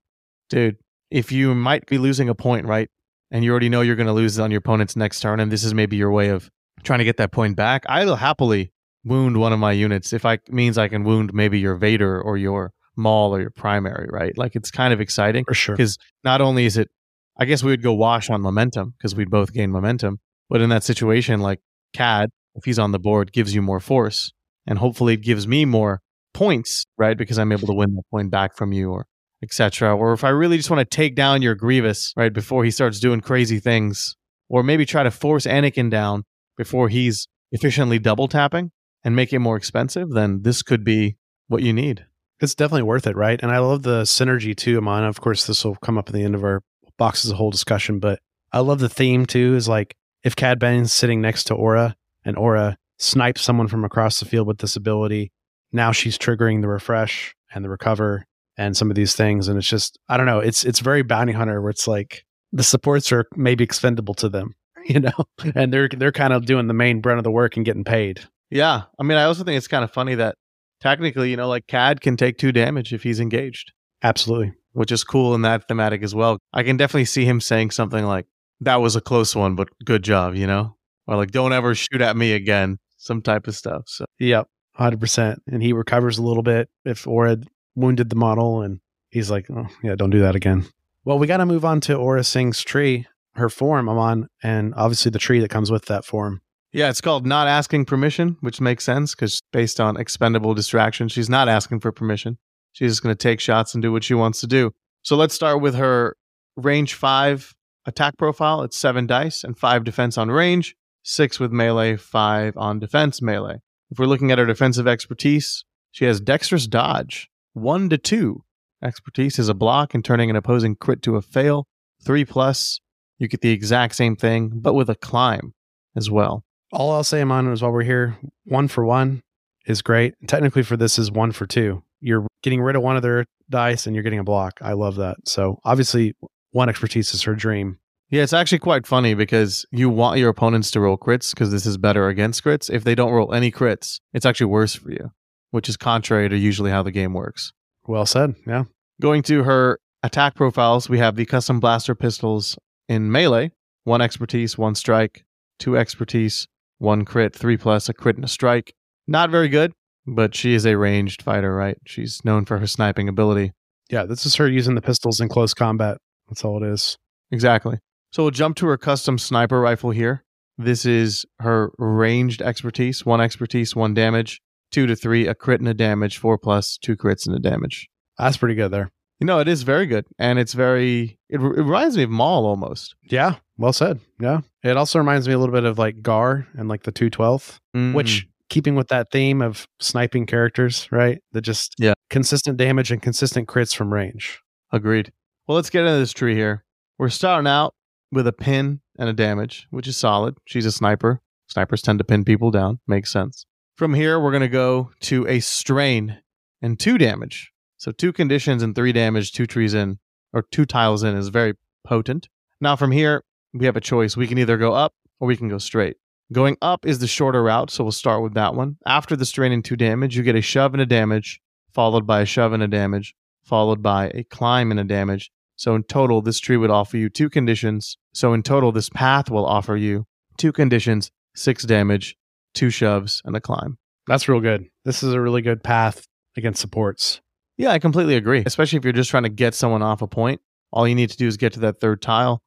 dude, 0.50 0.76
if 1.10 1.32
you 1.32 1.56
might 1.56 1.86
be 1.86 2.00
losing 2.00 2.28
a 2.28 2.36
point, 2.36 2.66
right? 2.66 2.90
And 3.32 3.46
you 3.46 3.52
already 3.52 3.70
know 3.70 3.80
you're 3.80 3.96
going 3.96 4.08
to 4.08 4.14
lose 4.14 4.38
on 4.40 4.52
your 4.52 4.60
opponent's 4.60 4.98
next 4.98 5.22
turn, 5.22 5.40
and 5.40 5.50
this 5.50 5.64
is 5.64 5.74
maybe 5.74 5.96
your 5.96 6.12
way 6.12 6.28
of 6.28 6.52
trying 6.84 7.00
to 7.00 7.06
get 7.06 7.16
that 7.16 7.32
point 7.32 7.56
back, 7.56 7.86
I'll 7.88 8.18
happily 8.18 8.74
wound 9.06 9.38
one 9.38 9.54
of 9.54 9.60
my 9.60 9.72
units 9.72 10.12
if 10.12 10.26
I 10.26 10.40
means 10.50 10.78
I 10.78 10.88
can 10.88 11.04
wound 11.04 11.34
maybe 11.34 11.60
your 11.60 11.76
Vader 11.76 12.20
or 12.20 12.38
your 12.38 12.74
Maul 12.98 13.36
or 13.36 13.42
your 13.42 13.52
primary, 13.52 14.08
right? 14.10 14.38
Like 14.38 14.56
it's 14.56 14.72
kind 14.72 14.94
of 14.94 15.00
exciting 15.00 15.46
For 15.46 15.54
sure. 15.54 15.76
because 15.76 15.98
not 16.24 16.42
only 16.42 16.66
is 16.66 16.78
it, 16.78 16.90
I 17.38 17.46
guess 17.46 17.64
we 17.64 17.72
would 17.72 17.84
go 17.84 17.94
wash 17.94 18.30
on 18.30 18.42
momentum 18.42 18.94
because 18.98 19.16
we'd 19.16 19.30
both 19.30 19.54
gain 19.54 19.72
momentum, 19.72 20.20
but 20.50 20.62
in 20.62 20.70
that 20.70 20.84
situation, 20.84 21.40
like 21.42 21.60
Cad, 21.94 22.30
if 22.56 22.64
he's 22.64 22.80
on 22.80 22.92
the 22.92 23.00
board, 23.00 23.32
gives 23.34 23.54
you 23.54 23.62
more 23.62 23.80
force, 23.80 24.32
and 24.66 24.80
hopefully 24.80 25.14
it 25.14 25.22
gives 25.22 25.48
me 25.48 25.66
more 25.66 26.02
points, 26.34 26.86
right? 26.98 27.18
Because 27.18 27.38
I'm 27.38 27.52
able 27.52 27.68
to 27.68 27.74
win 27.74 27.96
the 27.96 28.04
point 28.12 28.32
back 28.32 28.56
from 28.56 28.72
you, 28.72 28.92
or 28.92 29.06
etc. 29.44 29.96
Or 29.96 30.14
if 30.14 30.24
I 30.24 30.30
really 30.30 30.58
just 30.58 30.70
want 30.70 30.80
to 30.80 30.96
take 30.96 31.16
down 31.16 31.42
your 31.42 31.56
Grievous, 31.56 32.14
right, 32.16 32.34
before 32.34 32.64
he 32.64 32.72
starts 32.72 33.00
doing 33.00 33.20
crazy 33.20 33.60
things, 33.60 34.16
or 34.50 34.64
maybe 34.64 34.86
try 34.86 35.04
to 35.04 35.12
force 35.12 35.46
Anakin 35.46 35.90
down 35.92 36.24
before 36.58 36.88
he's 36.88 37.28
efficiently 37.52 38.00
double 38.00 38.28
tapping 38.28 38.72
and 39.06 39.16
make 39.16 39.32
it 39.32 39.40
more 39.40 39.56
expensive, 39.56 40.10
then 40.10 40.42
this 40.42 40.64
could 40.64 40.84
be 40.84 41.16
what 41.48 41.62
you 41.62 41.72
need. 41.72 42.06
It's 42.42 42.56
definitely 42.56 42.84
worth 42.84 43.08
it, 43.08 43.16
right? 43.16 43.40
And 43.42 43.52
I 43.52 43.60
love 43.60 43.84
the 43.84 44.02
synergy 44.02 44.54
too, 44.58 44.80
Amon. 44.80 45.06
Of 45.06 45.22
course, 45.22 45.46
this 45.46 45.64
will 45.64 45.76
come 45.76 45.98
up 45.98 46.10
at 46.10 46.14
the 46.14 46.24
end 46.24 46.36
of 46.36 46.44
our 46.44 46.62
box 46.98 47.24
as 47.24 47.32
a 47.32 47.36
whole 47.36 47.52
discussion, 47.52 48.00
but 48.00 48.20
I 48.52 48.60
love 48.60 48.80
the 48.80 48.90
theme 48.90 49.26
too. 49.26 49.56
Is 49.56 49.70
like 49.70 49.96
if 50.24 50.36
Cad 50.36 50.60
Bane's 50.60 50.92
sitting 50.92 51.22
next 51.22 51.46
to 51.46 51.56
Aurra 51.56 51.94
and 52.26 52.36
Aurra 52.36 52.76
snipes 52.98 53.42
someone 53.42 53.68
from 53.68 53.86
across 53.86 54.20
the 54.20 54.26
field 54.26 54.48
with 54.48 54.58
this 54.58 54.76
ability, 54.76 55.32
now 55.72 55.92
she's 55.92 56.18
triggering 56.18 56.62
the 56.62 56.68
refresh 56.68 57.36
and 57.54 57.64
the 57.64 57.70
recover 57.70 58.26
and 58.58 58.76
some 58.76 58.90
of 58.90 58.96
these 58.96 59.16
things. 59.16 59.48
And 59.48 59.58
it's 59.58 59.68
just 59.68 60.00
I 60.10 60.18
don't 60.18 60.26
know. 60.26 60.40
It's 60.40 60.66
it's 60.66 60.80
very 60.80 61.04
bounty 61.04 61.34
hunter 61.34 61.62
where 61.62 61.70
it's 61.70 61.88
like 61.88 62.26
the 62.52 62.64
supports 62.64 63.12
are 63.12 63.26
maybe 63.36 63.64
expendable 63.64 64.16
to 64.16 64.30
them, 64.30 64.56
you 64.86 65.00
know, 65.00 65.26
and 65.54 65.72
they're 65.72 65.90
they're 65.90 66.12
kind 66.12 66.34
of 66.34 66.46
doing 66.46 66.68
the 66.68 66.74
main 66.74 67.02
brunt 67.02 67.20
of 67.20 67.24
the 67.24 67.32
work 67.32 67.56
and 67.56 67.66
getting 67.66 67.84
paid. 67.84 68.22
Yeah. 68.50 68.84
I 69.00 69.04
mean, 69.04 69.18
I 69.18 69.24
also 69.24 69.44
think 69.44 69.58
it's 69.58 69.68
kind 69.68 69.84
of 69.84 69.92
funny 69.92 70.16
that 70.16 70.36
technically, 70.80 71.30
you 71.32 71.38
know, 71.38 71.48
like 71.48 71.68
Cad 71.68 72.02
can 72.02 72.18
take 72.18 72.38
two 72.38 72.52
damage 72.52 72.94
if 72.94 73.04
he's 73.04 73.20
engaged, 73.20 73.72
Absolutely. 74.04 74.54
which 74.74 74.92
is 74.92 75.04
cool 75.04 75.34
in 75.36 75.42
that 75.44 75.68
thematic 75.68 76.04
as 76.04 76.14
well. 76.14 76.38
I 76.54 76.64
can 76.64 76.78
definitely 76.78 77.06
see 77.06 77.26
him 77.26 77.42
saying 77.42 77.72
something 77.72 78.06
like, 78.06 78.26
that 78.62 78.78
was 78.78 78.96
a 78.96 79.02
close 79.02 79.36
one, 79.36 79.56
but 79.56 79.68
good 79.84 80.04
job, 80.04 80.36
you 80.36 80.48
know? 80.48 80.76
Or 81.08 81.18
like, 81.18 81.32
don't 81.32 81.54
ever 81.54 81.76
shoot 81.76 82.02
at 82.02 82.16
me 82.16 82.32
again, 82.32 82.78
some 82.98 83.22
type 83.22 83.48
of 83.48 83.56
stuff. 83.56 83.84
So, 83.88 84.06
Yep, 84.20 84.48
hundred 84.76 85.00
percent. 85.00 85.42
And 85.48 85.62
he 85.62 85.74
recovers 85.74 86.18
a 86.18 86.24
little 86.24 86.44
bit 86.44 86.70
if 86.86 87.04
Aurra 87.06 87.44
wounded 87.76 88.10
the 88.10 88.16
model, 88.16 88.62
and 88.62 88.80
he's 89.10 89.30
like, 89.30 89.48
"Oh 89.52 89.68
yeah, 89.84 89.96
don't 89.96 90.10
do 90.10 90.22
that 90.22 90.36
again." 90.36 90.66
Well, 91.04 91.20
we 91.20 91.28
got 91.28 91.38
to 91.38 91.46
move 91.46 91.66
on 91.66 91.82
to 91.82 91.98
Aurra 91.98 92.26
Sing's 92.26 92.64
tree, 92.64 93.06
her 93.36 93.50
form, 93.50 93.88
Amon, 93.90 94.28
and 94.42 94.74
obviously 94.76 95.12
the 95.12 95.20
tree 95.20 95.40
that 95.42 95.50
comes 95.52 95.70
with 95.70 95.86
that 95.86 96.06
form. 96.06 96.42
Yeah, 96.76 96.90
it's 96.90 97.00
called 97.00 97.26
not 97.26 97.48
asking 97.48 97.86
permission, 97.86 98.36
which 98.42 98.60
makes 98.60 98.84
sense 98.84 99.16
because 99.16 99.40
based 99.54 99.80
on 99.80 99.96
expendable 99.96 100.54
distraction, 100.54 101.08
she's 101.08 101.30
not 101.30 101.48
asking 101.48 101.80
for 101.80 101.94
permission. 101.94 102.38
She's 102.74 102.92
just 102.92 103.02
going 103.02 103.16
to 103.16 103.18
take 103.18 103.40
shots 103.40 103.74
and 103.74 103.82
do 103.82 103.94
what 103.94 104.04
she 104.04 104.14
wants 104.14 104.42
to 104.42 104.48
do. 104.48 104.72
So 105.02 105.16
let's 105.16 105.34
start 105.34 105.62
with 105.62 105.76
her 105.76 106.18
range 106.58 106.94
five 106.94 107.54
attack 107.86 108.18
profile. 108.18 108.62
It's 108.62 108.76
seven 108.76 109.08
dice 109.08 109.46
and 109.46 109.58
five 109.58 109.86
defense 109.86 110.18
on 110.18 110.30
range, 110.30 110.76
six 111.02 111.40
with 111.40 111.50
melee, 111.50 111.96
five 111.96 112.58
on 112.58 112.80
defense 112.80 113.22
melee. 113.22 113.62
If 113.90 113.98
we're 113.98 114.06
looking 114.06 114.32
at 114.32 114.38
her 114.38 114.46
defensive 114.46 114.86
expertise, 114.86 115.64
she 115.92 116.04
has 116.04 116.20
dexterous 116.20 116.68
dodge, 116.68 117.30
one 117.54 117.88
to 117.88 117.98
two. 117.98 118.44
Expertise 118.84 119.40
is 119.40 119.48
a 119.48 119.54
block 119.54 119.94
and 119.94 120.04
turning 120.04 120.30
an 120.30 120.36
opposing 120.36 120.76
crit 120.76 121.02
to 121.04 121.16
a 121.16 121.22
fail. 121.22 121.68
Three 122.04 122.26
plus, 122.26 122.82
you 123.18 123.30
get 123.30 123.40
the 123.40 123.52
exact 123.52 123.96
same 123.96 124.18
thing, 124.18 124.52
but 124.56 124.74
with 124.74 124.90
a 124.90 124.96
climb 124.96 125.54
as 125.96 126.12
well. 126.12 126.45
All 126.72 126.92
I'll 126.92 127.04
say, 127.04 127.22
Amon, 127.22 127.52
is 127.52 127.62
while 127.62 127.72
we're 127.72 127.84
here, 127.84 128.18
one 128.46 128.68
for 128.68 128.86
one 128.86 129.22
is 129.66 129.82
great. 129.82 130.14
Technically, 130.28 130.64
for 130.64 130.78
this 130.78 131.00
is 131.00 131.12
one 131.12 131.32
for 131.32 131.46
two. 131.46 131.84
You're 132.00 132.28
getting 132.44 132.62
rid 132.62 132.76
of 132.76 132.82
one 132.82 132.96
of 132.96 133.02
their 133.02 133.26
dice 133.50 133.86
and 133.86 133.96
you're 133.96 134.04
getting 134.04 134.20
a 134.20 134.24
block. 134.24 134.60
I 134.62 134.74
love 134.74 134.96
that. 134.96 135.18
So 135.26 135.60
obviously, 135.64 136.16
one 136.52 136.70
expertise 136.70 137.14
is 137.14 137.24
her 137.24 137.36
dream. 137.36 137.80
Yeah, 138.10 138.22
it's 138.22 138.34
actually 138.34 138.60
quite 138.60 138.86
funny 138.86 139.16
because 139.16 139.66
you 139.72 139.90
want 139.90 140.20
your 140.20 140.30
opponents 140.30 140.70
to 140.72 140.80
roll 140.80 140.98
crits 140.98 141.32
because 141.32 141.52
this 141.52 141.66
is 141.66 141.78
better 141.78 142.08
against 142.08 142.44
crits. 142.44 142.70
If 142.70 142.84
they 142.84 142.94
don't 142.94 143.12
roll 143.12 143.34
any 143.34 143.52
crits, 143.52 144.00
it's 144.14 144.26
actually 144.26 144.48
worse 144.48 144.76
for 144.76 144.92
you, 144.92 145.12
which 145.52 145.68
is 145.68 145.76
contrary 145.76 146.30
to 146.30 146.38
usually 146.38 146.70
how 146.70 146.84
the 146.84 146.92
game 146.92 147.14
works. 147.14 147.52
Well 147.88 148.06
said. 148.06 148.36
Yeah. 148.46 148.66
Going 149.02 149.24
to 149.24 149.44
her 149.44 149.80
attack 150.04 150.36
profiles, 150.36 150.88
we 150.88 151.00
have 151.00 151.16
the 151.16 151.26
custom 151.26 151.60
blaster 151.60 151.96
pistols 151.96 152.58
in 152.88 153.12
melee 153.12 153.52
one 153.86 154.02
expertise, 154.02 154.58
one 154.58 154.76
strike, 154.76 155.26
two 155.60 155.78
expertise, 155.78 156.48
one 156.78 157.06
crit, 157.06 157.36
three 157.36 157.58
plus, 157.58 157.90
a 157.90 157.94
crit 157.94 158.16
and 158.16 158.26
a 158.26 158.30
strike. 158.30 158.74
Not 159.08 159.30
very 159.30 159.50
good, 159.50 159.74
but 160.08 160.36
she 160.36 160.54
is 160.54 160.66
a 160.66 160.78
ranged 160.78 161.22
fighter, 161.22 161.56
right? 161.56 161.78
She's 161.86 162.24
known 162.26 162.46
for 162.46 162.58
her 162.58 162.68
sniping 162.68 163.08
ability. 163.08 163.54
Yeah. 163.90 164.06
This 164.06 164.26
is 164.26 164.36
her 164.36 164.48
using 164.48 164.76
the 164.76 164.82
pistols 164.82 165.20
in 165.20 165.30
close 165.30 165.54
combat. 165.54 165.98
That's 166.28 166.44
all 166.44 166.64
it 166.64 166.68
is. 166.68 166.98
Exactly. 167.32 167.80
So 168.12 168.24
we'll 168.24 168.32
jump 168.32 168.56
to 168.58 168.68
her 168.68 168.78
custom 168.78 169.18
sniper 169.18 169.60
rifle 169.60 169.92
here. 169.92 170.24
This 170.58 170.86
is 170.86 171.26
her 171.40 171.72
ranged 171.78 172.42
expertise. 172.42 173.06
One 173.06 173.22
expertise, 173.22 173.76
one 173.76 173.94
damage. 173.94 174.42
Two 174.72 174.88
to 174.88 174.96
three, 174.96 175.28
a 175.28 175.36
crit 175.36 175.60
and 175.60 175.70
a 175.70 175.74
damage. 175.74 176.18
Four 176.18 176.38
plus, 176.38 176.78
two 176.78 176.96
crits 176.96 177.28
and 177.28 177.36
a 177.36 177.40
damage. 177.40 177.90
That's 178.18 178.38
pretty 178.38 178.56
good 178.56 178.72
there. 178.72 178.92
You 179.20 179.28
know, 179.28 179.40
it 179.40 179.48
is 179.48 179.64
very 179.64 179.86
good. 179.86 180.06
And 180.18 180.40
it's 180.40 180.54
very, 180.54 181.20
it, 181.30 181.40
it 181.40 181.40
reminds 181.40 181.98
me 181.98 182.04
of 182.04 182.10
Maul 182.10 182.46
almost. 182.46 182.96
Yeah. 183.04 183.36
Well 183.58 183.74
said. 183.74 184.00
Yeah. 184.20 184.42
It 184.64 184.76
also 184.78 185.00
reminds 185.00 185.28
me 185.28 185.34
a 185.34 185.40
little 185.40 185.54
bit 185.54 185.64
of 185.64 185.78
like 185.78 186.02
Gar 186.02 186.48
and 186.58 186.68
like 186.68 186.84
the 186.84 186.92
212th. 186.92 187.58
Mm. 187.76 187.94
which 187.94 188.28
keeping 188.50 188.76
with 188.76 188.88
that 188.90 189.12
theme 189.12 189.42
of 189.42 189.68
sniping 189.80 190.26
characters, 190.26 190.88
right? 190.92 191.20
That 191.32 191.42
just 191.42 191.74
Yeah. 191.80 191.94
consistent 192.10 192.58
damage 192.58 192.92
and 192.92 193.02
consistent 193.02 193.48
crits 193.48 193.76
from 193.76 193.92
range. 193.94 194.40
Agreed. 194.72 195.12
Well, 195.48 195.56
let's 195.56 195.70
get 195.70 195.82
into 195.86 195.98
this 195.98 196.12
tree 196.14 196.36
here. 196.36 196.64
We're 196.98 197.10
starting 197.10 197.48
out 197.48 197.74
with 198.12 198.28
a 198.28 198.34
pin 198.34 198.82
and 198.98 199.10
a 199.10 199.14
damage, 199.14 199.68
which 199.72 199.88
is 199.88 199.98
solid. 199.98 200.36
She's 200.46 200.66
a 200.66 200.72
sniper. 200.72 201.22
Snipers 201.48 201.82
tend 201.82 202.00
to 202.00 202.06
pin 202.06 202.24
people 202.24 202.52
down. 202.52 202.80
Makes 202.88 203.12
sense. 203.12 203.46
From 203.76 203.94
here, 203.94 204.20
we're 204.20 204.32
going 204.32 204.42
to 204.42 204.48
go 204.48 204.92
to 205.02 205.28
a 205.28 205.40
strain 205.40 206.20
and 206.62 206.80
two 206.80 206.98
damage. 206.98 207.52
So 207.78 207.92
two 207.92 208.14
conditions 208.14 208.64
and 208.64 208.74
three 208.74 208.94
damage, 208.94 209.32
two 209.34 209.46
trees 209.46 209.74
in, 209.74 210.00
or 210.34 210.44
two 210.52 210.66
tiles 210.66 211.04
in 211.04 211.16
is 211.16 211.28
very 211.28 211.56
potent. 211.86 212.30
Now, 212.62 212.76
from 212.76 212.92
here, 212.92 213.24
we 213.56 213.66
have 213.66 213.78
a 213.78 213.82
choice. 213.82 214.18
We 214.18 214.28
can 214.28 214.38
either 214.38 214.58
go 214.58 214.74
up 214.74 214.94
or 215.20 215.28
we 215.28 215.38
can 215.38 215.48
go 215.48 215.58
straight. 215.58 215.98
Going 216.32 216.58
up 216.62 216.86
is 216.86 217.00
the 217.00 217.08
shorter 217.08 217.44
route, 217.44 217.70
so 217.70 217.84
we'll 217.84 217.92
start 217.92 218.24
with 218.24 218.34
that 218.34 218.56
one. 218.56 218.78
After 218.86 219.16
the 219.16 219.26
strain 219.26 219.52
and 219.52 219.64
two 219.64 219.76
damage, 219.76 220.18
you 220.18 220.24
get 220.24 220.36
a 220.36 220.42
shove 220.42 220.74
and 220.74 220.82
a 220.82 220.86
damage, 220.86 221.40
followed 221.72 222.08
by 222.08 222.22
a 222.22 222.26
shove 222.26 222.52
and 222.52 222.64
a 222.64 222.68
damage, 222.68 223.16
followed 223.44 223.82
by 223.82 224.12
a 224.14 224.24
climb 224.24 224.72
and 224.72 224.80
a 224.80 224.84
damage. 224.84 225.32
So 225.56 225.76
in 225.76 225.84
total, 225.84 226.22
this 226.22 226.40
tree 226.40 226.58
would 226.58 226.72
offer 226.72 226.98
you 226.98 227.10
two 227.10 227.30
conditions. 227.30 227.98
So 228.14 228.34
in 228.34 228.44
total, 228.44 228.72
this 228.72 228.90
path 228.90 229.30
will 229.30 229.46
offer 229.46 229.78
you 229.78 230.06
two 230.38 230.52
conditions, 230.52 231.12
six 231.36 231.64
damage, 231.64 232.18
two 232.54 232.70
shoves, 232.70 233.22
and 233.24 233.36
a 233.36 233.42
climb. 233.42 233.78
That's 234.08 234.28
real 234.28 234.42
good. 234.42 234.66
This 234.84 235.04
is 235.04 235.14
a 235.14 235.22
really 235.22 235.42
good 235.42 235.64
path 235.64 236.06
against 236.36 236.60
supports. 236.60 237.22
Yeah, 237.58 237.70
I 237.70 237.80
completely 237.80 238.16
agree. 238.16 238.44
Especially 238.46 238.78
if 238.78 238.84
you're 238.84 238.94
just 238.94 239.10
trying 239.10 239.24
to 239.24 239.30
get 239.30 239.54
someone 239.54 239.82
off 239.82 240.02
a 240.02 240.08
point. 240.08 240.42
All 240.72 240.88
you 240.88 240.96
need 240.96 241.12
to 241.12 241.18
do 241.18 241.28
is 241.28 241.38
get 241.38 241.54
to 241.54 241.60
that 241.62 241.80
third 241.80 242.02
tile. 242.02 242.42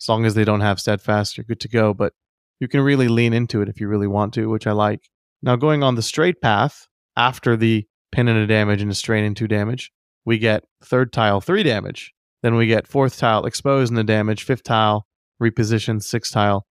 As 0.00 0.08
long 0.08 0.24
as 0.24 0.34
they 0.34 0.44
don't 0.44 0.60
have 0.60 0.80
steadfast, 0.80 1.36
you're 1.36 1.44
good 1.44 1.60
to 1.60 1.68
go. 1.68 1.94
But 1.94 2.12
you 2.60 2.68
can 2.68 2.80
really 2.80 3.08
lean 3.08 3.32
into 3.32 3.62
it 3.62 3.68
if 3.68 3.80
you 3.80 3.88
really 3.88 4.06
want 4.06 4.34
to, 4.34 4.48
which 4.48 4.66
I 4.66 4.72
like. 4.72 5.08
Now, 5.42 5.56
going 5.56 5.82
on 5.82 5.94
the 5.94 6.02
straight 6.02 6.40
path, 6.40 6.88
after 7.16 7.56
the 7.56 7.86
pin 8.12 8.28
and 8.28 8.38
a 8.38 8.46
damage 8.46 8.82
and 8.82 8.90
a 8.90 8.94
strain 8.94 9.24
and 9.24 9.36
two 9.36 9.48
damage, 9.48 9.92
we 10.24 10.38
get 10.38 10.64
third 10.82 11.12
tile, 11.12 11.40
three 11.40 11.62
damage. 11.62 12.12
Then 12.42 12.54
we 12.54 12.66
get 12.66 12.86
fourth 12.86 13.18
tile, 13.18 13.44
expose 13.44 13.90
and 13.90 13.98
a 13.98 14.04
damage, 14.04 14.44
fifth 14.44 14.62
tile, 14.62 15.06
reposition, 15.42 16.02
sixth 16.02 16.32
tile, 16.32 16.66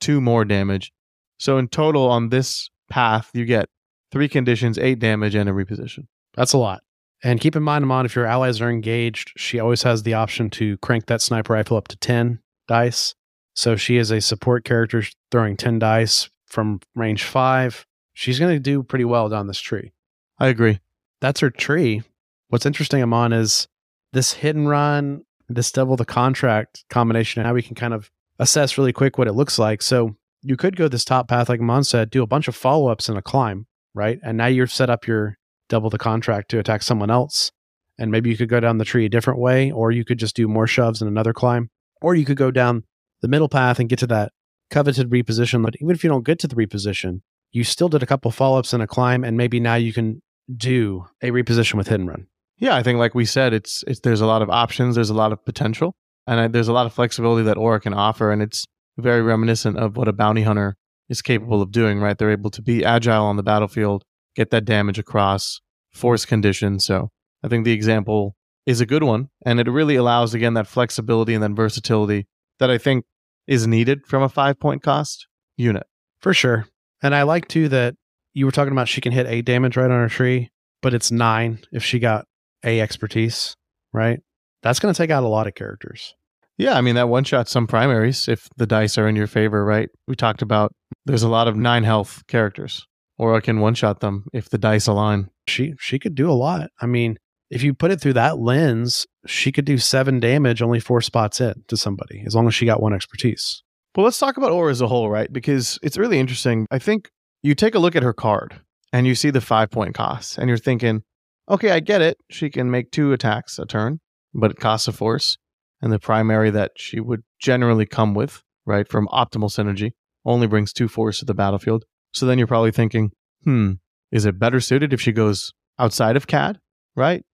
two 0.00 0.20
more 0.20 0.44
damage. 0.44 0.92
So 1.38 1.58
in 1.58 1.68
total 1.68 2.08
on 2.08 2.28
this 2.28 2.70
path, 2.90 3.30
you 3.32 3.44
get 3.44 3.68
three 4.10 4.28
conditions, 4.28 4.78
eight 4.78 4.98
damage, 4.98 5.34
and 5.34 5.48
a 5.48 5.52
reposition. 5.52 6.06
That's 6.34 6.52
a 6.52 6.58
lot. 6.58 6.82
And 7.24 7.40
keep 7.40 7.54
in 7.54 7.62
mind, 7.62 7.84
Amon, 7.84 8.04
if 8.04 8.16
your 8.16 8.26
allies 8.26 8.60
are 8.60 8.70
engaged, 8.70 9.32
she 9.36 9.60
always 9.60 9.82
has 9.84 10.02
the 10.02 10.14
option 10.14 10.50
to 10.50 10.76
crank 10.78 11.06
that 11.06 11.22
sniper 11.22 11.52
rifle 11.52 11.76
up 11.76 11.86
to 11.88 11.96
10 11.96 12.40
dice. 12.68 13.14
So 13.54 13.76
she 13.76 13.96
is 13.96 14.10
a 14.10 14.20
support 14.20 14.64
character 14.64 15.02
throwing 15.30 15.56
10 15.56 15.78
dice 15.78 16.30
from 16.46 16.80
range 16.94 17.24
five. 17.24 17.86
She's 18.14 18.38
going 18.38 18.54
to 18.54 18.60
do 18.60 18.82
pretty 18.82 19.04
well 19.04 19.28
down 19.28 19.46
this 19.46 19.60
tree. 19.60 19.92
I 20.38 20.48
agree. 20.48 20.80
That's 21.20 21.40
her 21.40 21.50
tree. 21.50 22.02
What's 22.48 22.66
interesting, 22.66 23.02
Amon, 23.02 23.32
is 23.32 23.68
this 24.12 24.32
hit 24.32 24.56
and 24.56 24.68
run, 24.68 25.24
this 25.48 25.72
double 25.72 25.96
the 25.96 26.04
contract 26.04 26.84
combination, 26.90 27.40
and 27.40 27.46
how 27.46 27.54
we 27.54 27.62
can 27.62 27.74
kind 27.74 27.94
of 27.94 28.10
assess 28.38 28.76
really 28.76 28.92
quick 28.92 29.18
what 29.18 29.28
it 29.28 29.32
looks 29.32 29.58
like. 29.58 29.82
So 29.82 30.16
you 30.42 30.56
could 30.56 30.76
go 30.76 30.88
this 30.88 31.04
top 31.04 31.28
path, 31.28 31.48
like 31.48 31.60
Amon 31.60 31.84
said, 31.84 32.10
do 32.10 32.22
a 32.22 32.26
bunch 32.26 32.48
of 32.48 32.56
follow 32.56 32.88
ups 32.88 33.08
and 33.08 33.16
a 33.16 33.22
climb, 33.22 33.66
right? 33.94 34.18
And 34.22 34.36
now 34.36 34.46
you've 34.46 34.72
set 34.72 34.90
up 34.90 35.06
your 35.06 35.38
double 35.68 35.90
the 35.90 35.98
contract 35.98 36.50
to 36.50 36.58
attack 36.58 36.82
someone 36.82 37.10
else. 37.10 37.52
And 37.98 38.10
maybe 38.10 38.30
you 38.30 38.36
could 38.36 38.48
go 38.48 38.60
down 38.60 38.78
the 38.78 38.84
tree 38.84 39.06
a 39.06 39.08
different 39.08 39.38
way, 39.38 39.70
or 39.70 39.90
you 39.90 40.04
could 40.04 40.18
just 40.18 40.34
do 40.34 40.48
more 40.48 40.66
shoves 40.66 41.00
and 41.00 41.10
another 41.10 41.32
climb, 41.32 41.70
or 42.02 42.14
you 42.14 42.24
could 42.24 42.36
go 42.36 42.50
down 42.50 42.84
the 43.20 43.28
middle 43.28 43.48
path 43.48 43.78
and 43.78 43.88
get 43.88 43.98
to 44.00 44.06
that 44.08 44.32
coveted 44.70 45.10
reposition. 45.10 45.62
But 45.62 45.76
even 45.80 45.94
if 45.94 46.02
you 46.02 46.10
don't 46.10 46.26
get 46.26 46.38
to 46.40 46.48
the 46.48 46.56
reposition, 46.56 47.20
you 47.52 47.64
still 47.64 47.88
did 47.88 48.02
a 48.02 48.06
couple 48.06 48.30
follow 48.30 48.58
ups 48.58 48.72
and 48.72 48.82
a 48.82 48.86
climb, 48.86 49.24
and 49.24 49.36
maybe 49.36 49.60
now 49.60 49.74
you 49.74 49.92
can 49.92 50.22
do 50.54 51.06
a 51.22 51.30
reposition 51.30 51.74
with 51.74 51.88
hit 51.88 52.00
and 52.00 52.08
run. 52.08 52.26
Yeah, 52.58 52.76
I 52.76 52.82
think 52.82 52.98
like 52.98 53.14
we 53.14 53.24
said, 53.24 53.52
it's 53.52 53.84
it's 53.86 54.00
there's 54.00 54.20
a 54.20 54.26
lot 54.26 54.42
of 54.42 54.50
options, 54.50 54.94
there's 54.94 55.10
a 55.10 55.14
lot 55.14 55.32
of 55.32 55.44
potential, 55.44 55.94
and 56.26 56.40
I, 56.40 56.48
there's 56.48 56.68
a 56.68 56.72
lot 56.72 56.86
of 56.86 56.92
flexibility 56.92 57.44
that 57.44 57.56
Aurra 57.56 57.80
can 57.80 57.94
offer, 57.94 58.30
and 58.30 58.42
it's 58.42 58.66
very 58.98 59.22
reminiscent 59.22 59.78
of 59.78 59.96
what 59.96 60.08
a 60.08 60.12
bounty 60.12 60.42
hunter 60.42 60.76
is 61.08 61.22
capable 61.22 61.62
of 61.62 61.72
doing. 61.72 62.00
Right, 62.00 62.16
they're 62.16 62.30
able 62.30 62.50
to 62.50 62.62
be 62.62 62.84
agile 62.84 63.24
on 63.24 63.36
the 63.36 63.42
battlefield, 63.42 64.04
get 64.34 64.50
that 64.50 64.64
damage 64.64 64.98
across, 64.98 65.60
force 65.92 66.24
conditions. 66.24 66.84
So 66.84 67.10
I 67.42 67.48
think 67.48 67.64
the 67.64 67.72
example 67.72 68.36
is 68.66 68.80
a 68.80 68.86
good 68.86 69.02
one, 69.02 69.28
and 69.44 69.60
it 69.60 69.68
really 69.68 69.96
allows 69.96 70.34
again 70.34 70.54
that 70.54 70.66
flexibility 70.66 71.34
and 71.34 71.42
that 71.42 71.52
versatility 71.52 72.26
that 72.58 72.70
I 72.70 72.78
think 72.78 73.04
is 73.46 73.66
needed 73.66 74.06
from 74.06 74.22
a 74.22 74.28
five 74.28 74.58
point 74.58 74.82
cost 74.82 75.26
unit. 75.56 75.84
For 76.20 76.32
sure. 76.32 76.66
And 77.02 77.14
I 77.14 77.22
like 77.22 77.48
too 77.48 77.68
that 77.68 77.94
you 78.34 78.46
were 78.46 78.52
talking 78.52 78.72
about 78.72 78.88
she 78.88 79.00
can 79.00 79.12
hit 79.12 79.26
eight 79.26 79.44
damage 79.44 79.76
right 79.76 79.90
on 79.90 79.90
her 79.90 80.08
tree, 80.08 80.50
but 80.80 80.94
it's 80.94 81.10
nine 81.10 81.58
if 81.72 81.84
she 81.84 81.98
got 81.98 82.26
a 82.64 82.80
expertise, 82.80 83.56
right? 83.92 84.20
That's 84.62 84.78
going 84.78 84.94
to 84.94 84.98
take 84.98 85.10
out 85.10 85.24
a 85.24 85.28
lot 85.28 85.46
of 85.48 85.54
characters. 85.54 86.14
Yeah, 86.58 86.76
I 86.76 86.80
mean 86.80 86.94
that 86.94 87.08
one 87.08 87.24
shot 87.24 87.48
some 87.48 87.66
primaries 87.66 88.28
if 88.28 88.48
the 88.56 88.66
dice 88.66 88.96
are 88.98 89.08
in 89.08 89.16
your 89.16 89.26
favor, 89.26 89.64
right? 89.64 89.88
We 90.06 90.14
talked 90.14 90.42
about 90.42 90.72
there's 91.04 91.24
a 91.24 91.28
lot 91.28 91.48
of 91.48 91.56
nine 91.56 91.82
health 91.82 92.22
characters, 92.28 92.86
or 93.18 93.34
I 93.34 93.40
can 93.40 93.60
one 93.60 93.74
shot 93.74 94.00
them 94.00 94.26
if 94.32 94.48
the 94.48 94.58
dice 94.58 94.86
align. 94.86 95.30
She 95.48 95.74
she 95.80 95.98
could 95.98 96.14
do 96.14 96.30
a 96.30 96.32
lot. 96.32 96.70
I 96.80 96.86
mean, 96.86 97.18
if 97.52 97.62
you 97.62 97.74
put 97.74 97.90
it 97.90 98.00
through 98.00 98.14
that 98.14 98.38
lens, 98.38 99.06
she 99.26 99.52
could 99.52 99.66
do 99.66 99.76
seven 99.76 100.18
damage 100.18 100.62
only 100.62 100.80
four 100.80 101.02
spots 101.02 101.38
in 101.38 101.62
to 101.68 101.76
somebody, 101.76 102.22
as 102.26 102.34
long 102.34 102.48
as 102.48 102.54
she 102.54 102.64
got 102.64 102.80
one 102.80 102.94
expertise. 102.94 103.62
Well, 103.94 104.04
let's 104.04 104.18
talk 104.18 104.38
about 104.38 104.52
Aurra 104.52 104.70
as 104.70 104.80
a 104.80 104.88
whole, 104.88 105.10
right? 105.10 105.30
Because 105.30 105.78
it's 105.82 105.98
really 105.98 106.18
interesting. 106.18 106.66
I 106.70 106.78
think 106.78 107.10
you 107.42 107.54
take 107.54 107.74
a 107.74 107.78
look 107.78 107.94
at 107.94 108.02
her 108.02 108.14
card 108.14 108.58
and 108.90 109.06
you 109.06 109.14
see 109.14 109.28
the 109.28 109.42
five 109.42 109.70
point 109.70 109.94
cost, 109.94 110.38
and 110.38 110.48
you're 110.48 110.56
thinking, 110.56 111.02
okay, 111.50 111.72
I 111.72 111.80
get 111.80 112.00
it. 112.00 112.16
She 112.30 112.48
can 112.48 112.70
make 112.70 112.90
two 112.90 113.12
attacks 113.12 113.58
a 113.58 113.66
turn, 113.66 114.00
but 114.32 114.50
it 114.50 114.58
costs 114.58 114.88
a 114.88 114.92
force. 114.92 115.36
And 115.82 115.92
the 115.92 115.98
primary 115.98 116.50
that 116.50 116.72
she 116.76 117.00
would 117.00 117.22
generally 117.38 117.84
come 117.84 118.14
with, 118.14 118.42
right, 118.64 118.88
from 118.88 119.08
optimal 119.08 119.50
synergy, 119.50 119.90
only 120.24 120.46
brings 120.46 120.72
two 120.72 120.88
force 120.88 121.18
to 121.18 121.26
the 121.26 121.34
battlefield. 121.34 121.84
So 122.14 122.24
then 122.24 122.38
you're 122.38 122.46
probably 122.46 122.70
thinking, 122.70 123.10
hmm, 123.44 123.72
is 124.10 124.24
it 124.24 124.38
better 124.38 124.60
suited 124.60 124.94
if 124.94 125.02
she 125.02 125.12
goes 125.12 125.52
outside 125.78 126.16
of 126.16 126.26
Cad, 126.26 126.58
right? 126.96 127.24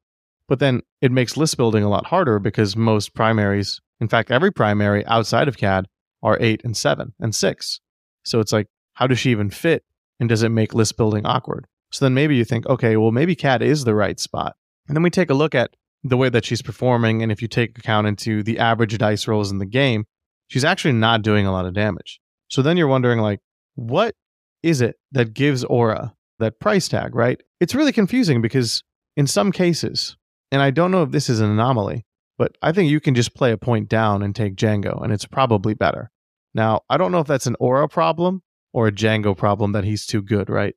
But 0.48 0.58
then 0.58 0.82
it 1.00 1.12
makes 1.12 1.36
list 1.36 1.56
building 1.56 1.84
a 1.84 1.88
lot 1.88 2.06
harder 2.06 2.38
because 2.38 2.76
most 2.76 3.14
primaries, 3.14 3.80
in 4.00 4.08
fact, 4.08 4.30
every 4.30 4.50
primary 4.50 5.04
outside 5.06 5.46
of 5.46 5.58
Cad, 5.58 5.86
are 6.22 6.38
eight 6.40 6.62
and 6.64 6.76
seven 6.76 7.14
and 7.20 7.34
six. 7.34 7.80
So 8.24 8.40
it's 8.40 8.52
like, 8.52 8.66
how 8.94 9.06
does 9.06 9.18
she 9.18 9.30
even 9.30 9.50
fit? 9.50 9.84
And 10.18 10.28
does 10.28 10.42
it 10.42 10.48
make 10.48 10.74
list 10.74 10.96
building 10.96 11.24
awkward? 11.24 11.66
So 11.92 12.04
then 12.04 12.14
maybe 12.14 12.34
you 12.34 12.44
think, 12.44 12.66
okay, 12.66 12.96
well, 12.96 13.12
maybe 13.12 13.36
Cad 13.36 13.62
is 13.62 13.84
the 13.84 13.94
right 13.94 14.18
spot. 14.18 14.56
And 14.88 14.96
then 14.96 15.02
we 15.02 15.10
take 15.10 15.30
a 15.30 15.34
look 15.34 15.54
at 15.54 15.70
the 16.02 16.16
way 16.16 16.28
that 16.28 16.44
she's 16.44 16.62
performing. 16.62 17.22
And 17.22 17.30
if 17.30 17.40
you 17.40 17.48
take 17.48 17.78
account 17.78 18.06
into 18.06 18.42
the 18.42 18.58
average 18.58 18.96
dice 18.98 19.28
rolls 19.28 19.50
in 19.50 19.58
the 19.58 19.66
game, 19.66 20.06
she's 20.48 20.64
actually 20.64 20.92
not 20.92 21.22
doing 21.22 21.46
a 21.46 21.52
lot 21.52 21.66
of 21.66 21.74
damage. 21.74 22.20
So 22.48 22.62
then 22.62 22.76
you're 22.76 22.88
wondering, 22.88 23.20
like, 23.20 23.40
what 23.74 24.14
is 24.62 24.80
it 24.80 24.96
that 25.12 25.34
gives 25.34 25.64
Aurra 25.64 26.12
that 26.38 26.60
price 26.60 26.88
tag, 26.88 27.14
right? 27.14 27.40
It's 27.60 27.74
really 27.74 27.92
confusing 27.92 28.42
because 28.42 28.82
in 29.16 29.26
some 29.26 29.52
cases, 29.52 30.16
and 30.50 30.62
I 30.62 30.70
don't 30.70 30.90
know 30.90 31.02
if 31.02 31.10
this 31.10 31.28
is 31.28 31.40
an 31.40 31.50
anomaly, 31.50 32.04
but 32.36 32.56
I 32.62 32.72
think 32.72 32.90
you 32.90 33.00
can 33.00 33.14
just 33.14 33.34
play 33.34 33.52
a 33.52 33.58
point 33.58 33.88
down 33.88 34.22
and 34.22 34.34
take 34.34 34.56
Jango, 34.56 35.02
and 35.02 35.12
it's 35.12 35.26
probably 35.26 35.74
better. 35.74 36.10
Now, 36.54 36.82
I 36.88 36.96
don't 36.96 37.12
know 37.12 37.20
if 37.20 37.26
that's 37.26 37.46
an 37.46 37.56
Aurra 37.60 37.90
problem 37.90 38.42
or 38.72 38.86
a 38.86 38.92
Jango 38.92 39.36
problem 39.36 39.72
that 39.72 39.84
he's 39.84 40.06
too 40.06 40.22
good, 40.22 40.48
right? 40.48 40.74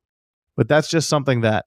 But 0.57 0.67
that's 0.67 0.89
just 0.89 1.07
something 1.07 1.41
that, 1.41 1.65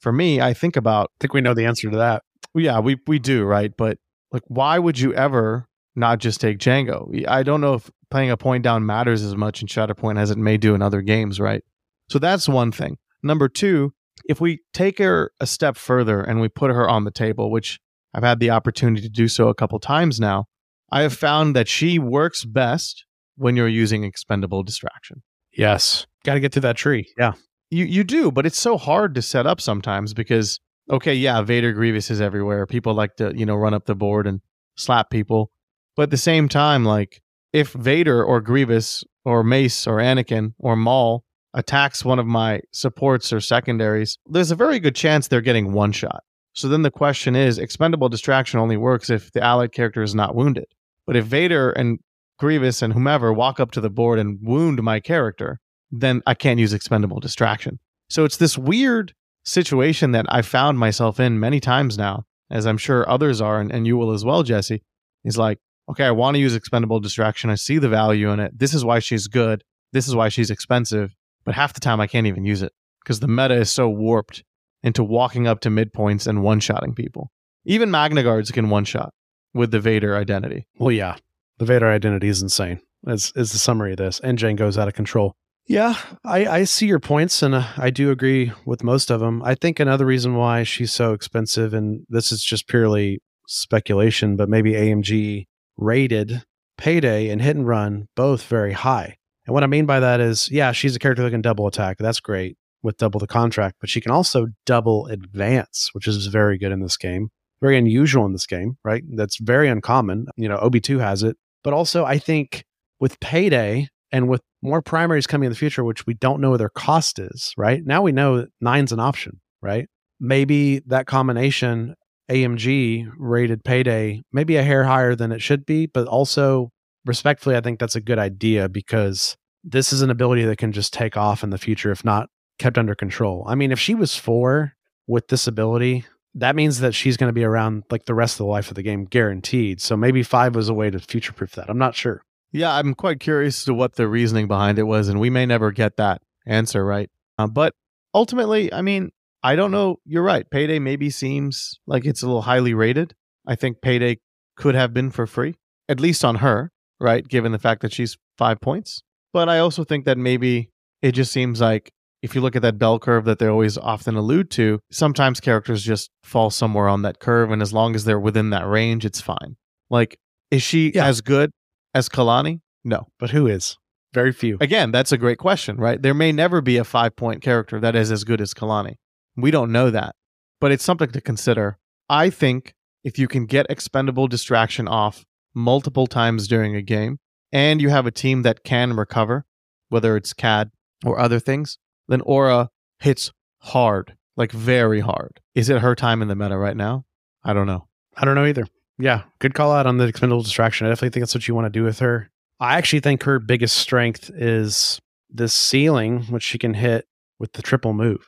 for 0.00 0.12
me, 0.12 0.40
I 0.40 0.52
think 0.52 0.76
about. 0.76 1.10
I 1.14 1.16
think 1.20 1.32
we 1.32 1.40
know 1.40 1.54
the 1.54 1.64
answer 1.64 1.90
to 1.90 1.96
that. 1.96 2.22
Yeah, 2.54 2.80
we 2.80 2.98
we 3.06 3.18
do, 3.18 3.44
right? 3.44 3.72
But 3.76 3.98
like, 4.32 4.42
why 4.46 4.78
would 4.78 4.98
you 4.98 5.14
ever 5.14 5.68
not 5.94 6.18
just 6.18 6.40
take 6.40 6.58
Jango? 6.58 7.26
I 7.26 7.42
don't 7.42 7.60
know 7.60 7.74
if 7.74 7.90
playing 8.10 8.30
a 8.30 8.36
point 8.36 8.62
down 8.62 8.86
matters 8.86 9.22
as 9.22 9.36
much 9.36 9.62
in 9.62 9.68
Shatterpoint 9.68 10.18
as 10.18 10.30
it 10.30 10.38
may 10.38 10.56
do 10.56 10.74
in 10.74 10.82
other 10.82 11.02
games, 11.02 11.40
right? 11.40 11.62
So 12.08 12.18
that's 12.18 12.48
one 12.48 12.72
thing. 12.72 12.98
Number 13.22 13.48
two, 13.48 13.94
if 14.24 14.40
we 14.40 14.60
take 14.72 14.98
her 14.98 15.32
a 15.40 15.46
step 15.46 15.76
further 15.76 16.20
and 16.20 16.40
we 16.40 16.48
put 16.48 16.70
her 16.70 16.88
on 16.88 17.04
the 17.04 17.10
table, 17.10 17.50
which 17.50 17.78
I've 18.14 18.22
had 18.22 18.40
the 18.40 18.50
opportunity 18.50 19.02
to 19.02 19.08
do 19.08 19.28
so 19.28 19.48
a 19.48 19.54
couple 19.54 19.78
times 19.78 20.18
now, 20.18 20.46
I 20.90 21.02
have 21.02 21.14
found 21.14 21.54
that 21.54 21.68
she 21.68 21.98
works 21.98 22.44
best 22.44 23.04
when 23.36 23.56
you're 23.56 23.68
using 23.68 24.04
expendable 24.04 24.62
distraction. 24.62 25.22
Yes. 25.52 26.06
Got 26.24 26.34
to 26.34 26.40
get 26.40 26.52
to 26.52 26.60
that 26.60 26.76
tree. 26.76 27.12
Yeah. 27.18 27.32
You 27.70 27.84
you 27.84 28.04
do, 28.04 28.30
but 28.30 28.46
it's 28.46 28.60
so 28.60 28.78
hard 28.78 29.14
to 29.16 29.22
set 29.22 29.46
up 29.46 29.60
sometimes 29.60 30.14
because 30.14 30.60
okay, 30.90 31.14
yeah, 31.14 31.42
Vader 31.42 31.72
Grievous 31.72 32.10
is 32.10 32.20
everywhere. 32.20 32.64
People 32.64 32.94
like 32.94 33.16
to, 33.16 33.36
you 33.36 33.44
know, 33.44 33.56
run 33.56 33.74
up 33.74 33.86
the 33.86 33.96
board 33.96 34.26
and 34.26 34.40
slap 34.76 35.10
people. 35.10 35.50
But 35.96 36.04
at 36.04 36.10
the 36.10 36.16
same 36.16 36.48
time, 36.48 36.84
like 36.84 37.22
if 37.52 37.72
Vader 37.72 38.22
or 38.22 38.40
Grievous 38.40 39.02
or 39.24 39.42
Mace 39.42 39.86
or 39.86 39.96
Anakin 39.96 40.54
or 40.58 40.76
Maul 40.76 41.24
attacks 41.56 42.04
one 42.04 42.18
of 42.18 42.26
my 42.26 42.60
supports 42.70 43.32
or 43.32 43.40
secondaries, 43.40 44.18
there's 44.26 44.52
a 44.52 44.56
very 44.56 44.78
good 44.78 44.94
chance 44.94 45.26
they're 45.26 45.40
getting 45.40 45.72
one 45.72 45.90
shot. 45.90 46.22
So 46.52 46.68
then 46.68 46.82
the 46.82 46.90
question 46.90 47.34
is 47.34 47.58
expendable 47.58 48.08
distraction 48.08 48.60
only 48.60 48.76
works 48.76 49.10
if 49.10 49.32
the 49.32 49.42
allied 49.42 49.72
character 49.72 50.02
is 50.02 50.14
not 50.14 50.34
wounded. 50.34 50.66
But 51.06 51.16
if 51.16 51.24
Vader 51.24 51.70
and 51.70 51.98
Grievous 52.38 52.82
and 52.82 52.92
whomever 52.92 53.32
walk 53.32 53.58
up 53.58 53.70
to 53.72 53.80
the 53.80 53.90
board 53.90 54.18
and 54.18 54.38
wound 54.42 54.82
my 54.82 55.00
character, 55.00 55.58
then 55.90 56.22
I 56.26 56.34
can't 56.34 56.60
use 56.60 56.74
expendable 56.74 57.20
distraction. 57.20 57.78
So 58.10 58.24
it's 58.24 58.36
this 58.36 58.58
weird 58.58 59.14
situation 59.44 60.12
that 60.12 60.26
I 60.28 60.42
found 60.42 60.78
myself 60.78 61.18
in 61.18 61.40
many 61.40 61.60
times 61.60 61.96
now, 61.96 62.24
as 62.50 62.66
I'm 62.66 62.78
sure 62.78 63.08
others 63.08 63.40
are, 63.40 63.60
and, 63.60 63.72
and 63.72 63.86
you 63.86 63.96
will 63.96 64.12
as 64.12 64.24
well, 64.24 64.42
Jesse. 64.42 64.82
Is 65.24 65.38
like, 65.38 65.58
okay, 65.90 66.04
I 66.04 66.10
want 66.10 66.34
to 66.34 66.40
use 66.40 66.54
expendable 66.54 67.00
distraction. 67.00 67.50
I 67.50 67.54
see 67.56 67.78
the 67.78 67.88
value 67.88 68.30
in 68.30 68.38
it. 68.38 68.58
This 68.58 68.74
is 68.74 68.84
why 68.84 68.98
she's 68.98 69.26
good. 69.26 69.64
This 69.92 70.06
is 70.06 70.14
why 70.14 70.28
she's 70.28 70.50
expensive. 70.50 71.14
But 71.46 71.54
half 71.54 71.72
the 71.72 71.80
time 71.80 72.00
I 72.00 72.06
can't 72.06 72.26
even 72.26 72.44
use 72.44 72.60
it 72.60 72.72
because 73.02 73.20
the 73.20 73.28
meta 73.28 73.54
is 73.54 73.72
so 73.72 73.88
warped 73.88 74.44
into 74.82 75.02
walking 75.02 75.46
up 75.46 75.60
to 75.60 75.70
midpoints 75.70 76.26
and 76.26 76.42
one 76.42 76.60
shotting 76.60 76.94
people. 76.94 77.30
Even 77.64 77.90
Magna 77.90 78.22
Guards 78.22 78.50
can 78.50 78.68
one 78.68 78.84
shot 78.84 79.14
with 79.54 79.70
the 79.70 79.80
Vader 79.80 80.16
identity. 80.16 80.66
Well, 80.78 80.92
yeah. 80.92 81.16
The 81.58 81.64
Vader 81.64 81.88
identity 81.88 82.28
is 82.28 82.42
insane. 82.42 82.80
Is 83.06 83.32
is 83.34 83.52
the 83.52 83.58
summary 83.58 83.92
of 83.92 83.98
this. 83.98 84.20
And 84.20 84.38
Jango's 84.38 84.76
out 84.76 84.88
of 84.88 84.94
control. 84.94 85.34
Yeah, 85.68 85.96
I, 86.24 86.46
I 86.46 86.64
see 86.64 86.86
your 86.86 87.00
points, 87.00 87.42
and 87.42 87.52
uh, 87.52 87.66
I 87.76 87.90
do 87.90 88.12
agree 88.12 88.52
with 88.64 88.84
most 88.84 89.10
of 89.10 89.18
them. 89.18 89.42
I 89.42 89.56
think 89.56 89.80
another 89.80 90.06
reason 90.06 90.36
why 90.36 90.62
she's 90.62 90.92
so 90.92 91.12
expensive, 91.12 91.74
and 91.74 92.06
this 92.08 92.30
is 92.30 92.44
just 92.44 92.68
purely 92.68 93.20
speculation, 93.48 94.36
but 94.36 94.48
maybe 94.48 94.74
AMG 94.74 95.46
rated 95.76 96.44
Payday 96.78 97.30
and 97.30 97.42
Hit 97.42 97.56
and 97.56 97.66
Run 97.66 98.06
both 98.14 98.44
very 98.44 98.74
high. 98.74 99.16
And 99.46 99.54
what 99.54 99.62
I 99.62 99.68
mean 99.68 99.86
by 99.86 100.00
that 100.00 100.20
is, 100.20 100.50
yeah, 100.50 100.72
she's 100.72 100.96
a 100.96 100.98
character 100.98 101.22
that 101.22 101.30
can 101.30 101.42
double 101.42 101.66
attack. 101.66 101.98
That's 101.98 102.20
great 102.20 102.56
with 102.82 102.98
double 102.98 103.20
the 103.20 103.26
contract, 103.26 103.76
but 103.80 103.88
she 103.88 104.00
can 104.00 104.10
also 104.10 104.48
double 104.64 105.06
advance, 105.06 105.90
which 105.92 106.06
is 106.06 106.26
very 106.26 106.58
good 106.58 106.72
in 106.72 106.80
this 106.80 106.96
game. 106.96 107.30
Very 107.60 107.78
unusual 107.78 108.26
in 108.26 108.32
this 108.32 108.46
game, 108.46 108.76
right? 108.84 109.02
That's 109.14 109.38
very 109.38 109.68
uncommon. 109.68 110.26
You 110.36 110.48
know, 110.48 110.58
OB2 110.58 111.00
has 111.00 111.22
it. 111.22 111.36
But 111.64 111.72
also, 111.72 112.04
I 112.04 112.18
think 112.18 112.64
with 113.00 113.18
Payday, 113.20 113.88
and 114.12 114.28
with 114.28 114.42
more 114.62 114.82
primaries 114.82 115.26
coming 115.26 115.46
in 115.46 115.52
the 115.52 115.58
future, 115.58 115.84
which 115.84 116.06
we 116.06 116.14
don't 116.14 116.40
know 116.40 116.50
what 116.50 116.58
their 116.58 116.68
cost 116.68 117.18
is, 117.18 117.52
right? 117.56 117.84
Now 117.84 118.02
we 118.02 118.12
know 118.12 118.46
nine's 118.60 118.92
an 118.92 119.00
option, 119.00 119.40
right? 119.62 119.88
Maybe 120.20 120.80
that 120.86 121.06
combination 121.06 121.94
AMG 122.30 123.10
rated 123.18 123.64
payday, 123.64 124.22
maybe 124.32 124.56
a 124.56 124.62
hair 124.62 124.84
higher 124.84 125.14
than 125.14 125.32
it 125.32 125.42
should 125.42 125.66
be, 125.66 125.86
but 125.86 126.06
also 126.06 126.70
respectfully, 127.06 127.56
I 127.56 127.60
think 127.60 127.78
that's 127.78 127.96
a 127.96 128.00
good 128.00 128.18
idea 128.18 128.68
because 128.68 129.36
this 129.64 129.92
is 129.92 130.02
an 130.02 130.10
ability 130.10 130.44
that 130.44 130.58
can 130.58 130.72
just 130.72 130.92
take 130.92 131.16
off 131.16 131.42
in 131.42 131.50
the 131.50 131.58
future 131.58 131.90
if 131.90 132.04
not 132.04 132.28
kept 132.58 132.78
under 132.78 132.94
control. 132.94 133.44
I 133.48 133.54
mean, 133.54 133.72
if 133.72 133.78
she 133.78 133.94
was 133.94 134.16
four 134.16 134.74
with 135.06 135.28
this 135.28 135.46
ability, 135.46 136.04
that 136.34 136.56
means 136.56 136.80
that 136.80 136.94
she's 136.94 137.16
going 137.16 137.28
to 137.28 137.34
be 137.34 137.44
around 137.44 137.84
like 137.90 138.04
the 138.04 138.14
rest 138.14 138.34
of 138.34 138.38
the 138.38 138.50
life 138.50 138.68
of 138.68 138.74
the 138.74 138.82
game 138.82 139.04
guaranteed. 139.04 139.80
So 139.80 139.96
maybe 139.96 140.22
five 140.22 140.54
was 140.54 140.68
a 140.68 140.74
way 140.74 140.90
to 140.90 140.98
future 140.98 141.32
proof 141.32 141.52
that. 141.52 141.70
I'm 141.70 141.78
not 141.78 141.94
sure. 141.94 142.22
Yeah, 142.52 142.74
I'm 142.74 142.94
quite 142.94 143.20
curious 143.20 143.64
to 143.64 143.74
what 143.74 143.96
the 143.96 144.08
reasoning 144.08 144.46
behind 144.46 144.78
it 144.78 144.84
was, 144.84 145.08
and 145.08 145.20
we 145.20 145.30
may 145.30 145.46
never 145.46 145.72
get 145.72 145.96
that 145.96 146.22
answer, 146.46 146.84
right? 146.84 147.10
Uh, 147.38 147.46
but 147.46 147.74
ultimately, 148.14 148.72
I 148.72 148.82
mean, 148.82 149.10
I 149.42 149.56
don't 149.56 149.70
know. 149.70 149.98
You're 150.04 150.22
right. 150.22 150.48
Payday 150.48 150.78
maybe 150.78 151.10
seems 151.10 151.78
like 151.86 152.04
it's 152.04 152.22
a 152.22 152.26
little 152.26 152.42
highly 152.42 152.74
rated. 152.74 153.14
I 153.46 153.56
think 153.56 153.80
Payday 153.80 154.18
could 154.56 154.74
have 154.74 154.94
been 154.94 155.10
for 155.10 155.26
free, 155.26 155.56
at 155.88 156.00
least 156.00 156.24
on 156.24 156.36
her, 156.36 156.72
right? 157.00 157.26
Given 157.26 157.52
the 157.52 157.58
fact 157.58 157.82
that 157.82 157.92
she's 157.92 158.16
five 158.38 158.60
points. 158.60 159.02
But 159.32 159.48
I 159.48 159.58
also 159.58 159.84
think 159.84 160.04
that 160.04 160.18
maybe 160.18 160.70
it 161.02 161.12
just 161.12 161.32
seems 161.32 161.60
like 161.60 161.92
if 162.22 162.34
you 162.34 162.40
look 162.40 162.56
at 162.56 162.62
that 162.62 162.78
bell 162.78 162.98
curve 162.98 163.24
that 163.26 163.38
they 163.38 163.46
always 163.46 163.76
often 163.76 164.16
allude 164.16 164.50
to, 164.52 164.80
sometimes 164.90 165.40
characters 165.40 165.82
just 165.82 166.10
fall 166.24 166.50
somewhere 166.50 166.88
on 166.88 167.02
that 167.02 167.20
curve. 167.20 167.50
And 167.50 167.62
as 167.62 167.72
long 167.72 167.94
as 167.94 168.04
they're 168.04 168.20
within 168.20 168.50
that 168.50 168.66
range, 168.66 169.04
it's 169.04 169.20
fine. 169.20 169.56
Like, 169.90 170.18
is 170.50 170.62
she 170.62 170.92
yeah. 170.94 171.06
as 171.06 171.20
good 171.20 171.50
as 171.94 172.08
Kalani? 172.08 172.60
No. 172.84 173.08
But 173.18 173.30
who 173.30 173.46
is? 173.46 173.76
Very 174.12 174.32
few. 174.32 174.56
Again, 174.60 174.92
that's 174.92 175.12
a 175.12 175.18
great 175.18 175.38
question, 175.38 175.76
right? 175.76 176.00
There 176.00 176.14
may 176.14 176.32
never 176.32 176.60
be 176.60 176.78
a 176.78 176.84
five 176.84 177.14
point 177.16 177.42
character 177.42 177.78
that 177.80 177.94
is 177.94 178.10
as 178.10 178.24
good 178.24 178.40
as 178.40 178.54
Kalani. 178.54 178.94
We 179.36 179.50
don't 179.50 179.70
know 179.70 179.90
that, 179.90 180.14
but 180.60 180.72
it's 180.72 180.84
something 180.84 181.10
to 181.10 181.20
consider. 181.20 181.78
I 182.08 182.30
think 182.30 182.72
if 183.04 183.18
you 183.18 183.28
can 183.28 183.44
get 183.44 183.66
expendable 183.68 184.26
distraction 184.26 184.88
off 184.88 185.24
multiple 185.56 186.06
times 186.06 186.46
during 186.46 186.76
a 186.76 186.82
game 186.82 187.18
and 187.50 187.80
you 187.80 187.88
have 187.88 188.06
a 188.06 188.12
team 188.12 188.42
that 188.42 188.62
can 188.62 188.92
recover, 188.92 189.46
whether 189.88 190.16
it's 190.16 190.32
Cad 190.32 190.70
or 191.04 191.18
other 191.18 191.40
things, 191.40 191.78
then 192.06 192.20
Aurra 192.20 192.68
hits 193.00 193.32
hard, 193.60 194.16
like 194.36 194.52
very 194.52 195.00
hard. 195.00 195.40
Is 195.54 195.70
it 195.70 195.80
her 195.80 195.94
time 195.94 196.22
in 196.22 196.28
the 196.28 196.36
meta 196.36 196.56
right 196.58 196.76
now? 196.76 197.06
I 197.42 197.54
don't 197.54 197.66
know. 197.66 197.88
I 198.16 198.24
don't 198.24 198.34
know 198.34 198.44
either. 198.44 198.66
Yeah, 198.98 199.24
good 199.38 199.54
call 199.54 199.72
out 199.72 199.86
on 199.86 199.96
the 199.96 200.06
expendable 200.06 200.42
distraction. 200.42 200.86
I 200.86 200.90
definitely 200.90 201.10
think 201.10 201.22
that's 201.22 201.34
what 201.34 201.48
you 201.48 201.54
want 201.54 201.66
to 201.66 201.78
do 201.78 201.84
with 201.84 201.98
her. 202.00 202.30
I 202.60 202.76
actually 202.76 203.00
think 203.00 203.22
her 203.24 203.38
biggest 203.38 203.76
strength 203.76 204.30
is 204.34 205.00
this 205.30 205.54
ceiling, 205.54 206.24
which 206.24 206.42
she 206.42 206.58
can 206.58 206.74
hit 206.74 207.06
with 207.38 207.52
the 207.52 207.62
triple 207.62 207.92
move 207.92 208.26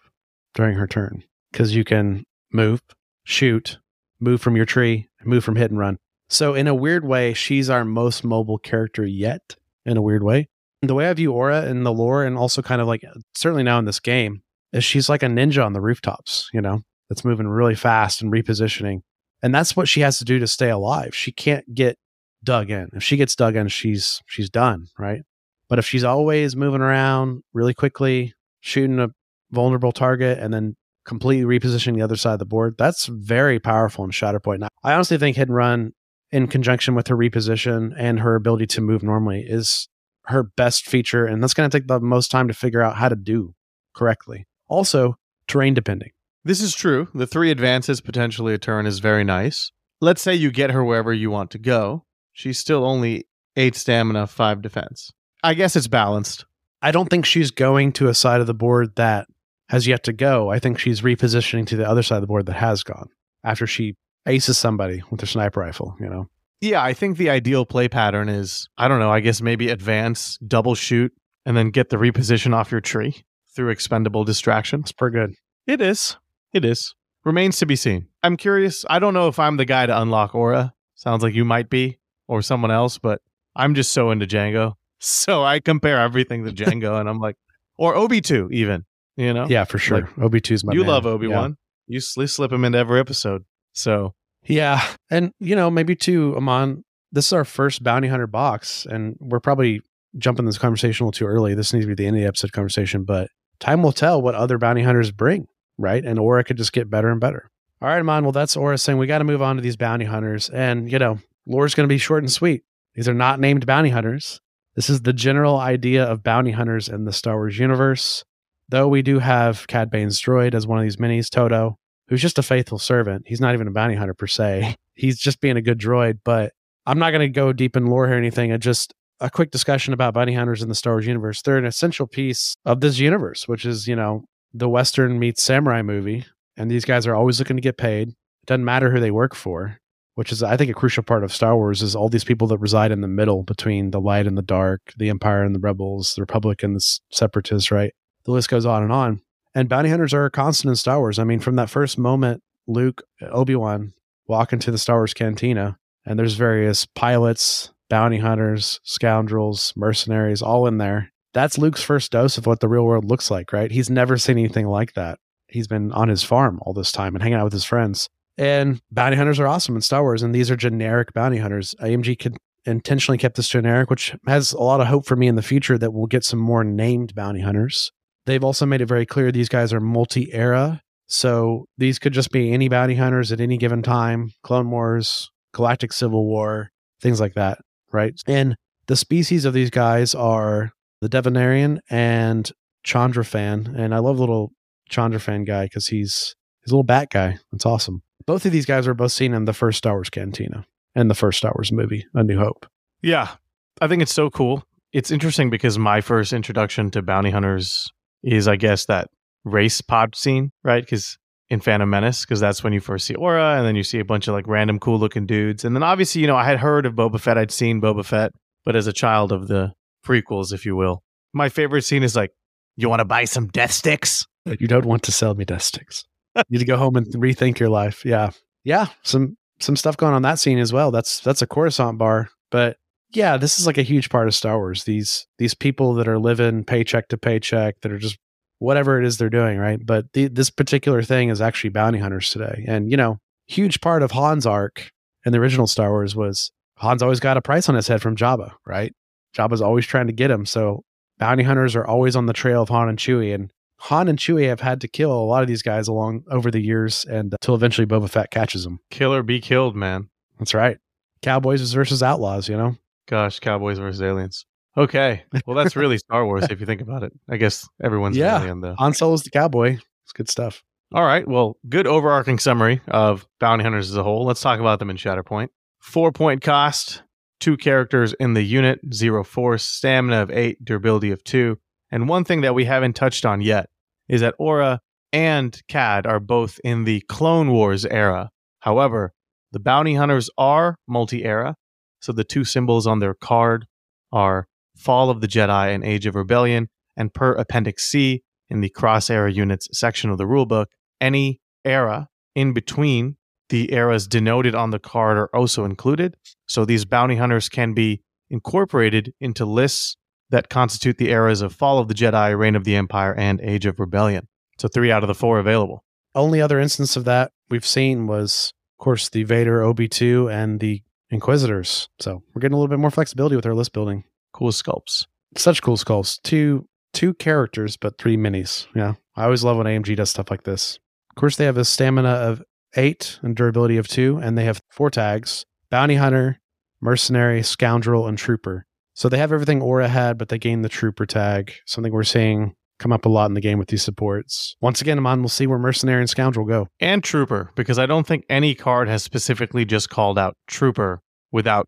during 0.55 0.77
her 0.77 0.87
turn. 0.87 1.23
Because 1.53 1.75
you 1.75 1.85
can 1.85 2.25
move, 2.53 2.83
shoot, 3.25 3.79
move 4.21 4.41
from 4.41 4.57
your 4.57 4.67
tree, 4.67 5.09
move 5.25 5.45
from 5.45 5.57
hit 5.57 5.71
and 5.71 5.79
run. 5.79 5.99
So, 6.29 6.55
in 6.55 6.67
a 6.67 6.75
weird 6.75 7.05
way, 7.05 7.33
she's 7.33 7.71
our 7.71 7.85
most 7.85 8.23
mobile 8.23 8.59
character 8.59 9.05
yet, 9.05 9.57
in 9.87 9.97
a 9.97 10.03
weird 10.03 10.23
way. 10.23 10.49
The 10.83 10.95
way 10.95 11.09
I 11.09 11.13
view 11.15 11.33
Aurra 11.33 11.67
in 11.67 11.83
the 11.85 11.93
lore, 11.93 12.25
and 12.25 12.37
also 12.37 12.63
kind 12.63 12.81
of 12.81 12.87
like 12.87 13.03
uh, 13.05 13.19
certainly 13.35 13.63
now 13.63 13.79
in 13.79 13.85
this 13.85 14.01
game, 14.01 14.43
is 14.73 14.85
she's 14.85 15.09
like 15.09 15.23
a 15.23 15.27
ninja 15.27 15.65
on 15.65 15.73
the 15.73 15.81
rooftops, 15.81 16.51
you 16.53 16.61
know, 16.61 16.83
that's 17.09 17.25
moving 17.25 17.49
really 17.49 17.75
fast 17.75 18.23
and 18.23 18.33
repositioning. 18.33 19.01
And 19.43 19.55
that's 19.55 19.77
what 19.77 19.89
she 19.89 20.01
has 20.01 20.19
to 20.19 20.25
do 20.25 20.39
to 20.39 20.47
stay 20.47 20.69
alive. 20.69 21.15
She 21.15 21.33
can't 21.33 21.75
get 21.75 21.97
dug 22.45 22.71
in. 22.71 22.89
If 22.93 23.03
she 23.03 23.17
gets 23.17 23.35
dug 23.35 23.57
in, 23.57 23.69
she's 23.69 24.21
she's 24.27 24.51
done, 24.51 24.87
right? 24.99 25.23
But 25.69 25.79
if 25.79 25.87
she's 25.87 26.05
always 26.05 26.57
moving 26.57 26.81
around 26.81 27.43
really 27.53 27.75
quickly, 27.75 28.35
shooting 28.61 28.99
a 28.99 29.09
vulnerable 29.51 29.93
target 29.93 30.39
and 30.39 30.53
then 30.53 30.77
completely 31.05 31.59
repositioning 31.59 31.95
the 31.95 32.03
other 32.03 32.17
side 32.17 32.35
of 32.35 32.39
the 32.39 32.47
board, 32.47 32.75
that's 32.79 33.07
very 33.07 33.59
powerful 33.59 34.05
in 34.05 34.11
Shatterpoint. 34.11 34.59
Now, 34.61 34.69
I 34.83 34.93
honestly 34.95 35.19
think 35.19 35.37
Hit 35.37 35.49
and 35.49 35.57
Run 35.57 35.93
in 36.31 36.47
conjunction 36.47 36.95
with 36.95 37.09
her 37.09 37.17
reposition 37.17 37.95
and 37.97 38.21
her 38.21 38.35
ability 38.35 38.67
to 38.67 38.81
move 38.81 39.03
normally 39.03 39.41
is 39.41 39.89
her 40.27 40.43
best 40.43 40.87
feature 40.87 41.25
and 41.25 41.43
that's 41.43 41.55
going 41.55 41.69
to 41.69 41.79
take 41.79 41.89
the 41.89 42.01
most 42.01 42.31
time 42.31 42.49
to 42.49 42.55
figure 42.55 42.83
out 42.83 42.97
how 42.97 43.09
to 43.09 43.17
do 43.17 43.55
correctly. 43.95 44.47
Also, 44.69 45.17
terrain 45.47 45.75
depending. 45.75 46.11
This 46.45 46.61
is 46.61 46.75
true. 46.75 47.09
The 47.15 47.27
three 47.27 47.51
advances, 47.51 48.01
potentially 48.01 48.55
a 48.55 48.59
turn, 48.59 48.87
is 48.87 49.01
very 49.01 49.25
nice. 49.25 49.73
Let's 50.01 50.23
say 50.23 50.35
you 50.35 50.51
get 50.51 50.71
her 50.71 50.85
wherever 50.85 51.13
you 51.13 51.31
want 51.31 51.51
to 51.53 51.59
go. 51.59 52.05
She's 52.33 52.59
still 52.59 52.85
only 52.85 53.27
eight 53.57 53.75
stamina, 53.75 54.27
five 54.29 54.63
defense. 54.63 55.13
I 55.43 55.55
guess 55.55 55.77
it's 55.77 55.89
balanced. 55.89 56.45
I 56.81 56.93
don't 56.93 57.09
think 57.09 57.27
she's 57.27 57.51
going 57.51 57.93
to 57.95 58.09
a 58.09 58.15
side 58.15 58.41
of 58.41 58.47
the 58.47 58.55
board 58.55 58.95
that 58.97 59.27
has 59.69 59.87
yet 59.87 60.05
to 60.05 60.13
go. 60.13 60.51
I 60.51 60.59
think 60.59 60.79
she's 60.79 61.01
repositioning 61.01 61.67
to 61.67 61.77
the 61.77 61.89
other 61.89 62.03
side 62.03 62.17
of 62.17 62.23
the 62.23 62.29
board 62.29 62.47
that 62.47 62.55
has 62.55 62.83
gone 62.83 63.09
after 63.45 63.67
she 63.67 63.97
aces 64.29 64.59
somebody 64.59 65.03
with 65.11 65.21
her 65.21 65.27
sniper 65.27 65.61
rifle, 65.61 65.97
you 66.01 66.09
know? 66.09 66.29
Yeah, 66.61 66.83
I 66.83 66.93
think 66.93 67.17
the 67.17 67.31
ideal 67.31 67.65
play 67.65 67.89
pattern 67.89 68.29
is 68.29 68.69
I 68.77 68.89
don't 68.89 68.99
know, 68.99 69.11
I 69.11 69.21
guess 69.21 69.41
maybe 69.41 69.69
advance, 69.69 70.39
double 70.47 70.75
shoot, 70.75 71.13
and 71.47 71.57
then 71.57 71.71
get 71.71 71.89
the 71.89 71.97
reposition 71.97 72.55
off 72.55 72.71
your 72.71 72.81
tree 72.81 73.25
through 73.55 73.71
expendable 73.71 74.25
distraction. 74.25 74.81
It's 74.81 74.93
pretty 74.93 75.17
good. 75.17 75.35
It 75.67 75.81
is. 75.81 76.17
It 76.53 76.65
is. 76.65 76.95
Remains 77.25 77.59
to 77.59 77.67
be 77.67 77.77
seen. 77.77 78.09
I'm 78.23 78.37
curious. 78.37 78.85
I 78.89 78.99
don't 78.99 79.15
know 79.15 79.29
if 79.29 79.39
I'm 79.39 79.57
the 79.57 79.65
guy 79.65 79.87
to 79.87 80.01
unlock 80.01 80.33
Aurra. 80.33 80.73
Sounds 80.95 81.23
like 81.23 81.35
you 81.35 81.45
might 81.45 81.71
be, 81.71 81.99
or 82.27 82.43
someone 82.43 82.71
else, 82.71 82.99
but 82.99 83.21
I'm 83.55 83.75
just 83.75 83.93
so 83.93 84.11
into 84.11 84.27
Jango. 84.27 84.75
So 85.01 85.45
I 85.45 85.61
compare 85.61 86.01
everything 86.01 86.45
to 86.45 86.51
Jango, 86.51 86.99
and 86.99 87.09
I'm 87.09 87.21
like, 87.21 87.37
or 87.77 87.95
Obi-2 87.95 88.53
even. 88.53 88.85
You 89.17 89.33
know? 89.33 89.47
Yeah, 89.49 89.63
for 89.63 89.79
sure. 89.79 90.01
Like, 90.01 90.19
Obi-2 90.19 90.51
is 90.51 90.65
my. 90.65 90.73
You 90.73 90.81
man. 90.81 90.89
love 90.89 91.07
Obi 91.07 91.29
Wan. 91.29 91.57
Yeah. 91.87 91.95
You 91.95 92.01
slip 92.01 92.51
him 92.51 92.65
into 92.65 92.79
every 92.79 92.99
episode. 92.99 93.45
So 93.75 94.15
yeah, 94.49 94.85
and 95.11 95.33
you 95.39 95.55
know 95.55 95.71
maybe 95.71 95.95
too, 95.95 96.35
Amon. 96.37 96.85
This 97.11 97.27
is 97.27 97.33
our 97.33 97.45
first 97.45 97.83
bounty 97.83 98.09
hunter 98.09 98.27
box, 98.27 98.87
and 98.87 99.17
we're 99.21 99.41
probably 99.41 99.81
jumping 100.17 100.45
this 100.47 100.59
conversation 100.59 101.05
a 101.05 101.07
little 101.07 101.19
too 101.19 101.27
early. 101.27 101.55
This 101.55 101.73
needs 101.73 101.85
to 101.85 101.89
be 101.89 101.95
the 101.95 102.07
end 102.07 102.17
of 102.17 102.23
the 102.23 102.29
episode 102.29 102.53
conversation, 102.53 103.05
but 103.05 103.31
time 103.61 103.83
will 103.83 103.93
tell 103.93 104.21
what 104.21 104.35
other 104.35 104.59
bounty 104.59 104.83
hunters 104.83 105.11
bring 105.11 105.47
right? 105.79 106.05
And 106.05 106.19
Aurra 106.19 106.45
could 106.45 106.57
just 106.57 106.73
get 106.73 106.91
better 106.91 107.09
and 107.09 107.21
better. 107.21 107.51
All 107.81 107.89
right, 107.89 108.01
Amon. 108.01 108.25
Well, 108.25 108.33
that's 108.33 108.57
Aurra 108.57 108.79
Sing 108.79 108.99
we 108.99 109.07
got 109.07 109.19
to 109.19 109.25
move 109.25 109.41
on 109.41 109.57
to 109.57 109.63
these 109.63 109.77
bounty 109.77 110.05
hunters. 110.05 110.51
And, 110.51 110.91
you 110.91 110.99
know, 110.99 111.21
lore's 111.47 111.75
going 111.75 111.89
to 111.89 111.93
be 111.93 111.99
short 111.99 112.25
and 112.25 112.31
sweet. 112.31 112.65
These 112.95 113.09
are 113.09 113.15
not 113.15 113.39
named 113.39 113.65
bounty 113.65 113.91
hunters. 113.91 114.41
This 114.75 114.91
is 114.91 115.03
the 115.03 115.13
general 115.13 115.59
idea 115.59 116.05
of 116.05 116.23
bounty 116.23 116.51
hunters 116.51 116.89
in 116.89 117.05
the 117.05 117.13
Star 117.13 117.37
Wars 117.37 117.59
universe. 117.59 118.25
Though 118.69 118.89
we 118.89 119.03
do 119.03 119.21
have 119.21 119.67
Cad 119.67 119.91
Bane's 119.91 120.21
droid 120.21 120.55
as 120.55 120.67
one 120.67 120.79
of 120.79 120.83
these 120.83 120.97
minis, 120.97 121.31
Todo, 121.31 121.79
who's 122.09 122.23
just 122.23 122.39
a 122.39 122.43
faithful 122.43 122.79
servant. 122.79 123.25
He's 123.27 123.41
not 123.41 123.55
even 123.55 123.69
a 123.69 123.73
bounty 123.73 123.95
hunter 123.95 124.15
per 124.15 124.27
se. 124.27 124.75
He's 124.95 125.19
just 125.19 125.41
being 125.41 125.57
a 125.57 125.63
good 125.63 125.79
droid. 125.79 126.19
But 126.25 126.53
I'm 126.87 126.99
not 126.99 127.11
going 127.11 127.21
to 127.21 127.29
go 127.29 127.53
deep 127.53 127.77
in 127.77 127.87
lore 127.87 128.07
here 128.07 128.17
or 128.17 128.19
anything. 128.19 128.53
I 128.53 128.57
just 128.57 128.95
a 129.21 129.31
quick 129.31 129.51
discussion 129.51 129.93
about 129.93 130.15
bounty 130.15 130.35
hunters 130.35 130.63
in 130.63 130.69
the 130.69 130.75
Star 130.75 130.95
Wars 130.95 131.07
universe. 131.07 131.43
They're 131.43 131.59
an 131.59 131.65
essential 131.65 132.07
piece 132.07 132.57
of 132.65 132.81
this 132.81 132.99
universe, 132.99 133.49
which 133.49 133.65
is, 133.65 133.89
you 133.89 133.97
know, 133.97 134.25
the 134.55 134.69
Western 134.69 135.19
meets 135.19 135.43
samurai 135.43 135.83
movie, 135.83 136.25
and 136.57 136.71
these 136.71 136.85
guys 136.85 137.07
are 137.07 137.15
always 137.15 137.39
looking 137.39 137.57
to 137.57 137.63
get 137.63 137.77
paid. 137.77 138.09
It 138.09 138.47
doesn't 138.47 138.65
matter 138.65 138.91
who 138.91 139.01
they 139.01 139.11
work 139.11 139.35
for, 139.35 139.79
which 140.15 140.33
is, 140.33 140.43
I 140.43 140.57
think, 140.57 140.71
a 140.71 140.75
crucial 140.75 141.03
part 141.03 141.25
of 141.25 141.35
Star 141.35 141.57
Wars 141.57 141.83
is 141.83 141.95
all 141.95 142.09
these 142.09 142.25
people 142.25 142.49
that 142.49 142.59
reside 142.59 142.93
in 142.93 143.01
the 143.01 143.09
middle 143.09 143.43
between 143.43 143.91
the 143.91 144.01
light 144.01 144.27
and 144.27 144.39
the 144.39 144.43
dark, 144.43 144.81
the 144.97 145.11
Empire 145.11 145.43
and 145.43 145.55
the 145.55 145.61
Rebels, 145.61 146.15
the 146.15 146.23
Republic 146.23 146.63
and 146.63 146.77
the 146.77 146.99
Separatists, 147.11 147.71
right? 147.71 147.93
The 148.25 148.33
list 148.33 148.49
goes 148.49 148.67
on 148.67 148.83
and 148.83 148.93
on. 148.93 149.21
And 149.55 149.69
bounty 149.69 149.91
hunters 149.91 150.15
are 150.15 150.25
a 150.25 150.31
constant 150.31 150.71
in 150.71 150.77
Star 150.77 150.99
Wars. 150.99 151.19
I 151.19 151.25
mean, 151.25 151.41
from 151.41 151.57
that 151.57 151.71
first 151.71 151.99
moment, 151.99 152.43
Luke, 152.67 153.03
Obi 153.23 153.57
Wan 153.57 153.93
walk 154.27 154.53
into 154.53 154.71
the 154.71 154.79
Star 154.79 154.99
Wars 154.99 155.15
cantina, 155.15 155.79
and 156.05 156.19
there's 156.19 156.35
various 156.35 156.87
pilots, 156.87 157.73
bounty 157.89 158.19
hunters, 158.19 158.81
scoundrels, 158.85 159.73
mercenaries, 159.77 160.43
all 160.43 160.67
in 160.67 160.79
there 160.79 161.11
that's 161.35 161.59
Luke's 161.59 161.83
first 161.83 162.13
dose 162.13 162.39
of 162.39 162.47
what 162.47 162.61
the 162.61 162.69
real 162.69 162.85
world 162.85 163.05
looks 163.05 163.31
like, 163.31 163.53
right? 163.53 163.71
He's 163.71 163.91
never 163.91 164.17
seen 164.17 164.39
anything 164.39 164.67
like 164.67 164.95
that. 164.95 165.19
He's 165.47 165.69
been 165.69 165.93
on 165.93 166.09
his 166.09 166.23
farm 166.23 166.59
all 166.63 166.73
this 166.73 166.93
time 166.93 167.15
and 167.15 167.23
hanging 167.23 167.39
out 167.39 167.45
with 167.45 167.53
his 167.53 167.65
friends. 167.65 168.09
And 168.37 168.81
bounty 168.91 169.17
hunters 169.17 169.41
are 169.41 169.47
awesome 169.47 169.75
in 169.75 169.83
Star 169.83 170.03
Wars, 170.03 170.23
and 170.23 170.35
these 170.35 170.51
are 170.51 170.57
generic 170.57 171.13
bounty 171.13 171.39
hunters. 171.39 171.75
AMG 171.81 172.19
could 172.19 172.37
intentionally 172.65 173.19
kept 173.19 173.37
this 173.37 173.49
generic, 173.49 173.91
which 173.91 174.15
has 174.27 174.53
a 174.53 174.61
lot 174.61 174.81
of 174.81 174.87
hope 174.87 175.07
for 175.07 175.17
me 175.17 175.27
in 175.27 175.37
the 175.37 175.43
future 175.43 175.79
that 175.79 175.93
we'll 175.93 176.07
get 176.07 176.25
some 176.25 176.39
more 176.39 176.65
named 176.65 177.15
bounty 177.15 177.41
hunters. 177.41 177.93
They've 178.29 178.45
also 178.45 178.67
made 178.67 178.83
it 178.83 178.87
very 178.87 179.07
clear 179.07 179.33
these 179.33 179.49
guys 179.49 179.73
are 179.73 179.81
multi 179.81 180.31
era. 180.35 180.83
So 181.07 181.65
these 181.79 181.99
could 181.99 182.13
just 182.13 182.31
be 182.31 182.53
any 182.53 182.69
bounty 182.69 182.95
hunters 182.95 183.33
at 183.33 183.41
any 183.41 183.57
given 183.57 183.83
time, 183.83 184.33
Clone 184.43 184.71
Wars, 184.71 185.31
Galactic 185.55 185.95
Civil 185.95 186.27
War, 186.27 186.69
things 187.01 187.21
like 187.21 187.33
that, 187.37 187.57
right? 187.91 188.13
And 188.27 188.55
the 188.87 188.97
species 188.97 189.47
of 189.47 189.55
these 189.55 189.71
guys 189.71 190.15
are 190.15 190.73
the 191.01 191.09
Devaronian 191.09 191.79
and 191.89 192.53
Chadra-Fan. 192.87 193.75
And 193.75 193.95
I 193.95 193.99
love 194.01 194.21
little 194.21 194.53
Chadra-Fan 194.91 195.45
guy 195.45 195.65
because 195.65 195.87
he's 195.87 196.35
a 196.67 196.71
little 196.71 196.85
bat 196.85 197.09
guy. 197.09 197.39
It's 197.55 197.65
awesome. 197.65 198.03
Both 198.27 198.45
of 198.45 198.53
these 198.53 198.67
guys 198.67 198.87
were 198.87 198.93
both 198.93 199.13
seen 199.13 199.33
in 199.33 199.47
the 199.47 199.55
first 199.55 199.79
Star 199.79 199.95
Wars 199.95 200.11
Cantina 200.11 200.67
and 200.95 201.11
the 201.11 201.15
first 201.15 201.39
Star 201.39 201.55
Wars 201.57 201.73
movie, 201.73 202.05
A 202.13 202.23
New 202.23 202.39
Hope. 202.39 202.67
Yeah, 203.01 203.37
I 203.81 203.89
think 203.89 204.03
it's 204.03 204.13
so 204.13 204.29
cool. 204.29 204.65
It's 204.93 205.11
interesting 205.11 205.49
because 205.49 205.79
my 205.79 206.03
first 206.03 206.35
introduction 206.35 206.91
to 206.91 207.01
bounty 207.01 207.31
hunters 207.31 207.91
is, 208.23 208.49
I 208.49 208.57
guess, 208.57 208.87
that 208.87 209.09
race 209.45 209.81
pod 209.81 210.15
scene, 210.15 210.53
right? 210.63 210.85
Because 210.85 211.19
in 211.51 211.61
Phantom 211.61 211.89
Menace, 211.89 212.25
because 212.25 212.41
that's 212.41 212.63
when 212.63 212.73
you 212.73 212.81
first 212.81 213.07
see 213.07 213.15
Aurra, 213.15 213.57
and 213.57 213.67
then 213.67 213.77
you 213.77 213.83
see 213.83 213.99
a 213.99 214.05
bunch 214.05 214.29
of 214.29 214.35
like 214.35 214.47
random 214.47 214.79
cool 214.79 214.99
looking 214.99 215.27
dudes. 215.27 215.65
And 215.65 215.75
then 215.75 215.83
obviously, 215.83 216.21
you 216.21 216.27
know, 216.27 216.37
I 216.37 216.45
had 216.45 216.59
heard 216.59 216.87
of 216.87 216.95
Boba 216.95 217.21
Fett, 217.21 217.39
I'd 217.39 217.51
seen 217.51 217.81
Boba 217.81 218.05
Fett, 218.05 218.33
but 218.65 218.77
as 218.77 218.87
a 218.87 218.93
child 218.93 219.33
of 219.33 219.49
the 219.49 219.73
prequels, 220.05 220.53
if 220.53 220.67
you 220.67 220.77
will, 220.77 221.03
my 221.33 221.49
favorite 221.49 221.83
scene 221.83 222.03
is 222.03 222.15
like, 222.15 222.33
you 222.77 222.89
want 222.89 223.01
to 223.01 223.05
buy 223.05 223.25
some 223.25 223.49
death 223.49 223.73
sticks? 223.73 224.27
You 224.59 224.67
don't 224.67 224.87
want 224.87 225.03
to 225.05 225.13
sell 225.13 225.35
me 225.35 225.45
death 225.45 225.63
sticks. 225.63 226.05
you 226.37 226.43
need 226.51 226.59
to 226.59 226.65
go 226.65 226.77
home 226.77 226.97
and 226.97 227.07
rethink 227.15 227.59
your 227.59 227.69
life. 227.69 228.05
Yeah. 228.05 228.31
Yeah. 228.65 228.87
Some 229.03 229.37
some 229.61 229.77
stuff 229.77 229.97
going 229.97 230.15
on 230.15 230.23
that 230.23 230.39
scene 230.39 230.59
as 230.59 230.73
well. 230.73 230.91
That's 230.91 231.21
that's 231.21 231.43
a 231.43 231.47
Coruscant 231.47 231.99
bar. 231.99 232.29
But 232.51 232.77
yeah, 233.11 233.37
this 233.37 233.59
is 233.59 233.67
like 233.67 233.79
a 233.79 233.83
huge 233.83 234.11
part 234.11 234.29
of 234.29 234.35
Star 234.35 234.59
Wars. 234.59 234.85
These 234.85 235.27
these 235.39 235.55
people 235.55 235.95
that 235.95 236.09
are 236.09 236.19
living 236.19 236.65
paycheck 236.65 237.09
to 237.09 237.19
paycheck 237.19 237.81
that 237.81 237.93
are 237.93 237.99
just 237.99 238.19
whatever 238.59 239.01
it 239.01 239.07
is 239.07 239.19
they're 239.19 239.31
doing, 239.31 239.59
right? 239.59 239.85
But 239.85 240.13
the, 240.13 240.29
this 240.29 240.51
particular 240.51 241.03
thing 241.03 241.29
is 241.29 241.41
actually 241.41 241.71
bounty 241.71 241.99
hunters 241.99 242.31
today. 242.31 242.65
And 242.67 242.91
you 242.91 242.97
know, 242.97 243.19
huge 243.47 243.81
part 243.81 244.03
of 244.03 244.11
Han's 244.11 244.47
arc 244.47 244.91
in 245.25 245.33
the 245.33 245.39
original 245.39 245.67
Star 245.67 245.91
Wars 245.91 246.15
was 246.15 246.51
Han's 246.77 247.03
always 247.03 247.21
got 247.21 247.37
a 247.37 247.43
price 247.43 247.69
on 247.69 247.75
his 247.75 247.89
head 247.89 248.03
from 248.03 248.17
Jabba, 248.17 248.53
right? 248.67 248.93
Jabba's 249.37 249.63
always 249.63 249.87
trying 249.87 250.07
to 250.07 250.13
get 250.13 250.31
him. 250.31 250.45
So 250.45 250.85
bounty 251.19 251.45
hunters 251.45 251.77
are 251.77 251.87
always 251.87 252.17
on 252.17 252.27
the 252.27 252.33
trail 252.33 252.63
of 252.63 252.69
Han 252.69 252.89
and 252.89 252.99
Chewie 252.99 253.35
and 253.35 253.51
Han 253.83 254.09
and 254.09 254.19
Chewie 254.19 254.49
have 254.49 254.61
had 254.61 254.81
to 254.81 254.89
kill 254.89 255.13
a 255.13 255.25
lot 255.25 255.43
of 255.43 255.49
these 255.49 255.63
guys 255.63 255.87
along 255.87 256.25
over 256.31 256.51
the 256.51 256.61
years 256.61 257.05
and 257.05 257.33
uh, 257.33 257.37
until 257.41 257.55
eventually 257.55 257.87
Boba 257.87 258.11
Fett 258.11 258.31
catches 258.31 258.65
them. 258.65 258.81
Kill 258.91 259.15
or 259.15 259.23
be 259.23 259.41
killed, 259.41 259.77
man. 259.77 260.09
That's 260.39 260.53
right. 260.53 260.79
Cowboys 261.23 261.73
versus 261.73 262.03
outlaws, 262.03 262.49
you 262.49 262.57
know? 262.57 262.77
Gosh, 263.09 263.41
cowboys 263.41 263.79
versus 263.79 264.03
aliens. 264.03 264.45
Okay. 264.77 265.25
Well, 265.47 265.57
that's 265.57 265.75
really 265.77 265.99
Star 265.99 266.25
Wars 266.25 266.47
if 266.51 266.61
you 266.61 266.67
think 266.67 266.81
about 266.81 267.03
it. 267.03 267.13
I 267.29 267.37
guess 267.37 267.67
everyone's 267.83 268.17
Yeah. 268.17 268.37
an 268.37 268.43
alien, 268.43 268.61
though. 268.61 268.75
Han 268.79 268.95
Solo's 268.95 269.23
the 269.23 269.31
cowboy. 269.31 269.79
It's 270.05 270.13
good 270.15 270.29
stuff. 270.29 270.63
All 270.95 271.05
right. 271.05 271.27
Well, 271.27 271.57
good 271.69 271.87
overarching 271.87 272.39
summary 272.39 272.81
of 272.89 273.27
bounty 273.41 273.65
hunters 273.65 273.91
as 273.91 273.97
a 273.97 274.03
whole. 274.03 274.25
Let's 274.25 274.41
talk 274.41 274.61
about 274.61 274.79
them 274.79 274.91
in 274.91 274.97
Shatterpoint. 274.97 275.49
Four 275.81 276.13
point 276.13 276.43
cost, 276.43 277.03
two 277.41 277.57
characters 277.57 278.15
in 278.21 278.35
the 278.35 278.43
unit, 278.43 278.81
zero 278.93 279.25
force, 279.25 279.65
stamina 279.65 280.23
of 280.23 280.31
eight, 280.31 280.65
durability 280.65 281.11
of 281.11 281.23
two. 281.25 281.59
And 281.91 282.09
one 282.09 282.25
thing 282.25 282.43
that 282.43 282.55
we 282.55 282.65
haven't 282.65 282.95
touched 282.95 283.25
on 283.27 283.41
yet 283.41 283.69
is 284.09 284.21
that 284.21 284.35
Aurra 284.41 284.79
and 285.13 285.61
Cad 285.69 286.07
are 286.07 286.21
both 286.21 286.59
in 286.65 286.85
the 286.85 287.01
Clone 287.09 287.51
Wars 287.51 287.85
era. 287.87 288.31
However, 288.61 289.13
the 289.53 289.61
bounty 289.61 289.95
hunters 289.95 290.29
are 290.39 290.77
multi 290.87 291.25
era. 291.25 291.55
So 292.01 292.13
the 292.13 292.25
two 292.25 292.45
symbols 292.45 292.87
on 292.87 292.99
their 292.99 293.15
card 293.15 293.67
are 294.13 294.49
Fall 294.77 295.11
of 295.11 295.21
the 295.21 295.29
Jedi 295.29 295.75
and 295.75 295.85
Age 295.85 296.07
of 296.07 296.15
Rebellion. 296.15 296.69
And 296.97 297.15
per 297.15 297.33
Appendix 297.33 297.85
C 297.85 298.23
in 298.49 298.61
the 298.61 298.69
Cross 298.69 299.11
Era 299.11 299.31
Units 299.31 299.69
section 299.73 300.11
of 300.11 300.19
the 300.19 300.25
rulebook, 300.25 300.67
any 301.01 301.41
era 301.65 302.09
in 302.35 302.53
between 302.53 303.17
the 303.49 303.73
eras 303.73 304.07
denoted 304.07 304.55
on 304.55 304.71
the 304.71 304.79
card 304.79 305.17
are 305.17 305.31
also 305.35 305.65
included. 305.65 306.17
So 306.47 306.65
these 306.65 306.85
bounty 306.85 307.17
hunters 307.17 307.49
can 307.49 307.73
be 307.73 308.03
incorporated 308.31 309.15
into 309.21 309.45
lists 309.45 309.97
that 310.31 310.51
constitute 310.51 310.99
the 310.99 311.11
eras 311.11 311.41
of 311.41 311.55
Fall 311.55 311.79
of 311.79 311.89
the 311.89 311.95
Jedi, 311.95 312.37
Reign 312.39 312.57
of 312.57 312.65
the 312.65 312.77
Empire, 312.77 313.15
and 313.15 313.41
Age 313.41 313.65
of 313.65 313.81
Rebellion. 313.81 314.29
So 314.59 314.69
three 314.69 314.93
out 314.93 315.03
of 315.03 315.09
the 315.09 315.15
four 315.15 315.39
available. 315.39 315.85
Only 316.15 316.41
other 316.41 316.61
instance 316.61 316.97
of 316.97 317.05
that 317.05 317.33
we've 317.49 317.67
seen 317.67 318.07
was, 318.07 318.53
of 318.79 318.85
course, 318.85 319.09
the 319.09 319.23
Vader 319.23 319.61
OB2 319.61 320.33
and 320.33 320.61
the 320.61 320.83
Inquisitors. 321.11 321.89
So 322.01 322.23
we're 322.35 322.41
getting 322.41 322.55
a 322.55 322.59
little 322.59 322.69
bit 322.69 322.79
more 322.79 322.91
flexibility 322.91 323.37
with 323.37 323.47
our 323.47 323.55
list 323.55 323.73
building. 323.73 324.05
Cool 324.33 324.51
sculpts. 324.51 325.07
Such 325.37 325.63
cool 325.63 325.77
skulls. 325.77 326.19
Two 326.23 326.69
two 326.93 327.15
characters, 327.15 327.77
but 327.77 327.99
three 327.99 328.17
minis. 328.17 328.67
Yeah. 328.75 328.95
I 329.17 329.25
always 329.25 329.45
love 329.45 329.57
when 329.57 329.67
AMG 329.67 329.97
does 329.97 330.11
stuff 330.11 330.31
like 330.31 330.45
this. 330.45 330.79
Of 331.11 331.17
course, 331.17 331.37
they 331.37 331.45
have 331.45 331.57
a 331.57 331.65
stamina 331.65 332.09
of 332.09 332.43
eight 332.77 333.19
and 333.23 333.37
durability 333.37 333.77
of 333.77 333.89
two, 333.89 334.19
and 334.19 334.37
they 334.37 334.45
have 334.45 334.61
four 334.71 334.91
tags 334.91 335.45
Bounty 335.71 335.97
Hunter, 335.97 336.41
Mercenary, 336.81 337.43
Scoundrel, 337.43 338.07
and 338.07 338.17
Trooper. 338.17 338.67
So 338.95 339.09
they 339.09 339.19
have 339.19 339.33
everything 339.33 339.61
Aurra 339.61 339.89
had, 339.89 340.19
but 340.19 340.29
they 340.29 340.39
gain 340.39 340.63
the 340.63 340.69
Trooper 340.69 341.07
tag, 341.07 341.53
something 341.67 341.93
we're 341.93 342.03
seeing 342.05 342.55
come 342.79 342.93
up 342.93 343.05
a 343.05 343.09
lot 343.09 343.27
in 343.27 343.35
the 343.35 343.41
game 343.41 343.59
with 343.59 343.69
these 343.69 343.83
supports. 343.83 344.57
Once 344.61 344.81
again, 344.81 344.99
Amon, 344.99 345.21
we'll 345.21 345.29
see 345.29 345.47
where 345.47 345.59
Mercenary 345.59 346.01
and 346.01 346.11
Scoundrel 346.11 346.47
go. 346.47 346.69
And 346.81 347.03
Trooper, 347.03 347.51
because 347.55 347.79
I 347.79 347.87
don't 347.87 348.07
think 348.07 348.25
any 348.29 348.55
card 348.55 348.89
has 348.89 349.03
specifically 349.03 349.65
just 349.65 349.91
called 349.91 350.19
out 350.19 350.37
Trooper 350.47 351.01
without 351.33 351.67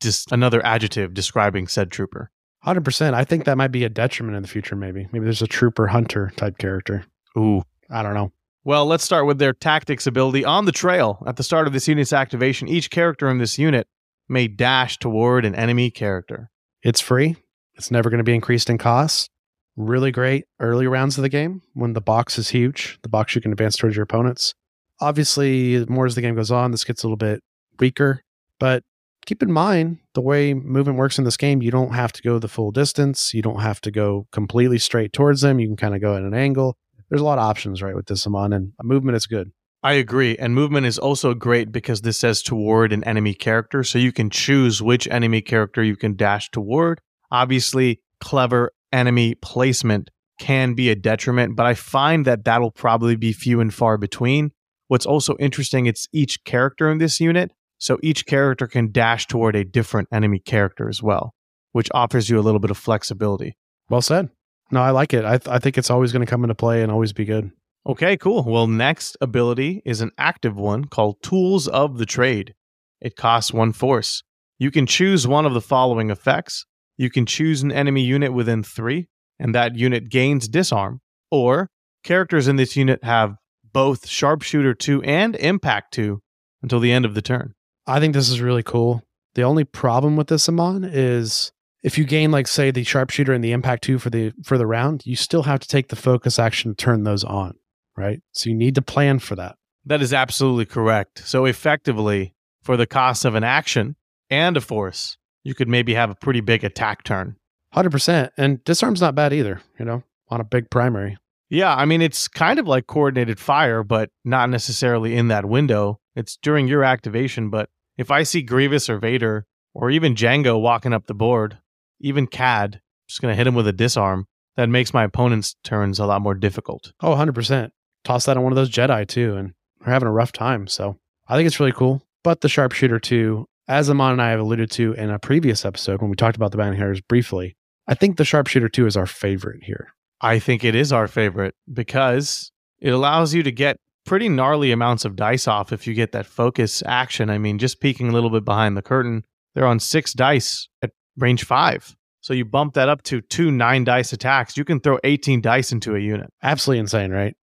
just 0.00 0.32
another 0.32 0.64
adjective 0.64 1.14
describing 1.14 1.66
said 1.66 1.90
Trooper. 1.90 2.30
100%. 2.66 3.14
I 3.14 3.24
think 3.24 3.44
that 3.44 3.56
might 3.56 3.72
be 3.72 3.84
a 3.84 3.88
detriment 3.88 4.36
in 4.36 4.42
the 4.42 4.48
future, 4.48 4.76
maybe. 4.76 5.08
Maybe 5.12 5.24
there's 5.24 5.42
a 5.42 5.48
Trooper 5.48 5.88
Hunter 5.88 6.32
type 6.36 6.58
character. 6.58 7.04
Ooh. 7.36 7.62
I 7.90 8.02
don't 8.02 8.14
know. 8.14 8.32
Well, 8.64 8.86
let's 8.86 9.02
start 9.02 9.26
with 9.26 9.38
their 9.38 9.52
tactics 9.52 10.06
ability. 10.06 10.44
On 10.44 10.64
the 10.64 10.72
trail, 10.72 11.22
at 11.26 11.36
the 11.36 11.42
start 11.42 11.66
of 11.66 11.72
this 11.72 11.88
unit's 11.88 12.12
activation, 12.12 12.68
each 12.68 12.90
character 12.90 13.28
in 13.28 13.38
this 13.38 13.58
unit 13.58 13.88
may 14.28 14.46
dash 14.46 14.98
toward 14.98 15.44
an 15.44 15.56
enemy 15.56 15.90
character. 15.90 16.50
It's 16.82 17.00
free. 17.00 17.36
It's 17.74 17.90
never 17.90 18.08
going 18.08 18.18
to 18.18 18.24
be 18.24 18.34
increased 18.34 18.70
in 18.70 18.78
cost. 18.78 19.28
Really 19.76 20.10
great 20.10 20.44
early 20.60 20.86
rounds 20.86 21.16
of 21.16 21.22
the 21.22 21.28
game 21.28 21.62
when 21.74 21.94
the 21.94 22.00
box 22.00 22.38
is 22.38 22.50
huge, 22.50 22.98
the 23.02 23.08
box 23.08 23.34
you 23.34 23.40
can 23.40 23.52
advance 23.52 23.76
towards 23.76 23.96
your 23.96 24.02
opponents. 24.02 24.54
Obviously, 25.00 25.84
more 25.86 26.06
as 26.06 26.14
the 26.14 26.20
game 26.20 26.34
goes 26.34 26.50
on, 26.50 26.70
this 26.70 26.84
gets 26.84 27.02
a 27.02 27.06
little 27.06 27.16
bit 27.16 27.42
weaker. 27.78 28.22
But 28.60 28.84
keep 29.24 29.42
in 29.42 29.50
mind 29.50 29.98
the 30.14 30.20
way 30.20 30.52
movement 30.52 30.98
works 30.98 31.18
in 31.18 31.24
this 31.24 31.36
game, 31.36 31.62
you 31.62 31.70
don't 31.70 31.94
have 31.94 32.12
to 32.12 32.22
go 32.22 32.38
the 32.38 32.48
full 32.48 32.70
distance. 32.70 33.32
You 33.32 33.42
don't 33.42 33.60
have 33.60 33.80
to 33.82 33.90
go 33.90 34.26
completely 34.30 34.78
straight 34.78 35.12
towards 35.12 35.40
them. 35.40 35.58
You 35.58 35.68
can 35.68 35.76
kind 35.76 35.94
of 35.94 36.00
go 36.00 36.16
at 36.16 36.22
an 36.22 36.34
angle. 36.34 36.76
There's 37.08 37.22
a 37.22 37.24
lot 37.24 37.38
of 37.38 37.44
options, 37.44 37.82
right, 37.82 37.94
with 37.94 38.06
this 38.06 38.26
Amon, 38.26 38.52
and 38.52 38.72
movement 38.82 39.16
is 39.16 39.26
good. 39.26 39.52
I 39.82 39.94
agree. 39.94 40.36
And 40.36 40.54
movement 40.54 40.86
is 40.86 40.98
also 40.98 41.34
great 41.34 41.72
because 41.72 42.02
this 42.02 42.18
says 42.18 42.42
toward 42.42 42.92
an 42.92 43.02
enemy 43.04 43.34
character. 43.34 43.82
So 43.82 43.98
you 43.98 44.12
can 44.12 44.30
choose 44.30 44.80
which 44.80 45.08
enemy 45.08 45.40
character 45.40 45.82
you 45.82 45.96
can 45.96 46.14
dash 46.14 46.50
toward. 46.50 47.00
Obviously, 47.30 48.00
clever 48.20 48.72
enemy 48.92 49.34
placement 49.34 50.10
can 50.38 50.74
be 50.74 50.90
a 50.90 50.94
detriment, 50.94 51.56
but 51.56 51.66
I 51.66 51.74
find 51.74 52.24
that 52.24 52.44
that'll 52.44 52.70
probably 52.70 53.16
be 53.16 53.32
few 53.32 53.60
and 53.60 53.72
far 53.72 53.96
between. 53.96 54.50
What's 54.88 55.06
also 55.06 55.36
interesting, 55.38 55.86
it's 55.86 56.08
each 56.12 56.44
character 56.44 56.90
in 56.90 56.98
this 56.98 57.20
unit. 57.20 57.52
So 57.78 57.98
each 58.02 58.26
character 58.26 58.68
can 58.68 58.92
dash 58.92 59.26
toward 59.26 59.56
a 59.56 59.64
different 59.64 60.08
enemy 60.12 60.38
character 60.38 60.88
as 60.88 61.02
well, 61.02 61.34
which 61.72 61.88
offers 61.92 62.30
you 62.30 62.38
a 62.38 62.42
little 62.42 62.60
bit 62.60 62.70
of 62.70 62.78
flexibility. 62.78 63.56
Well 63.88 64.02
said. 64.02 64.30
No, 64.70 64.80
I 64.80 64.90
like 64.90 65.12
it. 65.12 65.24
I, 65.24 65.38
th- 65.38 65.48
I 65.48 65.58
think 65.58 65.76
it's 65.76 65.90
always 65.90 66.12
going 66.12 66.24
to 66.24 66.30
come 66.30 66.44
into 66.44 66.54
play 66.54 66.82
and 66.82 66.92
always 66.92 67.12
be 67.12 67.24
good. 67.24 67.50
Okay, 67.84 68.16
cool. 68.16 68.44
Well, 68.44 68.68
next 68.68 69.16
ability 69.20 69.82
is 69.84 70.00
an 70.00 70.12
active 70.16 70.56
one 70.56 70.84
called 70.84 71.22
Tools 71.22 71.66
of 71.66 71.98
the 71.98 72.06
Trade. 72.06 72.54
It 73.00 73.16
costs 73.16 73.52
one 73.52 73.72
force. 73.72 74.22
You 74.58 74.70
can 74.70 74.86
choose 74.86 75.26
one 75.26 75.44
of 75.44 75.52
the 75.52 75.60
following 75.60 76.10
effects. 76.10 76.64
You 77.02 77.10
can 77.10 77.26
choose 77.26 77.62
an 77.62 77.72
enemy 77.72 78.02
unit 78.02 78.32
within 78.32 78.62
three, 78.62 79.08
and 79.40 79.52
that 79.56 79.74
unit 79.74 80.08
gains 80.08 80.46
disarm. 80.46 81.00
Or 81.32 81.68
characters 82.04 82.46
in 82.46 82.54
this 82.54 82.76
unit 82.76 83.02
have 83.02 83.34
both 83.72 84.06
Sharpshooter 84.06 84.74
2 84.74 85.02
and 85.02 85.34
Impact 85.34 85.92
2 85.94 86.22
until 86.62 86.78
the 86.78 86.92
end 86.92 87.04
of 87.04 87.16
the 87.16 87.20
turn. 87.20 87.54
I 87.88 87.98
think 87.98 88.14
this 88.14 88.28
is 88.28 88.40
really 88.40 88.62
cool. 88.62 89.02
The 89.34 89.42
only 89.42 89.64
problem 89.64 90.14
with 90.14 90.28
this 90.28 90.48
Amon 90.48 90.84
is 90.84 91.50
if 91.82 91.98
you 91.98 92.04
gain 92.04 92.30
like 92.30 92.46
say 92.46 92.70
the 92.70 92.84
sharpshooter 92.84 93.32
and 93.32 93.42
the 93.42 93.50
impact 93.50 93.82
two 93.82 93.98
for 93.98 94.08
the 94.08 94.32
for 94.44 94.56
the 94.56 94.66
round, 94.68 95.04
you 95.04 95.16
still 95.16 95.42
have 95.42 95.58
to 95.58 95.66
take 95.66 95.88
the 95.88 95.96
focus 95.96 96.38
action 96.38 96.70
to 96.70 96.76
turn 96.76 97.02
those 97.02 97.24
on, 97.24 97.54
right? 97.96 98.20
So 98.30 98.48
you 98.48 98.54
need 98.54 98.76
to 98.76 98.82
plan 98.82 99.18
for 99.18 99.34
that. 99.34 99.56
That 99.84 100.02
is 100.02 100.14
absolutely 100.14 100.66
correct. 100.66 101.26
So, 101.26 101.46
effectively, 101.46 102.34
for 102.62 102.76
the 102.76 102.86
cost 102.86 103.24
of 103.24 103.34
an 103.34 103.42
action 103.42 103.96
and 104.30 104.56
a 104.56 104.60
force, 104.60 105.16
you 105.44 105.54
could 105.54 105.68
maybe 105.68 105.94
have 105.94 106.10
a 106.10 106.14
pretty 106.14 106.40
big 106.40 106.64
attack 106.64 107.04
turn. 107.04 107.36
100%. 107.74 108.30
And 108.36 108.62
disarm's 108.64 109.00
not 109.00 109.14
bad 109.14 109.32
either, 109.32 109.60
you 109.78 109.84
know, 109.84 110.02
on 110.28 110.40
a 110.40 110.44
big 110.44 110.70
primary. 110.70 111.16
Yeah, 111.48 111.74
I 111.74 111.84
mean, 111.84 112.00
it's 112.00 112.28
kind 112.28 112.58
of 112.58 112.66
like 112.66 112.86
coordinated 112.86 113.38
fire, 113.38 113.82
but 113.82 114.10
not 114.24 114.48
necessarily 114.48 115.16
in 115.16 115.28
that 115.28 115.44
window. 115.44 116.00
It's 116.16 116.36
during 116.36 116.66
your 116.66 116.84
activation. 116.84 117.50
But 117.50 117.68
if 117.98 118.10
I 118.10 118.22
see 118.22 118.42
Grievous 118.42 118.88
or 118.88 118.98
Vader 118.98 119.46
or 119.74 119.90
even 119.90 120.14
Jango 120.14 120.60
walking 120.60 120.92
up 120.92 121.06
the 121.06 121.14
board, 121.14 121.58
even 122.00 122.26
Cad, 122.26 122.80
just 123.06 123.20
going 123.20 123.32
to 123.32 123.36
hit 123.36 123.46
him 123.46 123.54
with 123.54 123.68
a 123.68 123.72
disarm. 123.72 124.26
That 124.56 124.68
makes 124.68 124.92
my 124.92 125.04
opponent's 125.04 125.56
turns 125.64 125.98
a 125.98 126.06
lot 126.06 126.20
more 126.20 126.34
difficult. 126.34 126.92
Oh, 127.00 127.14
100%. 127.14 127.70
Toss 128.04 128.26
that 128.26 128.36
on 128.36 128.42
one 128.42 128.52
of 128.52 128.56
those 128.56 128.70
Jedi 128.70 129.06
too, 129.06 129.36
and 129.36 129.54
they're 129.80 129.92
having 129.92 130.08
a 130.08 130.12
rough 130.12 130.32
time. 130.32 130.66
So 130.66 130.98
I 131.28 131.36
think 131.36 131.46
it's 131.46 131.60
really 131.60 131.72
cool. 131.72 132.02
But 132.22 132.40
the 132.40 132.48
sharpshooter 132.48 132.98
too, 132.98 133.46
as 133.68 133.88
Amon 133.88 134.12
and 134.12 134.22
I 134.22 134.30
have 134.30 134.40
alluded 134.40 134.70
to 134.72 134.92
in 134.94 135.10
a 135.10 135.18
previous 135.18 135.64
episode 135.64 136.00
when 136.00 136.10
we 136.10 136.16
talked 136.16 136.36
about 136.36 136.50
the 136.52 136.58
bounty 136.58 136.76
hunters 136.76 137.00
briefly, 137.00 137.56
I 137.86 137.94
think 137.94 138.16
the 138.16 138.24
sharpshooter 138.24 138.68
two 138.68 138.86
is 138.86 138.96
our 138.96 139.06
favorite 139.06 139.64
here. 139.64 139.88
I 140.20 140.38
think 140.38 140.64
it 140.64 140.74
is 140.74 140.92
our 140.92 141.08
favorite 141.08 141.54
because 141.72 142.52
it 142.80 142.90
allows 142.90 143.34
you 143.34 143.42
to 143.42 143.52
get 143.52 143.76
pretty 144.04 144.28
gnarly 144.28 144.72
amounts 144.72 145.04
of 145.04 145.16
dice 145.16 145.46
off 145.46 145.72
if 145.72 145.86
you 145.86 145.94
get 145.94 146.12
that 146.12 146.26
focus 146.26 146.82
action. 146.86 147.30
I 147.30 147.38
mean, 147.38 147.58
just 147.58 147.80
peeking 147.80 148.08
a 148.08 148.12
little 148.12 148.30
bit 148.30 148.44
behind 148.44 148.76
the 148.76 148.82
curtain, 148.82 149.24
they're 149.54 149.66
on 149.66 149.80
six 149.80 150.12
dice 150.12 150.68
at 150.82 150.90
range 151.16 151.44
five. 151.44 151.96
So 152.20 152.34
you 152.34 152.44
bump 152.44 152.74
that 152.74 152.88
up 152.88 153.02
to 153.04 153.20
two 153.20 153.50
nine 153.50 153.84
dice 153.84 154.12
attacks. 154.12 154.56
You 154.56 154.64
can 154.64 154.80
throw 154.80 154.98
18 155.02 155.40
dice 155.40 155.72
into 155.72 155.96
a 155.96 155.98
unit. 156.00 156.30
Absolutely 156.42 156.78
insane, 156.80 157.10
right? 157.10 157.34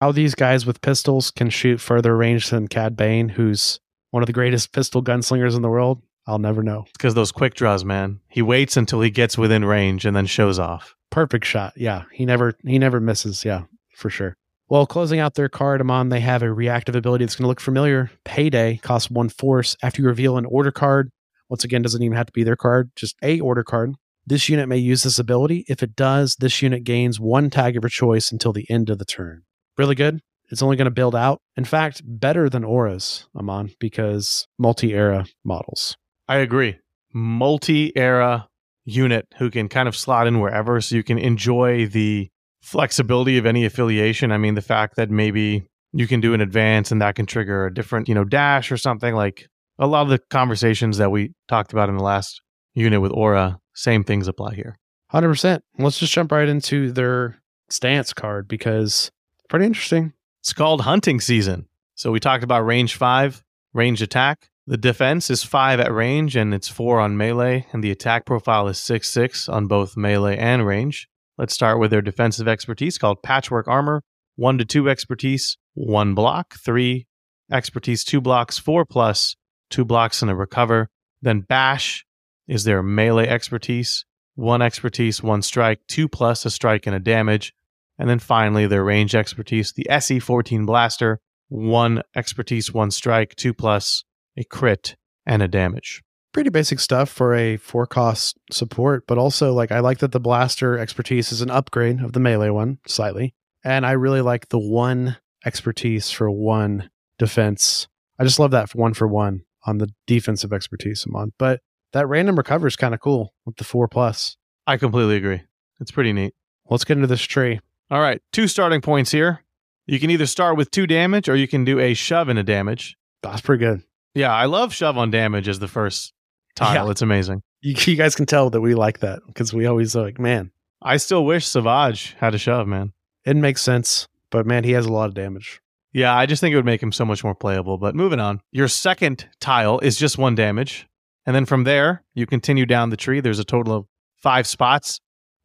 How 0.00 0.12
these 0.12 0.34
guys 0.34 0.66
with 0.66 0.80
pistols 0.80 1.30
can 1.30 1.50
shoot 1.50 1.80
further 1.80 2.16
range 2.16 2.50
than 2.50 2.68
Cad 2.68 2.96
Bane, 2.96 3.28
who's 3.28 3.78
one 4.10 4.22
of 4.22 4.26
the 4.26 4.32
greatest 4.32 4.72
pistol 4.72 5.02
gunslingers 5.02 5.56
in 5.56 5.62
the 5.62 5.68
world, 5.68 6.02
I'll 6.26 6.38
never 6.38 6.62
know. 6.62 6.84
Because 6.92 7.14
those 7.14 7.32
quick 7.32 7.54
draws, 7.54 7.84
man. 7.84 8.20
He 8.28 8.42
waits 8.42 8.76
until 8.76 9.00
he 9.00 9.10
gets 9.10 9.38
within 9.38 9.64
range 9.64 10.04
and 10.04 10.14
then 10.14 10.26
shows 10.26 10.58
off. 10.58 10.94
Perfect 11.10 11.44
shot. 11.44 11.72
Yeah. 11.76 12.04
He 12.12 12.24
never 12.24 12.54
he 12.64 12.78
never 12.78 13.00
misses. 13.00 13.44
Yeah, 13.44 13.64
for 13.94 14.10
sure. 14.10 14.36
Well, 14.68 14.86
closing 14.86 15.18
out 15.18 15.34
their 15.34 15.48
card, 15.48 15.80
Amon, 15.80 16.10
they 16.10 16.20
have 16.20 16.44
a 16.44 16.52
reactive 16.52 16.94
ability 16.94 17.24
that's 17.24 17.34
going 17.34 17.44
to 17.44 17.48
look 17.48 17.60
familiar. 17.60 18.08
Payday 18.24 18.76
costs 18.76 19.10
one 19.10 19.28
force. 19.28 19.76
After 19.82 20.00
you 20.00 20.06
reveal 20.06 20.38
an 20.38 20.44
order 20.44 20.70
card, 20.70 21.10
once 21.48 21.64
again, 21.64 21.82
doesn't 21.82 22.02
even 22.02 22.16
have 22.16 22.26
to 22.26 22.32
be 22.32 22.44
their 22.44 22.54
card, 22.54 22.92
just 22.94 23.16
a 23.20 23.40
order 23.40 23.64
card. 23.64 23.94
This 24.24 24.48
unit 24.48 24.68
may 24.68 24.78
use 24.78 25.02
this 25.02 25.18
ability. 25.18 25.64
If 25.66 25.82
it 25.82 25.96
does, 25.96 26.36
this 26.36 26.62
unit 26.62 26.84
gains 26.84 27.18
one 27.18 27.50
tag 27.50 27.76
of 27.76 27.82
your 27.82 27.90
choice 27.90 28.30
until 28.30 28.52
the 28.52 28.70
end 28.70 28.90
of 28.90 28.98
the 28.98 29.04
turn. 29.04 29.42
Really 29.76 29.96
good. 29.96 30.20
It's 30.50 30.62
only 30.62 30.76
going 30.76 30.86
to 30.86 30.90
build 30.90 31.14
out. 31.14 31.40
In 31.56 31.64
fact, 31.64 32.02
better 32.04 32.48
than 32.48 32.64
Aurra's, 32.64 33.26
Amon, 33.36 33.70
because 33.78 34.46
multi 34.58 34.92
era 34.92 35.26
models. 35.44 35.96
I 36.28 36.36
agree. 36.36 36.78
Multi 37.12 37.96
era 37.96 38.48
unit 38.84 39.26
who 39.38 39.50
can 39.50 39.68
kind 39.68 39.88
of 39.88 39.96
slot 39.96 40.26
in 40.26 40.40
wherever 40.40 40.80
so 40.80 40.96
you 40.96 41.02
can 41.02 41.18
enjoy 41.18 41.86
the 41.86 42.28
flexibility 42.62 43.38
of 43.38 43.46
any 43.46 43.64
affiliation. 43.64 44.32
I 44.32 44.38
mean, 44.38 44.54
the 44.54 44.62
fact 44.62 44.96
that 44.96 45.10
maybe 45.10 45.64
you 45.92 46.06
can 46.06 46.20
do 46.20 46.34
an 46.34 46.40
advance 46.40 46.92
and 46.92 47.00
that 47.00 47.14
can 47.14 47.26
trigger 47.26 47.66
a 47.66 47.74
different, 47.74 48.08
you 48.08 48.14
know, 48.14 48.24
dash 48.24 48.70
or 48.70 48.76
something 48.76 49.14
like 49.14 49.48
a 49.78 49.86
lot 49.86 50.02
of 50.02 50.08
the 50.08 50.18
conversations 50.30 50.98
that 50.98 51.10
we 51.10 51.32
talked 51.48 51.72
about 51.72 51.88
in 51.88 51.96
the 51.96 52.02
last 52.02 52.42
unit 52.74 53.00
with 53.00 53.12
Aurra, 53.12 53.58
same 53.74 54.04
things 54.04 54.28
apply 54.28 54.54
here. 54.54 54.78
100%. 55.12 55.60
Let's 55.78 55.98
just 55.98 56.12
jump 56.12 56.30
right 56.30 56.48
into 56.48 56.92
their 56.92 57.40
stance 57.68 58.12
card 58.12 58.46
because 58.46 59.10
pretty 59.48 59.66
interesting. 59.66 60.12
It's 60.40 60.52
called 60.52 60.82
hunting 60.82 61.20
season. 61.20 61.66
So 61.94 62.10
we 62.10 62.20
talked 62.20 62.44
about 62.44 62.64
range 62.64 62.96
5, 62.96 63.42
range 63.74 64.00
attack. 64.00 64.48
The 64.66 64.78
defense 64.78 65.28
is 65.28 65.42
5 65.42 65.80
at 65.80 65.92
range 65.92 66.34
and 66.34 66.54
it's 66.54 66.68
4 66.68 66.98
on 67.00 67.16
melee 67.16 67.66
and 67.72 67.84
the 67.84 67.90
attack 67.90 68.24
profile 68.24 68.66
is 68.68 68.78
6 68.78 69.08
6 69.08 69.48
on 69.48 69.66
both 69.66 69.96
melee 69.96 70.38
and 70.38 70.66
range. 70.66 71.08
Let's 71.36 71.54
start 71.54 71.78
with 71.78 71.90
their 71.90 72.02
defensive 72.02 72.48
expertise 72.48 72.96
called 72.98 73.22
Patchwork 73.22 73.68
Armor. 73.68 74.02
One 74.36 74.56
to 74.58 74.64
two 74.64 74.88
expertise, 74.88 75.58
one 75.74 76.14
block, 76.14 76.54
three 76.54 77.06
expertise, 77.52 78.04
two 78.04 78.22
blocks, 78.22 78.58
four 78.58 78.86
plus, 78.86 79.36
two 79.68 79.84
blocks 79.84 80.22
and 80.22 80.30
a 80.30 80.34
recover. 80.34 80.88
Then 81.20 81.40
Bash 81.40 82.06
is 82.48 82.64
their 82.64 82.82
melee 82.82 83.28
expertise, 83.28 84.06
one 84.34 84.62
expertise, 84.62 85.22
one 85.22 85.42
strike, 85.42 85.80
two 85.86 86.08
plus 86.08 86.46
a 86.46 86.50
strike 86.50 86.86
and 86.86 86.96
a 86.96 87.00
damage. 87.00 87.52
And 88.00 88.10
then 88.10 88.18
finally, 88.18 88.66
their 88.66 88.82
range 88.82 89.14
expertise, 89.14 89.72
the 89.72 89.88
SE 89.88 90.18
14 90.18 90.66
Blaster, 90.66 91.20
one 91.48 92.02
expertise, 92.16 92.74
one 92.74 92.90
strike, 92.90 93.36
two 93.36 93.54
plus, 93.54 94.02
a 94.36 94.42
crit, 94.42 94.96
and 95.24 95.42
a 95.42 95.48
damage 95.48 96.02
pretty 96.32 96.50
basic 96.50 96.78
stuff 96.78 97.08
for 97.08 97.34
a 97.34 97.56
four 97.56 97.86
cost 97.86 98.38
support, 98.50 99.04
but 99.06 99.18
also 99.18 99.52
like 99.52 99.72
I 99.72 99.80
like 99.80 99.98
that 99.98 100.12
the 100.12 100.20
blaster 100.20 100.78
expertise 100.78 101.32
is 101.32 101.40
an 101.40 101.50
upgrade 101.50 102.00
of 102.00 102.12
the 102.12 102.20
melee 102.20 102.50
one 102.50 102.78
slightly. 102.86 103.34
And 103.64 103.84
I 103.84 103.92
really 103.92 104.20
like 104.20 104.48
the 104.48 104.58
one 104.58 105.16
expertise 105.44 106.10
for 106.10 106.30
one 106.30 106.90
defense. 107.18 107.88
I 108.18 108.24
just 108.24 108.38
love 108.38 108.52
that 108.52 108.70
for 108.70 108.78
one 108.78 108.94
for 108.94 109.08
one 109.08 109.42
on 109.66 109.78
the 109.78 109.90
defensive 110.06 110.52
expertise 110.52 111.04
Amon. 111.06 111.32
But 111.38 111.60
that 111.92 112.08
random 112.08 112.36
recover 112.36 112.66
is 112.66 112.76
kind 112.76 112.94
of 112.94 113.00
cool 113.00 113.34
with 113.44 113.56
the 113.56 113.64
four 113.64 113.88
plus. 113.88 114.36
I 114.66 114.76
completely 114.76 115.16
agree. 115.16 115.42
It's 115.80 115.90
pretty 115.90 116.12
neat. 116.12 116.34
Let's 116.68 116.84
get 116.84 116.96
into 116.96 117.06
this 117.06 117.22
tree. 117.22 117.60
All 117.90 118.00
right, 118.00 118.22
two 118.32 118.46
starting 118.46 118.80
points 118.80 119.10
here. 119.10 119.42
You 119.86 119.98
can 119.98 120.10
either 120.10 120.26
start 120.26 120.56
with 120.56 120.70
two 120.70 120.86
damage 120.86 121.28
or 121.28 121.34
you 121.34 121.48
can 121.48 121.64
do 121.64 121.80
a 121.80 121.94
shove 121.94 122.28
in 122.28 122.38
a 122.38 122.44
damage. 122.44 122.96
That's 123.22 123.40
pretty 123.40 123.64
good. 123.64 123.82
Yeah, 124.14 124.32
I 124.32 124.44
love 124.44 124.72
shove 124.72 124.96
on 124.96 125.10
damage 125.10 125.48
as 125.48 125.58
the 125.58 125.66
first 125.66 126.12
tile. 126.54 126.86
Yeah. 126.86 126.90
It's 126.90 127.02
amazing. 127.02 127.42
You, 127.60 127.74
you, 127.76 127.96
guys 127.96 128.14
can 128.14 128.26
tell 128.26 128.50
that 128.50 128.60
we 128.60 128.74
like 128.74 129.00
that 129.00 129.20
because 129.26 129.52
we 129.52 129.66
always 129.66 129.96
like, 129.96 130.20
man. 130.20 130.52
I 130.80 130.96
still 130.96 131.24
wish 131.24 131.46
Savage 131.46 132.14
had 132.18 132.34
a 132.34 132.38
shove, 132.38 132.68
man. 132.68 132.92
It 133.24 133.36
makes 133.36 133.60
sense, 133.60 134.06
but 134.30 134.46
man, 134.46 134.64
he 134.64 134.70
has 134.72 134.86
a 134.86 134.92
lot 134.92 135.08
of 135.08 135.14
damage. 135.14 135.60
Yeah, 135.92 136.14
I 136.14 136.26
just 136.26 136.40
think 136.40 136.52
it 136.52 136.56
would 136.56 136.64
make 136.64 136.82
him 136.82 136.92
so 136.92 137.04
much 137.04 137.24
more 137.24 137.34
playable. 137.34 137.76
But 137.76 137.96
moving 137.96 138.20
on, 138.20 138.40
your 138.52 138.68
second 138.68 139.28
tile 139.40 139.80
is 139.80 139.96
just 139.96 140.16
one 140.16 140.36
damage. 140.36 140.86
And 141.26 141.34
then 141.34 141.44
from 141.44 141.64
there, 141.64 142.04
you 142.14 142.26
continue 142.26 142.64
down 142.64 142.90
the 142.90 142.96
tree. 142.96 143.20
There's 143.20 143.40
a 143.40 143.44
total 143.44 143.74
of 143.74 143.86
five 144.16 144.46
spots. 144.46 145.00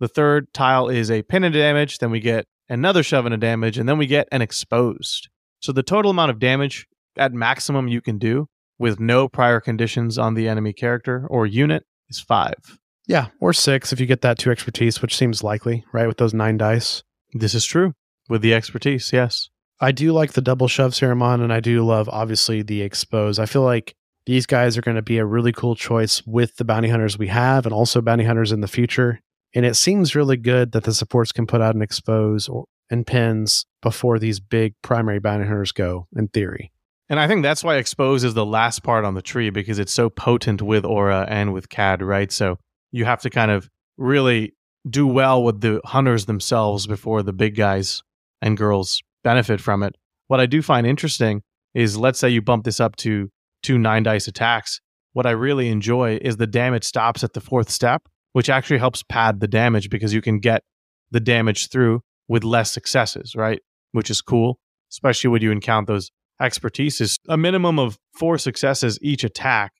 The 0.06 0.10
third 0.10 0.53
tile 0.53 0.88
is 0.88 1.10
a 1.10 1.23
pin 1.23 1.44
and 1.44 1.52
damage. 1.52 1.98
Then 1.98 2.11
we 2.11 2.19
get 2.19 2.45
another 2.69 3.02
shove 3.02 3.26
a 3.26 3.38
damage. 3.38 3.80
And 3.80 3.90
then 3.90 3.98
we 3.98 4.06
get 4.06 4.27
an 4.32 4.44
exposed. 4.44 5.30
So 5.61 5.72
the 5.72 5.82
total 5.82 6.11
amount 6.11 6.30
of 6.30 6.38
damage 6.38 6.86
at 7.18 7.34
maximum 7.34 7.88
you 7.88 8.02
can 8.02 8.19
do 8.19 8.45
with 8.77 8.99
no 8.99 9.27
prior 9.27 9.60
conditions 9.60 10.19
on 10.19 10.36
the 10.36 10.48
enemy 10.48 10.73
character 10.73 11.26
or 11.27 11.48
unit 11.48 11.86
is 12.07 12.19
five. 12.19 12.77
Yeah, 13.07 13.30
or 13.41 13.52
six 13.52 13.91
if 13.91 13.99
you 13.99 14.06
get 14.06 14.22
that 14.22 14.38
two 14.38 14.52
expertise, 14.52 15.02
which 15.02 15.18
seems 15.18 15.44
likely, 15.44 15.84
right? 15.91 16.06
With 16.06 16.18
those 16.18 16.36
nine 16.36 16.57
dice. 16.57 17.02
This 17.34 17.56
is 17.56 17.65
true. 17.65 17.94
With 18.30 18.44
the 18.44 18.53
expertise, 18.53 19.11
yes. 19.11 19.49
I 19.82 19.91
do 19.91 20.11
like 20.11 20.34
the 20.34 20.41
double 20.41 20.68
shove 20.68 20.91
Ceramon, 20.91 21.41
and 21.41 21.52
I 21.52 21.61
do 21.61 21.84
love 21.84 22.07
obviously 22.10 22.61
the 22.61 22.84
expose. 22.84 23.40
I 23.40 23.48
feel 23.48 23.64
like 23.64 23.95
these 24.27 24.45
guys 24.45 24.77
are 24.77 24.82
going 24.82 24.98
to 24.98 25.02
be 25.02 25.18
a 25.18 25.26
really 25.26 25.52
cool 25.52 25.76
choice 25.76 26.22
with 26.27 26.57
the 26.57 26.64
bounty 26.64 26.90
hunters 26.90 27.18
we 27.18 27.27
have 27.30 27.65
and 27.65 27.73
also 27.73 28.02
bounty 28.02 28.26
hunters 28.26 28.52
in 28.52 28.61
the 28.61 28.68
future. 28.68 29.19
And 29.56 29.65
it 29.65 29.76
seems 29.76 30.15
really 30.15 30.38
good 30.38 30.73
that 30.73 30.84
the 30.84 30.94
supports 30.94 31.32
can 31.32 31.48
put 31.48 31.61
out 31.61 31.76
an 31.76 31.82
expose 31.82 32.48
or, 32.49 32.65
and 32.91 33.07
pins 33.07 33.65
before 33.82 34.19
these 34.19 34.40
big 34.40 34.76
primary 34.84 35.19
bounty 35.19 35.45
hunters 35.45 35.72
go, 35.72 36.07
in 36.15 36.27
theory. 36.27 36.72
And 37.07 37.19
I 37.19 37.27
think 37.27 37.44
that's 37.44 37.64
why 37.64 37.77
expose 37.77 38.23
is 38.23 38.34
the 38.34 38.45
last 38.45 38.84
part 38.84 39.06
on 39.06 39.14
the 39.14 39.22
tree 39.22 39.49
because 39.49 39.80
it's 39.80 39.94
so 39.94 40.10
potent 40.10 40.61
with 40.61 40.84
Aurra 40.84 41.26
and 41.30 41.53
with 41.53 41.69
Cad, 41.69 42.02
right? 42.02 42.32
So 42.32 42.57
you 42.91 43.06
have 43.06 43.22
to 43.22 43.30
kind 43.30 43.52
of 43.52 43.69
really 43.98 44.53
do 44.90 45.07
well 45.07 45.44
with 45.44 45.61
the 45.61 45.82
hunters 45.86 46.26
themselves 46.26 46.86
before 46.86 47.23
the 47.23 47.34
big 47.34 47.56
guys 47.56 48.03
and 48.41 48.57
girls 48.57 49.02
benefit 49.23 49.61
from 49.61 49.84
it. 49.84 49.95
What 50.27 50.40
I 50.40 50.48
do 50.48 50.61
find 50.61 50.86
interesting 50.86 51.44
is 51.73 51.98
let's 51.98 52.19
say 52.19 52.30
you 52.30 52.41
bump 52.41 52.65
this 52.65 52.80
up 52.80 52.95
to 52.98 53.30
two 53.64 53.77
nine 53.77 54.03
dice 54.03 54.27
attacks. 54.27 54.82
What 55.14 55.26
I 55.26 55.32
really 55.32 55.69
enjoy 55.69 56.19
is 56.22 56.38
the 56.38 56.48
damage 56.48 56.84
stops 56.84 57.23
at 57.23 57.34
the 57.34 57.41
fourth 57.41 57.69
step, 57.69 58.03
which 58.36 58.49
actually 58.49 58.78
helps 58.78 59.02
pad 59.02 59.40
the 59.40 59.48
damage 59.48 59.90
because 59.90 60.14
you 60.14 60.22
can 60.22 60.40
get 60.40 60.62
the 61.10 61.22
damage 61.22 61.70
through 61.70 62.02
with 62.28 62.44
less 62.44 62.70
successes, 62.70 63.34
right? 63.34 63.62
Which 63.94 64.10
is 64.10 64.20
cool, 64.20 64.60
especially 64.91 65.30
when 65.30 65.41
you 65.41 65.52
encounter 65.52 65.94
those 65.94 66.12
expertise 66.41 66.99
is 66.99 67.18
a 67.30 67.38
minimum 67.38 67.80
of 67.80 67.98
four 68.14 68.38
successes 68.38 68.99
each 69.02 69.24
attack. 69.24 69.72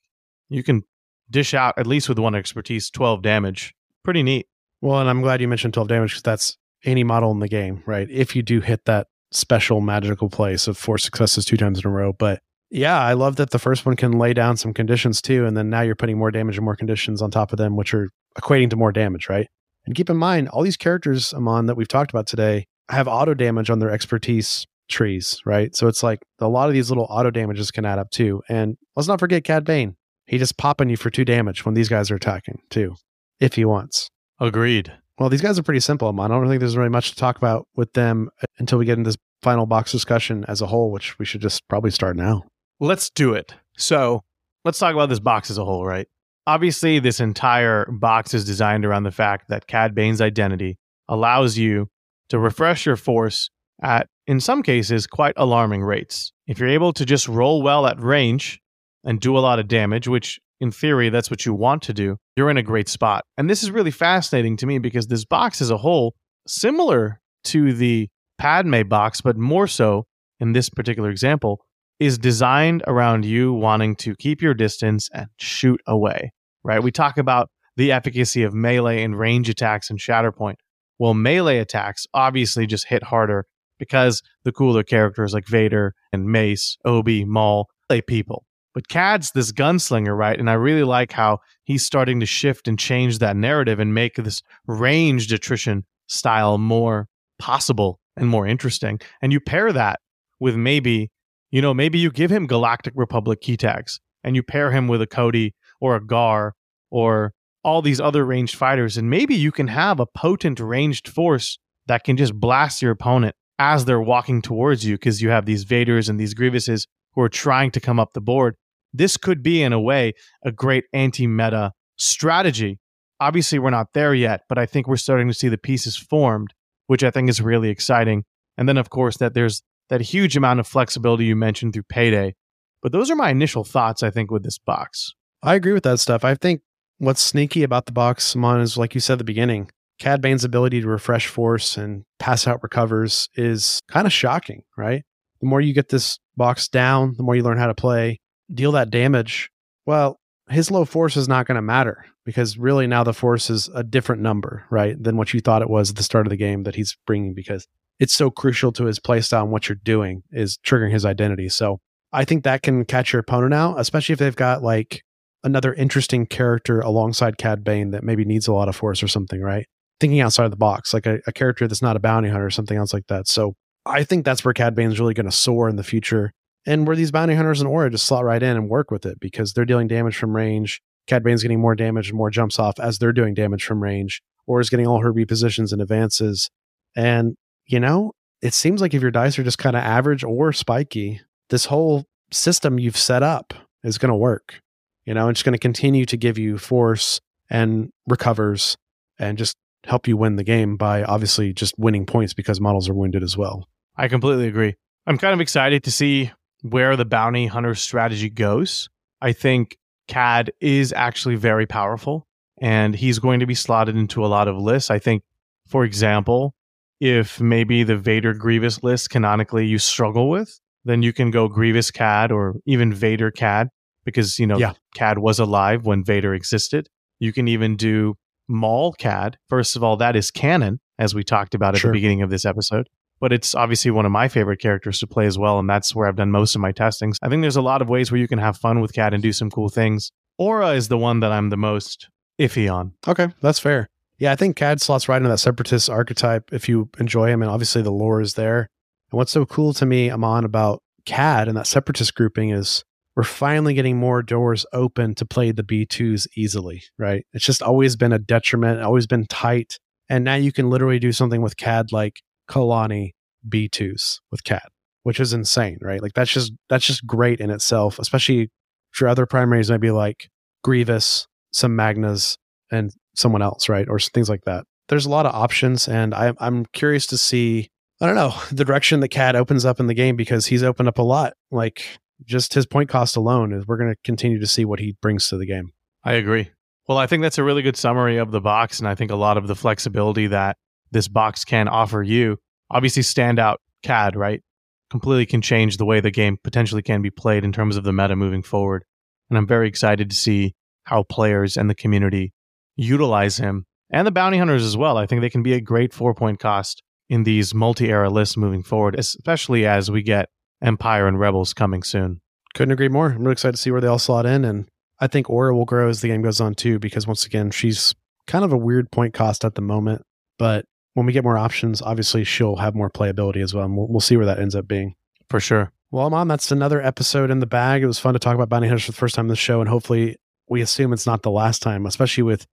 You 0.48 0.62
can 0.62 0.84
dish 1.30 1.52
out, 1.52 1.74
at 1.76 1.86
least 1.86 2.08
with 2.08 2.18
one 2.18 2.34
expertise, 2.34 2.88
12 2.88 3.20
damage. 3.20 3.74
Pretty 4.02 4.22
neat. 4.22 4.46
Well, 4.80 5.00
and 5.00 5.10
I'm 5.10 5.20
glad 5.20 5.42
you 5.42 5.48
mentioned 5.48 5.74
12 5.74 5.88
damage 5.88 6.10
because 6.12 6.22
that's 6.22 6.56
any 6.82 7.04
model 7.04 7.32
in 7.32 7.40
the 7.40 7.48
game, 7.48 7.82
right? 7.84 8.08
If 8.10 8.34
you 8.34 8.40
do 8.42 8.62
hit 8.62 8.86
that 8.86 9.08
special 9.32 9.82
magical 9.82 10.30
place 10.30 10.66
of 10.66 10.78
four 10.78 10.96
successes 10.96 11.44
two 11.44 11.58
times 11.58 11.80
in 11.80 11.86
a 11.86 11.92
row. 11.92 12.14
But 12.14 12.40
yeah, 12.70 12.98
I 12.98 13.12
love 13.12 13.36
that 13.36 13.50
the 13.50 13.58
first 13.58 13.84
one 13.84 13.96
can 13.96 14.12
lay 14.12 14.32
down 14.32 14.56
some 14.56 14.72
conditions 14.72 15.20
too. 15.20 15.44
And 15.44 15.58
then 15.58 15.68
now 15.68 15.82
you're 15.82 15.94
putting 15.94 16.16
more 16.16 16.30
damage 16.30 16.56
and 16.56 16.64
more 16.64 16.74
conditions 16.74 17.20
on 17.20 17.30
top 17.30 17.52
of 17.52 17.58
them, 17.58 17.76
which 17.76 17.92
are 17.92 18.08
equating 18.38 18.70
to 18.70 18.76
more 18.76 18.92
damage, 18.92 19.28
right? 19.28 19.48
And 19.86 19.94
keep 19.94 20.10
in 20.10 20.16
mind, 20.16 20.48
all 20.48 20.62
these 20.62 20.76
characters, 20.76 21.32
Amon, 21.32 21.66
that 21.66 21.76
we've 21.76 21.88
talked 21.88 22.10
about 22.10 22.26
today 22.26 22.66
have 22.88 23.08
auto 23.08 23.34
damage 23.34 23.70
on 23.70 23.78
their 23.78 23.90
expertise 23.90 24.66
trees, 24.88 25.40
right? 25.44 25.74
So 25.74 25.88
it's 25.88 26.02
like 26.02 26.20
a 26.40 26.48
lot 26.48 26.68
of 26.68 26.74
these 26.74 26.90
little 26.90 27.06
auto 27.10 27.30
damages 27.30 27.70
can 27.70 27.84
add 27.84 27.98
up 27.98 28.10
too. 28.10 28.42
And 28.48 28.76
let's 28.94 29.08
not 29.08 29.20
forget 29.20 29.44
Cad 29.44 29.64
Bane. 29.64 29.96
He 30.26 30.38
just 30.38 30.56
popping 30.56 30.88
you 30.88 30.96
for 30.96 31.10
two 31.10 31.24
damage 31.24 31.64
when 31.64 31.74
these 31.74 31.88
guys 31.88 32.10
are 32.10 32.16
attacking 32.16 32.60
too, 32.70 32.94
if 33.40 33.54
he 33.54 33.64
wants. 33.64 34.10
Agreed. 34.40 34.92
Well, 35.18 35.28
these 35.28 35.40
guys 35.40 35.58
are 35.58 35.62
pretty 35.62 35.80
simple. 35.80 36.08
I 36.20 36.28
don't 36.28 36.48
think 36.48 36.60
there's 36.60 36.76
really 36.76 36.90
much 36.90 37.10
to 37.10 37.16
talk 37.16 37.36
about 37.36 37.66
with 37.74 37.92
them 37.94 38.28
until 38.58 38.78
we 38.78 38.84
get 38.84 38.98
into 38.98 39.08
this 39.08 39.16
final 39.42 39.66
box 39.66 39.92
discussion 39.92 40.44
as 40.48 40.60
a 40.60 40.66
whole, 40.66 40.90
which 40.90 41.18
we 41.18 41.24
should 41.24 41.40
just 41.40 41.66
probably 41.68 41.90
start 41.90 42.16
now. 42.16 42.42
Let's 42.80 43.08
do 43.08 43.32
it. 43.34 43.54
So 43.78 44.24
let's 44.64 44.78
talk 44.78 44.94
about 44.94 45.08
this 45.08 45.20
box 45.20 45.50
as 45.50 45.58
a 45.58 45.64
whole, 45.64 45.86
right? 45.86 46.06
Obviously, 46.46 46.98
this 46.98 47.20
entire 47.20 47.86
box 47.90 48.34
is 48.34 48.44
designed 48.44 48.84
around 48.84 49.04
the 49.04 49.10
fact 49.10 49.48
that 49.48 49.66
Cad 49.66 49.94
Bane's 49.94 50.20
identity 50.20 50.78
allows 51.08 51.56
you 51.56 51.88
to 52.28 52.38
refresh 52.38 52.86
your 52.86 52.96
force 52.96 53.50
at, 53.82 54.08
in 54.26 54.40
some 54.40 54.62
cases, 54.62 55.06
quite 55.06 55.34
alarming 55.36 55.82
rates. 55.82 56.32
If 56.46 56.58
you're 56.58 56.68
able 56.68 56.92
to 56.94 57.04
just 57.04 57.28
roll 57.28 57.62
well 57.62 57.86
at 57.86 58.00
range 58.00 58.60
and 59.04 59.20
do 59.20 59.36
a 59.36 59.40
lot 59.40 59.58
of 59.58 59.68
damage, 59.68 60.08
which 60.08 60.40
in 60.60 60.70
theory, 60.70 61.10
that's 61.10 61.30
what 61.30 61.44
you 61.44 61.52
want 61.52 61.82
to 61.82 61.92
do, 61.92 62.16
you're 62.36 62.50
in 62.50 62.56
a 62.56 62.62
great 62.62 62.88
spot. 62.88 63.24
And 63.36 63.50
this 63.50 63.62
is 63.62 63.70
really 63.70 63.90
fascinating 63.90 64.56
to 64.58 64.66
me 64.66 64.78
because 64.78 65.06
this 65.06 65.24
box 65.24 65.60
as 65.60 65.70
a 65.70 65.76
whole, 65.76 66.14
similar 66.46 67.20
to 67.44 67.72
the 67.72 68.08
Padme 68.38 68.82
box, 68.88 69.20
but 69.20 69.36
more 69.36 69.66
so 69.66 70.06
in 70.40 70.52
this 70.52 70.68
particular 70.68 71.10
example, 71.10 71.60
is 71.98 72.18
designed 72.18 72.82
around 72.86 73.24
you 73.24 73.52
wanting 73.52 73.96
to 73.96 74.14
keep 74.16 74.42
your 74.42 74.54
distance 74.54 75.08
and 75.12 75.28
shoot 75.38 75.80
away, 75.86 76.32
right? 76.66 76.82
We 76.82 76.90
talk 76.90 77.16
about 77.16 77.48
the 77.76 77.92
efficacy 77.92 78.42
of 78.42 78.52
melee 78.52 79.02
and 79.02 79.18
range 79.18 79.48
attacks 79.48 79.88
and 79.88 79.98
Shatterpoint. 79.98 80.56
Well, 80.98 81.14
melee 81.14 81.58
attacks 81.58 82.06
obviously 82.12 82.66
just 82.66 82.88
hit 82.88 83.04
harder 83.04 83.46
because 83.78 84.22
the 84.44 84.52
cooler 84.52 84.82
characters 84.82 85.32
like 85.32 85.46
Vader 85.46 85.94
and 86.12 86.26
Mace, 86.26 86.76
Obi, 86.84 87.24
Maul, 87.24 87.68
they 87.88 88.02
people. 88.02 88.44
But 88.74 88.88
Cad's 88.88 89.30
this 89.30 89.52
gunslinger, 89.52 90.16
right? 90.16 90.38
And 90.38 90.50
I 90.50 90.54
really 90.54 90.82
like 90.82 91.12
how 91.12 91.38
he's 91.64 91.86
starting 91.86 92.20
to 92.20 92.26
shift 92.26 92.66
and 92.66 92.78
change 92.78 93.20
that 93.20 93.36
narrative 93.36 93.78
and 93.78 93.94
make 93.94 94.16
this 94.16 94.42
ranged 94.66 95.32
attrition 95.32 95.84
style 96.08 96.58
more 96.58 97.06
possible 97.38 98.00
and 98.16 98.28
more 98.28 98.46
interesting. 98.46 99.00
And 99.22 99.32
you 99.32 99.40
pair 99.40 99.72
that 99.72 100.00
with 100.40 100.56
maybe, 100.56 101.10
you 101.50 101.62
know, 101.62 101.72
maybe 101.72 101.98
you 101.98 102.10
give 102.10 102.30
him 102.30 102.46
Galactic 102.46 102.94
Republic 102.96 103.40
key 103.40 103.56
tags 103.56 104.00
and 104.24 104.34
you 104.34 104.42
pair 104.42 104.72
him 104.72 104.88
with 104.88 105.00
a 105.00 105.06
Cody 105.06 105.54
or 105.80 105.96
a 105.96 106.04
Gar 106.04 106.54
or 106.90 107.32
all 107.64 107.82
these 107.82 108.00
other 108.00 108.24
ranged 108.24 108.54
fighters. 108.54 108.96
And 108.96 109.10
maybe 109.10 109.34
you 109.34 109.50
can 109.50 109.68
have 109.68 109.98
a 109.98 110.06
potent 110.06 110.60
ranged 110.60 111.08
force 111.08 111.58
that 111.86 112.04
can 112.04 112.16
just 112.16 112.34
blast 112.34 112.80
your 112.80 112.92
opponent 112.92 113.34
as 113.58 113.84
they're 113.84 114.00
walking 114.00 114.42
towards 114.42 114.84
you 114.84 114.94
because 114.94 115.22
you 115.22 115.30
have 115.30 115.46
these 115.46 115.64
Vaders 115.64 116.08
and 116.08 116.20
these 116.20 116.34
Grievouses 116.34 116.86
who 117.14 117.22
are 117.22 117.28
trying 117.28 117.70
to 117.72 117.80
come 117.80 117.98
up 117.98 118.12
the 118.12 118.20
board. 118.20 118.54
This 118.92 119.16
could 119.16 119.42
be, 119.42 119.62
in 119.62 119.72
a 119.72 119.80
way, 119.80 120.12
a 120.44 120.52
great 120.52 120.84
anti 120.92 121.26
meta 121.26 121.72
strategy. 121.96 122.78
Obviously, 123.18 123.58
we're 123.58 123.70
not 123.70 123.88
there 123.94 124.14
yet, 124.14 124.42
but 124.48 124.58
I 124.58 124.66
think 124.66 124.86
we're 124.86 124.96
starting 124.96 125.28
to 125.28 125.34
see 125.34 125.48
the 125.48 125.58
pieces 125.58 125.96
formed, 125.96 126.52
which 126.86 127.02
I 127.02 127.10
think 127.10 127.28
is 127.28 127.40
really 127.40 127.70
exciting. 127.70 128.24
And 128.56 128.68
then, 128.68 128.76
of 128.76 128.90
course, 128.90 129.16
that 129.18 129.34
there's 129.34 129.62
that 129.88 130.00
huge 130.00 130.36
amount 130.36 130.60
of 130.60 130.66
flexibility 130.66 131.24
you 131.24 131.36
mentioned 131.36 131.72
through 131.72 131.84
payday. 131.84 132.34
But 132.82 132.92
those 132.92 133.10
are 133.10 133.16
my 133.16 133.30
initial 133.30 133.64
thoughts, 133.64 134.02
I 134.02 134.10
think, 134.10 134.30
with 134.30 134.44
this 134.44 134.58
box. 134.58 135.14
I 135.46 135.54
agree 135.54 135.72
with 135.72 135.84
that 135.84 136.00
stuff. 136.00 136.24
I 136.24 136.34
think 136.34 136.62
what's 136.98 137.22
sneaky 137.22 137.62
about 137.62 137.86
the 137.86 137.92
box, 137.92 138.24
Simon, 138.24 138.60
is 138.60 138.76
like 138.76 138.94
you 138.94 139.00
said 139.00 139.14
at 139.14 139.18
the 139.18 139.24
beginning, 139.24 139.70
Cad 140.00 140.20
Bane's 140.20 140.42
ability 140.42 140.80
to 140.80 140.88
refresh 140.88 141.28
force 141.28 141.76
and 141.76 142.04
pass 142.18 142.48
out 142.48 142.64
recovers 142.64 143.28
is 143.36 143.80
kind 143.88 144.08
of 144.08 144.12
shocking, 144.12 144.64
right? 144.76 145.04
The 145.40 145.46
more 145.46 145.60
you 145.60 145.72
get 145.72 145.88
this 145.88 146.18
box 146.36 146.66
down, 146.66 147.14
the 147.16 147.22
more 147.22 147.36
you 147.36 147.44
learn 147.44 147.58
how 147.58 147.68
to 147.68 147.74
play, 147.74 148.18
deal 148.52 148.72
that 148.72 148.90
damage. 148.90 149.48
Well, 149.86 150.18
his 150.50 150.72
low 150.72 150.84
force 150.84 151.16
is 151.16 151.28
not 151.28 151.46
going 151.46 151.56
to 151.56 151.62
matter 151.62 152.04
because 152.24 152.58
really 152.58 152.88
now 152.88 153.04
the 153.04 153.14
force 153.14 153.48
is 153.48 153.70
a 153.72 153.84
different 153.84 154.22
number, 154.22 154.64
right, 154.68 155.00
than 155.00 155.16
what 155.16 155.32
you 155.32 155.40
thought 155.40 155.62
it 155.62 155.70
was 155.70 155.90
at 155.90 155.96
the 155.96 156.02
start 156.02 156.26
of 156.26 156.30
the 156.30 156.36
game 156.36 156.64
that 156.64 156.74
he's 156.74 156.98
bringing 157.06 157.34
because 157.34 157.68
it's 158.00 158.14
so 158.14 158.30
crucial 158.32 158.72
to 158.72 158.86
his 158.86 158.98
playstyle 158.98 159.42
and 159.42 159.52
what 159.52 159.68
you're 159.68 159.76
doing 159.76 160.24
is 160.32 160.58
triggering 160.58 160.90
his 160.90 161.04
identity. 161.04 161.48
So 161.48 161.78
I 162.12 162.24
think 162.24 162.42
that 162.42 162.62
can 162.62 162.84
catch 162.84 163.12
your 163.12 163.20
opponent 163.20 163.54
out, 163.54 163.78
especially 163.78 164.12
if 164.12 164.18
they've 164.18 164.34
got 164.34 164.64
like 164.64 165.02
another 165.46 165.72
interesting 165.72 166.26
character 166.26 166.80
alongside 166.80 167.38
Cad 167.38 167.64
Bane 167.64 167.92
that 167.92 168.04
maybe 168.04 168.24
needs 168.24 168.48
a 168.48 168.52
lot 168.52 168.68
of 168.68 168.76
force 168.76 169.02
or 169.02 169.08
something, 169.08 169.40
right? 169.40 169.66
Thinking 170.00 170.20
outside 170.20 170.44
of 170.44 170.50
the 170.50 170.56
box, 170.56 170.92
like 170.92 171.06
a, 171.06 171.20
a 171.26 171.32
character 171.32 171.66
that's 171.66 171.80
not 171.80 171.96
a 171.96 172.00
bounty 172.00 172.28
hunter 172.28 172.44
or 172.44 172.50
something 172.50 172.76
else 172.76 172.92
like 172.92 173.06
that. 173.06 173.28
So 173.28 173.54
I 173.86 174.02
think 174.04 174.24
that's 174.24 174.44
where 174.44 174.52
Cad 174.52 174.74
Bane's 174.74 175.00
really 175.00 175.14
going 175.14 175.26
to 175.26 175.32
soar 175.32 175.68
in 175.68 175.76
the 175.76 175.84
future. 175.84 176.32
And 176.66 176.86
where 176.86 176.96
these 176.96 177.12
bounty 177.12 177.36
hunters 177.36 177.60
and 177.60 177.70
Aurra 177.70 177.92
just 177.92 178.06
slot 178.06 178.24
right 178.24 178.42
in 178.42 178.56
and 178.56 178.68
work 178.68 178.90
with 178.90 179.06
it 179.06 179.20
because 179.20 179.52
they're 179.52 179.64
dealing 179.64 179.86
damage 179.86 180.16
from 180.16 180.34
range. 180.34 180.82
Cad 181.06 181.22
Bane's 181.22 181.42
getting 181.42 181.60
more 181.60 181.76
damage 181.76 182.08
and 182.08 182.18
more 182.18 182.30
jumps 182.30 182.58
off 182.58 182.80
as 182.80 182.98
they're 182.98 183.12
doing 183.12 183.34
damage 183.34 183.64
from 183.64 183.80
range. 183.80 184.20
Aurra's 184.50 184.68
getting 184.68 184.86
all 184.86 185.00
her 185.00 185.12
repositions 185.12 185.72
and 185.72 185.80
advances. 185.80 186.50
And, 186.96 187.36
you 187.66 187.78
know, 187.78 188.12
it 188.42 188.52
seems 188.52 188.80
like 188.80 188.94
if 188.94 189.02
your 189.02 189.12
dice 189.12 189.38
are 189.38 189.44
just 189.44 189.58
kind 189.58 189.76
of 189.76 189.82
average 189.84 190.24
or 190.24 190.52
spiky, 190.52 191.20
this 191.50 191.66
whole 191.66 192.04
system 192.32 192.80
you've 192.80 192.96
set 192.96 193.22
up 193.22 193.54
is 193.84 193.98
going 193.98 194.10
to 194.10 194.16
work. 194.16 194.60
You 195.06 195.14
know, 195.14 195.28
it's 195.28 195.42
going 195.42 195.52
to 195.52 195.58
continue 195.58 196.04
to 196.06 196.16
give 196.16 196.36
you 196.36 196.58
force 196.58 197.20
and 197.48 197.90
recovers 198.06 198.76
and 199.18 199.38
just 199.38 199.56
help 199.84 200.08
you 200.08 200.16
win 200.16 200.36
the 200.36 200.44
game 200.44 200.76
by 200.76 201.04
obviously 201.04 201.52
just 201.52 201.78
winning 201.78 202.04
points 202.04 202.34
because 202.34 202.60
models 202.60 202.88
are 202.88 202.94
wounded 202.94 203.22
as 203.22 203.36
well. 203.36 203.68
I 203.96 204.08
completely 204.08 204.48
agree. 204.48 204.74
I'm 205.06 205.16
kind 205.16 205.32
of 205.32 205.40
excited 205.40 205.84
to 205.84 205.92
see 205.92 206.32
where 206.62 206.96
the 206.96 207.04
bounty 207.04 207.46
hunter 207.46 207.74
strategy 207.74 208.28
goes. 208.28 208.88
I 209.22 209.32
think 209.32 209.78
Cad 210.08 210.52
is 210.60 210.92
actually 210.92 211.36
very 211.36 211.66
powerful 211.66 212.26
and 212.60 212.94
he's 212.94 213.18
going 213.18 213.40
to 213.40 213.46
be 213.46 213.54
slotted 213.54 213.96
into 213.96 214.24
a 214.24 214.28
lot 214.28 214.48
of 214.48 214.56
lists. 214.56 214.90
I 214.90 214.98
think, 214.98 215.22
for 215.68 215.84
example, 215.84 216.54
if 217.00 217.40
maybe 217.40 217.84
the 217.84 217.96
Vader 217.96 218.34
Grievous 218.34 218.82
list 218.82 219.10
canonically 219.10 219.66
you 219.66 219.78
struggle 219.78 220.28
with, 220.28 220.58
then 220.84 221.02
you 221.02 221.12
can 221.12 221.30
go 221.30 221.48
Grievous 221.48 221.90
Cad 221.90 222.32
or 222.32 222.56
even 222.64 222.92
Vader 222.92 223.30
Cad 223.30 223.68
because, 224.06 224.38
you 224.38 224.46
know, 224.46 224.56
yeah. 224.56 224.72
Cad 224.94 225.18
was 225.18 225.38
alive 225.38 225.84
when 225.84 226.02
Vader 226.02 226.32
existed. 226.32 226.88
You 227.18 227.34
can 227.34 227.46
even 227.48 227.76
do 227.76 228.16
Maul 228.48 228.94
Cad. 228.94 229.36
First 229.50 229.76
of 229.76 229.84
all, 229.84 229.98
that 229.98 230.16
is 230.16 230.30
canon, 230.30 230.80
as 230.98 231.14
we 231.14 231.22
talked 231.22 231.54
about 231.54 231.74
at 231.74 231.82
sure. 231.82 231.90
the 231.90 231.96
beginning 231.98 232.22
of 232.22 232.30
this 232.30 232.46
episode 232.46 232.88
but 233.20 233.32
it's 233.32 233.54
obviously 233.54 233.90
one 233.90 234.06
of 234.06 234.12
my 234.12 234.28
favorite 234.28 234.60
characters 234.60 235.00
to 235.00 235.06
play 235.06 235.26
as 235.26 235.38
well. 235.38 235.58
And 235.58 235.68
that's 235.68 235.94
where 235.94 236.06
I've 236.06 236.16
done 236.16 236.30
most 236.30 236.54
of 236.54 236.60
my 236.60 236.72
testings. 236.72 237.18
I 237.22 237.28
think 237.28 237.42
there's 237.42 237.56
a 237.56 237.62
lot 237.62 237.82
of 237.82 237.88
ways 237.88 238.10
where 238.10 238.20
you 238.20 238.28
can 238.28 238.38
have 238.38 238.56
fun 238.56 238.80
with 238.80 238.92
Cad 238.92 239.14
and 239.14 239.22
do 239.22 239.32
some 239.32 239.50
cool 239.50 239.68
things. 239.68 240.12
Aurra 240.40 240.76
is 240.76 240.88
the 240.88 240.98
one 240.98 241.20
that 241.20 241.32
I'm 241.32 241.50
the 241.50 241.56
most 241.56 242.08
iffy 242.38 242.72
on. 242.72 242.92
Okay, 243.08 243.28
that's 243.40 243.58
fair. 243.58 243.88
Yeah, 244.18 244.32
I 244.32 244.36
think 244.36 244.56
Cad 244.56 244.80
slots 244.80 245.08
right 245.08 245.16
into 245.16 245.28
that 245.28 245.38
separatist 245.38 245.90
archetype 245.90 246.52
if 246.52 246.68
you 246.68 246.88
enjoy 246.98 247.28
him. 247.28 247.42
And 247.42 247.50
obviously 247.50 247.82
the 247.82 247.92
lore 247.92 248.20
is 248.20 248.34
there. 248.34 248.68
And 249.10 249.18
what's 249.18 249.32
so 249.32 249.46
cool 249.46 249.72
to 249.74 249.86
me, 249.86 250.10
Amon, 250.10 250.44
about 250.44 250.82
Cad 251.04 251.48
and 251.48 251.56
that 251.56 251.66
separatist 251.66 252.14
grouping 252.14 252.50
is 252.50 252.84
we're 253.16 253.22
finally 253.22 253.72
getting 253.72 253.96
more 253.96 254.22
doors 254.22 254.66
open 254.74 255.14
to 255.14 255.24
play 255.24 255.50
the 255.50 255.62
B2s 255.62 256.28
easily, 256.36 256.82
right? 256.98 257.24
It's 257.32 257.44
just 257.44 257.62
always 257.62 257.96
been 257.96 258.12
a 258.12 258.18
detriment, 258.18 258.82
always 258.82 259.06
been 259.06 259.24
tight. 259.26 259.78
And 260.10 260.22
now 260.22 260.34
you 260.34 260.52
can 260.52 260.68
literally 260.68 260.98
do 260.98 261.12
something 261.12 261.40
with 261.40 261.56
Cad 261.56 261.92
like 261.92 262.20
Kalani 262.48 263.12
B2s 263.48 264.20
with 264.30 264.44
Cad, 264.44 264.68
which 265.02 265.18
is 265.18 265.32
insane, 265.32 265.78
right? 265.80 266.02
Like 266.02 266.12
that's 266.12 266.30
just 266.30 266.52
that's 266.68 266.84
just 266.84 267.06
great 267.06 267.40
in 267.40 267.50
itself, 267.50 267.98
especially 267.98 268.50
for 268.92 269.08
other 269.08 269.26
primaries 269.26 269.70
maybe 269.70 269.90
like 269.90 270.28
Grievous, 270.62 271.26
some 271.52 271.74
Magnas, 271.74 272.36
and 272.70 272.92
someone 273.14 273.42
else, 273.42 273.68
right? 273.68 273.88
Or 273.88 273.98
things 273.98 274.28
like 274.28 274.44
that. 274.44 274.64
There's 274.88 275.06
a 275.06 275.10
lot 275.10 275.26
of 275.26 275.34
options, 275.34 275.88
and 275.88 276.14
I, 276.14 276.34
I'm 276.38 276.66
curious 276.66 277.06
to 277.08 277.18
see. 277.18 277.70
I 278.00 278.06
don't 278.06 278.14
know 278.14 278.34
the 278.52 278.64
direction 278.64 279.00
that 279.00 279.08
Cad 279.08 279.36
opens 279.36 279.64
up 279.64 279.80
in 279.80 279.86
the 279.86 279.94
game 279.94 280.16
because 280.16 280.46
he's 280.46 280.62
opened 280.62 280.88
up 280.88 280.98
a 280.98 281.02
lot. 281.02 281.32
Like 281.50 281.98
just 282.24 282.54
his 282.54 282.66
point 282.66 282.88
cost 282.88 283.16
alone 283.16 283.52
is 283.52 283.66
we're 283.66 283.76
going 283.76 283.92
to 283.92 283.98
continue 284.04 284.38
to 284.40 284.46
see 284.46 284.64
what 284.64 284.80
he 284.80 284.96
brings 285.00 285.28
to 285.28 285.36
the 285.36 285.46
game. 285.46 285.72
I 286.04 286.14
agree. 286.14 286.50
Well, 286.88 286.98
I 286.98 287.06
think 287.06 287.22
that's 287.22 287.38
a 287.38 287.44
really 287.44 287.62
good 287.62 287.76
summary 287.76 288.16
of 288.16 288.30
the 288.30 288.40
box, 288.40 288.78
and 288.78 288.88
I 288.88 288.94
think 288.94 289.10
a 289.10 289.16
lot 289.16 289.36
of 289.36 289.48
the 289.48 289.56
flexibility 289.56 290.28
that 290.28 290.56
this 290.92 291.08
box 291.08 291.44
can 291.44 291.68
offer 291.68 292.02
you. 292.02 292.38
Obviously, 292.70 293.02
standout 293.02 293.56
Cad, 293.82 294.16
right? 294.16 294.42
Completely 294.88 295.26
can 295.26 295.42
change 295.42 295.76
the 295.76 295.84
way 295.84 296.00
the 296.00 296.10
game 296.10 296.38
potentially 296.42 296.82
can 296.82 297.02
be 297.02 297.10
played 297.10 297.44
in 297.44 297.52
terms 297.52 297.76
of 297.76 297.84
the 297.84 297.92
meta 297.92 298.14
moving 298.14 298.42
forward. 298.42 298.84
And 299.28 299.36
I'm 299.36 299.46
very 299.46 299.68
excited 299.68 300.10
to 300.10 300.16
see 300.16 300.54
how 300.84 301.02
players 301.02 301.56
and 301.56 301.68
the 301.68 301.74
community 301.74 302.32
utilize 302.76 303.38
him 303.38 303.66
and 303.90 304.06
the 304.06 304.12
bounty 304.12 304.38
hunters 304.38 304.64
as 304.64 304.76
well. 304.76 304.96
I 304.96 305.06
think 305.06 305.20
they 305.20 305.30
can 305.30 305.42
be 305.42 305.54
a 305.54 305.60
great 305.60 305.92
four 305.92 306.14
point 306.14 306.38
cost 306.38 306.82
in 307.08 307.24
these 307.24 307.54
multi 307.54 307.88
era 307.88 308.10
lists 308.10 308.36
moving 308.36 308.62
forward, 308.62 308.96
especially 308.98 309.66
as 309.66 309.90
we 309.90 310.02
get 310.02 310.28
Empire 310.62 311.06
and 311.06 311.18
Rebels 311.18 311.52
coming 311.52 311.82
soon. 311.82 312.20
Couldn't 312.54 312.72
agree 312.72 312.88
more. 312.88 313.10
I'm 313.10 313.18
really 313.18 313.32
excited 313.32 313.56
to 313.56 313.60
see 313.60 313.70
where 313.70 313.80
they 313.80 313.86
all 313.86 313.98
slot 313.98 314.26
in. 314.26 314.44
And 314.44 314.68
I 315.00 315.06
think 315.06 315.26
Aurra 315.26 315.54
will 315.54 315.64
grow 315.64 315.88
as 315.88 316.00
the 316.00 316.08
game 316.08 316.22
goes 316.22 316.40
on 316.40 316.54
too, 316.54 316.78
because 316.78 317.06
once 317.06 317.26
again, 317.26 317.50
she's 317.50 317.94
kind 318.26 318.44
of 318.44 318.52
a 318.52 318.56
weird 318.56 318.90
point 318.90 319.14
cost 319.14 319.44
at 319.44 319.54
the 319.54 319.60
moment. 319.60 320.02
But 320.38 320.64
when 320.94 321.06
we 321.06 321.12
get 321.12 321.24
more 321.24 321.36
options, 321.36 321.82
obviously 321.82 322.24
she'll 322.24 322.56
have 322.56 322.74
more 322.74 322.90
playability 322.90 323.42
as 323.42 323.52
well. 323.52 323.64
And 323.64 323.76
we'll, 323.76 323.88
we'll 323.88 324.00
see 324.00 324.16
where 324.16 324.26
that 324.26 324.38
ends 324.38 324.54
up 324.54 324.66
being. 324.66 324.94
For 325.28 325.40
sure. 325.40 325.72
Well, 325.90 326.06
Amon, 326.06 326.28
that's 326.28 326.50
another 326.50 326.80
episode 326.80 327.30
in 327.30 327.40
the 327.40 327.46
bag. 327.46 327.82
It 327.82 327.86
was 327.86 327.98
fun 327.98 328.14
to 328.14 328.18
talk 328.18 328.34
about 328.34 328.48
Bounty 328.48 328.68
Hunters 328.68 328.84
for 328.84 328.92
the 328.92 328.96
first 328.96 329.14
time 329.14 329.26
in 329.26 329.30
the 329.30 329.36
show. 329.36 329.60
And 329.60 329.68
hopefully, 329.68 330.16
we 330.48 330.60
assume 330.60 330.92
it's 330.92 331.06
not 331.06 331.22
the 331.22 331.30
last 331.30 331.62
time, 331.62 331.86
especially 331.86 332.22
with 332.22 332.46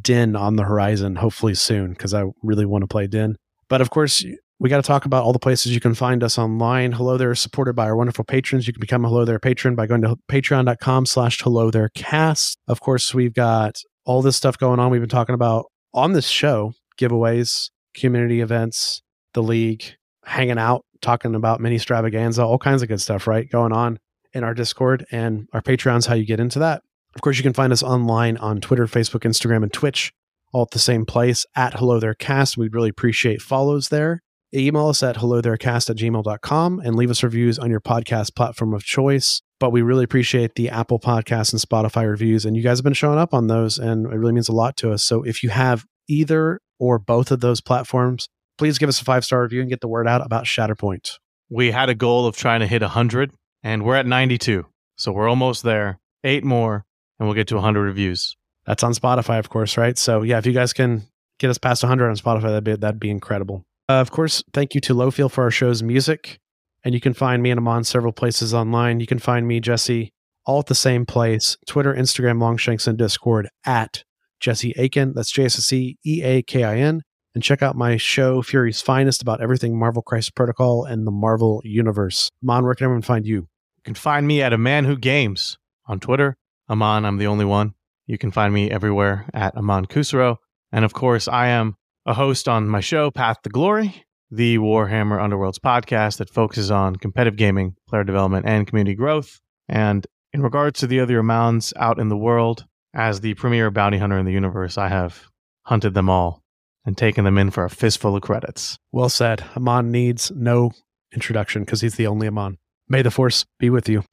Din 0.00 0.36
on 0.36 0.56
the 0.56 0.64
horizon, 0.64 1.16
hopefully 1.16 1.54
soon, 1.54 1.90
because 1.90 2.14
I 2.14 2.24
really 2.42 2.64
want 2.64 2.82
to 2.82 2.88
play 2.88 3.06
Din. 3.06 3.36
But 3.68 3.80
of 3.80 3.90
course, 3.90 4.24
we 4.60 4.68
got 4.68 4.76
to 4.76 4.86
talk 4.86 5.06
about 5.06 5.24
all 5.24 5.32
the 5.32 5.38
places 5.38 5.74
you 5.74 5.80
can 5.80 5.94
find 5.94 6.22
us 6.22 6.38
online. 6.38 6.92
Hello 6.92 7.16
There 7.16 7.34
supported 7.34 7.74
by 7.74 7.86
our 7.86 7.96
wonderful 7.96 8.24
patrons. 8.24 8.66
You 8.66 8.74
can 8.74 8.80
become 8.80 9.06
a 9.06 9.08
Hello 9.08 9.24
There 9.24 9.38
patron 9.38 9.74
by 9.74 9.86
going 9.86 10.02
to 10.02 10.16
patreon.com 10.30 11.06
slash 11.06 11.40
Hello 11.40 11.70
There 11.70 11.88
cast. 11.94 12.58
Of 12.68 12.80
course, 12.80 13.14
we've 13.14 13.32
got 13.32 13.80
all 14.04 14.20
this 14.20 14.36
stuff 14.36 14.58
going 14.58 14.78
on. 14.78 14.90
We've 14.90 15.00
been 15.00 15.08
talking 15.08 15.34
about 15.34 15.66
on 15.94 16.12
this 16.12 16.28
show, 16.28 16.74
giveaways, 16.98 17.70
community 17.94 18.42
events, 18.42 19.02
the 19.32 19.42
league, 19.42 19.94
hanging 20.26 20.58
out, 20.58 20.84
talking 21.00 21.34
about 21.34 21.60
mini 21.60 21.78
stravaganza, 21.78 22.44
all 22.44 22.58
kinds 22.58 22.82
of 22.82 22.88
good 22.88 23.00
stuff, 23.00 23.26
right? 23.26 23.48
Going 23.50 23.72
on 23.72 23.98
in 24.34 24.44
our 24.44 24.52
Discord 24.52 25.06
and 25.10 25.48
our 25.54 25.62
Patreon's 25.62 26.04
how 26.04 26.14
you 26.14 26.26
get 26.26 26.38
into 26.38 26.58
that. 26.58 26.82
Of 27.14 27.22
course, 27.22 27.38
you 27.38 27.42
can 27.42 27.54
find 27.54 27.72
us 27.72 27.82
online 27.82 28.36
on 28.36 28.60
Twitter, 28.60 28.86
Facebook, 28.86 29.20
Instagram, 29.20 29.62
and 29.62 29.72
Twitch, 29.72 30.12
all 30.52 30.62
at 30.62 30.70
the 30.72 30.78
same 30.78 31.06
place 31.06 31.46
at 31.56 31.78
Hello 31.78 31.98
There 31.98 32.14
Cast. 32.14 32.58
We'd 32.58 32.74
really 32.74 32.90
appreciate 32.90 33.40
follows 33.40 33.88
there. 33.88 34.20
Email 34.52 34.88
us 34.88 35.02
at 35.04 35.16
hello 35.16 35.40
there 35.40 35.56
cast 35.56 35.90
at 35.90 35.96
gmail.com 35.96 36.80
and 36.84 36.96
leave 36.96 37.10
us 37.10 37.22
reviews 37.22 37.56
on 37.56 37.70
your 37.70 37.80
podcast 37.80 38.34
platform 38.34 38.74
of 38.74 38.82
choice. 38.82 39.42
But 39.60 39.70
we 39.70 39.80
really 39.80 40.02
appreciate 40.02 40.56
the 40.56 40.70
Apple 40.70 40.98
Podcasts 40.98 41.52
and 41.52 41.62
Spotify 41.62 42.08
reviews. 42.08 42.44
And 42.44 42.56
you 42.56 42.62
guys 42.62 42.78
have 42.78 42.84
been 42.84 42.92
showing 42.92 43.18
up 43.18 43.32
on 43.32 43.46
those, 43.46 43.78
and 43.78 44.06
it 44.06 44.16
really 44.16 44.32
means 44.32 44.48
a 44.48 44.52
lot 44.52 44.76
to 44.78 44.90
us. 44.90 45.04
So 45.04 45.22
if 45.22 45.44
you 45.44 45.50
have 45.50 45.84
either 46.08 46.60
or 46.80 46.98
both 46.98 47.30
of 47.30 47.38
those 47.38 47.60
platforms, 47.60 48.28
please 48.58 48.78
give 48.78 48.88
us 48.88 49.00
a 49.00 49.04
five 49.04 49.24
star 49.24 49.42
review 49.42 49.60
and 49.60 49.70
get 49.70 49.80
the 49.80 49.88
word 49.88 50.08
out 50.08 50.24
about 50.24 50.46
Shatterpoint. 50.46 51.18
We 51.48 51.70
had 51.70 51.88
a 51.88 51.94
goal 51.94 52.26
of 52.26 52.36
trying 52.36 52.60
to 52.60 52.66
hit 52.66 52.82
100, 52.82 53.32
and 53.62 53.84
we're 53.84 53.96
at 53.96 54.06
92. 54.06 54.66
So 54.96 55.12
we're 55.12 55.28
almost 55.28 55.62
there. 55.62 56.00
Eight 56.24 56.42
more, 56.42 56.84
and 57.18 57.28
we'll 57.28 57.36
get 57.36 57.46
to 57.48 57.54
100 57.54 57.80
reviews. 57.80 58.36
That's 58.66 58.82
on 58.82 58.94
Spotify, 58.94 59.38
of 59.38 59.48
course, 59.48 59.76
right? 59.76 59.96
So 59.96 60.22
yeah, 60.22 60.38
if 60.38 60.46
you 60.46 60.52
guys 60.52 60.72
can 60.72 61.02
get 61.38 61.50
us 61.50 61.58
past 61.58 61.84
100 61.84 62.08
on 62.08 62.16
Spotify, 62.16 62.42
that'd 62.42 62.64
be 62.64 62.74
that'd 62.74 63.00
be 63.00 63.10
incredible. 63.10 63.64
Uh, 63.90 64.00
of 64.00 64.12
course, 64.12 64.44
thank 64.52 64.76
you 64.76 64.80
to 64.80 64.94
Lowfield 64.94 65.32
for 65.32 65.42
our 65.42 65.50
show's 65.50 65.82
music. 65.82 66.38
And 66.84 66.94
you 66.94 67.00
can 67.00 67.12
find 67.12 67.42
me 67.42 67.50
and 67.50 67.58
Amon 67.58 67.82
several 67.82 68.12
places 68.12 68.54
online. 68.54 69.00
You 69.00 69.06
can 69.08 69.18
find 69.18 69.48
me, 69.48 69.58
Jesse, 69.58 70.12
all 70.46 70.60
at 70.60 70.66
the 70.66 70.76
same 70.76 71.04
place 71.04 71.56
Twitter, 71.66 71.92
Instagram, 71.92 72.38
Longshanks, 72.40 72.86
and 72.86 72.96
Discord 72.96 73.48
at 73.66 74.04
Jesse 74.38 74.74
Aiken. 74.76 75.12
That's 75.14 75.32
J 75.32 75.46
S 75.46 75.58
S 75.58 75.72
E 75.72 75.96
A 76.06 76.40
K 76.42 76.62
I 76.62 76.76
N. 76.76 77.02
And 77.34 77.42
check 77.42 77.62
out 77.62 77.74
my 77.74 77.96
show, 77.96 78.42
Fury's 78.42 78.80
Finest, 78.80 79.22
about 79.22 79.40
everything 79.40 79.76
Marvel 79.76 80.02
Crisis 80.02 80.30
Protocol 80.30 80.84
and 80.84 81.04
the 81.04 81.10
Marvel 81.10 81.60
Universe. 81.64 82.28
Amon, 82.44 82.64
where 82.64 82.74
can 82.74 82.84
everyone 82.84 83.02
find 83.02 83.26
you? 83.26 83.38
You 83.38 83.82
can 83.82 83.94
find 83.94 84.24
me 84.24 84.40
at 84.40 84.52
A 84.52 84.58
Man 84.58 84.84
Who 84.84 84.96
Games 84.96 85.58
on 85.86 85.98
Twitter. 85.98 86.36
Amon, 86.68 87.04
I'm 87.04 87.18
the 87.18 87.26
only 87.26 87.44
one. 87.44 87.74
You 88.06 88.18
can 88.18 88.30
find 88.30 88.54
me 88.54 88.70
everywhere 88.70 89.26
at 89.34 89.56
Amon 89.56 89.86
Kusaro. 89.86 90.36
And 90.70 90.84
of 90.84 90.92
course, 90.92 91.26
I 91.26 91.48
am 91.48 91.74
a 92.06 92.14
host 92.14 92.48
on 92.48 92.68
my 92.68 92.80
show, 92.80 93.10
Path 93.10 93.42
to 93.42 93.50
Glory, 93.50 94.04
the 94.30 94.58
Warhammer 94.58 95.18
Underworlds 95.20 95.58
podcast 95.58 96.18
that 96.18 96.30
focuses 96.30 96.70
on 96.70 96.96
competitive 96.96 97.36
gaming, 97.36 97.76
player 97.88 98.04
development, 98.04 98.46
and 98.46 98.66
community 98.66 98.94
growth. 98.94 99.40
And 99.68 100.06
in 100.32 100.42
regards 100.42 100.80
to 100.80 100.86
the 100.86 101.00
other 101.00 101.18
Amons 101.18 101.72
out 101.76 101.98
in 101.98 102.08
the 102.08 102.16
world, 102.16 102.64
as 102.94 103.20
the 103.20 103.34
premier 103.34 103.70
bounty 103.70 103.98
hunter 103.98 104.18
in 104.18 104.26
the 104.26 104.32
universe, 104.32 104.78
I 104.78 104.88
have 104.88 105.26
hunted 105.64 105.94
them 105.94 106.08
all 106.08 106.42
and 106.84 106.96
taken 106.96 107.24
them 107.24 107.38
in 107.38 107.50
for 107.50 107.64
a 107.64 107.70
fistful 107.70 108.16
of 108.16 108.22
credits. 108.22 108.78
Well 108.92 109.08
said. 109.08 109.44
Amon 109.56 109.90
needs 109.90 110.30
no 110.34 110.72
introduction 111.12 111.64
because 111.64 111.82
he's 111.82 111.96
the 111.96 112.06
only 112.06 112.26
Amon. 112.26 112.58
May 112.88 113.02
the 113.02 113.10
Force 113.10 113.44
be 113.58 113.70
with 113.70 113.88
you. 113.88 114.04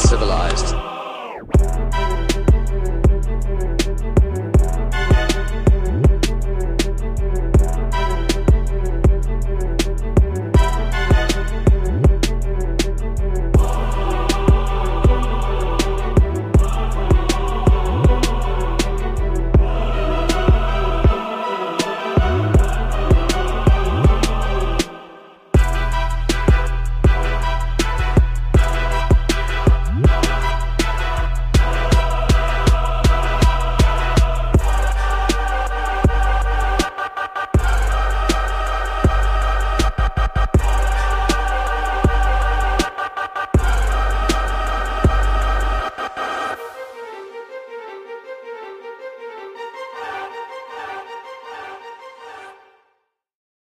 Civilized. 0.00 0.49